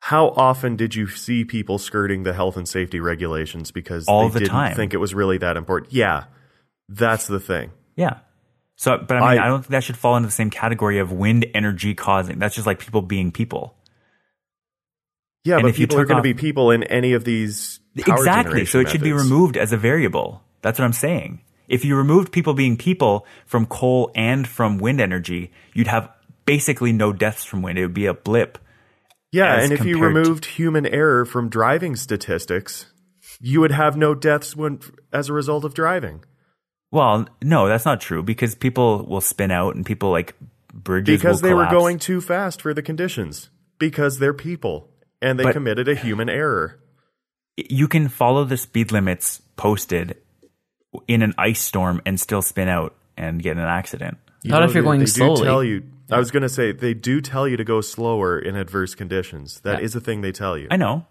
How 0.00 0.28
often 0.30 0.76
did 0.76 0.94
you 0.94 1.06
see 1.08 1.44
people 1.44 1.78
skirting 1.78 2.22
the 2.22 2.32
health 2.32 2.56
and 2.56 2.66
safety 2.68 3.00
regulations 3.00 3.70
because 3.70 4.06
All 4.08 4.28
they 4.28 4.34
the 4.34 4.38
didn't 4.40 4.50
time. 4.52 4.74
think 4.74 4.94
it 4.94 4.96
was 4.98 5.14
really 5.14 5.38
that 5.38 5.56
important? 5.56 5.92
Yeah, 5.92 6.24
that's 6.88 7.26
the 7.26 7.38
thing. 7.40 7.70
Yeah. 7.96 8.18
So, 8.76 8.96
but 8.96 9.18
I 9.18 9.20
mean, 9.34 9.40
I, 9.42 9.44
I- 9.44 9.48
don't 9.48 9.60
think 9.60 9.72
that 9.72 9.84
should 9.84 9.98
fall 9.98 10.16
into 10.16 10.26
the 10.28 10.32
same 10.32 10.48
category 10.50 10.98
of 10.98 11.12
wind 11.12 11.46
energy 11.54 11.94
causing. 11.94 12.38
That's 12.38 12.54
just 12.54 12.66
like 12.66 12.78
people 12.78 13.02
being 13.02 13.30
people. 13.30 13.76
Yeah, 15.44 15.54
And 15.56 15.62
but 15.62 15.68
if 15.68 15.78
you 15.78 15.86
people 15.86 16.00
are 16.00 16.04
going 16.06 16.16
to 16.18 16.22
be 16.22 16.34
people 16.34 16.70
in 16.70 16.82
any 16.84 17.12
of 17.14 17.24
these 17.24 17.80
exactly. 17.96 18.64
So 18.66 18.80
it 18.80 18.88
should 18.90 19.02
be 19.02 19.12
removed 19.12 19.56
as 19.56 19.72
a 19.72 19.76
variable. 19.76 20.42
That's 20.62 20.78
what 20.78 20.84
I'm 20.84 20.92
saying. 20.92 21.40
If 21.68 21.84
you 21.84 21.96
removed 21.96 22.32
people 22.32 22.52
being 22.54 22.76
people 22.76 23.26
from 23.46 23.64
coal 23.66 24.10
and 24.14 24.46
from 24.46 24.78
wind 24.78 25.00
energy, 25.00 25.50
you'd 25.72 25.86
have 25.86 26.10
basically 26.44 26.92
no 26.92 27.12
deaths 27.12 27.44
from 27.44 27.62
wind. 27.62 27.78
It 27.78 27.82
would 27.82 27.94
be 27.94 28.06
a 28.06 28.14
blip. 28.14 28.58
Yeah, 29.32 29.60
and 29.60 29.72
if 29.72 29.84
you 29.84 29.94
compared 29.94 30.14
to- 30.14 30.20
removed 30.20 30.44
human 30.46 30.86
error 30.86 31.24
from 31.24 31.48
driving 31.48 31.94
statistics, 31.96 32.86
you 33.40 33.60
would 33.60 33.70
have 33.72 33.96
no 33.96 34.14
deaths 34.14 34.56
when 34.56 34.80
as 35.12 35.28
a 35.28 35.32
result 35.32 35.64
of 35.64 35.72
driving 35.74 36.24
Well, 36.90 37.28
no, 37.42 37.68
that's 37.68 37.84
not 37.84 38.00
true 38.00 38.22
because 38.22 38.54
people 38.54 39.04
will 39.06 39.20
spin 39.20 39.50
out 39.52 39.76
and 39.76 39.86
people 39.86 40.10
like 40.10 40.34
bridges 40.74 41.20
because 41.20 41.40
will 41.42 41.48
they 41.48 41.54
were 41.54 41.66
going 41.70 41.98
too 41.98 42.20
fast 42.20 42.60
for 42.60 42.74
the 42.74 42.82
conditions 42.82 43.50
because 43.78 44.18
they're 44.18 44.34
people 44.34 44.88
and 45.22 45.38
they 45.38 45.44
But- 45.44 45.52
committed 45.52 45.88
a 45.88 45.94
human 45.94 46.28
error. 46.28 46.78
you 47.56 47.86
can 47.88 48.08
follow 48.08 48.44
the 48.44 48.56
speed 48.56 48.90
limits 48.90 49.40
posted 49.56 50.16
in 51.06 51.22
an 51.22 51.34
ice 51.38 51.60
storm 51.60 52.00
and 52.06 52.18
still 52.18 52.42
spin 52.42 52.68
out 52.68 52.94
and 53.16 53.42
get 53.42 53.52
in 53.52 53.58
an 53.58 53.68
accident. 53.68 54.16
You 54.42 54.50
Not 54.50 54.62
if 54.64 54.72
you're 54.74 54.82
they- 54.82 54.86
going 54.86 55.00
they 55.00 55.06
slowly. 55.06 55.36
Do 55.40 55.44
tell 55.44 55.62
you, 55.64 55.82
I 56.10 56.18
was 56.18 56.30
going 56.30 56.42
to 56.42 56.48
say 56.48 56.72
they 56.72 56.94
do 56.94 57.20
tell 57.20 57.46
you 57.48 57.56
to 57.56 57.64
go 57.64 57.80
slower 57.80 58.38
in 58.38 58.56
adverse 58.56 58.94
conditions. 58.94 59.60
That 59.60 59.82
is 59.82 59.94
a 59.94 60.00
thing 60.00 60.20
they 60.20 60.32
tell 60.32 60.56
you. 60.58 60.68
I 60.70 60.76
know. 60.76 61.06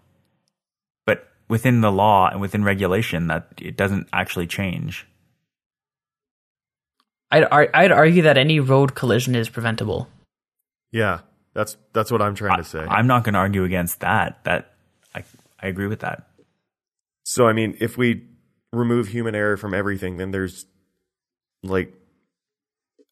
But 1.06 1.28
within 1.47 1.82
the 1.82 1.91
law 1.91 2.30
and 2.30 2.41
within 2.41 2.64
regulation 2.64 3.28
that 3.28 3.47
it 3.62 3.78
doesn't 3.78 4.08
actually 4.14 4.47
change. 4.47 5.08
I'd 7.32 7.43
ar- 7.52 7.70
I'd 7.74 7.91
argue 7.91 8.24
that 8.24 8.38
any 8.38 8.60
road 8.60 8.95
collision 8.95 9.36
is 9.36 9.50
preventable. 9.50 10.08
yeah, 10.91 11.20
that's 11.54 11.78
that's 11.93 12.12
what 12.12 12.22
I'm 12.22 12.36
trying 12.36 12.58
to 12.58 12.64
say. 12.64 12.80
I'm 12.80 13.08
not 13.08 13.24
going 13.24 13.34
to 13.34 13.39
argue 13.39 13.64
against 13.64 14.00
that. 14.00 14.43
That 14.45 14.74
I 15.14 15.24
I 15.62 15.68
agree 15.68 15.88
with 15.88 16.00
that. 16.00 16.28
so 17.24 17.47
I 17.47 17.54
mean, 17.54 17.78
if 17.80 17.97
we 17.97 18.24
remove 18.74 19.08
human 19.08 19.36
error 19.36 19.58
from 19.58 19.74
everything, 19.74 20.18
then 20.18 20.32
there's 20.32 20.66
like 21.64 21.93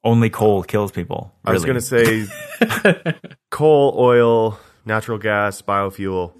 Only 0.08 0.30
coal 0.30 0.64
kills 0.64 0.91
people. 0.91 1.34
I 1.43 1.51
was 1.51 1.66
really. 1.66 1.82
going 1.82 2.26
to 2.26 3.12
say 3.12 3.14
coal, 3.51 3.93
oil, 3.97 4.58
natural 4.86 5.18
gas, 5.18 5.62
biofuel. 5.62 6.34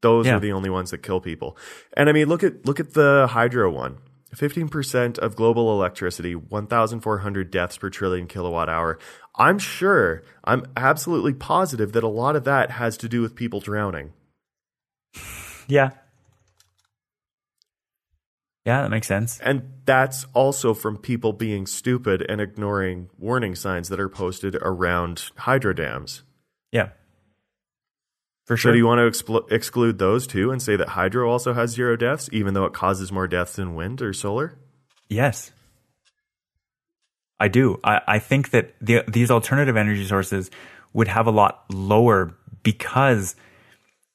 Those 0.00 0.24
Yeah. 0.26 0.36
are 0.36 0.40
the 0.40 0.52
only 0.52 0.70
ones 0.70 0.90
that 0.92 1.02
kill 1.02 1.20
people. 1.20 1.56
And 1.96 2.08
I 2.08 2.12
mean, 2.12 2.28
look 2.28 2.42
at 2.42 2.64
look 2.66 2.80
at 2.80 2.94
the 2.94 3.26
hydro 3.30 3.70
one. 3.70 3.98
15% 4.34 5.18
of 5.18 5.34
global 5.34 5.72
electricity, 5.72 6.34
1,400 6.36 7.50
deaths 7.50 7.76
per 7.76 7.90
trillion 7.90 8.28
kilowatt 8.28 8.68
hour. 8.68 8.96
I'm 9.36 9.58
sure, 9.58 10.22
I'm 10.44 10.64
absolutely 10.76 11.34
positive 11.34 11.92
that 11.92 12.04
a 12.04 12.08
lot 12.08 12.36
of 12.36 12.44
that 12.44 12.70
has 12.70 12.96
to 12.98 13.08
do 13.08 13.22
with 13.22 13.34
people 13.34 13.58
drowning. 13.58 14.12
Yeah. 15.66 15.90
Yeah, 18.70 18.82
that 18.82 18.90
makes 18.90 19.08
sense. 19.08 19.40
And 19.40 19.62
that's 19.84 20.26
also 20.32 20.74
from 20.74 20.96
people 20.96 21.32
being 21.32 21.66
stupid 21.66 22.24
and 22.28 22.40
ignoring 22.40 23.10
warning 23.18 23.56
signs 23.56 23.88
that 23.88 23.98
are 23.98 24.08
posted 24.08 24.54
around 24.62 25.24
hydro 25.38 25.72
dams. 25.72 26.22
Yeah. 26.70 26.90
For 28.46 28.56
So 28.56 28.60
sure. 28.60 28.72
do 28.72 28.78
you 28.78 28.86
want 28.86 29.00
to 29.00 29.10
expl- 29.10 29.50
exclude 29.50 29.98
those 29.98 30.24
too 30.24 30.52
and 30.52 30.62
say 30.62 30.76
that 30.76 30.90
hydro 30.90 31.28
also 31.28 31.52
has 31.52 31.70
zero 31.72 31.96
deaths, 31.96 32.28
even 32.32 32.54
though 32.54 32.64
it 32.64 32.72
causes 32.72 33.10
more 33.10 33.26
deaths 33.26 33.56
than 33.56 33.74
wind 33.74 34.00
or 34.02 34.12
solar? 34.12 34.56
Yes. 35.08 35.50
I 37.40 37.48
do. 37.48 37.80
I, 37.82 38.02
I 38.06 38.18
think 38.20 38.50
that 38.50 38.76
the, 38.80 39.02
these 39.08 39.32
alternative 39.32 39.76
energy 39.76 40.06
sources 40.06 40.48
would 40.92 41.08
have 41.08 41.26
a 41.26 41.32
lot 41.32 41.64
lower 41.72 42.36
because 42.62 43.34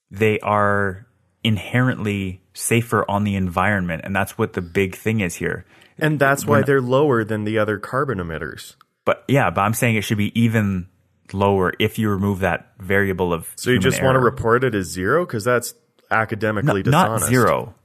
they 0.10 0.40
are 0.40 1.05
inherently 1.46 2.42
safer 2.54 3.10
on 3.10 3.24
the 3.24 3.36
environment. 3.36 4.02
And 4.04 4.16
that's 4.16 4.38
what 4.38 4.54
the 4.54 4.62
big 4.62 4.96
thing 4.96 5.20
is 5.22 5.36
here. 5.36 5.66
And 5.98 6.20
that's 6.20 6.46
why 6.46 6.58
not- 6.60 6.66
they're 6.66 6.82
lower 6.82 7.24
than 7.24 7.46
the 7.46 7.58
other 7.60 7.78
carbon 7.78 8.18
emitters. 8.18 8.76
But 9.06 9.24
yeah, 9.28 9.50
but 9.52 9.62
I'm 9.62 9.74
saying 9.74 9.96
it 9.96 10.02
should 10.02 10.18
be 10.18 10.38
even 10.40 10.88
lower 11.32 11.74
if 11.80 11.98
you 12.00 12.10
remove 12.10 12.40
that 12.40 12.72
variable 12.80 13.34
of. 13.34 13.48
So 13.56 13.70
you 13.70 13.80
just 13.80 14.02
want 14.02 14.16
to 14.16 14.20
report 14.20 14.64
it 14.64 14.74
as 14.76 14.88
zero 14.88 15.26
because 15.26 15.44
that's 15.44 15.74
academically 16.12 16.82
Not- 16.84 16.92
not 16.92 17.04
dishonest. 17.20 17.28
zero. 17.30 17.76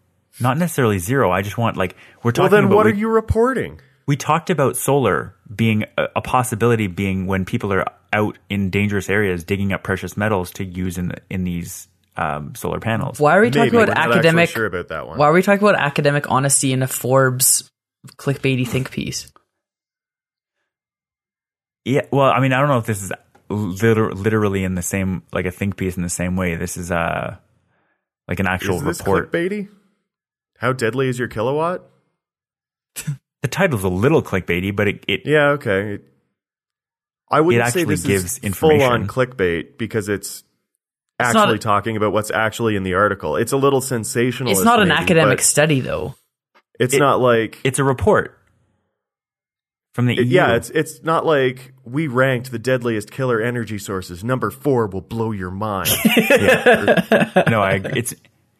Not 0.40 0.56
necessarily 0.58 0.98
zero. 0.98 1.30
I 1.30 1.42
just 1.42 1.58
want 1.58 1.76
like 1.76 1.94
we're 2.22 2.32
talking. 2.32 2.50
Well, 2.50 2.60
then 2.62 2.64
about 2.64 2.76
what 2.76 2.86
we- 2.86 2.92
are 2.92 2.94
you 2.94 3.08
reporting? 3.08 3.80
we 4.06 4.16
talked 4.16 4.50
about 4.50 4.76
solar 4.76 5.36
being 5.54 5.84
a, 5.98 6.06
a 6.16 6.20
possibility 6.22 6.86
being 6.88 7.26
when 7.26 7.44
people 7.44 7.72
are 7.72 7.84
out 8.12 8.38
in 8.48 8.68
dangerous 8.70 9.08
areas 9.08 9.44
digging 9.44 9.72
up 9.72 9.82
precious 9.84 10.16
metals 10.16 10.50
to 10.50 10.64
use 10.64 10.98
in 10.98 11.08
the, 11.08 11.16
in 11.30 11.44
these 11.44 11.86
um, 12.16 12.54
solar 12.54 12.80
panels. 12.80 13.18
Why 13.20 13.36
are 13.36 13.40
we 13.40 13.46
Maybe, 13.46 13.58
talking 13.58 13.74
we're 13.74 13.84
about 13.84 13.96
not 13.96 14.10
academic? 14.12 14.50
sure 14.50 14.66
about 14.66 14.88
that 14.88 15.06
one. 15.06 15.18
Why 15.18 15.26
are 15.26 15.32
we 15.32 15.42
talking 15.42 15.66
about 15.66 15.80
academic 15.80 16.30
honesty 16.30 16.72
in 16.72 16.82
a 16.82 16.86
Forbes 16.86 17.70
clickbaity 18.16 18.66
think 18.66 18.90
piece? 18.90 19.30
Yeah, 21.84 22.02
well, 22.10 22.30
I 22.30 22.40
mean, 22.40 22.52
I 22.52 22.60
don't 22.60 22.68
know 22.68 22.78
if 22.78 22.86
this 22.86 23.02
is 23.02 23.12
liter- 23.48 24.12
literally 24.14 24.64
in 24.64 24.74
the 24.74 24.82
same 24.82 25.22
like 25.32 25.46
a 25.46 25.50
think 25.50 25.76
piece 25.76 25.96
in 25.96 26.02
the 26.02 26.08
same 26.08 26.36
way. 26.36 26.56
This 26.56 26.76
is 26.76 26.90
uh 26.90 27.36
like 28.28 28.38
an 28.40 28.46
actual 28.46 28.76
Is 28.76 28.82
this 28.84 28.98
report. 29.00 29.32
clickbaity? 29.32 29.68
How 30.58 30.72
deadly 30.72 31.08
is 31.08 31.18
your 31.18 31.28
kilowatt? 31.28 31.82
The 33.42 33.48
title's 33.48 33.84
a 33.84 33.88
little 33.88 34.22
clickbaity, 34.22 34.76
but 34.76 34.88
it, 34.88 35.04
it 35.08 35.20
Yeah, 35.24 35.50
okay. 35.52 35.94
It- 35.94 36.06
I 37.32 37.40
wouldn't 37.40 37.64
say 37.72 37.80
actually 37.82 37.94
this 37.94 38.02
gives 38.04 38.38
is 38.38 38.56
full 38.56 38.82
on 38.82 39.06
clickbait 39.06 39.78
because 39.78 40.08
it's, 40.08 40.28
It's 40.30 40.42
not 40.42 40.49
actually 41.20 41.56
a- 41.56 41.58
talking 41.58 41.96
about 41.96 42.12
what's 42.12 42.30
actually 42.30 42.76
in 42.76 42.82
the 42.82 42.94
article. 42.94 43.36
It's 43.36 43.52
a 43.52 43.56
little 43.56 43.80
sensational. 43.80 44.52
It's 44.52 44.62
not 44.62 44.80
an 44.80 44.88
maybe, 44.88 45.00
academic 45.02 45.40
study, 45.40 45.80
though. 45.80 46.14
It's 46.78 46.94
it- 46.94 46.98
not 46.98 47.20
like 47.20 47.58
it's 47.64 47.78
a 47.78 47.84
report 47.84 48.36
from 49.94 50.06
the 50.06 50.14
It- 50.14 50.26
EU. 50.26 50.34
yeah, 50.36 50.54
it's 50.54 50.70
it's 50.70 51.02
not 51.02 51.26
like 51.26 51.72
we 51.84 52.06
ranked 52.06 52.50
the 52.50 52.58
deadliest 52.58 53.10
killer 53.10 53.40
energy 53.40 53.78
sources. 53.78 54.22
Number 54.24 54.50
four 54.50 54.86
will 54.86 55.00
blow 55.00 55.32
your 55.32 55.50
mind. 55.50 55.90
no, 57.48 57.60
I, 57.62 57.80
it's 57.96 58.14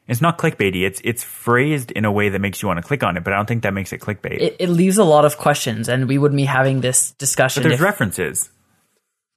it's 0.09 0.21
not 0.21 0.39
clickbaity. 0.39 0.85
It's 0.85 1.01
it's 1.05 1.23
phrased 1.23 1.93
in 1.93 2.05
a 2.05 2.11
way 2.13 2.31
that 2.31 2.41
makes 2.41 2.61
you 2.63 2.69
want 2.69 2.79
to 2.79 2.83
click 2.83 3.03
on 3.05 3.17
it, 3.17 3.23
but 3.25 3.33
I 3.33 3.37
don't 3.37 3.47
think 3.47 3.63
that 3.63 3.73
makes 3.75 3.93
it 3.93 4.01
clickbait. 4.01 4.41
It, 4.41 4.57
it 4.59 4.69
leaves 4.69 4.99
a 4.99 5.05
lot 5.05 5.25
of 5.25 5.39
questions, 5.39 5.89
and 5.89 6.09
we 6.09 6.19
wouldn't 6.19 6.37
be 6.37 6.45
having 6.47 6.81
this 6.81 7.13
discussion. 7.13 7.63
but 7.63 7.69
there's 7.69 7.81
if- 7.81 7.85
references. 7.85 8.51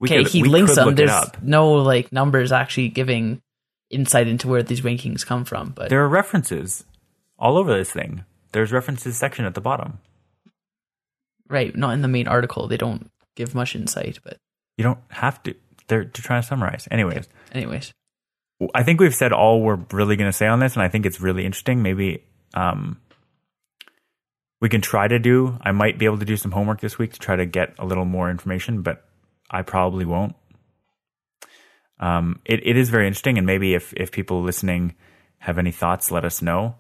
Okay, 0.04 0.24
he 0.24 0.44
links 0.44 0.76
them. 0.76 0.96
There's 0.96 1.30
no 1.42 1.74
like 1.74 2.12
numbers 2.12 2.52
actually 2.52 2.90
giving 2.90 3.42
insight 3.90 4.28
into 4.28 4.48
where 4.48 4.64
these 4.64 4.82
rankings 4.82 5.26
come 5.26 5.46
from. 5.46 5.70
But 5.70 5.90
There 5.90 6.04
are 6.04 6.10
references 6.10 6.84
all 7.38 7.58
over 7.58 7.76
this 7.76 7.92
thing. 7.92 8.26
There's 8.52 8.72
references 8.72 9.18
section 9.18 9.46
at 9.46 9.54
the 9.54 9.62
bottom. 9.62 10.00
right, 11.50 11.76
not 11.76 11.94
in 11.94 12.02
the 12.02 12.08
main 12.08 12.28
article. 12.28 12.68
They 12.68 12.78
don't 12.78 13.10
give 13.36 13.56
much 13.56 13.76
insight. 13.76 14.20
But 14.24 14.38
You 14.78 14.84
don't 14.84 15.00
have 15.10 15.42
to. 15.44 15.56
They're 15.88 16.06
to 16.06 16.22
try 16.22 16.40
to 16.40 16.44
summarize. 16.48 16.88
Anyways, 16.90 17.28
anyways, 17.52 17.94
I 18.74 18.84
think 18.84 19.00
we've 19.00 19.16
said 19.16 19.34
all 19.34 19.62
we're 19.62 19.80
really 19.92 20.16
going 20.16 20.30
to 20.30 20.38
say 20.38 20.48
on 20.48 20.60
this, 20.60 20.74
and 20.76 20.84
I 20.84 20.88
think 20.88 21.06
it's 21.06 21.20
really 21.20 21.46
interesting. 21.46 21.84
Maybe 21.84 22.24
um, 22.54 23.00
we 24.62 24.70
can 24.70 24.82
try 24.82 25.08
to 25.08 25.20
do. 25.20 25.58
I 25.62 25.72
might 25.72 25.98
be 26.00 26.06
able 26.06 26.20
to 26.20 26.26
do 26.26 26.38
some 26.38 26.52
homework 26.52 26.80
this 26.80 26.98
week 26.98 27.14
to 27.14 27.20
try 27.20 27.36
to 27.36 27.46
get 27.46 27.74
a 27.80 27.86
little 27.86 28.06
more 28.06 28.30
information, 28.32 28.82
but 28.82 29.04
I 29.54 29.62
probably 29.62 30.04
won't. 30.04 30.36
Um, 32.00 32.42
it, 32.44 32.66
it 32.66 32.76
is 32.76 32.90
very 32.90 33.08
interesting, 33.08 33.38
and 33.38 33.48
maybe 33.48 33.76
if 33.76 33.94
if 33.96 34.12
people 34.12 34.42
listening 34.42 34.96
have 35.38 35.58
any 35.58 35.72
thoughts, 35.72 36.12
let 36.12 36.26
us 36.26 36.42
know. 36.42 36.76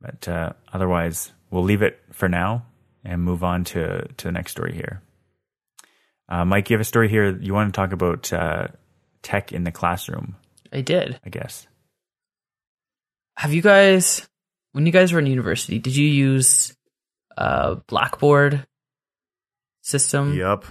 But 0.00 0.28
uh, 0.28 0.52
otherwise, 0.72 1.32
we'll 1.50 1.62
leave 1.62 1.80
it 1.82 2.00
for 2.10 2.28
now 2.28 2.66
and 3.04 3.22
move 3.22 3.44
on 3.44 3.64
to 3.64 4.08
to 4.08 4.24
the 4.24 4.32
next 4.32 4.50
story 4.50 4.74
here. 4.74 5.00
Uh, 6.28 6.44
Mike, 6.44 6.68
you 6.70 6.74
have 6.74 6.80
a 6.80 6.84
story 6.84 7.08
here. 7.08 7.36
You 7.38 7.54
want 7.54 7.72
to 7.72 7.76
talk 7.76 7.92
about 7.92 8.32
uh, 8.32 8.68
tech 9.22 9.52
in 9.52 9.64
the 9.64 9.72
classroom, 9.72 10.36
I 10.72 10.80
did. 10.80 11.20
I 11.24 11.30
guess. 11.30 11.66
Have 13.36 13.54
you 13.54 13.62
guys, 13.62 14.28
when 14.72 14.86
you 14.86 14.92
guys 14.92 15.12
were 15.12 15.18
in 15.18 15.26
university, 15.26 15.78
did 15.78 15.96
you 15.96 16.06
use 16.06 16.76
uh, 17.38 17.76
Blackboard 17.86 18.66
system? 19.82 20.36
Yep. 20.36 20.64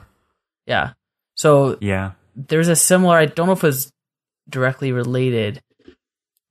Yeah. 0.65 0.93
So 1.41 1.77
Yeah. 1.81 2.11
there's 2.35 2.69
a 2.69 2.75
similar 2.75 3.17
i 3.17 3.25
don't 3.25 3.47
know 3.47 3.53
if 3.59 3.63
it 3.63 3.73
was 3.73 3.91
directly 4.47 4.91
related 4.91 5.61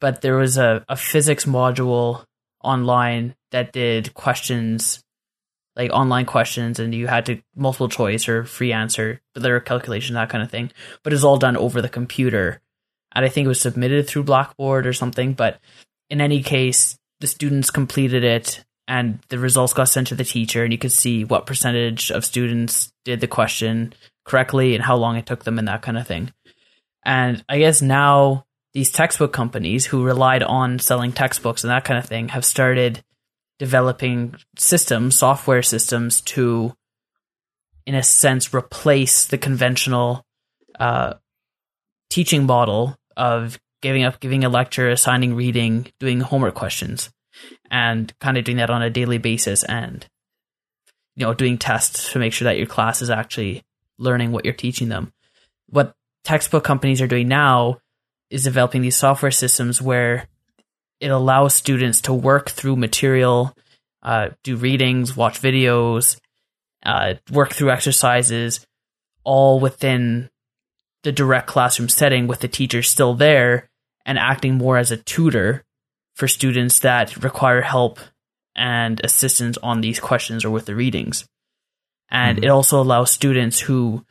but 0.01 0.21
there 0.21 0.37
was 0.37 0.59
a, 0.59 0.85
a 0.89 0.97
physics 0.97 1.45
module 1.45 2.25
online 2.63 3.35
that 3.53 3.73
did 3.73 4.13
questions 4.15 5.01
like 5.77 5.91
online 5.93 6.27
questions 6.27 6.79
and 6.81 6.95
you 6.95 7.07
had 7.07 7.25
to 7.27 7.41
multiple 7.55 7.89
choice 7.89 8.29
or 8.29 8.45
free 8.45 8.73
answer 8.73 9.21
but 9.33 9.43
there 9.43 9.55
were 9.55 9.61
calculations 9.61 10.15
that 10.15 10.29
kind 10.29 10.43
of 10.43 10.51
thing. 10.51 10.71
But 11.03 11.13
it 11.13 11.17
was 11.17 11.25
all 11.25 11.39
done 11.39 11.57
over 11.57 11.81
the 11.81 11.89
computer. 11.89 12.61
And 13.15 13.25
i 13.25 13.29
think 13.29 13.47
it 13.47 13.55
was 13.55 13.61
submitted 13.61 14.07
through 14.07 14.25
blackboard 14.25 14.87
or 14.87 14.93
something 14.93 15.35
but 15.35 15.61
in 16.11 16.21
any 16.21 16.43
case 16.43 16.99
the 17.21 17.27
students 17.27 17.71
completed 17.71 18.25
it 18.25 18.65
and 18.89 19.21
the 19.29 19.39
results 19.39 19.73
got 19.73 19.89
sent 19.89 20.09
to 20.09 20.17
the 20.17 20.25
teacher 20.25 20.65
and 20.65 20.73
you 20.73 20.79
could 20.79 20.93
see 20.93 21.25
what 21.25 21.47
percentage 21.47 22.11
of 22.11 22.25
students 22.25 22.93
did 23.05 23.21
the 23.21 23.29
question 23.29 23.95
correctly 24.25 24.75
and 24.75 24.85
how 24.85 24.97
long 24.97 25.17
it 25.17 25.27
took 25.27 25.45
them 25.45 25.59
and 25.59 25.69
that 25.69 25.83
kind 25.83 25.99
of 25.99 26.07
thing. 26.07 26.33
And 27.05 27.45
I 27.49 27.59
guess 27.59 27.81
now 27.81 28.45
these 28.75 28.93
textbook 28.93 29.33
companies 29.33 29.87
who 29.87 30.05
relied 30.05 30.43
on 30.43 30.79
selling 30.79 31.13
textbooks 31.13 31.65
and 31.65 31.71
that 31.71 31.85
kind 31.85 31.99
of 31.99 32.07
thing 32.07 32.29
have 32.29 32.45
started 32.45 33.03
developing 33.59 34.35
systems, 34.57 35.19
software 35.19 35.63
systems 35.63 36.21
to, 36.23 36.75
in 37.87 37.95
a 37.95 38.03
sense, 38.03 38.55
replace 38.55 39.27
the 39.27 39.39
conventional 39.39 40.25
uh, 40.79 41.15
teaching 42.09 42.47
model 42.47 42.97
of 43.17 43.59
giving 43.83 44.03
up, 44.03 44.21
giving 44.21 44.45
a 44.45 44.49
lecture, 44.49 44.89
assigning 44.89 45.35
reading, 45.35 45.87
doing 45.99 46.21
homework 46.21 46.55
questions, 46.55 47.11
and 47.71 48.13
kind 48.21 48.37
of 48.39 48.45
doing 48.45 48.59
that 48.59 48.71
on 48.71 48.83
a 48.83 48.91
daily 48.91 49.19
basis 49.19 49.63
and 49.65 50.07
you 51.17 51.27
know 51.27 51.35
doing 51.35 51.59
tests 51.59 52.13
to 52.13 52.19
make 52.19 52.33
sure 52.33 52.47
that 52.47 52.57
your 52.57 52.67
class 52.67 53.03
is 53.03 53.11
actually 53.11 53.63
learning 54.01 54.33
what 54.33 54.45
you're 54.45 54.55
teaching 54.55 54.89
them. 54.89 55.13
What 55.69 55.95
textbook 56.25 56.65
companies 56.65 57.01
are 57.01 57.07
doing 57.07 57.29
now 57.29 57.79
is 58.31 58.45
developing 58.45 58.83
these 58.83 58.97
software 58.97 59.31
systems 59.31 59.81
where 59.81 60.27
it 61.01 61.11
allows 61.11 61.55
students 61.55 62.01
to 62.03 62.13
work 62.13 62.51
through 62.51 62.77
material, 62.77 63.55
uh, 64.03 64.31
do 64.43 64.57
readings, 64.57 65.17
watch 65.17 65.41
videos, 65.41 66.19
uh, 66.85 67.15
work 67.31 67.53
through 67.53 67.71
exercises, 67.71 68.67
all 69.25 69.61
within 69.61 70.31
the 71.03 71.13
direct 71.13 71.47
classroom 71.47 71.89
setting 71.89 72.27
with 72.27 72.41
the 72.41 72.49
teacher 72.49 72.83
still 72.83 73.15
there 73.15 73.71
and 74.05 74.19
acting 74.19 74.55
more 74.55 74.77
as 74.77 74.91
a 74.91 74.97
tutor 74.97 75.65
for 76.15 76.29
students 76.29 76.79
that 76.81 77.23
require 77.23 77.63
help 77.63 77.99
and 78.55 79.01
assistance 79.05 79.57
on 79.63 79.81
these 79.81 80.01
questions 80.01 80.45
or 80.45 80.51
with 80.51 80.67
the 80.67 80.75
readings 80.75 81.27
and 82.11 82.39
Mhm. 82.39 82.45
it 82.45 82.49
also 82.49 82.81
allows 82.81 83.11
students 83.11 83.61
who 83.61 84.05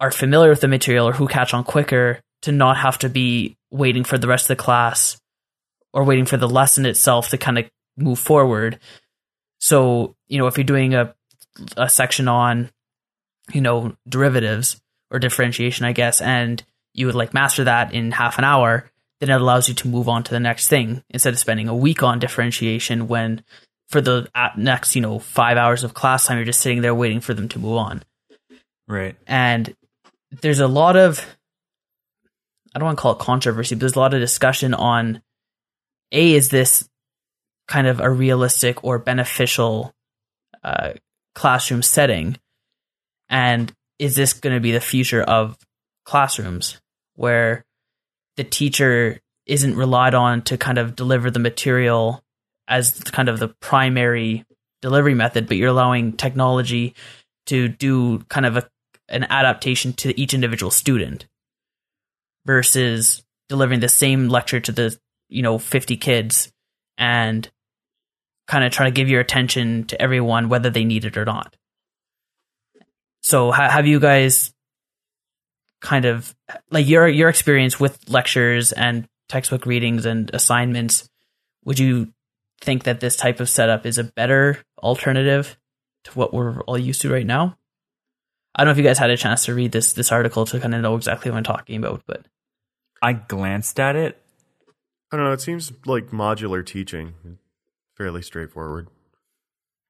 are 0.00 0.10
familiar 0.10 0.50
with 0.50 0.60
the 0.60 0.68
material 0.68 1.08
or 1.08 1.12
who 1.12 1.26
catch 1.26 1.54
on 1.54 1.64
quicker 1.64 2.20
to 2.42 2.52
not 2.52 2.76
have 2.76 2.98
to 2.98 3.08
be 3.08 3.56
waiting 3.70 4.04
for 4.04 4.18
the 4.18 4.28
rest 4.28 4.44
of 4.44 4.56
the 4.56 4.62
class 4.62 5.18
or 5.92 6.04
waiting 6.04 6.26
for 6.26 6.36
the 6.36 6.48
lesson 6.48 6.84
itself 6.84 7.30
to 7.30 7.38
kind 7.38 7.58
of 7.58 7.64
move 7.96 8.18
forward. 8.18 8.78
So, 9.58 10.14
you 10.28 10.38
know, 10.38 10.46
if 10.46 10.56
you're 10.58 10.64
doing 10.64 10.94
a 10.94 11.14
a 11.78 11.88
section 11.88 12.28
on, 12.28 12.70
you 13.54 13.62
know, 13.62 13.96
derivatives 14.06 14.78
or 15.10 15.18
differentiation, 15.18 15.86
I 15.86 15.92
guess, 15.92 16.20
and 16.20 16.62
you 16.92 17.06
would 17.06 17.14
like 17.14 17.32
master 17.32 17.64
that 17.64 17.94
in 17.94 18.10
half 18.12 18.36
an 18.36 18.44
hour, 18.44 18.90
then 19.20 19.30
it 19.30 19.40
allows 19.40 19.66
you 19.66 19.74
to 19.76 19.88
move 19.88 20.06
on 20.08 20.22
to 20.24 20.30
the 20.30 20.40
next 20.40 20.68
thing 20.68 21.02
instead 21.08 21.32
of 21.32 21.38
spending 21.38 21.68
a 21.68 21.74
week 21.74 22.02
on 22.02 22.18
differentiation 22.18 23.08
when 23.08 23.42
for 23.88 24.00
the 24.00 24.28
next, 24.56 24.96
you 24.96 25.02
know, 25.02 25.18
five 25.18 25.56
hours 25.56 25.84
of 25.84 25.94
class 25.94 26.26
time, 26.26 26.38
you're 26.38 26.44
just 26.44 26.60
sitting 26.60 26.82
there 26.82 26.94
waiting 26.94 27.20
for 27.20 27.34
them 27.34 27.48
to 27.48 27.58
move 27.58 27.76
on. 27.76 28.02
Right. 28.88 29.16
And 29.26 29.74
there's 30.42 30.60
a 30.60 30.68
lot 30.68 30.96
of, 30.96 31.24
I 32.74 32.78
don't 32.78 32.86
want 32.86 32.98
to 32.98 33.02
call 33.02 33.12
it 33.12 33.18
controversy, 33.18 33.74
but 33.74 33.80
there's 33.80 33.96
a 33.96 34.00
lot 34.00 34.14
of 34.14 34.20
discussion 34.20 34.74
on 34.74 35.22
A, 36.12 36.34
is 36.34 36.48
this 36.48 36.88
kind 37.68 37.86
of 37.86 38.00
a 38.00 38.10
realistic 38.10 38.84
or 38.84 38.98
beneficial 38.98 39.92
uh, 40.62 40.92
classroom 41.34 41.82
setting? 41.82 42.36
And 43.28 43.72
is 43.98 44.14
this 44.14 44.32
going 44.32 44.54
to 44.54 44.60
be 44.60 44.72
the 44.72 44.80
future 44.80 45.22
of 45.22 45.56
classrooms 46.04 46.80
where 47.14 47.64
the 48.36 48.44
teacher 48.44 49.20
isn't 49.46 49.76
relied 49.76 50.14
on 50.14 50.42
to 50.42 50.58
kind 50.58 50.78
of 50.78 50.96
deliver 50.96 51.30
the 51.30 51.38
material 51.38 52.22
as 52.68 53.00
kind 53.04 53.28
of 53.28 53.38
the 53.38 53.48
primary 53.48 54.44
delivery 54.82 55.14
method, 55.14 55.46
but 55.46 55.56
you're 55.56 55.68
allowing 55.68 56.12
technology 56.12 56.94
to 57.46 57.68
do 57.68 58.18
kind 58.28 58.46
of 58.46 58.56
a, 58.56 58.68
an 59.08 59.24
adaptation 59.24 59.92
to 59.94 60.18
each 60.20 60.34
individual 60.34 60.70
student 60.70 61.26
versus 62.44 63.24
delivering 63.48 63.80
the 63.80 63.88
same 63.88 64.28
lecture 64.28 64.60
to 64.60 64.72
the 64.72 64.96
you 65.28 65.42
know 65.42 65.58
50 65.58 65.96
kids 65.96 66.52
and 66.98 67.50
kind 68.46 68.64
of 68.64 68.72
trying 68.72 68.92
to 68.92 68.94
give 68.94 69.08
your 69.08 69.20
attention 69.20 69.84
to 69.84 70.00
everyone 70.00 70.48
whether 70.48 70.70
they 70.70 70.84
need 70.84 71.04
it 71.04 71.16
or 71.16 71.24
not. 71.24 71.56
So 73.22 73.50
ha- 73.50 73.70
have 73.70 73.86
you 73.86 73.98
guys 73.98 74.52
kind 75.80 76.04
of 76.04 76.34
like 76.70 76.86
your 76.86 77.08
your 77.08 77.28
experience 77.28 77.78
with 77.78 78.08
lectures 78.08 78.72
and 78.72 79.08
textbook 79.28 79.66
readings 79.66 80.06
and 80.06 80.30
assignments 80.32 81.08
would 81.64 81.78
you 81.78 82.12
think 82.60 82.84
that 82.84 83.00
this 83.00 83.16
type 83.16 83.40
of 83.40 83.48
setup 83.48 83.86
is 83.86 83.98
a 83.98 84.04
better 84.04 84.58
alternative 84.78 85.56
to 86.04 86.10
what 86.12 86.32
we're 86.32 86.60
all 86.62 86.78
used 86.78 87.02
to 87.02 87.12
right 87.12 87.26
now 87.26 87.56
i 88.54 88.62
don't 88.62 88.66
know 88.68 88.72
if 88.72 88.78
you 88.78 88.84
guys 88.84 88.98
had 88.98 89.10
a 89.10 89.16
chance 89.16 89.44
to 89.44 89.54
read 89.54 89.72
this 89.72 89.92
this 89.92 90.12
article 90.12 90.46
to 90.46 90.60
kind 90.60 90.74
of 90.74 90.80
know 90.80 90.96
exactly 90.96 91.30
what 91.30 91.36
i'm 91.36 91.44
talking 91.44 91.76
about 91.76 92.02
but 92.06 92.26
I 93.02 93.12
glanced 93.12 93.78
at 93.78 93.96
it. 93.96 94.20
I 95.12 95.16
don't 95.16 95.26
know. 95.26 95.32
It 95.32 95.40
seems 95.40 95.72
like 95.84 96.10
modular 96.10 96.64
teaching, 96.64 97.14
fairly 97.96 98.22
straightforward. 98.22 98.88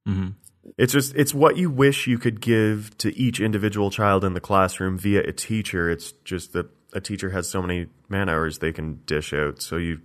hmm 0.05 0.29
It's 0.77 0.93
just 0.93 1.15
it's 1.15 1.33
what 1.33 1.57
you 1.57 1.71
wish 1.71 2.07
you 2.07 2.19
could 2.19 2.41
give 2.41 2.97
to 2.99 3.17
each 3.17 3.41
individual 3.41 3.91
child 3.91 4.25
in 4.25 4.35
the 4.35 4.41
classroom 4.41 4.99
via 4.99 5.23
a 5.23 5.33
teacher. 5.33 5.91
It's 5.91 6.13
just 6.25 6.53
that 6.53 6.67
a 6.93 7.01
teacher 7.01 7.31
has 7.31 7.49
so 7.49 7.63
many 7.63 7.87
man 8.09 8.29
hours 8.29 8.59
they 8.59 8.73
can 8.73 9.01
dish 9.07 9.33
out, 9.33 9.63
so 9.63 9.77
you 9.77 10.01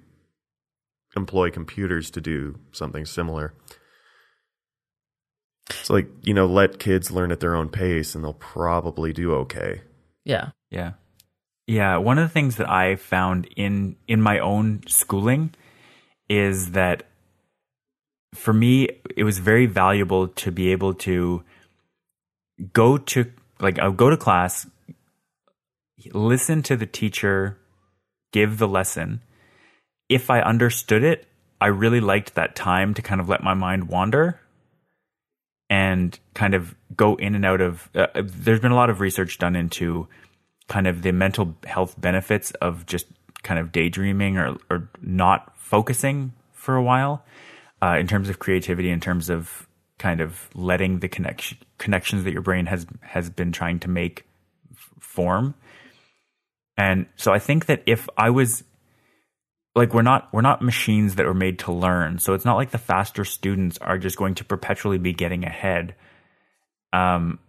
employ 1.16 1.52
computers 1.52 2.10
to 2.12 2.22
do 2.22 2.60
something 2.72 3.06
similar. 3.06 3.54
It's 5.70 5.90
like, 5.90 6.10
you 6.22 6.34
know, 6.34 6.46
let 6.46 6.80
kids 6.80 7.12
learn 7.12 7.32
at 7.32 7.40
their 7.40 7.56
own 7.56 7.70
pace 7.70 8.16
and 8.16 8.24
they'll 8.24 8.34
probably 8.34 9.14
do 9.14 9.34
okay. 9.34 9.82
yeah 10.26 10.50
Yeah. 10.70 10.94
Yeah. 11.68 11.98
One 11.98 12.18
of 12.18 12.28
the 12.28 12.34
things 12.34 12.58
that 12.58 12.70
I 12.70 12.96
found 12.96 13.48
in 13.56 13.96
in 14.08 14.22
my 14.22 14.40
own 14.40 14.82
schooling 14.88 15.54
is 16.28 16.72
that 16.72 17.04
for 18.34 18.54
me 18.54 18.90
it 19.16 19.24
was 19.24 19.40
very 19.40 19.66
valuable 19.66 20.28
to 20.28 20.52
be 20.52 20.72
able 20.72 20.94
to 20.94 21.44
go 22.74 22.98
to 22.98 23.32
like 23.60 23.80
I'll 23.80 23.92
go 23.92 24.10
to 24.10 24.18
class, 24.18 24.68
listen 26.14 26.64
to 26.64 26.76
the 26.76 26.86
teacher 26.86 27.58
give 28.32 28.58
the 28.58 28.68
lesson. 28.68 29.22
If 30.12 30.30
I 30.30 30.42
understood 30.42 31.04
it, 31.04 31.26
I 31.62 31.68
really 31.68 32.02
liked 32.02 32.36
that 32.36 32.54
time 32.56 32.94
to 32.96 33.02
kind 33.02 33.22
of 33.22 33.30
let 33.30 33.42
my 33.42 33.54
mind 33.54 33.88
wander 33.88 34.42
and 35.70 36.20
kind 36.34 36.54
of 36.54 36.76
go 36.98 37.16
in 37.16 37.34
and 37.34 37.46
out 37.46 37.62
of. 37.62 37.90
Uh, 37.96 38.08
there's 38.22 38.60
been 38.60 38.74
a 38.74 38.76
lot 38.76 38.90
of 38.90 39.00
research 39.00 39.38
done 39.38 39.56
into 39.56 40.08
kind 40.68 40.86
of 40.86 41.02
the 41.02 41.14
mental 41.14 41.56
health 41.66 41.96
benefits 42.00 42.52
of 42.62 42.86
just 42.86 43.06
kind 43.42 43.58
of 43.58 43.72
daydreaming 43.72 44.38
or 44.38 44.58
or 44.70 44.90
not 45.02 45.56
focusing 45.58 46.34
for 46.52 46.76
a 46.76 46.84
while 46.84 47.24
uh, 47.82 47.96
in 47.98 48.06
terms 48.06 48.28
of 48.28 48.38
creativity, 48.38 48.90
in 48.90 49.00
terms 49.00 49.30
of 49.30 49.66
kind 49.98 50.20
of 50.20 50.50
letting 50.54 51.00
the 51.00 51.08
connection 51.08 51.58
connections 51.78 52.26
that 52.26 52.34
your 52.34 52.42
brain 52.42 52.66
has 52.66 52.86
has 53.02 53.30
been 53.30 53.54
trying 53.54 53.80
to 53.80 53.90
make 53.90 54.26
f- 54.74 54.90
form. 55.00 55.56
And 56.76 57.06
so 57.16 57.32
I 57.32 57.40
think 57.40 57.68
that 57.68 57.82
if 57.86 58.10
I 58.18 58.30
was 58.30 58.64
like 59.76 59.94
we're 59.94 60.02
not 60.02 60.30
we're 60.34 60.42
not 60.42 60.62
machines 60.62 61.16
that 61.16 61.26
are 61.26 61.34
made 61.34 61.60
to 61.60 61.72
learn. 61.72 62.20
So 62.20 62.34
it's 62.34 62.46
not 62.46 62.56
like 62.56 62.72
the 62.72 62.78
faster 62.78 63.24
students 63.24 63.78
are 63.80 63.98
just 63.98 64.18
going 64.18 64.36
to 64.36 64.46
perpetually 64.46 64.98
be 64.98 65.14
getting 65.14 65.44
ahead. 65.44 65.96
Um 66.92 67.40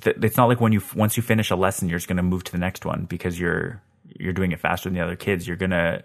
th- 0.00 0.16
it's 0.22 0.36
not 0.36 0.48
like 0.48 0.60
when 0.60 0.72
you 0.72 0.82
once 0.94 1.16
you 1.16 1.22
finish 1.22 1.50
a 1.50 1.56
lesson 1.56 1.88
you're 1.88 1.98
just 1.98 2.08
going 2.08 2.16
to 2.18 2.22
move 2.22 2.44
to 2.44 2.52
the 2.52 2.58
next 2.58 2.84
one 2.84 3.06
because 3.06 3.38
you're 3.38 3.82
you're 4.04 4.32
doing 4.32 4.52
it 4.52 4.60
faster 4.60 4.88
than 4.88 4.94
the 4.94 5.04
other 5.04 5.16
kids. 5.16 5.46
You're 5.46 5.56
going 5.56 5.70
to 5.70 6.04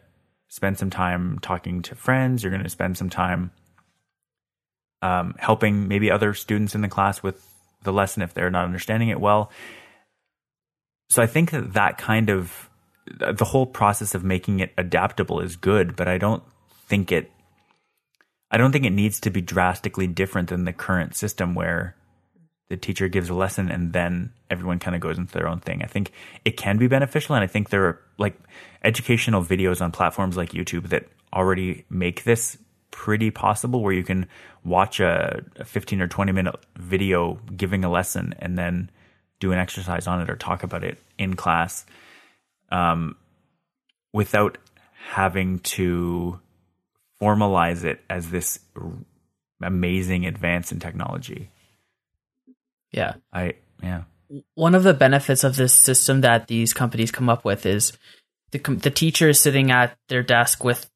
spend 0.49 0.77
some 0.77 0.89
time 0.89 1.39
talking 1.39 1.81
to 1.83 1.95
friends, 1.95 2.43
you're 2.43 2.51
going 2.51 2.63
to 2.63 2.69
spend 2.69 2.97
some 2.97 3.09
time 3.09 3.51
um, 5.01 5.35
helping 5.37 5.87
maybe 5.87 6.11
other 6.11 6.33
students 6.33 6.75
in 6.75 6.81
the 6.81 6.87
class 6.87 7.21
with 7.21 7.43
the 7.83 7.91
lesson 7.91 8.21
if 8.21 8.33
they're 8.33 8.49
not 8.49 8.65
understanding 8.65 9.09
it 9.09 9.19
well. 9.19 9.51
So 11.09 11.21
I 11.21 11.27
think 11.27 11.51
that 11.51 11.73
that 11.73 11.97
kind 11.97 12.29
of 12.29 12.69
the 13.05 13.45
whole 13.45 13.65
process 13.65 14.15
of 14.15 14.23
making 14.23 14.59
it 14.59 14.73
adaptable 14.77 15.39
is 15.39 15.55
good, 15.55 15.95
but 15.95 16.07
I 16.07 16.17
don't 16.17 16.43
think 16.87 17.11
it 17.11 17.31
I 18.51 18.57
don't 18.57 18.71
think 18.71 18.85
it 18.85 18.91
needs 18.91 19.19
to 19.21 19.31
be 19.31 19.41
drastically 19.41 20.05
different 20.05 20.49
than 20.49 20.65
the 20.65 20.73
current 20.73 21.15
system 21.15 21.55
where 21.55 21.95
the 22.69 22.77
teacher 22.77 23.07
gives 23.07 23.29
a 23.29 23.33
lesson 23.33 23.69
and 23.69 23.93
then 23.93 24.31
everyone 24.49 24.77
kind 24.77 24.95
of 24.95 25.01
goes 25.01 25.17
into 25.17 25.33
their 25.33 25.47
own 25.47 25.59
thing. 25.59 25.81
I 25.81 25.87
think 25.87 26.11
it 26.45 26.55
can 26.55 26.77
be 26.77 26.87
beneficial 26.87 27.35
and 27.35 27.43
I 27.43 27.47
think 27.47 27.69
there 27.69 27.85
are 27.85 27.99
like 28.19 28.39
educational 28.83 29.43
videos 29.43 29.81
on 29.81 29.91
platforms 29.91 30.37
like 30.37 30.51
YouTube 30.51 30.89
that 30.89 31.07
already 31.33 31.85
make 31.89 32.25
this 32.25 32.57
pretty 32.91 33.31
possible 33.31 33.81
where 33.81 33.91
you 33.91 34.03
can 34.03 34.27
watch 34.63 34.99
a, 34.99 35.43
a 35.55 35.65
15 35.65 36.01
or 36.01 36.07
20 36.07 36.31
minute 36.31 36.55
video 36.77 37.39
giving 37.57 37.83
a 37.83 37.89
lesson 37.89 38.35
and 38.37 38.55
then 38.55 38.89
do 39.39 39.51
an 39.51 39.57
exercise 39.57 40.05
on 40.05 40.21
it 40.21 40.29
or 40.29 40.35
talk 40.35 40.61
about 40.61 40.83
it 40.83 40.99
in 41.17 41.35
class 41.35 41.85
um, 42.73 43.15
without 44.11 44.57
having 45.11 45.59
to 45.59 46.39
formalize 47.21 47.85
it 47.85 48.01
as 48.09 48.29
this 48.29 48.59
amazing 49.61 50.25
advance 50.25 50.71
in 50.71 50.79
technology. 50.79 51.51
Yeah. 52.91 53.13
I 53.31 53.53
yeah. 53.81 54.03
One 54.55 54.73
of 54.73 54.83
the 54.83 54.93
benefits 54.93 55.43
of 55.43 55.55
this 55.55 55.73
system 55.73 56.21
that 56.21 56.47
these 56.47 56.73
companies 56.73 57.11
come 57.11 57.29
up 57.29 57.45
with 57.45 57.65
is 57.65 57.93
the 58.51 58.57
the 58.57 58.91
teacher 58.91 59.29
is 59.29 59.39
sitting 59.39 59.71
at 59.71 59.95
their 60.09 60.23
desk 60.23 60.63
with 60.63 60.89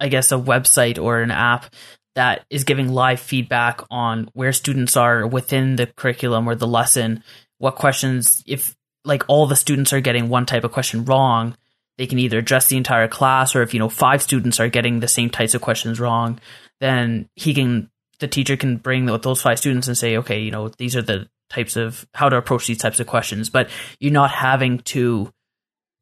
I 0.00 0.08
guess 0.08 0.30
a 0.30 0.36
website 0.36 1.02
or 1.02 1.22
an 1.22 1.30
app 1.30 1.74
that 2.14 2.44
is 2.50 2.64
giving 2.64 2.92
live 2.92 3.18
feedback 3.18 3.80
on 3.90 4.28
where 4.34 4.52
students 4.52 4.96
are 4.96 5.26
within 5.26 5.76
the 5.76 5.86
curriculum 5.86 6.48
or 6.48 6.54
the 6.54 6.66
lesson, 6.66 7.24
what 7.58 7.76
questions 7.76 8.42
if 8.46 8.76
like 9.04 9.24
all 9.28 9.46
the 9.46 9.56
students 9.56 9.92
are 9.92 10.00
getting 10.00 10.28
one 10.28 10.46
type 10.46 10.64
of 10.64 10.72
question 10.72 11.04
wrong, 11.04 11.56
they 11.98 12.06
can 12.06 12.18
either 12.18 12.38
address 12.38 12.68
the 12.68 12.76
entire 12.76 13.08
class 13.08 13.54
or 13.54 13.62
if 13.62 13.74
you 13.74 13.80
know 13.80 13.88
five 13.88 14.22
students 14.22 14.58
are 14.60 14.68
getting 14.68 15.00
the 15.00 15.08
same 15.08 15.30
types 15.30 15.54
of 15.54 15.60
questions 15.60 16.00
wrong, 16.00 16.40
then 16.80 17.28
he 17.34 17.54
can 17.54 17.90
the 18.20 18.28
teacher 18.28 18.56
can 18.56 18.76
bring 18.76 19.06
those 19.06 19.42
five 19.42 19.58
students 19.58 19.88
and 19.88 19.98
say, 19.98 20.16
okay, 20.18 20.40
you 20.40 20.50
know, 20.50 20.68
these 20.68 20.96
are 20.96 21.02
the 21.02 21.28
types 21.50 21.76
of 21.76 22.06
how 22.14 22.28
to 22.28 22.36
approach 22.36 22.66
these 22.66 22.78
types 22.78 23.00
of 23.00 23.06
questions, 23.06 23.50
but 23.50 23.68
you're 23.98 24.12
not 24.12 24.30
having 24.30 24.78
to 24.78 25.30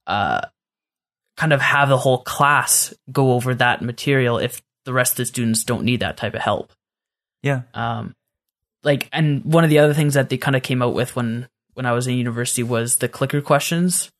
uh, 0.06 0.40
kind 1.36 1.52
of 1.52 1.60
have 1.60 1.88
the 1.88 1.96
whole 1.96 2.18
class 2.18 2.94
go 3.10 3.32
over 3.32 3.54
that 3.54 3.82
material 3.82 4.38
if 4.38 4.62
the 4.84 4.92
rest 4.92 5.14
of 5.14 5.16
the 5.18 5.26
students 5.26 5.64
don't 5.64 5.84
need 5.84 6.00
that 6.00 6.16
type 6.16 6.34
of 6.34 6.40
help. 6.40 6.72
Yeah. 7.42 7.62
Um, 7.74 8.14
like, 8.84 9.08
and 9.12 9.44
one 9.44 9.64
of 9.64 9.70
the 9.70 9.78
other 9.78 9.94
things 9.94 10.14
that 10.14 10.28
they 10.28 10.38
kind 10.38 10.56
of 10.56 10.62
came 10.62 10.82
out 10.82 10.94
with 10.94 11.16
when 11.16 11.48
when 11.74 11.86
I 11.86 11.92
was 11.92 12.06
in 12.06 12.16
university 12.16 12.62
was 12.62 12.96
the 12.96 13.08
clicker 13.08 13.40
questions, 13.40 14.10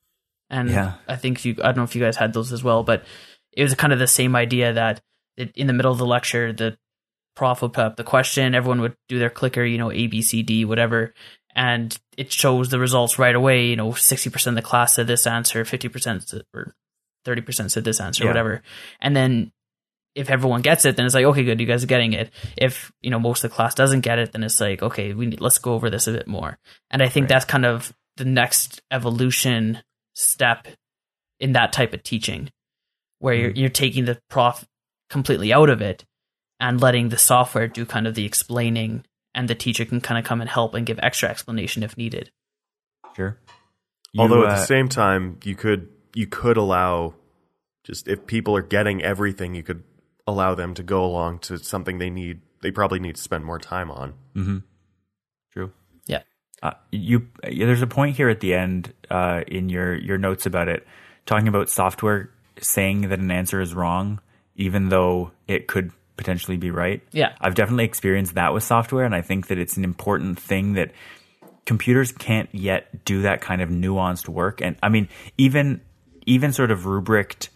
and 0.51 0.69
Yeah. 0.71 0.95
I 1.09 1.17
think 1.17 1.45
you 1.45 1.57
I 1.61 1.67
don't 1.67 1.79
know 1.79 1.83
if 1.85 1.95
you 1.95 2.03
guys 2.03 2.17
had 2.17 2.33
those 2.33 2.53
as 2.53 2.63
well, 2.65 2.83
but 2.83 3.05
it 3.53 3.63
was 3.63 3.75
kind 3.75 3.93
of 3.93 3.99
the 3.99 4.07
same 4.07 4.35
idea 4.37 4.73
that 4.73 5.01
it, 5.37 5.53
in 5.57 5.67
the 5.67 5.73
middle 5.73 5.93
of 5.93 5.99
the 5.99 6.07
lecture, 6.07 6.53
the 6.53 6.77
prof 7.35 7.63
would 7.63 7.73
put 7.73 7.85
up 7.85 7.97
the 7.97 8.05
question, 8.05 8.55
everyone 8.55 8.81
would 8.83 8.97
do 9.09 9.19
their 9.19 9.31
clicker, 9.31 9.65
you 9.65 9.79
know, 9.79 9.91
A, 9.91 10.07
B, 10.07 10.21
C, 10.23 10.43
D, 10.43 10.65
whatever, 10.65 11.15
and 11.55 11.99
it 12.19 12.31
shows 12.33 12.69
the 12.69 12.79
results 12.79 13.19
right 13.19 13.35
away. 13.35 13.67
You 13.67 13.77
know, 13.77 13.91
60% 13.93 14.47
of 14.47 14.55
the 14.55 14.63
class 14.63 14.95
said 14.95 15.07
this 15.07 15.27
answer, 15.27 15.65
50% 15.65 16.43
or 16.55 16.75
30% 17.27 17.71
said 17.71 17.85
this 17.85 18.01
answer, 18.01 18.25
Yeah. 18.25 18.31
whatever. 18.31 18.63
And 19.01 19.17
then 19.17 19.53
if 20.15 20.31
everyone 20.31 20.63
gets 20.63 20.85
it, 20.85 20.97
then 20.97 21.07
it's 21.07 21.15
like, 21.15 21.25
okay, 21.25 21.45
good, 21.45 21.61
you 21.61 21.67
guys 21.67 21.83
are 21.83 21.89
getting 21.89 22.13
it. 22.13 22.31
If, 22.57 22.93
you 23.01 23.11
know, 23.11 23.19
most 23.19 23.45
of 23.45 23.51
the 23.51 23.57
class 23.57 23.75
doesn't 23.75 24.01
get 24.01 24.19
it, 24.19 24.33
then 24.33 24.43
it's 24.43 24.61
like, 24.61 24.83
okay, 24.83 25.15
we 25.15 25.27
need, 25.27 25.41
let's 25.41 25.59
go 25.59 25.75
over 25.75 25.89
this 25.91 26.07
a 26.07 26.13
bit 26.13 26.27
more. 26.27 26.59
And 26.91 27.03
I 27.03 27.09
think 27.09 27.25
Right. 27.25 27.29
that's 27.31 27.45
kind 27.45 27.65
of 27.65 27.93
the 28.17 28.25
next 28.25 28.83
evolution 28.91 29.83
step 30.15 30.69
in 31.41 31.53
that 31.53 31.73
type 31.73 31.95
of 31.95 32.03
teaching 32.03 32.51
where 33.19 33.35
you're, 33.35 33.51
you're 33.51 33.69
taking 33.69 34.05
the 34.05 34.21
prof 34.29 34.67
completely 35.09 35.53
out 35.53 35.71
of 35.71 35.81
it 35.81 36.05
and 36.61 36.81
letting 36.81 37.09
the 37.09 37.19
software 37.19 37.69
do 37.69 37.87
kind 37.87 38.07
of 38.07 38.15
the 38.15 38.27
explaining 38.27 39.05
and 39.35 39.49
the 39.49 39.55
teacher 39.55 39.85
can 39.85 40.01
kind 40.01 40.19
of 40.19 40.25
come 40.25 40.41
and 40.41 40.51
help 40.51 40.75
and 40.75 40.87
give 40.87 40.99
extra 41.03 41.29
explanation 41.29 41.83
if 41.83 41.97
needed. 41.97 42.31
Sure. 43.17 43.39
Although 44.19 44.41
You, 44.41 44.47
at 44.47 44.53
uh, 44.53 44.61
the 44.61 44.67
same 44.67 44.89
time, 44.89 45.39
you 45.43 45.55
could 45.55 45.89
you 46.15 46.27
could 46.27 46.59
allow 46.59 47.15
just 47.85 48.09
if 48.09 48.27
people 48.27 48.55
are 48.57 48.63
getting 48.63 49.03
everything, 49.03 49.55
you 49.55 49.63
could 49.63 49.83
allow 50.27 50.55
them 50.55 50.75
to 50.75 50.83
go 50.83 51.05
along 51.05 51.41
to 51.41 51.59
something 51.59 51.99
they 51.99 52.11
need. 52.11 52.41
They 52.63 52.71
probably 52.71 53.01
need 53.01 53.17
to 53.17 53.23
spend 53.23 53.45
more 53.45 53.59
time 53.59 53.91
on. 53.91 54.15
True. 55.53 55.73
Yeah. 56.07 56.23
Uh, 56.63 56.73
you 56.91 57.29
yeah, 57.49 57.67
there's 57.67 57.83
a 57.83 57.87
point 57.87 58.17
here 58.17 58.29
at 58.29 58.41
the 58.41 58.55
end 58.55 58.93
uh, 59.11 59.43
in 59.47 59.69
your 59.69 59.95
your 59.95 60.19
notes 60.19 60.47
about 60.47 60.69
it 60.69 60.87
talking 61.27 61.49
about 61.49 61.69
software 61.69 62.31
saying 62.61 63.09
that 63.09 63.19
an 63.19 63.31
answer 63.31 63.61
is 63.61 63.75
wrong 63.75 64.21
even 64.55 64.89
though 64.89 65.33
it 65.49 65.67
could 65.67 65.91
potentially 66.17 66.57
be 66.57 66.71
right. 66.71 67.03
Yeah. 67.13 67.35
I've 67.41 67.55
definitely 67.55 67.85
experienced 67.85 68.35
that 68.35 68.53
with 68.53 68.63
software 68.63 69.05
and 69.05 69.15
I 69.15 69.23
think 69.23 69.49
that 69.49 69.59
it's 69.59 69.77
an 69.77 69.85
important 69.85 70.39
thing 70.39 70.75
that 70.75 70.93
computers 71.65 72.13
can't 72.13 72.49
yet 72.53 73.05
do 73.05 73.23
that 73.23 73.41
kind 73.41 73.63
of 73.63 73.69
nuanced 73.69 74.29
work 74.29 74.61
and 74.61 74.77
I 74.83 74.89
mean 74.89 75.09
even 75.39 75.81
even 76.27 76.53
sort 76.53 76.71
of 76.71 76.87
rubriced 76.87 77.49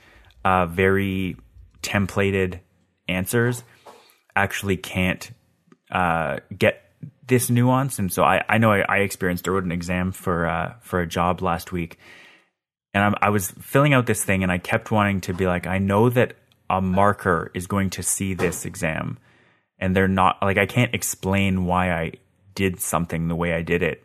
uh, 0.45 0.67
very 0.67 1.37
templated 1.87 2.61
answers 3.09 3.63
actually 4.35 4.77
can't 4.77 5.31
uh, 5.91 6.39
get 6.57 6.83
this 7.27 7.49
nuance. 7.49 7.99
And 7.99 8.13
so 8.13 8.23
I, 8.23 8.45
I 8.49 8.59
know 8.59 8.73
I, 8.73 8.81
I 8.81 8.97
experienced 8.99 9.49
I 9.49 9.51
wrote 9.53 9.65
an 9.65 9.73
exam 9.73 10.13
for 10.13 10.47
uh, 10.47 10.75
for 10.81 11.01
a 11.01 11.07
job 11.07 11.43
last 11.43 11.73
week, 11.73 11.99
and 12.93 13.05
I'm, 13.05 13.15
I 13.21 13.31
was 13.31 13.51
filling 13.51 13.95
out 13.95 14.07
this 14.07 14.25
thing, 14.25 14.43
and 14.43 14.53
I 14.53 14.59
kept 14.59 14.91
wanting 14.91 15.21
to 15.23 15.35
be 15.35 15.47
like, 15.47 15.67
I 15.67 15.79
know 15.79 16.11
that 16.11 16.35
a 16.69 16.81
marker 16.81 17.51
is 17.55 17.67
going 17.67 17.91
to 17.91 18.03
see 18.03 18.35
this 18.35 18.65
exam, 18.65 19.19
and 19.79 19.95
they're 19.95 20.09
not 20.09 20.39
like 20.43 20.59
I 20.59 20.67
can't 20.67 20.95
explain 20.95 21.65
why 21.67 21.93
I 21.93 22.13
did 22.55 22.81
something 22.81 23.29
the 23.29 23.37
way 23.37 23.53
I 23.53 23.63
did 23.63 23.83
it 23.83 24.03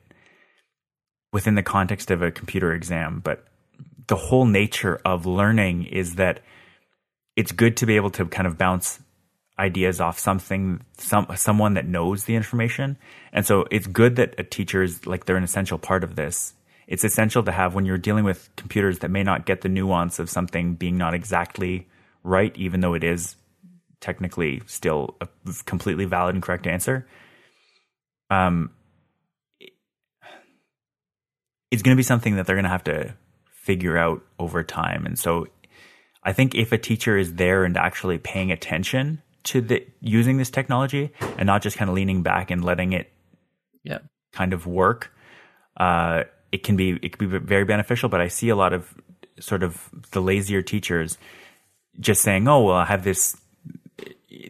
within 1.34 1.56
the 1.56 1.64
context 1.64 2.12
of 2.12 2.22
a 2.22 2.32
computer 2.32 2.74
exam, 2.74 3.22
but 3.24 3.46
the 4.08 4.16
whole 4.18 4.46
nature 4.46 5.00
of 5.06 5.26
learning 5.26 5.86
is 5.86 6.16
that 6.16 6.42
it's 7.36 7.52
good 7.52 7.78
to 7.78 7.86
be 7.86 7.96
able 7.96 8.10
to 8.12 8.26
kind 8.26 8.48
of 8.48 8.58
bounce 8.58 9.00
ideas 9.60 10.02
off 10.02 10.18
something 10.18 10.82
some 10.98 11.28
someone 11.36 11.76
that 11.76 11.86
knows 11.86 12.26
the 12.26 12.36
information. 12.36 12.98
And 13.32 13.46
so 13.46 13.66
it's 13.70 13.88
good 13.88 14.16
that 14.16 14.34
a 14.38 14.44
teacher 14.44 14.82
is 14.82 15.06
like 15.06 15.26
they're 15.26 15.38
an 15.38 15.44
essential 15.44 15.78
part 15.78 16.04
of 16.04 16.16
this. 16.16 16.54
It's 16.88 17.04
essential 17.04 17.44
to 17.44 17.52
have 17.52 17.76
when 17.76 17.86
you're 17.86 17.98
dealing 17.98 18.26
with 18.26 18.50
computers 18.56 19.00
that 19.00 19.12
may 19.12 19.24
not 19.24 19.46
get 19.46 19.62
the 19.62 19.70
nuance 19.70 20.20
of 20.20 20.30
something 20.30 20.76
being 20.76 20.98
not 20.98 21.14
exactly 21.14 21.88
right 22.24 22.56
even 22.58 22.82
though 22.82 22.94
it 22.94 23.04
is 23.04 23.36
technically 24.00 24.62
still 24.66 25.16
a 25.22 25.28
completely 25.66 26.06
valid 26.06 26.36
and 26.36 26.44
correct 26.44 26.68
answer. 26.68 27.08
Um 28.30 28.72
it's 31.70 31.82
going 31.82 31.96
to 31.96 32.00
be 32.00 32.04
something 32.04 32.36
that 32.36 32.46
they're 32.46 32.58
going 32.58 32.64
to 32.64 32.70
have 32.70 32.84
to 32.84 33.14
figure 33.54 33.98
out 33.98 34.22
over 34.38 34.62
time. 34.62 35.06
And 35.06 35.18
so 35.18 35.48
I 36.24 36.34
think 36.34 36.56
if 36.56 36.72
a 36.72 36.78
teacher 36.78 37.18
is 37.18 37.34
there 37.36 37.64
and 37.64 37.76
actually 37.78 38.18
paying 38.18 38.52
attention 38.52 39.22
to 39.44 39.62
the 39.62 39.86
using 40.02 40.38
this 40.38 40.52
technology 40.52 41.12
and 41.38 41.48
not 41.48 41.62
just 41.64 41.78
kind 41.78 41.90
of 41.90 41.96
leaning 41.96 42.22
back 42.22 42.52
and 42.52 42.64
letting 42.64 42.94
it 42.94 43.12
Yeah. 43.84 44.00
kind 44.32 44.54
of 44.54 44.68
work, 44.68 45.12
uh, 45.78 46.24
it 46.52 46.64
can 46.64 46.76
be 46.76 47.00
it 47.02 47.18
can 47.18 47.30
be 47.30 47.38
very 47.40 47.66
beneficial. 47.66 48.08
But 48.10 48.22
I 48.22 48.28
see 48.28 48.50
a 48.50 48.56
lot 48.56 48.74
of 48.74 48.94
sort 49.40 49.64
of 49.64 49.90
the 50.12 50.22
lazier 50.22 50.62
teachers 50.62 51.18
just 52.00 52.22
saying, 52.22 52.48
"Oh, 52.48 52.64
well, 52.66 52.76
I 52.76 52.86
have 52.86 53.04
this 53.04 53.36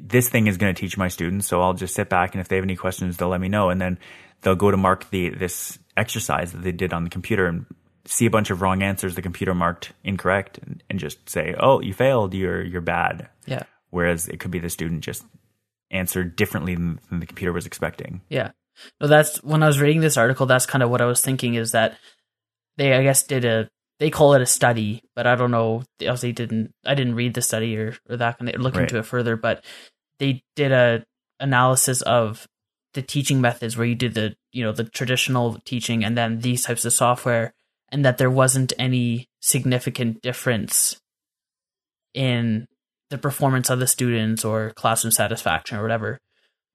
this 0.02 0.30
thing 0.30 0.48
is 0.48 0.58
going 0.58 0.74
to 0.74 0.80
teach 0.80 0.98
my 0.98 1.08
students, 1.08 1.48
so 1.48 1.62
I'll 1.62 1.74
just 1.74 1.96
sit 1.96 2.10
back 2.10 2.34
and 2.34 2.42
if 2.42 2.48
they 2.48 2.56
have 2.58 2.64
any 2.66 2.76
questions, 2.76 3.18
they'll 3.18 3.30
let 3.30 3.42
me 3.42 3.50
know." 3.50 3.70
And 3.70 3.80
then 3.80 3.98
they'll 4.42 4.56
go 4.56 4.72
to 4.72 4.78
mark 4.78 5.10
the 5.10 5.30
this 5.30 5.80
exercise 5.96 6.52
that 6.52 6.64
they 6.64 6.72
did 6.74 6.92
on 6.94 7.04
the 7.06 7.10
computer, 7.10 7.46
and 7.46 7.66
see 8.06 8.26
a 8.26 8.30
bunch 8.32 8.50
of 8.50 8.62
wrong 8.62 8.82
answers 8.84 9.16
the 9.16 9.22
computer 9.22 9.54
marked 9.54 9.94
incorrect 10.04 10.58
and, 10.60 10.84
and 10.90 11.00
just 11.00 11.30
say, 11.30 11.56
"Oh, 11.60 11.82
you 11.82 11.94
failed. 11.94 12.34
You're 12.34 12.64
you're 12.64 12.82
bad." 12.82 13.30
Yeah. 13.46 13.64
Whereas 13.90 14.28
it 14.28 14.40
could 14.40 14.52
be 14.52 14.60
the 14.60 14.70
student 14.70 15.02
just 15.04 15.24
answered 15.90 16.36
differently 16.36 16.76
than, 16.76 17.00
than 17.10 17.20
the 17.20 17.26
computer 17.26 17.52
was 17.52 17.66
expecting. 17.66 18.22
Yeah. 18.30 18.52
No, 19.02 19.08
that's 19.08 19.44
when 19.44 19.62
I 19.64 19.68
was 19.68 19.82
reading 19.82 20.02
this 20.02 20.18
article. 20.18 20.46
That's 20.46 20.66
kind 20.66 20.82
of 20.82 20.90
what 20.90 21.02
I 21.02 21.06
was 21.06 21.22
thinking. 21.22 21.56
Is 21.56 21.72
that 21.74 21.98
they, 22.78 22.94
I 22.94 23.04
guess, 23.04 23.24
did 23.24 23.46
a 23.46 23.70
they 24.00 24.10
call 24.10 24.34
it 24.34 24.42
a 24.42 24.46
study, 24.48 25.04
but 25.16 25.28
I 25.28 25.36
don't 25.36 25.52
know. 25.52 25.84
They 26.00 26.08
obviously 26.08 26.32
didn't. 26.32 26.74
I 26.86 26.96
didn't 26.96 27.16
read 27.16 27.34
the 27.34 27.42
study 27.42 27.78
or 27.78 27.96
or 28.10 28.18
that 28.18 28.40
kind 28.40 28.50
of 28.50 28.62
look 28.62 28.76
Right. 28.76 28.84
into 28.84 28.98
it 28.98 29.06
further. 29.06 29.36
But 29.36 29.64
they 30.20 30.44
did 30.56 30.72
a 30.72 31.04
analysis 31.40 32.02
of 32.04 32.48
the 32.94 33.02
teaching 33.02 33.42
methods 33.42 33.76
where 33.78 33.86
you 33.88 33.96
did 33.96 34.14
the 34.14 34.36
you 34.52 34.64
know 34.64 34.72
the 34.72 34.84
traditional 34.86 35.60
teaching 35.66 36.04
and 36.04 36.18
then 36.18 36.40
these 36.40 36.64
types 36.64 36.86
of 36.86 36.94
software, 36.94 37.54
and 37.92 38.06
that 38.06 38.18
there 38.18 38.30
wasn't 38.30 38.74
any 38.80 39.28
significant 39.42 40.22
difference 40.22 41.00
in 42.14 42.68
the 43.10 43.18
performance 43.18 43.70
of 43.70 43.80
the 43.80 43.88
students 43.88 44.46
or 44.46 44.72
classroom 44.72 45.12
satisfaction 45.12 45.78
or 45.78 45.82
whatever. 45.82 46.18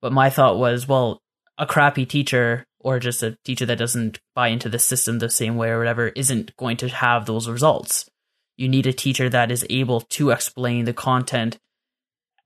But 0.02 0.12
my 0.12 0.30
thought 0.30 0.58
was, 0.58 0.86
well, 0.86 1.20
a 1.58 1.66
crappy 1.66 2.04
teacher 2.04 2.64
or 2.78 3.00
just 3.00 3.22
a 3.22 3.36
teacher 3.44 3.66
that 3.66 3.78
doesn't 3.78 4.20
buy 4.34 4.48
into 4.48 4.68
the 4.68 4.78
system 4.78 5.18
the 5.18 5.30
same 5.30 5.56
way 5.56 5.70
or 5.70 5.78
whatever 5.78 6.08
isn't 6.08 6.54
going 6.56 6.76
to 6.76 6.88
have 6.88 7.26
those 7.26 7.48
results. 7.48 8.08
You 8.56 8.68
need 8.68 8.86
a 8.86 8.92
teacher 8.92 9.28
that 9.30 9.50
is 9.50 9.66
able 9.70 10.02
to 10.02 10.30
explain 10.30 10.84
the 10.84 10.92
content. 10.92 11.58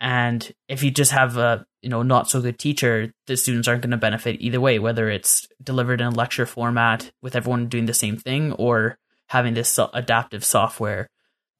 And 0.00 0.50
if 0.68 0.82
you 0.82 0.90
just 0.90 1.12
have 1.12 1.36
a 1.36 1.66
you 1.82 1.88
know 1.88 2.02
not 2.02 2.28
so 2.28 2.40
good 2.40 2.58
teacher, 2.58 3.12
the 3.26 3.36
students 3.36 3.68
aren't 3.68 3.82
going 3.82 3.90
to 3.90 3.96
benefit 3.96 4.40
either 4.40 4.60
way, 4.60 4.78
whether 4.78 5.08
it's 5.08 5.48
delivered 5.62 6.00
in 6.00 6.08
a 6.08 6.10
lecture 6.10 6.46
format 6.46 7.10
with 7.22 7.36
everyone 7.36 7.68
doing 7.68 7.86
the 7.86 7.94
same 7.94 8.16
thing 8.16 8.52
or 8.52 8.98
having 9.28 9.54
this 9.54 9.78
adaptive 9.94 10.44
software 10.44 11.08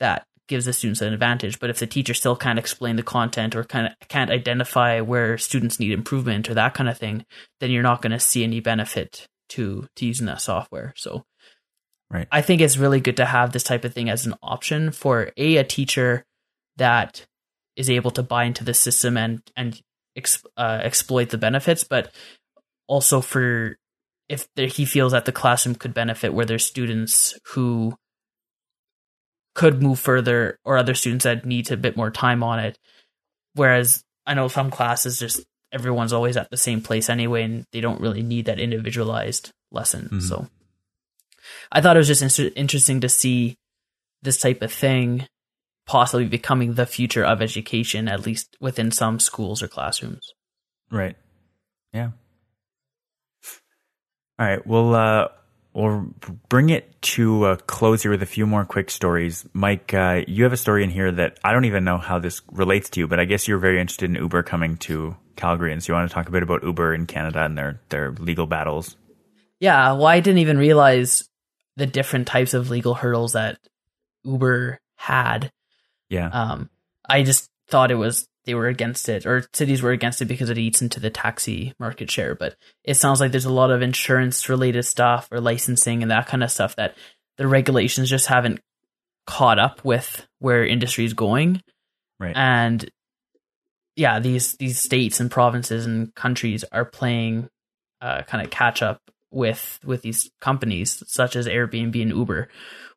that 0.01 0.26
gives 0.48 0.64
the 0.64 0.72
students 0.72 1.01
an 1.01 1.12
advantage. 1.12 1.60
But 1.60 1.70
if 1.70 1.78
the 1.78 1.86
teacher 1.86 2.14
still 2.14 2.34
can't 2.34 2.59
explain 2.59 2.97
the 2.97 3.02
content 3.02 3.55
or 3.55 3.62
kind 3.64 3.86
of 3.86 4.09
can't 4.09 4.30
identify 4.30 5.01
where 5.01 5.38
students 5.38 5.78
need 5.78 5.92
improvement 5.92 6.51
or 6.51 6.55
that 6.55 6.74
kind 6.74 6.88
of 6.88 6.98
thing, 6.98 7.24
then 7.60 7.70
you're 7.70 7.82
not 7.82 8.02
going 8.02 8.12
to 8.12 8.20
see 8.20 8.42
any 8.42 8.60
benefit 8.60 9.28
to 9.51 9.86
to 9.97 10.06
using 10.06 10.26
that 10.26 10.40
software. 10.40 10.92
So 10.97 11.24
Right. 12.10 12.26
I 12.32 12.42
think 12.42 12.60
it's 12.60 12.76
really 12.76 13.01
good 13.01 13.18
to 13.18 13.24
have 13.24 13.52
this 13.52 13.62
type 13.62 13.84
of 13.84 13.94
thing 13.94 14.10
as 14.10 14.26
an 14.26 14.34
option 14.42 14.90
for 14.90 15.30
a 15.36 15.59
a 15.59 15.64
teacher 15.64 16.24
that 16.76 17.26
is 17.76 17.88
able 17.88 18.10
to 18.12 18.22
buy 18.22 18.44
into 18.44 18.64
the 18.64 18.74
system 18.74 19.16
and 19.16 19.40
and 19.56 19.80
ex, 20.16 20.42
uh, 20.56 20.80
exploit 20.82 21.30
the 21.30 21.38
benefits, 21.38 21.84
but 21.84 22.12
also 22.86 23.20
for 23.20 23.76
if 24.28 24.46
there, 24.54 24.66
he 24.66 24.84
feels 24.84 25.12
that 25.12 25.24
the 25.24 25.32
classroom 25.32 25.74
could 25.74 25.92
benefit 25.92 26.32
where 26.32 26.46
there's 26.46 26.64
students 26.64 27.36
who 27.48 27.96
could 29.54 29.82
move 29.82 29.98
further 29.98 30.58
or 30.64 30.76
other 30.76 30.94
students 30.94 31.24
that 31.24 31.44
need 31.44 31.70
a 31.70 31.76
bit 31.76 31.96
more 31.96 32.10
time 32.10 32.42
on 32.42 32.60
it. 32.60 32.78
Whereas 33.54 34.04
I 34.26 34.34
know 34.34 34.48
some 34.48 34.70
classes 34.70 35.18
just 35.18 35.40
everyone's 35.72 36.12
always 36.12 36.36
at 36.36 36.50
the 36.50 36.56
same 36.56 36.80
place 36.80 37.08
anyway, 37.08 37.42
and 37.42 37.66
they 37.72 37.80
don't 37.80 38.00
really 38.00 38.22
need 38.22 38.46
that 38.46 38.60
individualized 38.60 39.50
lesson. 39.72 40.08
Mhm. 40.12 40.22
So 40.22 40.48
I 41.72 41.80
thought 41.80 41.96
it 41.96 42.00
was 42.00 42.08
just 42.08 42.22
inter- 42.22 42.52
interesting 42.54 43.00
to 43.00 43.08
see 43.08 43.56
this 44.22 44.38
type 44.38 44.62
of 44.62 44.72
thing 44.72 45.26
possibly 45.90 46.24
becoming 46.24 46.74
the 46.74 46.86
future 46.86 47.24
of 47.24 47.42
education, 47.42 48.06
at 48.06 48.24
least 48.24 48.56
within 48.60 48.92
some 48.92 49.18
schools 49.18 49.60
or 49.60 49.66
classrooms. 49.66 50.24
Right. 50.88 51.16
Yeah. 51.92 52.10
All 54.38 54.46
right. 54.46 54.64
We'll 54.64 54.94
uh, 54.94 55.28
we'll 55.74 56.14
bring 56.48 56.70
it 56.70 57.02
to 57.02 57.46
a 57.46 57.56
close 57.56 58.02
here 58.02 58.12
with 58.12 58.22
a 58.22 58.26
few 58.26 58.46
more 58.46 58.64
quick 58.64 58.88
stories. 58.88 59.44
Mike, 59.52 59.92
uh, 59.92 60.22
you 60.28 60.44
have 60.44 60.52
a 60.52 60.56
story 60.56 60.84
in 60.84 60.90
here 60.90 61.10
that 61.10 61.40
I 61.42 61.52
don't 61.52 61.64
even 61.64 61.82
know 61.82 61.98
how 61.98 62.20
this 62.20 62.40
relates 62.52 62.88
to 62.90 63.00
you, 63.00 63.08
but 63.08 63.18
I 63.18 63.24
guess 63.24 63.48
you're 63.48 63.58
very 63.58 63.80
interested 63.80 64.08
in 64.10 64.14
Uber 64.14 64.44
coming 64.44 64.76
to 64.76 65.16
Calgary, 65.34 65.72
and 65.72 65.82
so 65.82 65.92
you 65.92 65.96
want 65.96 66.08
to 66.08 66.14
talk 66.14 66.28
a 66.28 66.30
bit 66.30 66.44
about 66.44 66.62
Uber 66.62 66.94
in 66.94 67.06
Canada 67.06 67.44
and 67.44 67.58
their 67.58 67.80
their 67.88 68.12
legal 68.12 68.46
battles. 68.46 68.96
Yeah, 69.58 69.90
well, 69.94 70.06
I 70.06 70.20
didn't 70.20 70.38
even 70.38 70.56
realize 70.56 71.28
the 71.74 71.86
different 71.86 72.28
types 72.28 72.54
of 72.54 72.70
legal 72.70 72.94
hurdles 72.94 73.32
that 73.32 73.58
Uber 74.22 74.78
had. 74.94 75.50
Yeah. 76.10 76.28
Um, 76.28 76.68
I 77.08 77.22
just 77.22 77.48
thought 77.68 77.90
it 77.90 77.96
was 77.96 78.28
they 78.44 78.54
were 78.54 78.68
against 78.68 79.08
it, 79.08 79.26
or 79.26 79.46
cities 79.54 79.82
were 79.82 79.92
against 79.92 80.20
it 80.20 80.26
because 80.26 80.50
it 80.50 80.58
eats 80.58 80.82
into 80.82 81.00
the 81.00 81.10
taxi 81.10 81.74
market 81.78 82.10
share. 82.10 82.34
But 82.34 82.56
it 82.84 82.94
sounds 82.94 83.20
like 83.20 83.32
there's 83.32 83.44
a 83.44 83.52
lot 83.52 83.70
of 83.70 83.80
insurance 83.80 84.48
related 84.48 84.82
stuff 84.84 85.28
or 85.30 85.40
licensing 85.40 86.02
and 86.02 86.10
that 86.10 86.26
kind 86.26 86.42
of 86.42 86.50
stuff 86.50 86.76
that 86.76 86.96
the 87.36 87.46
regulations 87.46 88.10
just 88.10 88.26
haven't 88.26 88.60
caught 89.26 89.58
up 89.58 89.84
with 89.84 90.26
where 90.38 90.66
industry 90.66 91.04
is 91.04 91.14
going. 91.14 91.62
right. 92.18 92.36
And 92.36 92.90
yeah, 93.96 94.18
these 94.18 94.54
these 94.54 94.80
states 94.80 95.20
and 95.20 95.30
provinces 95.30 95.86
and 95.86 96.14
countries 96.14 96.64
are 96.72 96.84
playing 96.84 97.48
uh, 98.00 98.22
kind 98.22 98.44
of 98.44 98.50
catch 98.50 98.82
up 98.82 99.00
with 99.30 99.78
with 99.84 100.02
these 100.02 100.30
companies 100.40 101.02
such 101.06 101.36
as 101.36 101.46
Airbnb 101.46 102.00
and 102.00 102.10
Uber, 102.10 102.48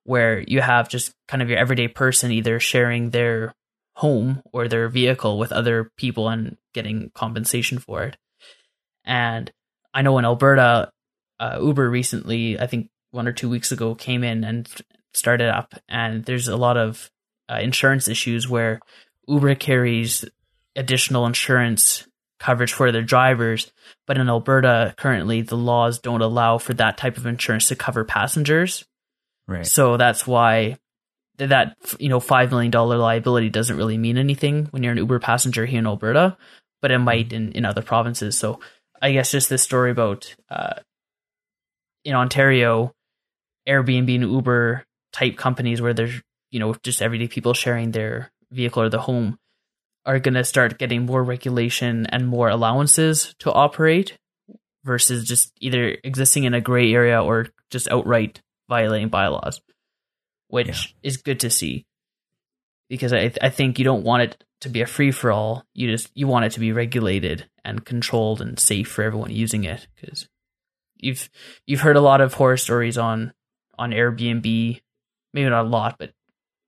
where 0.03 0.39
you 0.41 0.61
have 0.61 0.89
just 0.89 1.13
kind 1.27 1.41
of 1.41 1.49
your 1.49 1.57
everyday 1.57 1.87
person 1.87 2.31
either 2.31 2.59
sharing 2.59 3.09
their 3.09 3.53
home 3.95 4.41
or 4.51 4.67
their 4.67 4.89
vehicle 4.89 5.37
with 5.37 5.51
other 5.51 5.91
people 5.97 6.27
and 6.27 6.57
getting 6.73 7.11
compensation 7.13 7.77
for 7.77 8.03
it. 8.03 8.17
And 9.05 9.51
I 9.93 10.01
know 10.01 10.17
in 10.17 10.25
Alberta, 10.25 10.91
uh, 11.39 11.59
Uber 11.61 11.89
recently, 11.89 12.59
I 12.59 12.67
think 12.67 12.89
one 13.11 13.27
or 13.27 13.33
two 13.33 13.49
weeks 13.49 13.71
ago, 13.71 13.93
came 13.93 14.23
in 14.23 14.43
and 14.43 14.67
started 15.13 15.49
up, 15.49 15.75
and 15.87 16.25
there's 16.25 16.47
a 16.47 16.57
lot 16.57 16.77
of 16.77 17.11
uh, 17.49 17.59
insurance 17.61 18.07
issues 18.07 18.49
where 18.49 18.79
Uber 19.27 19.55
carries 19.55 20.25
additional 20.75 21.27
insurance 21.27 22.07
coverage 22.39 22.73
for 22.73 22.91
their 22.91 23.03
drivers, 23.03 23.71
but 24.07 24.17
in 24.17 24.27
Alberta 24.27 24.93
currently 24.97 25.41
the 25.41 25.55
laws 25.55 25.99
don't 25.99 26.21
allow 26.21 26.57
for 26.57 26.73
that 26.73 26.97
type 26.97 27.17
of 27.17 27.25
insurance 27.25 27.67
to 27.67 27.75
cover 27.75 28.03
passengers. 28.03 28.83
Right. 29.47 29.65
So 29.65 29.97
that's 29.97 30.25
why 30.27 30.77
that 31.37 31.75
you 31.99 32.09
know 32.09 32.19
five 32.19 32.51
million 32.51 32.71
dollar 32.71 32.97
liability 32.97 33.49
doesn't 33.49 33.77
really 33.77 33.97
mean 33.97 34.17
anything 34.17 34.67
when 34.71 34.83
you're 34.83 34.91
an 34.91 34.97
Uber 34.97 35.19
passenger 35.19 35.65
here 35.65 35.79
in 35.79 35.87
Alberta, 35.87 36.37
but 36.81 36.91
it 36.91 36.99
might 36.99 37.33
in, 37.33 37.51
in 37.53 37.65
other 37.65 37.81
provinces. 37.81 38.37
So 38.37 38.59
I 39.01 39.11
guess 39.11 39.31
just 39.31 39.49
this 39.49 39.63
story 39.63 39.91
about 39.91 40.33
uh, 40.49 40.75
in 42.05 42.13
Ontario, 42.13 42.93
Airbnb 43.67 44.15
and 44.15 44.31
Uber 44.31 44.85
type 45.11 45.37
companies 45.37 45.81
where 45.81 45.93
there's 45.93 46.21
you 46.51 46.59
know 46.59 46.75
just 46.83 47.01
everyday 47.01 47.27
people 47.27 47.53
sharing 47.53 47.91
their 47.91 48.31
vehicle 48.51 48.83
or 48.83 48.89
the 48.89 48.99
home 48.99 49.37
are 50.05 50.19
going 50.19 50.33
to 50.33 50.43
start 50.43 50.77
getting 50.77 51.05
more 51.05 51.23
regulation 51.23 52.05
and 52.07 52.27
more 52.27 52.49
allowances 52.49 53.33
to 53.39 53.51
operate 53.51 54.17
versus 54.83 55.25
just 55.25 55.51
either 55.61 55.97
existing 56.03 56.43
in 56.43 56.53
a 56.53 56.61
gray 56.61 56.93
area 56.93 57.23
or 57.23 57.47
just 57.69 57.89
outright 57.89 58.41
violating 58.69 59.09
bylaws, 59.09 59.61
which 60.47 60.67
Yeah. 60.67 61.09
is 61.09 61.17
good 61.17 61.39
to 61.41 61.49
see 61.49 61.85
because 62.89 63.13
I 63.13 63.31
I 63.41 63.49
think 63.49 63.79
you 63.79 63.85
don't 63.85 64.03
want 64.03 64.23
it 64.23 64.43
to 64.61 64.69
be 64.69 64.81
a 64.81 64.85
free 64.87 65.11
for 65.11 65.31
all. 65.31 65.65
You 65.73 65.89
just 65.91 66.09
you 66.13 66.27
want 66.27 66.45
it 66.45 66.51
to 66.53 66.59
be 66.59 66.71
regulated 66.71 67.49
and 67.65 67.85
controlled 67.85 68.41
and 68.41 68.59
safe 68.59 68.87
for 68.87 69.03
everyone 69.03 69.31
using 69.31 69.63
it 69.63 69.87
because 69.95 70.27
you've 70.97 71.29
you've 71.65 71.81
heard 71.81 71.95
a 71.97 72.01
lot 72.01 72.21
of 72.21 72.33
horror 72.33 72.57
stories 72.57 72.97
on 72.97 73.33
on 73.77 73.91
Airbnb, 73.91 74.81
maybe 75.33 75.49
not 75.49 75.65
a 75.65 75.67
lot, 75.67 75.97
but 75.97 76.13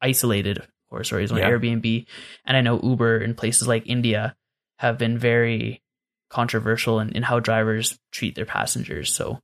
isolated 0.02 0.62
horror 0.90 1.04
stories 1.04 1.32
on 1.32 1.38
Yeah. 1.38 1.50
Airbnb, 1.52 2.06
and 2.46 2.58
I 2.58 2.62
know 2.62 2.80
Uber 2.82 3.20
in 3.20 3.36
places 3.36 3.68
like 3.68 3.88
India 3.88 4.36
have 4.80 4.98
been 4.98 5.18
very 5.18 5.82
controversial 6.30 7.00
in, 7.00 7.12
in 7.12 7.24
how 7.24 7.40
drivers 7.40 7.98
treat 8.12 8.36
their 8.36 8.46
passengers. 8.46 9.14
So 9.14 9.40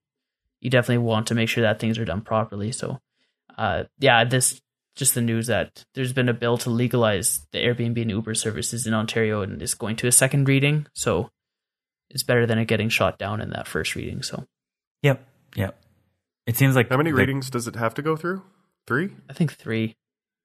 you 0.61 0.69
definitely 0.69 0.99
want 1.03 1.27
to 1.27 1.35
make 1.35 1.49
sure 1.49 1.63
that 1.63 1.79
things 1.79 1.97
are 1.97 2.05
done 2.05 2.21
properly. 2.21 2.71
So, 2.71 2.99
uh, 3.57 3.83
yeah, 3.99 4.23
this 4.23 4.61
just 4.95 5.15
the 5.15 5.21
news 5.21 5.47
that 5.47 5.83
there's 5.95 6.13
been 6.13 6.29
a 6.29 6.33
bill 6.33 6.57
to 6.59 6.69
legalize 6.69 7.45
the 7.51 7.59
Airbnb 7.59 8.01
and 8.01 8.11
Uber 8.11 8.35
services 8.35 8.85
in 8.87 8.93
Ontario, 8.93 9.41
and 9.41 9.61
it's 9.61 9.73
going 9.73 9.95
to 9.97 10.07
a 10.07 10.11
second 10.11 10.47
reading. 10.47 10.85
So 10.93 11.29
it's 12.09 12.23
better 12.23 12.45
than 12.45 12.59
it 12.59 12.65
getting 12.65 12.89
shot 12.89 13.17
down 13.17 13.41
in 13.41 13.49
that 13.51 13.67
first 13.67 13.95
reading. 13.95 14.21
So 14.21 14.45
Yep. 15.01 15.25
Yep. 15.55 15.77
It 16.45 16.57
seems 16.57 16.75
like 16.75 16.89
How 16.89 16.97
many 16.97 17.11
the- 17.11 17.15
readings 17.17 17.49
does 17.49 17.67
it 17.67 17.75
have 17.75 17.93
to 17.95 18.01
go 18.01 18.15
through? 18.15 18.43
Three? 18.85 19.11
I 19.29 19.33
think 19.33 19.53
three 19.53 19.95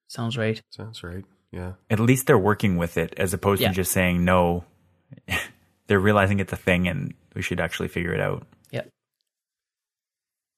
sounds 0.09 0.37
right. 0.39 0.63
Sounds 0.71 1.03
right. 1.03 1.25
Yeah. 1.51 1.73
At 1.91 1.99
least 2.01 2.27
they're 2.27 2.39
working 2.39 2.77
with 2.77 2.97
it 2.97 3.15
as 3.17 3.35
opposed 3.35 3.61
Yeah. 3.63 3.69
to 3.69 3.75
just 3.75 3.93
saying 3.93 4.25
no. 4.25 4.65
they're 5.87 6.01
realizing 6.01 6.39
it's 6.41 6.53
a 6.53 6.57
thing 6.57 6.87
and 6.89 7.15
we 7.35 7.43
should 7.43 7.61
actually 7.61 7.89
figure 7.89 8.13
it 8.13 8.21
out. 8.21 8.47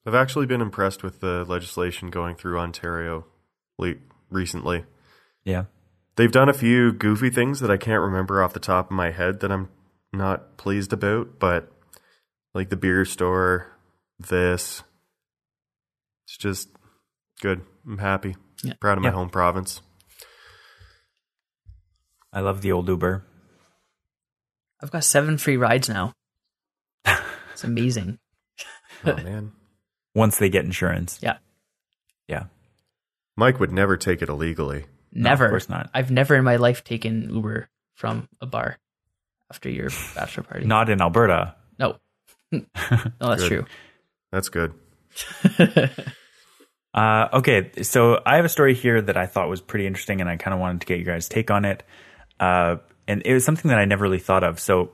I've 0.05 0.15
actually 0.15 0.45
been 0.45 0.61
impressed 0.61 1.03
with 1.03 1.19
the 1.19 1.45
legislation 1.45 2.09
going 2.09 2.35
through 2.35 2.59
Ontario 2.59 3.25
recently. 4.29 4.85
Yeah. 5.43 5.65
They've 6.15 6.31
done 6.31 6.49
a 6.49 6.53
few 6.53 6.91
goofy 6.91 7.29
things 7.29 7.59
that 7.59 7.71
I 7.71 7.77
can't 7.77 8.01
remember 8.01 8.43
off 8.43 8.53
the 8.53 8.59
top 8.59 8.87
of 8.87 8.91
my 8.91 9.11
head 9.11 9.39
that 9.41 9.51
I'm 9.51 9.69
not 10.11 10.57
pleased 10.57 10.91
about, 10.93 11.39
but 11.39 11.71
like 12.53 12.69
the 12.69 12.75
beer 12.77 13.05
store, 13.05 13.67
this. 14.19 14.83
It's 16.27 16.37
just 16.37 16.69
Good. 17.41 17.61
I'm 17.85 17.99
happy. 17.99 18.35
Yeah. 18.63 18.73
Proud 18.81 18.97
of 18.97 19.03
my 19.03 19.09
Yeah. 19.09 19.15
home 19.15 19.29
province. 19.29 19.81
I 22.33 22.41
love 22.41 22.61
the 22.61 22.71
old 22.73 22.87
Uber. 22.89 23.25
I've 24.83 24.91
got 24.91 25.03
seven 25.05 25.37
free 25.37 25.57
rides 25.57 25.87
now. 25.89 26.13
It's 27.53 27.63
amazing. 27.63 28.19
Oh 29.05 29.15
man. 29.17 29.51
Once 30.19 30.37
they 30.37 30.49
get 30.49 30.65
insurance. 30.65 31.17
Yeah. 31.21 31.37
Yeah. 32.27 32.45
Mike 33.35 33.59
would 33.59 33.71
never 33.71 33.97
take 33.97 34.21
it 34.21 34.29
illegally. 34.29 34.85
Never. 35.11 35.45
Of 35.45 35.51
course 35.51 35.69
not. 35.69 35.89
I've 35.93 36.11
never 36.11 36.35
in 36.35 36.43
my 36.43 36.57
life 36.57 36.83
taken 36.83 37.33
Uber 37.33 37.69
from 37.95 38.27
a 38.41 38.45
bar 38.45 38.77
after 39.49 39.69
your 39.69 39.89
bachelor 40.13 40.43
party. 40.43 40.65
Not 40.65 40.89
in 40.89 41.01
Alberta. 41.01 41.55
No. 41.79 41.95
no, 42.51 42.61
that's 43.19 43.41
Good. 43.43 43.47
true. 43.47 43.65
That's 44.31 44.49
good. 44.49 44.73
Uh, 46.91 47.27
okay, 47.33 47.69
so 47.83 48.19
I 48.25 48.37
have 48.37 48.45
a 48.45 48.49
story 48.49 48.73
here 48.73 48.99
that 48.99 49.15
I 49.15 49.27
thought 49.27 49.47
was 49.47 49.61
pretty 49.61 49.85
interesting, 49.85 50.21
and 50.21 50.29
I 50.29 50.37
kind 50.37 50.53
of 50.55 50.59
wanted 50.59 50.81
to 50.81 50.87
get 50.87 50.97
you 50.97 51.05
guys' 51.05 51.29
take 51.29 51.51
on 51.51 51.63
it. 51.63 51.83
Uh, 52.39 52.77
and 53.07 53.21
it 53.25 53.33
was 53.33 53.45
something 53.45 53.69
that 53.69 53.77
I 53.77 53.85
never 53.85 54.03
really 54.03 54.19
thought 54.19 54.43
of. 54.43 54.59
So, 54.59 54.91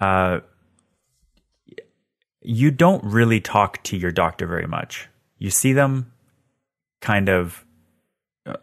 uh, 0.00 0.40
you 2.46 2.70
don't 2.70 3.02
really 3.02 3.40
talk 3.40 3.82
to 3.82 3.96
your 3.96 4.12
doctor 4.12 4.46
very 4.46 4.68
much. 4.68 5.08
You 5.38 5.50
see 5.50 5.72
them 5.72 6.12
kind 7.00 7.28
of 7.28 7.64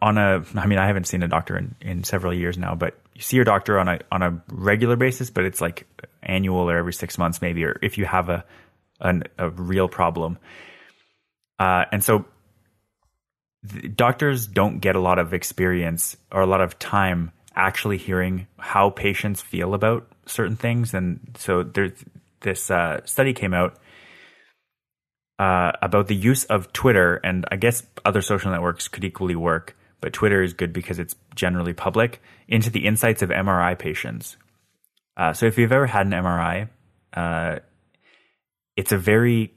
on 0.02 0.18
a. 0.18 0.44
I 0.56 0.66
mean, 0.68 0.80
I 0.80 0.88
haven't 0.88 1.06
seen 1.06 1.22
a 1.22 1.28
doctor 1.28 1.58
in, 1.58 1.76
in 1.82 2.04
several 2.06 2.34
years 2.34 2.58
now, 2.58 2.76
but 2.76 2.98
you 3.14 3.22
see 3.22 3.36
your 3.36 3.44
doctor 3.44 3.78
on 3.78 3.90
a 3.90 4.00
on 4.10 4.24
a 4.24 4.42
regular 4.50 4.96
basis, 4.96 5.30
but 5.30 5.44
it's 5.44 5.60
like 5.60 5.86
annual 6.24 6.70
or 6.70 6.78
every 6.78 6.94
six 6.94 7.18
months, 7.18 7.42
maybe, 7.42 7.66
or 7.66 7.78
if 7.82 7.98
you 7.98 8.06
have 8.06 8.30
a 8.30 8.46
an, 9.02 9.24
a 9.38 9.50
real 9.50 9.90
problem. 9.90 10.38
Uh, 11.60 11.84
and 11.92 12.02
so 12.02 12.26
doctors 13.96 14.48
don't 14.48 14.80
get 14.80 14.96
a 14.96 15.00
lot 15.00 15.20
of 15.20 15.34
experience 15.34 16.16
or 16.32 16.42
a 16.42 16.48
lot 16.48 16.62
of 16.62 16.80
time 16.80 17.34
actually 17.54 17.98
hearing 17.98 18.48
how 18.58 18.90
patients 18.90 19.42
feel 19.42 19.74
about 19.74 20.08
certain 20.26 20.56
things. 20.56 20.94
And 20.94 21.20
so 21.38 21.64
there's 21.64 21.92
this 22.44 22.70
uh, 22.70 23.02
study 23.06 23.34
came 23.34 23.54
out 23.54 23.78
uh, 25.40 25.72
about 25.82 26.08
the 26.08 26.16
use 26.16 26.46
of 26.46 26.72
Twitter, 26.74 27.16
and 27.24 27.46
I 27.52 27.56
guess 27.56 27.84
other 28.06 28.22
social 28.22 28.52
networks 28.52 28.88
could 28.88 29.04
equally 29.04 29.36
work, 29.36 29.76
but 30.00 30.14
Twitter 30.14 30.44
is 30.44 30.54
good 30.54 30.72
because 30.72 31.00
it's 31.00 31.16
generally 31.36 31.74
public, 31.74 32.22
into 32.48 32.70
the 32.70 32.86
insights 32.86 33.22
of 33.22 33.30
MRI 33.30 33.78
patients. 33.78 34.38
Uh, 35.18 35.34
so 35.34 35.46
if 35.46 35.58
you've 35.58 35.72
ever 35.72 35.88
had 35.88 36.06
an 36.06 36.12
MRI, 36.12 36.70
uh, 37.14 37.60
it's 38.76 38.92
a 38.92 38.98
very 38.98 39.54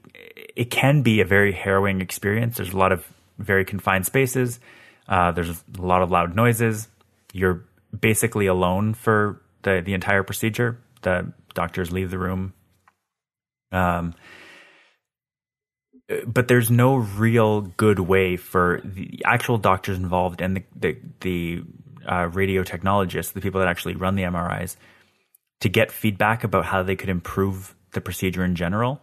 it 0.55 0.71
can 0.71 1.03
be 1.03 1.21
a 1.21 1.25
very 1.25 1.51
harrowing 1.51 2.01
experience. 2.01 2.57
There's 2.57 2.73
a 2.73 2.77
lot 2.77 2.91
of 2.91 3.07
very 3.37 3.65
confined 3.65 4.05
spaces. 4.05 4.59
Uh, 5.07 5.31
there's 5.31 5.49
a 5.49 5.81
lot 5.81 6.01
of 6.01 6.11
loud 6.11 6.35
noises. 6.35 6.87
You're 7.33 7.63
basically 7.97 8.47
alone 8.47 8.93
for 8.93 9.41
the 9.63 9.81
the 9.85 9.93
entire 9.93 10.23
procedure. 10.23 10.79
The 11.01 11.31
doctors 11.53 11.91
leave 11.91 12.11
the 12.11 12.19
room 12.19 12.53
um 13.71 14.13
but 16.25 16.47
there's 16.47 16.71
no 16.71 16.95
real 16.95 17.61
good 17.61 17.99
way 17.99 18.37
for 18.37 18.81
the 18.83 19.21
actual 19.25 19.57
doctors 19.57 19.97
involved 19.97 20.41
and 20.41 20.57
the 20.57 20.63
the, 20.75 20.97
the 21.21 21.63
uh, 22.09 22.29
radio 22.31 22.63
technologists 22.63 23.33
the 23.33 23.41
people 23.41 23.59
that 23.59 23.67
actually 23.67 23.95
run 23.95 24.15
the 24.15 24.23
MRIs 24.23 24.77
to 25.59 25.69
get 25.69 25.91
feedback 25.91 26.43
about 26.43 26.65
how 26.65 26.83
they 26.83 26.95
could 26.95 27.09
improve 27.09 27.75
the 27.93 28.01
procedure 28.01 28.43
in 28.43 28.55
general. 28.55 29.01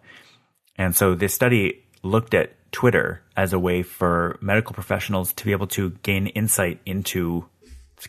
And 0.76 0.94
so 0.94 1.14
this 1.14 1.34
study 1.34 1.84
looked 2.02 2.34
at 2.34 2.52
Twitter 2.72 3.22
as 3.36 3.52
a 3.52 3.58
way 3.58 3.82
for 3.82 4.38
medical 4.40 4.74
professionals 4.74 5.32
to 5.34 5.44
be 5.44 5.52
able 5.52 5.66
to 5.68 5.90
gain 6.02 6.28
insight 6.28 6.80
into 6.84 7.46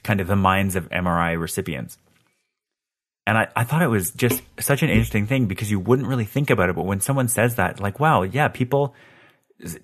kind 0.03 0.19
of 0.19 0.27
the 0.27 0.35
minds 0.35 0.75
of 0.75 0.89
MRI 0.89 1.39
recipients. 1.39 1.97
And 3.27 3.37
I, 3.37 3.47
I 3.55 3.63
thought 3.63 3.81
it 3.81 3.87
was 3.87 4.11
just 4.11 4.43
such 4.59 4.83
an 4.83 4.89
interesting 4.89 5.25
thing 5.25 5.47
because 5.47 5.71
you 5.71 5.79
wouldn't 5.79 6.07
really 6.07 6.25
think 6.25 6.49
about 6.49 6.69
it. 6.69 6.75
But 6.75 6.85
when 6.85 6.99
someone 6.99 7.27
says 7.27 7.55
that, 7.55 7.79
like, 7.79 7.99
wow, 7.99 8.21
yeah, 8.21 8.47
people, 8.49 8.93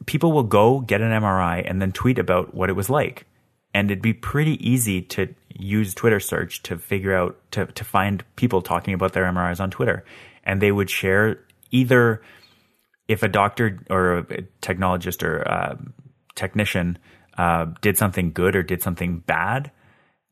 people 0.05 0.31
will 0.31 0.43
go 0.43 0.79
get 0.79 1.01
an 1.01 1.11
MRI 1.11 1.67
and 1.67 1.81
then 1.81 1.91
tweet 1.91 2.19
about 2.19 2.53
what 2.53 2.69
it 2.69 2.73
was 2.73 2.89
like. 2.89 3.25
And 3.73 3.89
it'd 3.89 4.01
be 4.01 4.13
pretty 4.13 4.59
easy 4.67 5.01
to 5.03 5.33
use 5.49 5.95
Twitter 5.95 6.19
search 6.19 6.61
to 6.63 6.77
figure 6.77 7.15
out, 7.15 7.37
to, 7.51 7.65
to 7.65 7.83
find 7.83 8.23
people 8.35 8.61
talking 8.61 8.93
about 8.93 9.13
their 9.13 9.23
MRIs 9.23 9.59
on 9.59 9.71
Twitter. 9.71 10.03
And 10.43 10.61
they 10.61 10.71
would 10.71 10.89
share 10.89 11.39
either 11.71 12.21
if 13.07 13.23
a 13.23 13.27
doctor 13.27 13.79
or 13.89 14.19
a 14.19 14.23
technologist 14.61 15.23
or 15.23 15.37
a 15.41 15.79
technician 16.35 16.97
uh, 17.37 17.65
did 17.81 17.97
something 17.97 18.31
good 18.31 18.55
or 18.55 18.63
did 18.63 18.81
something 18.81 19.19
bad, 19.19 19.71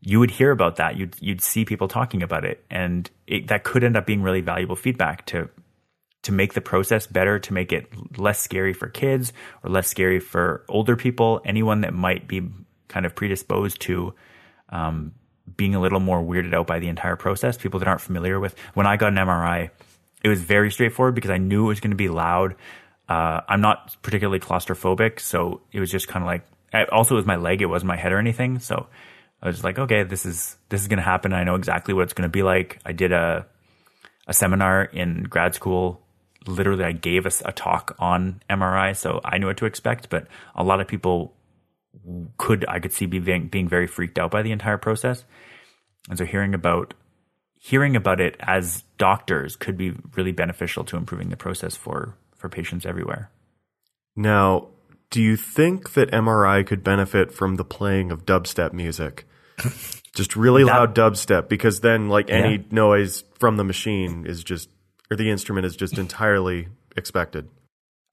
you 0.01 0.19
would 0.19 0.31
hear 0.31 0.51
about 0.51 0.77
that. 0.77 0.97
You'd 0.97 1.15
you'd 1.19 1.41
see 1.41 1.65
people 1.65 1.87
talking 1.87 2.23
about 2.23 2.45
it, 2.45 2.63
and 2.69 3.09
it, 3.27 3.47
that 3.47 3.63
could 3.63 3.83
end 3.83 3.97
up 3.97 4.05
being 4.05 4.21
really 4.21 4.41
valuable 4.41 4.75
feedback 4.75 5.25
to 5.27 5.49
to 6.23 6.31
make 6.31 6.53
the 6.53 6.61
process 6.61 7.07
better, 7.07 7.39
to 7.39 7.53
make 7.53 7.71
it 7.71 7.87
less 8.17 8.39
scary 8.39 8.73
for 8.73 8.89
kids 8.89 9.31
or 9.63 9.69
less 9.69 9.87
scary 9.87 10.19
for 10.19 10.65
older 10.67 10.95
people, 10.95 11.41
anyone 11.45 11.81
that 11.81 11.93
might 11.93 12.27
be 12.27 12.41
kind 12.87 13.05
of 13.05 13.15
predisposed 13.15 13.79
to 13.81 14.13
um, 14.69 15.13
being 15.55 15.75
a 15.75 15.79
little 15.79 15.99
more 15.99 16.21
weirded 16.21 16.53
out 16.53 16.67
by 16.67 16.79
the 16.79 16.89
entire 16.89 17.15
process. 17.15 17.57
People 17.57 17.79
that 17.79 17.87
aren't 17.87 18.01
familiar 18.01 18.39
with. 18.39 18.57
When 18.73 18.85
I 18.85 18.97
got 18.97 19.13
an 19.13 19.15
MRI, 19.15 19.69
it 20.23 20.29
was 20.29 20.41
very 20.41 20.71
straightforward 20.71 21.15
because 21.15 21.31
I 21.31 21.37
knew 21.37 21.65
it 21.65 21.69
was 21.69 21.79
going 21.79 21.91
to 21.91 21.97
be 21.97 22.09
loud. 22.09 22.55
Uh, 23.07 23.41
I'm 23.47 23.61
not 23.61 23.95
particularly 24.01 24.39
claustrophobic, 24.39 25.19
so 25.19 25.61
it 25.71 25.79
was 25.79 25.91
just 25.91 26.07
kind 26.07 26.23
of 26.23 26.27
like. 26.27 26.45
Also, 26.91 27.15
it 27.15 27.17
was 27.17 27.25
my 27.25 27.37
leg; 27.37 27.61
it 27.61 27.65
wasn't 27.65 27.87
my 27.87 27.95
head 27.95 28.11
or 28.11 28.19
anything. 28.19 28.59
So 28.59 28.87
I 29.41 29.47
was 29.47 29.63
like, 29.63 29.79
okay, 29.79 30.03
this 30.03 30.25
is 30.25 30.57
this 30.69 30.81
is 30.81 30.87
going 30.87 30.97
to 30.97 31.03
happen. 31.03 31.33
I 31.33 31.43
know 31.43 31.55
exactly 31.55 31.93
what 31.93 32.03
it's 32.03 32.13
going 32.13 32.27
to 32.27 32.31
be 32.31 32.43
like. 32.43 32.79
I 32.85 32.91
did 32.91 33.11
a 33.11 33.45
a 34.27 34.33
seminar 34.33 34.83
in 34.83 35.23
grad 35.23 35.55
school. 35.55 36.01
Literally, 36.45 36.83
I 36.83 36.91
gave 36.93 37.25
us 37.25 37.41
a, 37.43 37.51
talk 37.51 37.95
on 37.99 38.41
MRI, 38.49 38.95
so 38.95 39.19
I 39.23 39.37
knew 39.37 39.47
what 39.47 39.57
to 39.57 39.65
expect. 39.65 40.09
But 40.09 40.27
a 40.55 40.63
lot 40.63 40.79
of 40.79 40.87
people 40.87 41.33
could 42.37 42.65
I 42.67 42.79
could 42.79 42.93
see 42.93 43.05
being 43.05 43.47
being 43.47 43.67
very 43.67 43.87
freaked 43.87 44.19
out 44.19 44.31
by 44.31 44.41
the 44.41 44.51
entire 44.51 44.77
process, 44.77 45.25
and 46.09 46.17
so 46.17 46.25
hearing 46.25 46.53
about 46.53 46.93
hearing 47.59 47.95
about 47.95 48.21
it 48.21 48.35
as 48.39 48.83
doctors 48.97 49.55
could 49.55 49.77
be 49.77 49.93
really 50.15 50.31
beneficial 50.31 50.83
to 50.85 50.97
improving 50.97 51.29
the 51.29 51.37
process 51.37 51.75
for 51.75 52.15
for 52.35 52.49
patients 52.49 52.85
everywhere. 52.85 53.31
Now, 54.15 54.67
do 55.09 55.21
you 55.21 55.35
think 55.37 55.93
that 55.93 56.11
MRI 56.11 56.65
could 56.65 56.83
benefit 56.83 57.33
from 57.33 57.55
the 57.55 57.65
playing 57.65 58.11
of 58.11 58.25
dubstep 58.25 58.73
music? 58.73 59.25
just 60.15 60.35
really 60.35 60.63
That- 60.63 60.71
loud 60.71 60.95
dubstep, 60.95 61.49
because 61.49 61.79
then, 61.81 62.09
like, 62.09 62.29
any 62.29 62.55
Yeah. 62.57 62.63
noise 62.71 63.23
from 63.39 63.57
the 63.57 63.63
machine 63.63 64.25
is 64.25 64.43
just, 64.43 64.69
or 65.11 65.17
the 65.17 65.29
instrument 65.29 65.65
is 65.65 65.75
just 65.75 65.97
entirely 65.97 66.67
expected. 66.95 67.47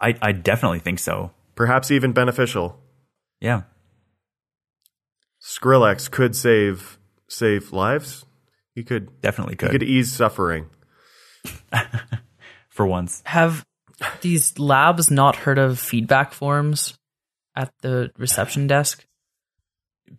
I 0.01 0.15
I 0.21 0.33
definitely 0.33 0.81
think 0.81 0.99
so. 0.99 1.33
Perhaps 1.55 1.91
even 1.91 2.13
beneficial. 2.13 2.79
Yeah. 3.41 3.63
Skrillex 5.43 6.11
could 6.11 6.35
save 6.37 6.99
save 7.29 7.73
lives. 7.73 8.25
He 8.75 8.83
could 8.85 9.21
Definitely 9.23 9.53
he 9.53 9.57
could, 9.57 9.71
could 9.71 9.83
ease 9.83 10.13
suffering. 10.13 10.67
for 12.69 12.87
once. 12.87 13.23
Have 13.27 13.65
these 14.21 14.59
labs 14.59 15.11
not 15.11 15.37
heard 15.37 15.59
of 15.59 15.79
feedback 15.79 16.33
forms 16.35 16.99
at 17.55 17.73
the 17.81 18.11
reception 18.19 18.67
desk? 18.67 19.07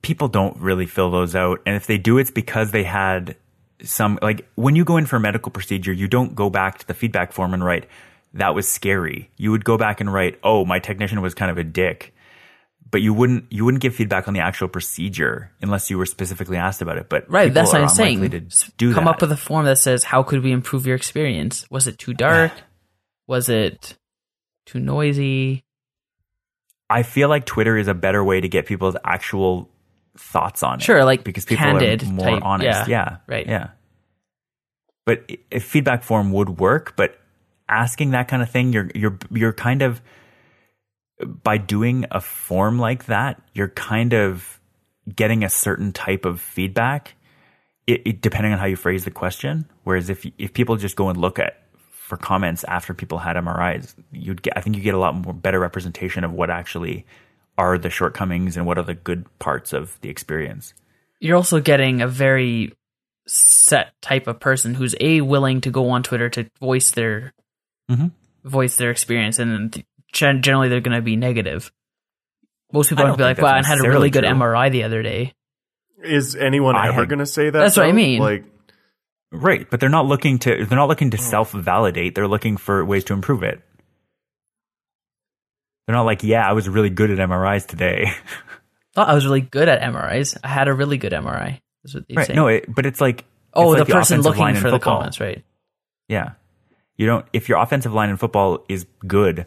People 0.02 0.28
don't 0.28 0.58
really 0.58 0.86
fill 0.86 1.12
those 1.12 1.36
out. 1.36 1.62
And 1.66 1.76
if 1.76 1.88
they 1.88 1.98
do, 1.98 2.18
it's 2.18 2.32
because 2.32 2.72
they 2.72 2.84
had 2.84 3.36
some, 3.84 4.20
like 4.22 4.48
when 4.56 4.76
you 4.76 4.84
go 4.86 4.98
in 4.98 5.06
for 5.06 5.16
a 5.16 5.20
medical 5.20 5.52
procedure, 5.52 5.94
you 5.94 6.08
don't 6.08 6.36
go 6.36 6.50
back 6.50 6.80
to 6.80 6.88
the 6.88 6.94
feedback 6.94 7.32
form 7.32 7.54
and 7.54 7.64
write, 7.64 7.88
that 8.34 8.54
was 8.56 8.68
scary. 8.68 9.30
You 9.38 9.52
would 9.52 9.64
go 9.66 9.78
back 9.78 10.02
and 10.02 10.12
write, 10.14 10.40
oh, 10.44 10.66
my 10.66 10.80
technician 10.80 11.22
was 11.22 11.34
kind 11.34 11.50
of 11.52 11.58
a 11.58 11.64
dick. 11.64 12.14
But 12.90 13.02
you 13.02 13.14
wouldn't 13.14 13.52
you 13.52 13.66
wouldn't 13.66 13.82
give 13.82 13.96
feedback 13.96 14.30
on 14.30 14.34
the 14.34 14.40
actual 14.40 14.70
procedure 14.70 15.52
unless 15.62 15.90
you 15.90 15.98
were 15.98 16.06
specifically 16.06 16.56
asked 16.56 16.82
about 16.82 16.98
it. 16.98 17.10
But 17.10 17.30
Right, 17.30 17.54
that's 17.54 17.74
what 17.74 17.82
I'm 17.82 17.90
saying. 17.90 18.16
unlikely 18.20 18.40
to 18.40 18.46
S- 18.46 18.72
do 18.78 18.94
Come 18.94 19.04
that. 19.06 19.16
up 19.16 19.22
with 19.22 19.32
a 19.34 19.36
form 19.36 19.66
that 19.66 19.78
says, 19.78 20.06
"How 20.06 20.24
could 20.24 20.42
we 20.42 20.54
improve 20.54 20.88
your 20.88 20.96
experience? 20.96 21.70
Was 21.70 21.88
it 21.88 21.98
too 22.00 22.14
dark? 22.14 22.54
Was 23.28 23.50
it 23.50 23.98
too 24.66 24.80
noisy?" 24.80 25.66
I 26.90 27.04
feel 27.04 27.28
like 27.28 27.46
Twitter 27.46 27.76
is 27.78 27.90
a 27.90 27.94
better 27.94 28.24
way 28.24 28.40
to 28.40 28.48
get 28.48 28.66
people's 28.66 28.96
actual 29.04 29.70
thoughts 30.18 30.64
on 30.64 30.80
it. 30.80 30.84
Sure, 30.84 31.04
like 31.06 31.24
because 31.24 31.46
people 31.46 31.66
candid 31.66 32.04
are 32.04 32.06
more 32.08 32.26
type, 32.26 32.44
honest. 32.44 32.88
yeah, 32.88 33.10
Yeah, 33.10 33.18
right. 33.28 33.48
Yeah, 33.48 33.70
but 35.06 35.32
if 35.50 35.64
feedback 35.64 36.04
form 36.04 36.32
would 36.34 36.60
work, 36.60 36.96
but 36.96 37.18
asking 37.70 38.12
that 38.12 38.28
kind 38.28 38.42
of 38.42 38.50
thing, 38.50 38.74
you're 38.74 38.90
you're 38.94 39.18
you're 39.32 39.54
kind 39.54 39.82
of 39.82 40.02
by 41.26 41.58
doing 41.58 42.06
a 42.12 42.22
form 42.22 42.78
like 42.78 43.06
that, 43.06 43.42
you're 43.54 43.70
kind 43.70 44.14
of 44.14 44.60
getting 45.16 45.44
a 45.44 45.50
certain 45.50 45.92
type 45.92 46.26
of 46.26 46.40
feedback. 46.40 47.16
It, 47.88 48.02
it, 48.06 48.22
depending 48.22 48.52
on 48.52 48.60
how 48.60 48.66
you 48.66 48.76
phrase 48.76 49.06
the 49.06 49.12
question. 49.12 49.66
Whereas 49.84 50.10
if 50.10 50.26
if 50.38 50.54
people 50.54 50.76
just 50.76 50.96
go 50.96 51.10
and 51.10 51.18
look 51.18 51.40
at 51.40 51.64
for 51.78 52.18
comments 52.18 52.66
after 52.66 52.94
people 52.94 53.18
had 53.18 53.38
MRIs, 53.38 53.96
you'd 54.12 54.42
get 54.42 54.58
I 54.58 54.62
think 54.62 54.76
you 54.76 54.82
get 54.82 54.94
a 54.94 55.00
lot 55.00 55.16
more 55.16 55.34
better 55.34 55.60
representation 55.60 56.24
of 56.24 56.34
what 56.34 56.50
actually 56.50 57.06
are 57.58 57.78
the 57.78 57.90
shortcomings 57.90 58.56
and 58.58 58.66
what 58.66 58.78
are 58.78 58.84
the 58.84 58.94
good 58.94 59.26
parts 59.40 59.74
of 59.74 60.00
the 60.02 60.10
experience. 60.10 60.74
You're 61.20 61.36
also 61.38 61.60
getting 61.60 62.02
a 62.02 62.08
very 62.08 62.74
set 63.28 64.00
type 64.02 64.28
of 64.28 64.40
person 64.40 64.74
who's 64.76 64.96
a 65.00 65.22
willing 65.22 65.62
to 65.62 65.72
go 65.72 65.90
on 65.90 66.04
Twitter 66.04 66.30
to 66.30 66.50
voice 66.60 66.92
their 66.92 67.34
Mhm. 67.90 68.12
voice 68.44 68.78
their 68.78 68.92
experience, 68.92 69.40
and 69.40 69.74
th- 69.74 69.86
generally 70.14 70.70
they're 70.70 70.80
going 70.82 70.96
to 70.96 71.02
be 71.02 71.16
negative. 71.16 71.72
Most 72.72 72.90
people 72.90 73.04
are 73.04 73.08
don't 73.08 73.18
going 73.18 73.36
to 73.36 73.42
be 73.42 73.42
like, 73.46 73.52
"Wow, 73.54 73.60
I 73.60 73.66
had 73.66 73.80
a 73.80 73.90
really 73.90 74.10
good 74.10 74.24
true. 74.24 74.30
MRI 74.34 74.70
the 74.70 74.84
other 74.84 75.02
day." 75.02 75.34
Is 76.04 76.36
anyone 76.36 76.76
I 76.76 76.88
ever 76.90 77.02
had- 77.02 77.10
going 77.10 77.20
to 77.20 77.26
say 77.26 77.50
that? 77.50 77.58
That's 77.60 77.78
what 77.78 77.88
I 77.88 77.92
mean. 77.92 78.20
Like, 78.20 78.46
Right, 79.30 79.70
but 79.70 79.82
they're 79.82 79.90
not 79.90 80.06
looking 80.06 80.40
to 80.40 80.66
they're 80.66 80.78
not 80.78 80.88
looking 80.88 81.10
to 81.12 81.18
Oh. 81.18 81.22
self 81.22 81.52
validate. 81.52 82.16
They're 82.16 82.30
looking 82.30 82.56
for 82.56 82.86
ways 82.86 83.04
to 83.06 83.14
improve 83.14 83.44
it. 83.44 83.62
They're 85.88 85.96
not 85.96 86.04
like, 86.04 86.22
yeah, 86.22 86.48
I 86.48 86.54
was 86.54 86.68
really 86.68 86.90
good 86.90 87.10
at 87.10 87.18
MRIs 87.18 87.66
today. 87.66 88.12
Thought 88.94 89.10
I 89.10 89.14
was 89.14 89.26
really 89.26 89.42
good 89.42 89.70
at 89.70 89.82
MRIs. 89.82 90.38
I 90.44 90.50
had 90.50 90.68
a 90.68 90.74
really 90.74 90.98
good 90.98 91.14
MRI. 91.14 91.60
That's 91.84 91.96
what 91.96 92.08
they 92.08 92.16
right? 92.16 92.28
say. 92.28 92.34
No, 92.34 92.48
it, 92.48 92.66
but 92.74 92.86
it's 92.86 93.00
like 93.00 93.26
oh, 93.54 93.74
it's 93.74 93.80
the 93.80 93.86
like 93.86 94.02
person 94.02 94.22
looking 94.22 94.48
in 94.48 94.56
for 94.58 94.70
the 94.70 94.80
comments, 94.80 95.20
right? 95.20 95.44
Yeah. 96.10 96.32
You 96.98 97.06
don't 97.06 97.26
if 97.32 97.48
your 97.48 97.60
offensive 97.60 97.94
line 97.94 98.10
in 98.10 98.18
football 98.18 98.66
is 98.68 98.86
good, 99.06 99.46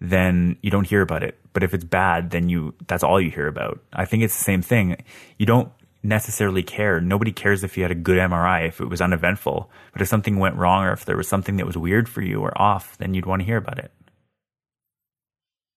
then 0.00 0.56
you 0.62 0.70
don't 0.70 0.86
hear 0.86 1.00
about 1.00 1.22
it. 1.22 1.38
But 1.52 1.62
if 1.62 1.72
it's 1.72 1.84
bad, 1.84 2.30
then 2.30 2.48
you 2.48 2.74
that's 2.86 3.02
all 3.02 3.20
you 3.20 3.30
hear 3.30 3.46
about. 3.46 3.80
I 3.92 4.04
think 4.04 4.22
it's 4.22 4.36
the 4.36 4.44
same 4.44 4.62
thing. 4.62 5.02
You 5.38 5.46
don't 5.46 5.72
necessarily 6.02 6.62
care. 6.62 7.00
Nobody 7.00 7.32
cares 7.32 7.64
if 7.64 7.76
you 7.76 7.82
had 7.82 7.90
a 7.90 7.96
good 7.96 8.18
MRI 8.18 8.68
if 8.68 8.80
it 8.80 8.86
was 8.86 9.00
uneventful. 9.00 9.70
But 9.92 10.02
if 10.02 10.08
something 10.08 10.38
went 10.38 10.56
wrong 10.56 10.84
or 10.84 10.92
if 10.92 11.04
there 11.04 11.16
was 11.16 11.28
something 11.28 11.56
that 11.56 11.66
was 11.66 11.76
weird 11.76 12.08
for 12.08 12.22
you 12.22 12.40
or 12.40 12.56
off, 12.60 12.96
then 12.98 13.14
you'd 13.14 13.26
want 13.26 13.40
to 13.40 13.46
hear 13.46 13.56
about 13.56 13.78
it. 13.78 13.92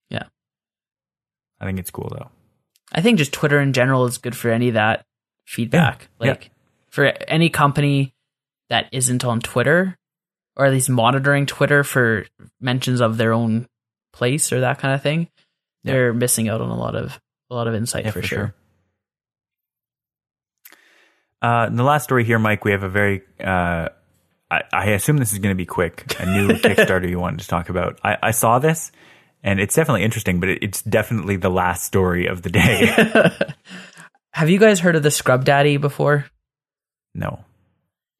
Yeah. 0.09 0.25
I 1.61 1.65
think 1.65 1.79
it's 1.79 1.91
cool 1.91 2.11
though. 2.11 2.29
I 2.91 2.99
think 3.01 3.17
just 3.19 3.31
Twitter 3.31 3.61
in 3.61 3.71
general 3.71 4.05
is 4.05 4.17
good 4.17 4.35
for 4.35 4.49
any 4.51 4.67
of 4.69 4.73
that 4.73 5.05
feedback. 5.45 6.09
Yeah, 6.19 6.25
yeah. 6.25 6.31
Like 6.31 6.51
for 6.89 7.05
any 7.05 7.49
company 7.49 8.13
that 8.69 8.87
isn't 8.91 9.23
on 9.23 9.39
Twitter 9.39 9.95
or 10.57 10.65
at 10.65 10.73
least 10.73 10.89
monitoring 10.89 11.45
Twitter 11.45 11.83
for 11.85 12.25
mentions 12.59 12.99
of 12.99 13.15
their 13.17 13.31
own 13.31 13.67
place 14.11 14.51
or 14.51 14.59
that 14.61 14.79
kind 14.79 14.93
of 14.93 15.01
thing, 15.01 15.29
Yeah. 15.83 15.93
they're 15.93 16.13
missing 16.13 16.49
out 16.49 16.59
on 16.59 16.69
a 16.69 16.75
lot 16.77 16.95
of 16.95 17.17
a 17.49 17.55
lot 17.55 17.67
of 17.67 17.75
insight 17.75 18.05
Yeah, 18.05 18.11
for, 18.11 18.21
for 18.21 18.27
sure. 18.27 18.37
sure. 18.39 18.55
Uh, 21.41 21.67
in 21.67 21.75
the 21.75 21.83
last 21.83 22.03
story 22.03 22.23
here, 22.23 22.37
Mike, 22.39 22.63
we 22.65 22.71
have 22.71 22.83
a 22.83 22.89
very, 22.89 23.21
uh, 23.43 23.89
I, 24.51 24.61
I 24.71 24.85
assume 24.91 25.17
this 25.17 25.33
is 25.33 25.39
going 25.39 25.51
to 25.53 25.57
be 25.57 25.65
quick, 25.65 26.15
a 26.19 26.25
new 26.25 26.49
Kickstarter 26.59 27.09
you 27.09 27.19
wanted 27.19 27.39
to 27.39 27.47
talk 27.47 27.69
about. 27.69 27.99
I, 28.03 28.17
I 28.21 28.31
saw 28.31 28.59
this 28.59 28.91
and 29.43 29.59
it's 29.59 29.75
definitely 29.75 30.03
interesting, 30.03 30.39
but 30.39 30.49
it, 30.49 30.59
it's 30.61 30.81
definitely 30.81 31.35
the 31.35 31.49
last 31.49 31.85
story 31.85 32.27
of 32.27 32.41
the 32.41 32.49
day. 32.49 32.87
Have 34.33 34.49
you 34.49 34.59
guys 34.59 34.79
heard 34.79 34.95
of 34.95 35.03
the 35.03 35.11
Scrub 35.11 35.45
Daddy 35.45 35.77
before? 35.77 36.25
no. 37.13 37.43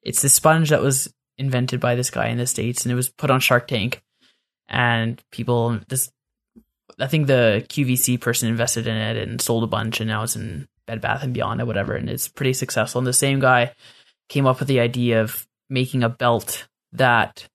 It's 0.03 0.23
the 0.23 0.30
sponge 0.30 0.72
that 0.72 0.81
was 0.81 1.14
invented 1.38 1.80
by 1.80 1.93
this 1.93 2.10
guy 2.10 2.30
in 2.30 2.39
the 2.39 2.48
states, 2.48 2.84
and 2.84 2.91
it 2.91 2.95
was 2.95 3.10
put 3.10 3.30
on 3.30 3.39
Shark 3.39 3.68
Tank. 3.68 4.02
And 4.68 5.22
people, 5.31 5.80
this, 5.89 6.11
I 6.99 7.06
think 7.06 7.27
the 7.27 7.64
QVC 7.69 8.19
person 8.19 8.49
invested 8.49 8.88
in 8.88 8.95
it 8.95 9.18
and 9.18 9.39
sold 9.39 9.64
a 9.64 9.68
bunch, 9.68 9.99
and 9.99 10.07
now 10.07 10.23
it's 10.23 10.35
in 10.35 10.68
Bed 10.88 11.02
Bath 11.02 11.23
and 11.23 11.34
Beyond 11.34 11.61
or 11.61 11.65
whatever, 11.65 11.95
and 11.95 12.10
it's 12.10 12.27
pretty 12.27 12.53
successful. 12.53 12.99
And 12.99 13.07
the 13.07 13.14
same 13.14 13.39
guy 13.39 13.73
came 14.27 14.48
up 14.48 14.60
with 14.60 14.68
the 14.68 14.80
idea 14.80 15.22
of 15.22 15.48
making 15.69 16.03
a 16.03 16.10
belt 16.10 16.68
that 16.93 17.48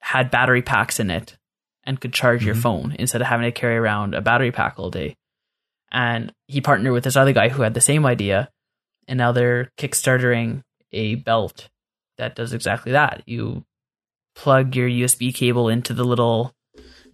had 0.00 0.30
battery 0.30 0.62
packs 0.62 0.98
in 0.98 1.10
it 1.10 1.36
and 1.84 2.00
could 2.00 2.12
charge 2.12 2.44
your 2.44 2.54
Mhm. 2.54 2.62
phone 2.62 2.96
instead 2.98 3.20
of 3.20 3.26
having 3.28 3.44
to 3.44 3.52
carry 3.52 3.76
around 3.76 4.14
a 4.14 4.20
battery 4.20 4.50
pack 4.50 4.78
all 4.78 4.90
day. 4.90 5.16
And 5.90 6.32
he 6.48 6.60
partnered 6.60 6.92
with 6.92 7.04
this 7.04 7.16
other 7.16 7.32
guy 7.32 7.50
who 7.50 7.62
had 7.62 7.74
the 7.74 7.80
same 7.80 8.04
idea, 8.06 8.50
and 9.06 9.18
now 9.18 9.32
they're 9.32 9.70
kickstartering 9.78 10.62
a 10.92 11.14
belt 11.16 11.68
that 12.18 12.34
does 12.34 12.52
exactly 12.52 12.92
that. 12.92 13.22
You 13.26 13.64
plug 14.34 14.74
your 14.74 14.88
USB 14.88 15.32
cable 15.32 15.68
into 15.68 15.94
the 15.94 16.04
little, 16.04 16.52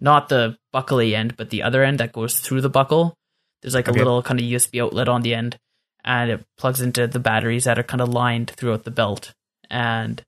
not 0.01 0.29
the 0.29 0.57
buckley 0.73 1.15
end, 1.15 1.37
but 1.37 1.51
the 1.51 1.63
other 1.63 1.83
end 1.83 1.99
that 2.01 2.13
goes 2.13 2.41
through 2.41 2.61
the 2.63 2.71
buckle. 2.71 3.17
There's 3.61 3.75
like 3.75 3.89
a 3.89 3.93
little 3.93 4.23
kind 4.23 4.41
of 4.41 4.47
USB 4.47 4.81
outlet 4.81 5.09
on 5.09 5.21
the 5.23 5.35
end, 5.35 5.59
and 6.05 6.31
it 6.31 6.47
plugs 6.57 6.81
into 6.81 7.07
the 7.07 7.19
batteries 7.19 7.65
that 7.65 7.79
are 7.79 7.83
kind 7.83 8.01
of 8.01 8.09
lined 8.09 8.51
throughout 8.53 8.85
the 8.85 8.91
belt, 8.91 9.35
and 9.69 10.23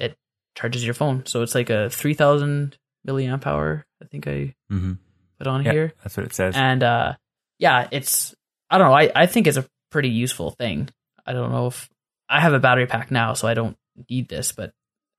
it 0.00 0.16
charges 0.54 0.84
your 0.84 0.94
phone. 0.94 1.26
So 1.26 1.42
it's 1.42 1.54
like 1.54 1.68
a 1.68 1.90
3000 1.90 2.78
milliamp 3.06 3.46
hour, 3.46 3.84
I 4.02 4.06
think 4.06 4.26
I 4.26 4.54
hmm 4.70 4.94
put 5.38 5.46
on 5.46 5.64
Yeah, 5.64 5.72
here 5.72 5.92
that's 6.02 6.16
what 6.16 6.26
it 6.26 6.32
says. 6.34 6.54
and 6.56 6.82
uh 6.82 7.14
yeah 7.58 7.88
it's 7.90 8.34
i 8.70 8.78
don't 8.78 8.86
know 8.88 8.94
I, 8.94 9.10
I 9.14 9.26
think 9.26 9.46
it's 9.48 9.56
a 9.56 9.66
pretty 9.90 10.08
useful 10.08 10.50
thing 10.52 10.88
i 11.26 11.32
don't 11.32 11.50
know 11.50 11.66
if 11.66 11.88
i 12.28 12.38
have 12.40 12.52
a 12.52 12.60
battery 12.60 12.86
pack 12.86 13.10
now 13.10 13.34
so 13.34 13.48
i 13.48 13.54
don't 13.54 13.76
need 14.08 14.28
this 14.28 14.52
but 14.52 14.70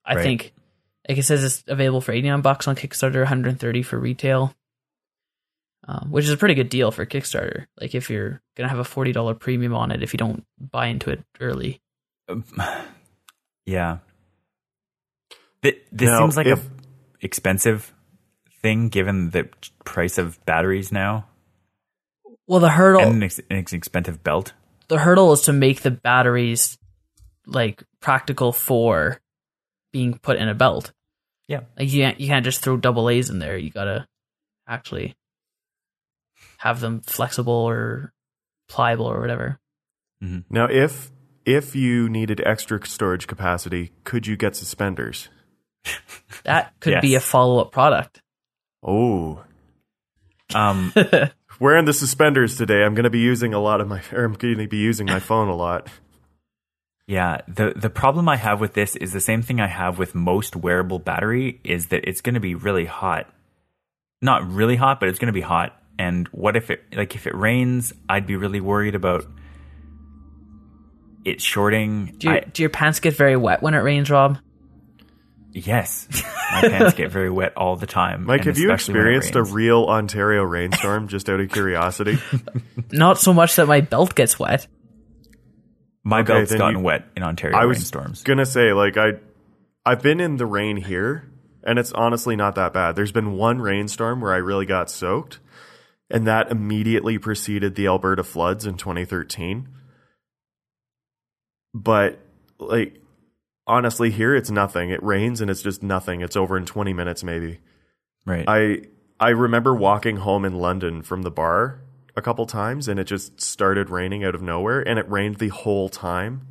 i 0.05 0.15
Right. 0.15 0.23
think 0.23 0.53
like 1.09 1.17
it 1.17 1.23
says 1.23 1.43
it's 1.43 1.63
available 1.67 1.99
for 1.99 2.13
89 2.13 2.41
bucks 2.41 2.67
on 2.69 2.75
kickstarter 2.77 3.19
130 3.19 3.83
for 3.83 3.99
retail 3.99 4.53
um, 5.87 6.07
which 6.11 6.23
is 6.25 6.31
a 6.31 6.37
pretty 6.37 6.55
good 6.55 6.69
deal 6.69 6.91
for 6.91 7.05
kickstarter 7.05 7.65
like 7.79 7.93
if 7.93 8.09
you're 8.09 8.41
gonna 8.55 8.69
have 8.69 8.79
a 8.79 8.83
$40 8.83 9.37
premium 9.39 9.75
on 9.75 9.91
it 9.91 10.01
if 10.01 10.13
you 10.13 10.17
don't 10.17 10.45
buy 10.59 10.87
into 10.87 11.09
it 11.11 11.21
early 11.41 11.81
yeah. 13.65 13.97
Th- 15.61 15.81
This 15.91 16.09
Now, 16.09 16.19
seems 16.19 16.37
like 16.37 16.47
if- 16.47 16.65
a 16.65 16.74
expensive 17.25 17.93
thing 18.61 18.89
given 18.89 19.31
the 19.31 19.49
price 19.83 20.17
of 20.17 20.43
batteries 20.45 20.91
now 20.91 21.25
well 22.47 22.59
the 22.59 22.69
hurdle 22.69 23.01
and 23.01 23.15
an, 23.15 23.23
ex- 23.23 23.41
an 23.49 23.57
expensive 23.57 24.23
belt. 24.23 24.53
the 24.87 24.99
hurdle 24.99 25.33
is 25.33 25.41
to 25.41 25.53
make 25.53 25.81
the 25.81 25.91
batteries 25.91 26.77
like 27.47 27.83
practical 27.99 28.51
for 28.51 29.19
being 29.91 30.17
put 30.17 30.37
in 30.37 30.49
a 30.49 30.53
belt. 30.53 30.91
Yeah. 31.47 31.61
Like 31.77 31.91
you 31.91 32.01
can't 32.01 32.19
you 32.19 32.27
can't 32.27 32.43
just 32.43 32.61
throw 32.61 32.77
double 32.77 33.09
A's 33.09 33.29
in 33.29 33.39
there. 33.39 33.57
You 33.57 33.69
gotta 33.69 34.07
actually 34.67 35.15
have 36.57 36.79
them 36.79 37.01
flexible 37.01 37.53
or 37.53 38.11
pliable 38.67 39.05
or 39.05 39.19
whatever. 39.21 39.59
Mm-hmm. 40.23 40.53
now, 40.53 40.65
if 40.65 41.11
if 41.45 41.75
you 41.75 42.09
needed 42.09 42.41
extra 42.45 42.85
storage 42.85 43.27
capacity, 43.27 43.91
could 44.03 44.25
you 44.27 44.35
get 44.35 44.55
suspenders? 44.55 45.29
That 46.43 46.73
could 46.79 47.01
be 47.01 47.15
a 47.15 47.19
follow 47.19 47.59
up 47.59 47.71
product. 47.71 48.21
Oh, 48.83 49.43
Um, 50.53 50.93
wearing 51.59 51.85
the 51.85 51.93
suspenders 51.93 52.55
today. 52.57 52.83
I'm 52.83 52.93
going 52.93 53.05
to 53.05 53.09
be 53.09 53.19
using 53.19 53.53
a 53.53 53.59
lot 53.59 53.81
of 53.81 53.87
my. 53.87 54.01
Or 54.13 54.25
I'm 54.25 54.33
going 54.33 54.57
to 54.59 54.67
be 54.67 54.77
using 54.77 55.07
my 55.07 55.19
phone 55.19 55.47
a 55.47 55.55
lot. 55.55 55.87
Yeah, 57.07 57.41
the 57.47 57.73
the 57.75 57.89
problem 57.89 58.27
I 58.29 58.35
have 58.35 58.59
with 58.59 58.73
this 58.73 58.95
is 58.95 59.11
the 59.13 59.19
same 59.21 59.41
thing 59.41 59.59
I 59.59 59.67
have 59.67 59.97
with 59.99 60.13
most 60.15 60.55
wearable 60.55 60.99
battery 60.99 61.59
is 61.63 61.87
that 61.87 62.07
it's 62.07 62.21
going 62.21 62.33
to 62.35 62.39
be 62.39 62.53
really 62.55 62.85
hot. 62.85 63.31
Not 64.21 64.47
really 64.49 64.75
hot, 64.75 64.99
but 64.99 65.09
it's 65.09 65.19
going 65.19 65.27
to 65.27 65.33
be 65.33 65.41
hot. 65.41 65.79
And 65.97 66.27
what 66.29 66.55
if 66.55 66.69
it 66.69 66.83
like 66.95 67.15
if 67.15 67.25
it 67.27 67.35
rains, 67.35 67.93
I'd 68.09 68.25
be 68.27 68.35
really 68.35 68.59
worried 68.61 68.95
about 68.95 69.25
it 71.23 71.41
shorting. 71.41 72.13
Do, 72.17 72.27
your 72.27 72.35
I- 72.37 72.41
do 72.41 72.63
your 72.63 72.69
pants 72.69 72.99
get 72.99 73.15
very 73.15 73.35
wet 73.37 73.61
when 73.63 73.73
it 73.73 73.79
rains, 73.79 74.09
Rob? 74.09 74.37
Yes, 75.55 76.07
my 76.51 76.61
pants 76.67 76.93
get 76.95 77.09
very 77.11 77.29
wet 77.29 77.55
all 77.57 77.75
the 77.75 77.87
time. 77.87 78.25
Mike, 78.25 78.43
have 78.43 78.57
you 78.57 78.71
especially 78.71 78.95
when 78.99 79.07
it 79.07 79.15
experienced 79.17 79.51
a 79.51 79.53
real 79.55 79.85
Ontario 79.85 80.43
rainstorm? 80.43 81.07
just 81.07 81.29
out 81.29 81.39
of 81.39 81.49
curiosity. 81.51 82.17
Not 82.91 83.17
so 83.17 83.33
much 83.33 83.55
that 83.55 83.67
my 83.67 83.81
belt 83.81 84.13
gets 84.15 84.37
wet. 84.37 84.67
My 86.03 86.19
Okay, 86.19 86.33
belt's 86.33 86.53
gotten 86.53 86.77
you- 86.79 86.83
wet 86.83 87.05
in 87.15 87.23
Ontario 87.23 87.57
I 87.57 87.65
was 87.65 87.77
rainstorms. 87.77 88.21
gonna 88.23 88.45
say, 88.45 88.73
like 88.73 88.97
I, 88.97 89.13
I've 89.85 90.01
been 90.03 90.19
in 90.19 90.37
the 90.37 90.45
rain 90.45 90.77
here, 90.77 91.31
and 91.63 91.79
it's 91.79 91.91
honestly 91.93 92.35
not 92.35 92.55
that 92.55 92.73
bad. 92.73 92.95
There's 92.95 93.11
been 93.11 93.33
one 93.33 93.59
rainstorm 93.59 94.21
where 94.21 94.33
I 94.33 94.37
really 94.37 94.65
got 94.67 94.89
soaked, 94.91 95.39
and 96.11 96.27
that 96.27 96.51
immediately 96.51 97.17
preceded 97.17 97.73
the 97.75 97.87
Alberta 97.87 98.23
floods 98.23 98.65
in 98.67 98.75
2013. 98.77 99.67
But 101.73 102.19
like, 102.59 103.01
honestly, 103.67 104.11
here 104.11 104.35
it's 104.35 104.51
nothing. 104.51 104.89
It 104.89 105.01
rains 105.03 105.41
and 105.41 105.49
it's 105.49 105.61
just 105.61 105.81
nothing. 105.83 106.21
It's 106.21 106.35
over 106.35 106.57
in 106.57 106.65
20 106.65 106.93
minutes, 106.93 107.23
maybe. 107.23 107.59
Right. 108.25 108.45
I 108.47 108.81
I 109.19 109.29
remember 109.29 109.73
walking 109.73 110.17
home 110.17 110.43
in 110.45 110.55
London 110.55 111.01
from 111.01 111.21
the 111.21 111.31
bar 111.31 111.81
a 112.17 112.21
couple 112.21 112.45
times 112.45 112.87
and 112.87 112.99
it 112.99 113.05
just 113.05 113.39
started 113.41 113.89
raining 113.89 114.23
out 114.23 114.35
of 114.35 114.41
nowhere 114.41 114.81
and 114.87 114.97
it 114.99 115.09
rained 115.09 115.37
the 115.37 115.49
whole 115.49 115.89
time. 115.89 116.47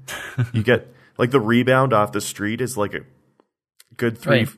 you 0.53 0.63
get 0.63 0.93
like 1.19 1.31
the 1.31 1.41
rebound 1.41 1.93
off 1.93 2.13
the 2.13 2.21
street 2.21 2.61
is 2.61 2.77
like 2.77 2.95
a 2.95 3.01
good 3.97 4.17
three 4.19 4.41
Right. 4.45 4.49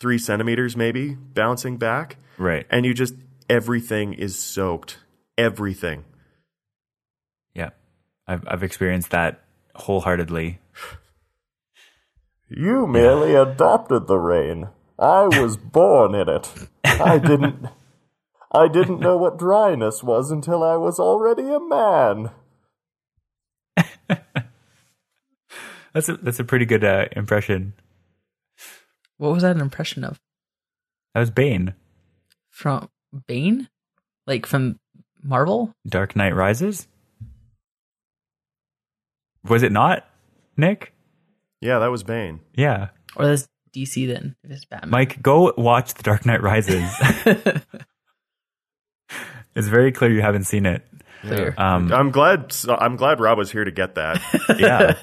three 0.00 0.18
centimeters 0.18 0.76
maybe 0.76 1.14
bouncing 1.14 1.76
back. 1.76 2.16
right. 2.38 2.66
And 2.70 2.84
you 2.86 2.94
just 2.94 3.14
everything 3.48 4.12
is 4.14 4.38
soaked. 4.38 4.98
Everything. 5.38 6.04
Yeah. 7.54 7.70
I've 8.26 8.44
I've 8.46 8.62
experienced 8.62 9.10
that 9.10 9.42
wholeheartedly. 9.74 10.58
You 12.48 12.86
merely 12.86 13.34
adopted 13.34 14.06
the 14.06 14.18
rain. 14.18 14.68
I 14.98 15.26
was 15.26 15.56
born 15.56 16.14
in 16.14 16.28
it. 16.28 16.52
I 16.84 17.18
didn't 17.18 17.66
I 18.52 18.68
didn't 18.68 19.00
know 19.00 19.16
what 19.16 19.38
dryness 19.38 20.02
was 20.02 20.30
until 20.30 20.62
I 20.62 20.76
was 20.76 20.98
already 20.98 21.42
a 21.42 21.60
man. 21.60 22.30
That's 25.92 26.08
a 26.10 26.16
that's 26.18 26.38
a 26.38 26.44
pretty 26.44 26.66
good 26.66 26.84
uh, 26.84 27.06
impression. 27.12 27.72
What 29.16 29.32
was 29.32 29.42
that 29.42 29.56
an 29.56 29.62
impression 29.62 30.04
of? 30.04 30.20
That 31.14 31.20
was 31.20 31.30
Bane. 31.30 31.72
From 32.50 32.90
Bane? 33.26 33.70
Like 34.26 34.44
from 34.44 34.78
Marvel? 35.22 35.72
Dark 35.88 36.14
Knight 36.14 36.34
Rises. 36.34 36.86
Was 39.42 39.62
it 39.62 39.72
not, 39.72 40.04
Nick? 40.58 40.92
Yeah, 41.60 41.78
that 41.80 41.88
was 41.88 42.02
Bane. 42.02 42.40
Yeah. 42.54 42.88
Or 43.16 43.26
that's 43.26 43.48
DC 43.74 44.06
then, 44.06 44.36
if 44.44 44.50
it's 44.50 44.64
Batman. 44.64 44.90
Mike, 44.90 45.22
go 45.22 45.52
watch 45.56 45.94
The 45.94 46.02
Dark 46.02 46.26
Knight 46.26 46.42
Rises. 46.42 46.90
it's 49.54 49.68
very 49.68 49.92
clear 49.92 50.12
you 50.12 50.22
haven't 50.22 50.44
seen 50.44 50.66
it. 50.66 50.86
Clear. 51.22 51.54
Um, 51.56 51.92
I'm 51.92 52.10
glad. 52.10 52.54
I'm 52.68 52.96
glad 52.96 53.20
Rob 53.20 53.38
was 53.38 53.50
here 53.50 53.64
to 53.64 53.70
get 53.70 53.94
that. 53.96 54.20
yeah, 54.58 54.94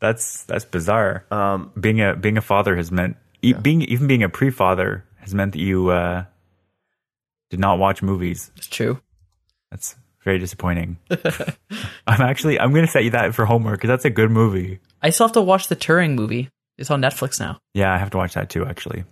that's 0.00 0.44
that's 0.44 0.64
bizarre. 0.64 1.26
Um, 1.30 1.72
Being 1.78 2.00
a 2.00 2.16
being 2.16 2.38
a 2.38 2.42
father 2.42 2.76
has 2.76 2.90
meant 2.90 3.16
e- 3.42 3.52
being 3.52 3.82
even 3.82 4.06
being 4.06 4.22
a 4.22 4.28
pre-father 4.28 5.04
has 5.18 5.34
meant 5.34 5.52
that 5.52 5.60
you 5.60 5.90
uh, 5.90 6.24
did 7.50 7.60
not 7.60 7.78
watch 7.78 8.02
movies. 8.02 8.50
it's 8.56 8.68
true. 8.68 9.00
That's 9.70 9.96
very 10.24 10.38
disappointing. 10.38 10.98
I'm 12.06 12.20
actually 12.20 12.58
I'm 12.58 12.72
going 12.72 12.86
to 12.86 12.90
set 12.90 13.04
you 13.04 13.10
that 13.10 13.34
for 13.34 13.44
homework 13.44 13.76
because 13.76 13.88
that's 13.88 14.04
a 14.04 14.10
good 14.10 14.30
movie. 14.30 14.80
I 15.02 15.10
still 15.10 15.26
have 15.26 15.34
to 15.34 15.42
watch 15.42 15.68
the 15.68 15.76
Turing 15.76 16.14
movie. 16.14 16.48
It's 16.78 16.90
on 16.90 17.00
Netflix 17.00 17.38
now. 17.38 17.58
Yeah, 17.74 17.92
I 17.92 17.98
have 17.98 18.10
to 18.10 18.16
watch 18.16 18.34
that 18.34 18.50
too. 18.50 18.64
Actually. 18.64 19.04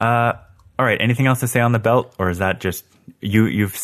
Uh, 0.00 0.32
all 0.78 0.84
right. 0.84 1.00
Anything 1.00 1.26
else 1.26 1.40
to 1.40 1.48
say 1.48 1.60
on 1.60 1.72
the 1.72 1.78
belt, 1.78 2.14
or 2.18 2.30
is 2.30 2.38
that 2.38 2.60
just 2.60 2.84
you? 3.20 3.46
You've 3.46 3.78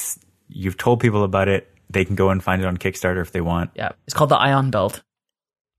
you've 0.48 0.76
told 0.76 1.00
people 1.00 1.22
about 1.22 1.48
it. 1.48 1.68
They 1.90 2.04
can 2.04 2.16
go 2.16 2.30
and 2.30 2.42
find 2.42 2.62
it 2.62 2.66
on 2.66 2.78
Kickstarter 2.78 3.20
if 3.20 3.32
they 3.32 3.42
want. 3.42 3.70
Yeah. 3.74 3.90
It's 4.06 4.14
called 4.14 4.30
the 4.30 4.36
Ion 4.36 4.70
Belt. 4.70 5.02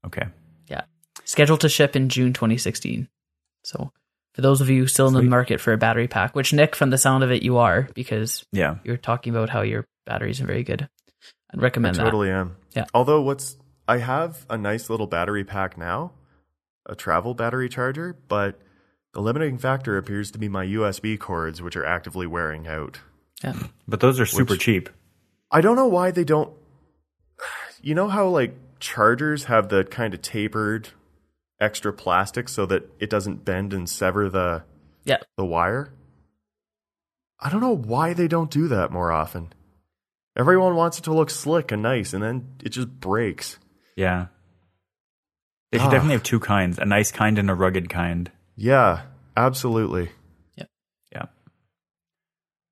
Okay. 0.05 0.27
Yeah. 0.67 0.83
Scheduled 1.25 1.61
to 1.61 1.69
ship 1.69 1.95
in 1.95 2.09
June 2.09 2.33
2016. 2.33 3.07
So 3.63 3.91
for 4.33 4.41
those 4.41 4.61
of 4.61 4.69
you 4.69 4.87
still 4.87 5.07
in 5.07 5.13
the 5.13 5.21
market 5.23 5.61
for 5.61 5.73
a 5.73 5.77
battery 5.77 6.07
pack, 6.07 6.35
which 6.35 6.53
Nick, 6.53 6.75
from 6.75 6.89
the 6.89 6.97
sound 6.97 7.23
of 7.23 7.31
it, 7.31 7.43
you 7.43 7.57
are 7.57 7.87
because 7.93 8.43
Yeah. 8.51 8.77
you're 8.83 8.97
talking 8.97 9.33
about 9.33 9.49
how 9.49 9.61
your 9.61 9.85
batteries 10.05 10.41
are 10.41 10.45
very 10.45 10.63
good. 10.63 10.87
I'd 11.53 11.61
recommend 11.61 11.95
that. 11.97 12.03
totally 12.03 12.31
am. 12.31 12.55
Yeah. 12.75 12.85
Although 12.93 13.21
what's 13.21 13.57
I 13.87 13.97
have 13.97 14.45
a 14.49 14.57
nice 14.57 14.89
little 14.89 15.07
battery 15.07 15.43
pack 15.43 15.77
now, 15.77 16.13
a 16.85 16.95
travel 16.95 17.33
battery 17.33 17.69
charger, 17.69 18.17
but 18.27 18.59
the 19.13 19.21
limiting 19.21 19.57
factor 19.59 19.97
appears 19.97 20.31
to 20.31 20.39
be 20.39 20.49
my 20.49 20.65
USB 20.65 21.17
cords, 21.19 21.61
which 21.61 21.75
are 21.75 21.85
actively 21.85 22.25
wearing 22.25 22.67
out. 22.67 22.99
Yeah. 23.43 23.53
But 23.87 23.99
those 23.99 24.19
are 24.19 24.25
super 24.25 24.53
Which- 24.53 24.61
cheap. 24.61 24.89
I 25.51 25.61
don't 25.61 25.75
know 25.75 25.87
why 25.87 26.11
they 26.11 26.23
don't. 26.23 26.51
You 27.81 27.93
know 27.95 28.07
how 28.07 28.29
like 28.29 28.55
chargers 28.79 29.43
have 29.45 29.67
the 29.67 29.83
kind 29.83 30.13
of 30.13 30.21
tapered 30.21 30.89
extra 31.63 31.91
plastic 31.93 32.49
so 32.49 32.65
that 32.67 32.83
it 32.99 33.09
doesn't 33.09 33.45
bend 33.45 33.73
and 33.73 33.89
sever 33.89 34.29
the 34.29 34.63
Yeah. 35.05 35.17
the 35.37 35.45
wire. 35.45 35.93
I 37.39 37.49
don't 37.49 37.61
know 37.61 37.75
why 37.75 38.13
they 38.13 38.27
don't 38.27 38.51
do 38.51 38.67
that 38.67 38.91
more 38.91 39.11
often. 39.11 39.51
Everyone 40.37 40.75
wants 40.75 40.97
it 40.99 41.03
to 41.03 41.13
look 41.13 41.29
slick 41.29 41.71
and 41.71 41.81
nice, 41.81 42.13
and 42.13 42.23
then 42.23 42.47
it 42.63 42.69
just 42.69 42.89
breaks. 42.99 43.57
Yeah. 43.95 44.27
They 45.71 45.77
should 45.79 45.87
Ah. 45.87 45.91
definitely 45.91 46.13
have 46.13 46.23
two 46.23 46.39
kinds: 46.39 46.77
a 46.79 46.85
nice 46.85 47.11
kind 47.11 47.37
and 47.39 47.49
a 47.49 47.55
rugged 47.55 47.89
kind. 47.89 48.31
Yeah, 48.55 49.01
absolutely. 49.35 50.11
Yeah. 50.55 50.65
Yeah. 51.11 51.25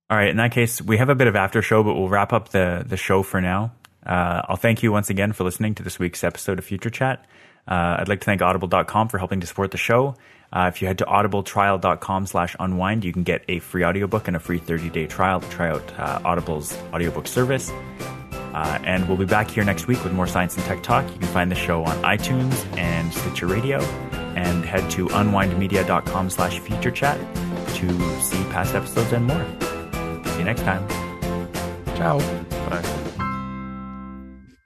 All 0.10 0.18
right. 0.18 0.30
In 0.30 0.38
that 0.38 0.52
case, 0.52 0.82
we 0.82 0.98
have 0.98 1.10
a 1.10 1.16
bit 1.16 1.28
of 1.28 1.36
after 1.36 1.62
show, 1.62 1.84
but 1.84 1.96
we'll 1.96 2.10
wrap 2.10 2.32
up 2.34 2.50
the 2.50 2.84
the 2.88 2.98
show 2.98 3.24
for 3.24 3.42
now. 3.42 3.74
Uh, 4.06 4.42
I'll 4.48 4.56
thank 4.58 4.82
you 4.84 4.92
once 4.92 5.10
again 5.12 5.32
for 5.34 5.44
listening 5.44 5.76
to 5.76 5.84
this 5.84 6.00
week's 6.00 6.24
episode 6.24 6.58
of 6.60 6.66
Future 6.66 6.90
Chat. 6.90 7.26
Uh, 7.68 7.98
I'd 8.00 8.10
like 8.10 8.20
to 8.22 8.26
thank 8.26 8.42
audible.com 8.42 9.10
for 9.10 9.18
helping 9.18 9.42
to 9.42 9.48
support 9.48 9.72
the 9.72 9.78
show. 9.78 10.16
Uh, 10.54 10.70
if 10.74 10.82
you 10.82 10.88
head 10.88 10.98
to 10.98 11.06
audibletrial.com 11.06 12.26
slash 12.26 12.56
unwind, 12.60 13.06
you 13.06 13.14
can 13.14 13.24
get 13.24 13.44
a 13.48 13.60
free 13.60 13.86
audiobook 13.86 14.28
and 14.28 14.36
a 14.36 14.40
free 14.40 14.60
30-day 14.60 15.08
trial 15.08 15.40
to 15.40 15.50
try 15.50 15.70
out 15.70 16.00
uh, 16.00 16.20
Audible's 16.26 16.78
audiobook 16.94 17.28
service. 17.28 17.72
Uh, 18.54 18.80
and 18.84 19.08
we'll 19.08 19.18
be 19.18 19.26
back 19.26 19.50
here 19.50 19.64
next 19.64 19.88
week 19.88 20.04
with 20.04 20.12
more 20.12 20.28
science 20.28 20.56
and 20.58 20.66
tech 20.66 20.84
talk. 20.84 21.10
You 21.14 21.20
can 21.20 21.28
find 21.30 21.50
the 21.50 21.56
show 21.56 21.84
on 21.84 21.96
iTunes 22.04 22.78
and 22.78 23.14
Stitcher 23.14 23.48
Radio. 23.48 23.80
And 24.36 24.66
head 24.66 24.90
to 24.92 25.08
unwindmedia.com 25.08 26.30
slash 26.30 26.60
future 26.60 26.92
chat 26.92 27.18
to 27.76 28.22
see 28.22 28.44
past 28.46 28.76
episodes 28.76 29.12
and 29.14 29.26
more. 29.26 29.46
See 30.34 30.40
you 30.40 30.46
next 30.46 30.64
time. 30.64 30.88
Ciao. 31.96 32.20
Bye. 32.70 33.02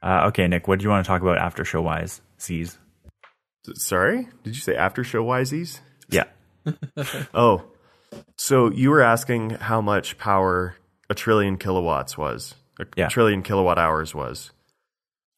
Uh, 0.01 0.27
okay, 0.27 0.47
Nick, 0.47 0.67
what 0.67 0.80
do 0.80 0.84
you 0.84 0.89
want 0.89 1.03
to 1.03 1.07
talk 1.07 1.22
about 1.22 1.38
after 1.38 1.65
show 1.65 1.81
wise? 1.81 2.22
C's. 3.65 3.83
Sorry, 3.83 4.27
did 4.43 4.55
you 4.55 4.61
say 4.61 4.75
after 4.75 5.03
show 5.03 5.23
wisies? 5.23 5.79
Yeah. 6.09 6.25
Oh, 7.33 7.63
so 8.37 8.71
you 8.71 8.89
were 8.89 9.01
asking 9.01 9.51
how 9.51 9.81
much 9.81 10.17
power 10.17 10.75
a 11.09 11.13
trillion 11.13 11.57
kilowatts 11.57 12.17
was, 12.17 12.55
a 12.79 12.85
Yeah. 12.95 13.07
trillion 13.07 13.43
kilowatt 13.43 13.77
hours 13.77 14.15
was. 14.15 14.51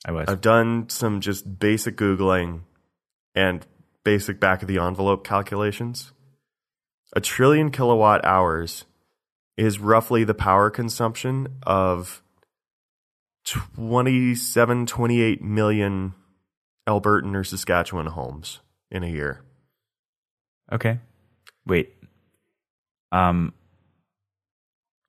I 0.05 0.11
was. 0.11 0.27
I've 0.29 0.41
done 0.41 0.87
some 0.89 1.19
just 1.21 1.59
basic 1.59 1.97
Googling 1.97 2.61
and 3.35 3.65
basic 4.05 4.39
back 4.39 4.61
of 4.61 4.67
the 4.67 4.77
envelope 4.77 5.25
calculations. 5.25 6.11
A 7.13 7.19
trillion 7.19 7.71
kilowatt 7.71 8.23
hours 8.23 8.85
is 9.57 9.79
roughly 9.79 10.23
the 10.23 10.33
power 10.35 10.69
consumption 10.69 11.47
of 11.63 12.21
27, 13.45 14.85
28 14.85 15.41
million 15.41 16.13
Albertan 16.87 17.35
or 17.35 17.43
Saskatchewan 17.43 18.07
homes 18.07 18.59
in 18.89 19.03
a 19.03 19.07
year. 19.07 19.41
Okay. 20.71 20.99
Wait. 21.65 21.93
Um 23.11 23.53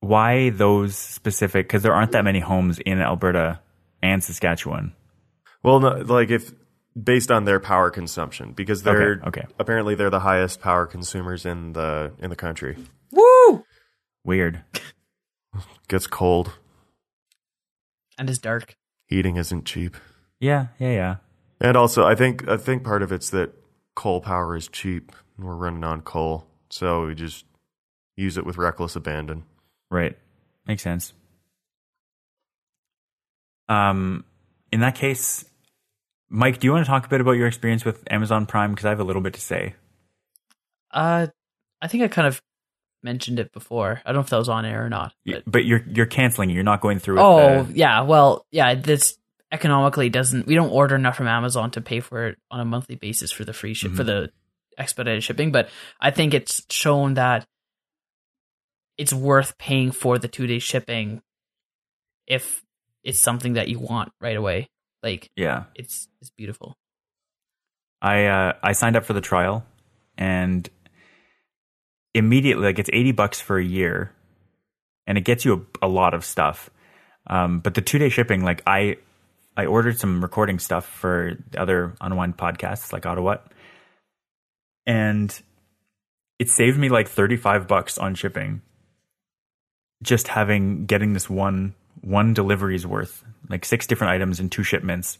why 0.00 0.50
those 0.50 0.96
specific 0.96 1.68
cuz 1.68 1.82
there 1.82 1.94
aren't 1.94 2.12
that 2.12 2.24
many 2.24 2.40
homes 2.40 2.78
in 2.78 3.00
Alberta 3.00 3.60
and 4.02 4.22
Saskatchewan. 4.22 4.92
Well, 5.62 5.80
no, 5.80 5.88
like 5.98 6.30
if 6.30 6.52
based 7.00 7.30
on 7.30 7.44
their 7.44 7.60
power 7.60 7.90
consumption, 7.90 8.52
because 8.52 8.82
they're 8.82 9.14
Okay, 9.14 9.28
okay. 9.28 9.46
apparently 9.58 9.94
they're 9.94 10.10
the 10.10 10.20
highest 10.20 10.60
power 10.60 10.86
consumers 10.86 11.44
in 11.46 11.72
the 11.72 12.12
in 12.18 12.30
the 12.30 12.36
country. 12.36 12.76
Woo! 13.12 13.64
Weird. 14.24 14.62
Gets 15.88 16.06
cold. 16.06 16.52
And 18.18 18.28
it's 18.28 18.38
dark. 18.38 18.74
Heating 19.06 19.36
isn't 19.36 19.64
cheap. 19.64 19.96
Yeah, 20.40 20.68
yeah, 20.78 20.90
yeah. 20.92 21.16
And 21.60 21.76
also, 21.76 22.04
I 22.06 22.14
think 22.14 22.48
I 22.48 22.56
think 22.56 22.84
part 22.84 23.02
of 23.02 23.10
it's 23.12 23.30
that 23.30 23.52
coal 23.96 24.20
power 24.20 24.54
is 24.56 24.68
cheap. 24.68 25.12
And 25.36 25.46
we're 25.46 25.54
running 25.54 25.84
on 25.84 26.02
coal, 26.02 26.46
so 26.70 27.06
we 27.06 27.14
just 27.14 27.44
use 28.16 28.36
it 28.36 28.44
with 28.46 28.56
reckless 28.58 28.96
abandon. 28.96 29.44
Right. 29.90 30.16
Makes 30.66 30.82
sense. 30.82 31.12
Um 33.68 34.24
in 34.72 34.80
that 34.80 34.94
case, 34.94 35.44
Mike, 36.28 36.58
do 36.58 36.66
you 36.66 36.72
want 36.72 36.84
to 36.84 36.90
talk 36.90 37.06
a 37.06 37.08
bit 37.08 37.20
about 37.20 37.32
your 37.32 37.46
experience 37.46 37.84
with 37.84 38.02
Amazon 38.12 38.44
Prime 38.46 38.70
because 38.70 38.84
I 38.84 38.90
have 38.90 39.00
a 39.00 39.04
little 39.04 39.22
bit 39.22 39.34
to 39.34 39.40
say. 39.40 39.74
Uh, 40.90 41.28
I 41.80 41.88
think 41.88 42.02
I 42.02 42.08
kind 42.08 42.26
of 42.26 42.42
mentioned 43.02 43.38
it 43.38 43.52
before. 43.52 44.00
I 44.04 44.08
don't 44.10 44.16
know 44.16 44.20
if 44.24 44.30
that 44.30 44.36
was 44.38 44.48
on 44.48 44.64
air 44.66 44.84
or 44.84 44.88
not. 44.90 45.14
Y- 45.26 45.34
But, 45.34 45.50
But 45.50 45.64
you're 45.64 45.84
you're 45.88 46.06
canceling 46.06 46.50
it. 46.50 46.54
You're 46.54 46.64
not 46.64 46.80
going 46.80 46.98
through 46.98 47.14
with 47.14 47.22
oh, 47.24 47.62
the- 47.62 47.78
yeah. 47.78 48.02
Well, 48.02 48.44
yeah, 48.50 48.74
this 48.74 49.16
economically 49.50 50.08
doesn't, 50.08 50.46
we 50.46 50.54
don't 50.54 50.70
order 50.70 50.94
enough 50.94 51.16
from 51.16 51.28
Amazon 51.28 51.70
to 51.72 51.80
pay 51.80 52.00
for 52.00 52.26
it 52.28 52.38
on 52.50 52.60
a 52.60 52.64
monthly 52.64 52.96
basis 52.96 53.32
for 53.32 53.44
the 53.44 53.52
free 53.52 53.74
ship, 53.74 53.92
for 53.92 54.04
the 54.04 54.30
expedited 54.76 55.22
shipping. 55.22 55.52
But 55.52 55.68
I 56.00 56.10
think 56.10 56.34
it's 56.34 56.62
shown 56.70 57.14
that 57.14 57.46
it's 58.96 59.12
worth 59.12 59.56
paying 59.58 59.92
for 59.92 60.18
the 60.18 60.28
two 60.28 60.46
day 60.46 60.58
shipping 60.58 61.22
if 62.26 62.62
it's 63.04 63.20
something 63.20 63.54
that 63.54 63.68
you 63.68 63.78
want 63.78 64.12
right 64.20 64.36
away. 64.36 64.68
Like, 65.02 65.30
yeah. 65.36 65.64
it's, 65.74 66.08
it's 66.20 66.30
beautiful. 66.30 66.76
I 68.00 68.26
uh, 68.26 68.52
I 68.62 68.72
signed 68.72 68.94
up 68.94 69.04
for 69.04 69.12
the 69.12 69.20
trial, 69.20 69.66
and 70.16 70.68
immediately, 72.14 72.66
like 72.66 72.78
it's 72.78 72.90
eighty 72.92 73.10
bucks 73.10 73.40
for 73.40 73.58
a 73.58 73.64
year, 73.64 74.12
and 75.06 75.18
it 75.18 75.22
gets 75.22 75.44
you 75.44 75.66
a, 75.82 75.86
a 75.86 75.88
lot 75.88 76.14
of 76.14 76.24
stuff. 76.24 76.70
Um, 77.26 77.58
but 77.58 77.74
the 77.74 77.80
two 77.80 77.98
day 77.98 78.08
shipping, 78.08 78.44
like 78.44 78.62
I 78.68 78.98
I 79.58 79.66
ordered 79.66 79.98
some 79.98 80.22
recording 80.22 80.58
stuff 80.58 80.86
for 80.86 81.36
the 81.50 81.60
other 81.60 81.94
unwind 82.00 82.38
podcasts, 82.38 82.92
like 82.92 83.04
Ottawa, 83.04 83.36
and 84.86 85.38
it 86.38 86.48
saved 86.48 86.78
me 86.78 86.88
like 86.88 87.08
thirty 87.08 87.36
five 87.36 87.68
bucks 87.68 87.98
on 87.98 88.14
shipping. 88.14 88.62
Just 90.02 90.28
having 90.28 90.86
getting 90.86 91.12
this 91.12 91.28
one 91.28 91.74
one 92.00 92.32
delivery's 92.32 92.86
worth, 92.86 93.22
like 93.50 93.66
six 93.66 93.86
different 93.86 94.12
items 94.12 94.40
in 94.40 94.48
two 94.48 94.62
shipments 94.62 95.18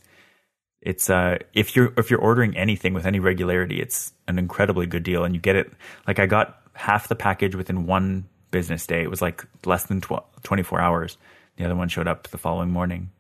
it's 0.81 1.11
uh 1.11 1.37
if 1.55 1.75
you're 1.75 1.93
if 1.97 2.09
you're 2.09 2.21
ordering 2.21 2.57
anything 2.57 2.95
with 2.95 3.05
any 3.05 3.19
regularity 3.19 3.81
it's 3.81 4.13
an 4.29 4.39
incredibly 4.39 4.87
good 4.87 5.03
deal 5.03 5.25
and 5.25 5.35
you 5.35 5.41
get 5.41 5.57
it 5.57 5.73
like 6.07 6.21
i 6.21 6.27
got 6.27 6.63
half 6.79 7.09
the 7.09 7.17
package 7.17 7.57
within 7.57 7.87
one 7.87 8.25
business 8.51 8.87
day. 8.87 9.03
It 9.03 9.11
was 9.11 9.21
like 9.21 9.45
less 9.65 9.85
than 9.85 10.01
tw- 10.01 10.23
24 10.43 10.81
hours. 10.81 11.19
The 11.57 11.65
other 11.65 11.75
one 11.75 11.89
showed 11.89 12.09
up 12.09 12.29
the 12.29 12.39
following 12.39 12.71
morning. 12.71 13.11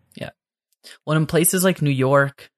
Well, 1.04 1.16
in 1.16 1.26
places 1.26 1.64
like 1.64 1.82
New 1.82 1.90
York 1.90 2.50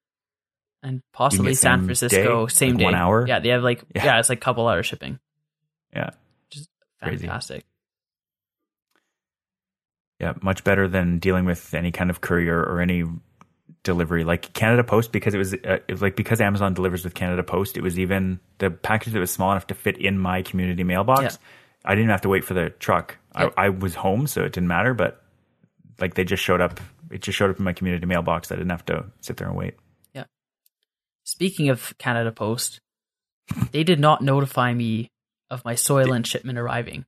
and 0.83 1.01
possibly 1.13 1.53
San 1.53 1.85
Francisco, 1.85 2.47
day? 2.47 2.53
same 2.53 2.71
Like 2.71 2.79
day, 2.79 2.83
one 2.85 2.95
hour? 2.95 3.25
Yeah, 3.27 3.39
they 3.39 3.49
have 3.49 3.63
like 3.63 3.83
Yeah. 3.95 4.05
yeah, 4.05 4.19
it's 4.19 4.29
like 4.29 4.41
couple 4.41 4.67
hour 4.67 4.83
shipping. 4.83 5.19
Yeah. 5.93 6.11
just 6.49 6.69
Fantastic. 6.99 7.65
Yeah, 10.19 10.33
much 10.41 10.63
better 10.63 10.87
than 10.87 11.17
dealing 11.19 11.45
with 11.45 11.73
any 11.73 11.91
kind 11.91 12.09
of 12.11 12.21
courier 12.21 12.59
or 12.61 12.79
any 12.79 13.03
delivery 13.83 14.23
like 14.23 14.53
Canada 14.53 14.83
Post 14.83 15.11
because 15.11 15.33
it 15.33 15.39
was, 15.39 15.53
uh, 15.55 15.79
it 15.87 15.91
was 15.91 16.01
like 16.01 16.15
because 16.15 16.39
Amazon 16.39 16.75
delivers 16.75 17.03
with 17.03 17.15
Canada 17.15 17.41
Post, 17.41 17.75
it 17.77 17.81
was 17.81 17.97
even 17.97 18.39
the 18.59 18.69
package 18.69 19.13
that 19.13 19.19
was 19.19 19.31
small 19.31 19.51
enough 19.51 19.65
to 19.67 19.73
fit 19.73 19.97
in 19.97 20.19
my 20.19 20.43
community 20.43 20.83
mailbox. 20.83 21.21
Yeah. 21.21 21.31
I 21.83 21.95
didn't 21.95 22.11
have 22.11 22.21
to 22.21 22.29
wait 22.29 22.43
for 22.43 22.53
the 22.53 22.69
truck. 22.69 23.17
Yep. 23.35 23.53
I, 23.57 23.65
I 23.65 23.69
was 23.69 23.95
home, 23.95 24.27
so 24.27 24.41
it 24.43 24.53
didn't 24.53 24.67
matter. 24.67 24.93
But 24.93 25.23
like 25.99 26.13
they 26.13 26.23
just 26.23 26.43
showed 26.43 26.61
up. 26.61 26.79
It 27.11 27.21
just 27.21 27.37
showed 27.37 27.49
up 27.49 27.59
in 27.59 27.65
my 27.65 27.73
community 27.73 28.05
mailbox. 28.05 28.51
I 28.51 28.55
didn't 28.55 28.69
have 28.71 28.85
to 28.85 29.05
sit 29.21 29.37
there 29.37 29.47
and 29.47 29.57
wait. 29.57 29.75
Yeah. 30.13 30.25
Speaking 31.23 31.69
of 31.69 31.93
Canada 31.97 32.31
Post, 32.31 32.79
they 33.71 33.83
did 33.83 33.99
not 33.99 34.21
notify 34.21 34.73
me 34.73 35.11
of 35.49 35.65
my 35.65 35.73
Soylent 35.73 36.25
shipment 36.25 36.57
arriving. 36.57 37.05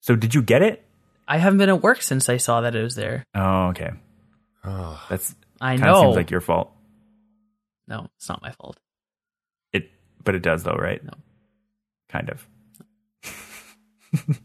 So 0.00 0.16
did 0.16 0.34
you 0.34 0.42
get 0.42 0.62
it? 0.62 0.84
I 1.26 1.38
haven't 1.38 1.58
been 1.58 1.68
at 1.68 1.82
work 1.82 2.02
since 2.02 2.28
I 2.28 2.36
saw 2.36 2.62
that 2.62 2.74
it 2.74 2.82
was 2.82 2.94
there. 2.94 3.24
Oh, 3.34 3.68
okay. 3.68 3.90
Oh, 4.64 5.02
That's 5.10 5.34
I 5.60 5.76
kind 5.76 5.88
of 5.88 5.94
know. 5.94 6.02
seems 6.02 6.16
like 6.16 6.30
your 6.30 6.40
fault. 6.40 6.72
no, 7.86 8.08
it's 8.16 8.28
not 8.28 8.42
my 8.42 8.50
fault. 8.52 8.78
It, 9.72 9.90
but 10.22 10.34
it 10.34 10.42
does 10.42 10.62
though, 10.62 10.76
right? 10.76 11.02
No. 11.04 11.12
Kind 12.08 12.30
of. 12.30 12.46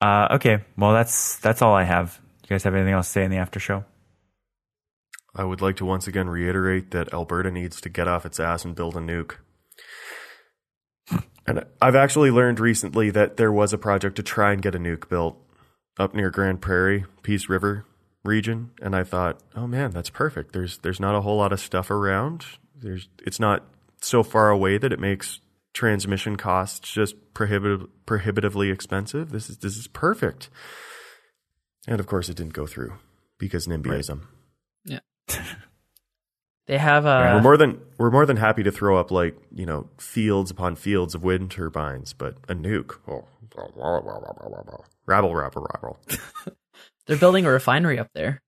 uh, 0.00 0.28
okay. 0.32 0.64
Well, 0.76 0.92
that's 0.92 1.36
that's 1.36 1.62
all 1.62 1.74
I 1.74 1.84
have. 1.84 2.18
You 2.48 2.54
guys 2.54 2.64
have 2.64 2.74
anything 2.74 2.94
else 2.94 3.08
to 3.08 3.12
say 3.12 3.24
in 3.24 3.30
the 3.30 3.36
after 3.36 3.60
show? 3.60 3.84
I 5.36 5.44
would 5.44 5.60
like 5.60 5.76
to 5.76 5.84
once 5.84 6.06
again 6.06 6.30
reiterate 6.30 6.92
that 6.92 7.12
Alberta 7.12 7.50
needs 7.50 7.78
to 7.82 7.90
get 7.90 8.08
off 8.08 8.24
its 8.24 8.40
ass 8.40 8.64
and 8.64 8.74
build 8.74 8.96
a 8.96 9.00
nuke. 9.00 9.36
And 11.46 11.64
I've 11.80 11.96
actually 11.96 12.30
learned 12.30 12.60
recently 12.60 13.08
that 13.08 13.38
there 13.38 13.50
was 13.50 13.72
a 13.72 13.78
project 13.78 14.16
to 14.16 14.22
try 14.22 14.52
and 14.52 14.60
get 14.60 14.74
a 14.74 14.78
nuke 14.78 15.08
built 15.08 15.38
up 15.98 16.14
near 16.14 16.28
Grande 16.28 16.60
Prairie, 16.60 17.06
Peace 17.22 17.48
River 17.48 17.86
region, 18.22 18.72
and 18.82 18.94
I 18.94 19.02
thought, 19.02 19.40
"Oh 19.56 19.66
man, 19.66 19.92
that's 19.92 20.10
perfect. 20.10 20.52
There's 20.52 20.76
there's 20.76 21.00
not 21.00 21.14
a 21.14 21.22
whole 21.22 21.38
lot 21.38 21.54
of 21.54 21.60
stuff 21.60 21.90
around. 21.90 22.44
There's 22.76 23.08
it's 23.24 23.40
not 23.40 23.64
so 24.02 24.22
far 24.22 24.50
away 24.50 24.76
that 24.76 24.92
it 24.92 25.00
makes 25.00 25.40
transmission 25.72 26.36
costs 26.36 26.92
just 26.92 27.14
prohibitive, 27.32 27.86
prohibitively 28.04 28.68
expensive. 28.68 29.30
This 29.30 29.48
is 29.48 29.56
this 29.56 29.78
is 29.78 29.86
perfect." 29.86 30.50
And 31.88 31.98
of 32.00 32.06
course, 32.06 32.28
it 32.28 32.36
didn't 32.36 32.52
go 32.52 32.66
through 32.66 32.92
because 33.38 33.66
NIMBYism. 33.66 34.10
Um, 34.10 34.28
yeah. 34.84 35.00
They 36.66 36.76
have 36.76 37.06
a 37.06 37.08
Yeah. 37.08 37.34
we're 37.36 37.40
more 37.42 37.56
than 37.56 37.80
we're 37.96 38.10
more 38.10 38.26
than 38.26 38.36
happy 38.36 38.62
to 38.62 38.70
throw 38.70 38.98
up 39.00 39.10
like 39.10 39.34
you 39.50 39.64
know 39.64 39.88
fields 39.96 40.50
upon 40.50 40.76
fields 40.76 41.14
of 41.14 41.22
wind 41.22 41.50
turbines, 41.50 42.12
but 42.12 42.34
a 42.46 42.54
nuke, 42.54 42.98
oh, 43.08 43.24
rabble, 45.06 45.34
rabble, 45.34 45.66
rabble. 45.72 45.98
they're 47.06 47.16
building 47.16 47.46
a 47.46 47.50
refinery 47.50 47.98
up 47.98 48.10
there. 48.14 48.42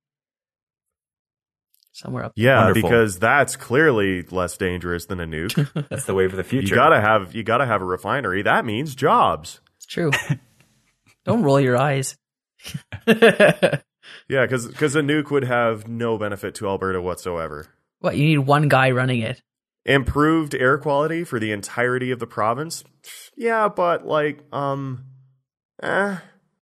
Somewhere 1.92 2.24
up 2.24 2.32
Yeah, 2.36 2.64
Wonderful. 2.66 2.90
because 2.90 3.18
that's 3.18 3.56
clearly 3.56 4.20
less 4.30 4.58
dangerous 4.58 5.06
than 5.06 5.18
a 5.20 5.26
nuke. 5.26 5.86
That's 5.88 6.04
the 6.04 6.12
wave 6.14 6.30
of 6.30 6.36
the 6.36 6.44
future. 6.44 6.68
you 6.68 6.74
gotta 6.74 7.00
have 7.00 7.34
you 7.34 7.42
gotta 7.42 7.64
have 7.64 7.80
a 7.80 7.86
refinery. 7.86 8.42
That 8.42 8.66
means 8.66 8.94
jobs. 8.94 9.60
It's 9.78 9.86
true. 9.86 10.10
Don't 11.24 11.42
roll 11.42 11.58
your 11.58 11.78
eyes. 11.78 12.16
Yeah, 14.28 14.46
because 14.46 14.94
a 14.96 15.00
nuke 15.00 15.30
would 15.30 15.44
have 15.44 15.88
no 15.88 16.16
benefit 16.16 16.54
to 16.56 16.68
Alberta 16.68 17.02
whatsoever. 17.02 17.66
what, 18.00 18.16
you 18.16 18.24
need 18.24 18.38
one 18.38 18.68
guy 18.68 18.90
running 18.90 19.20
it. 19.20 19.42
Improved 19.84 20.54
air 20.54 20.78
quality 20.78 21.24
for 21.24 21.40
the 21.40 21.52
entirety 21.52 22.10
of 22.10 22.18
the 22.18 22.26
province. 22.26 22.84
Yeah, 23.36 23.68
but 23.68 24.06
like, 24.06 24.44
um, 24.52 25.04
eh, 25.82 26.18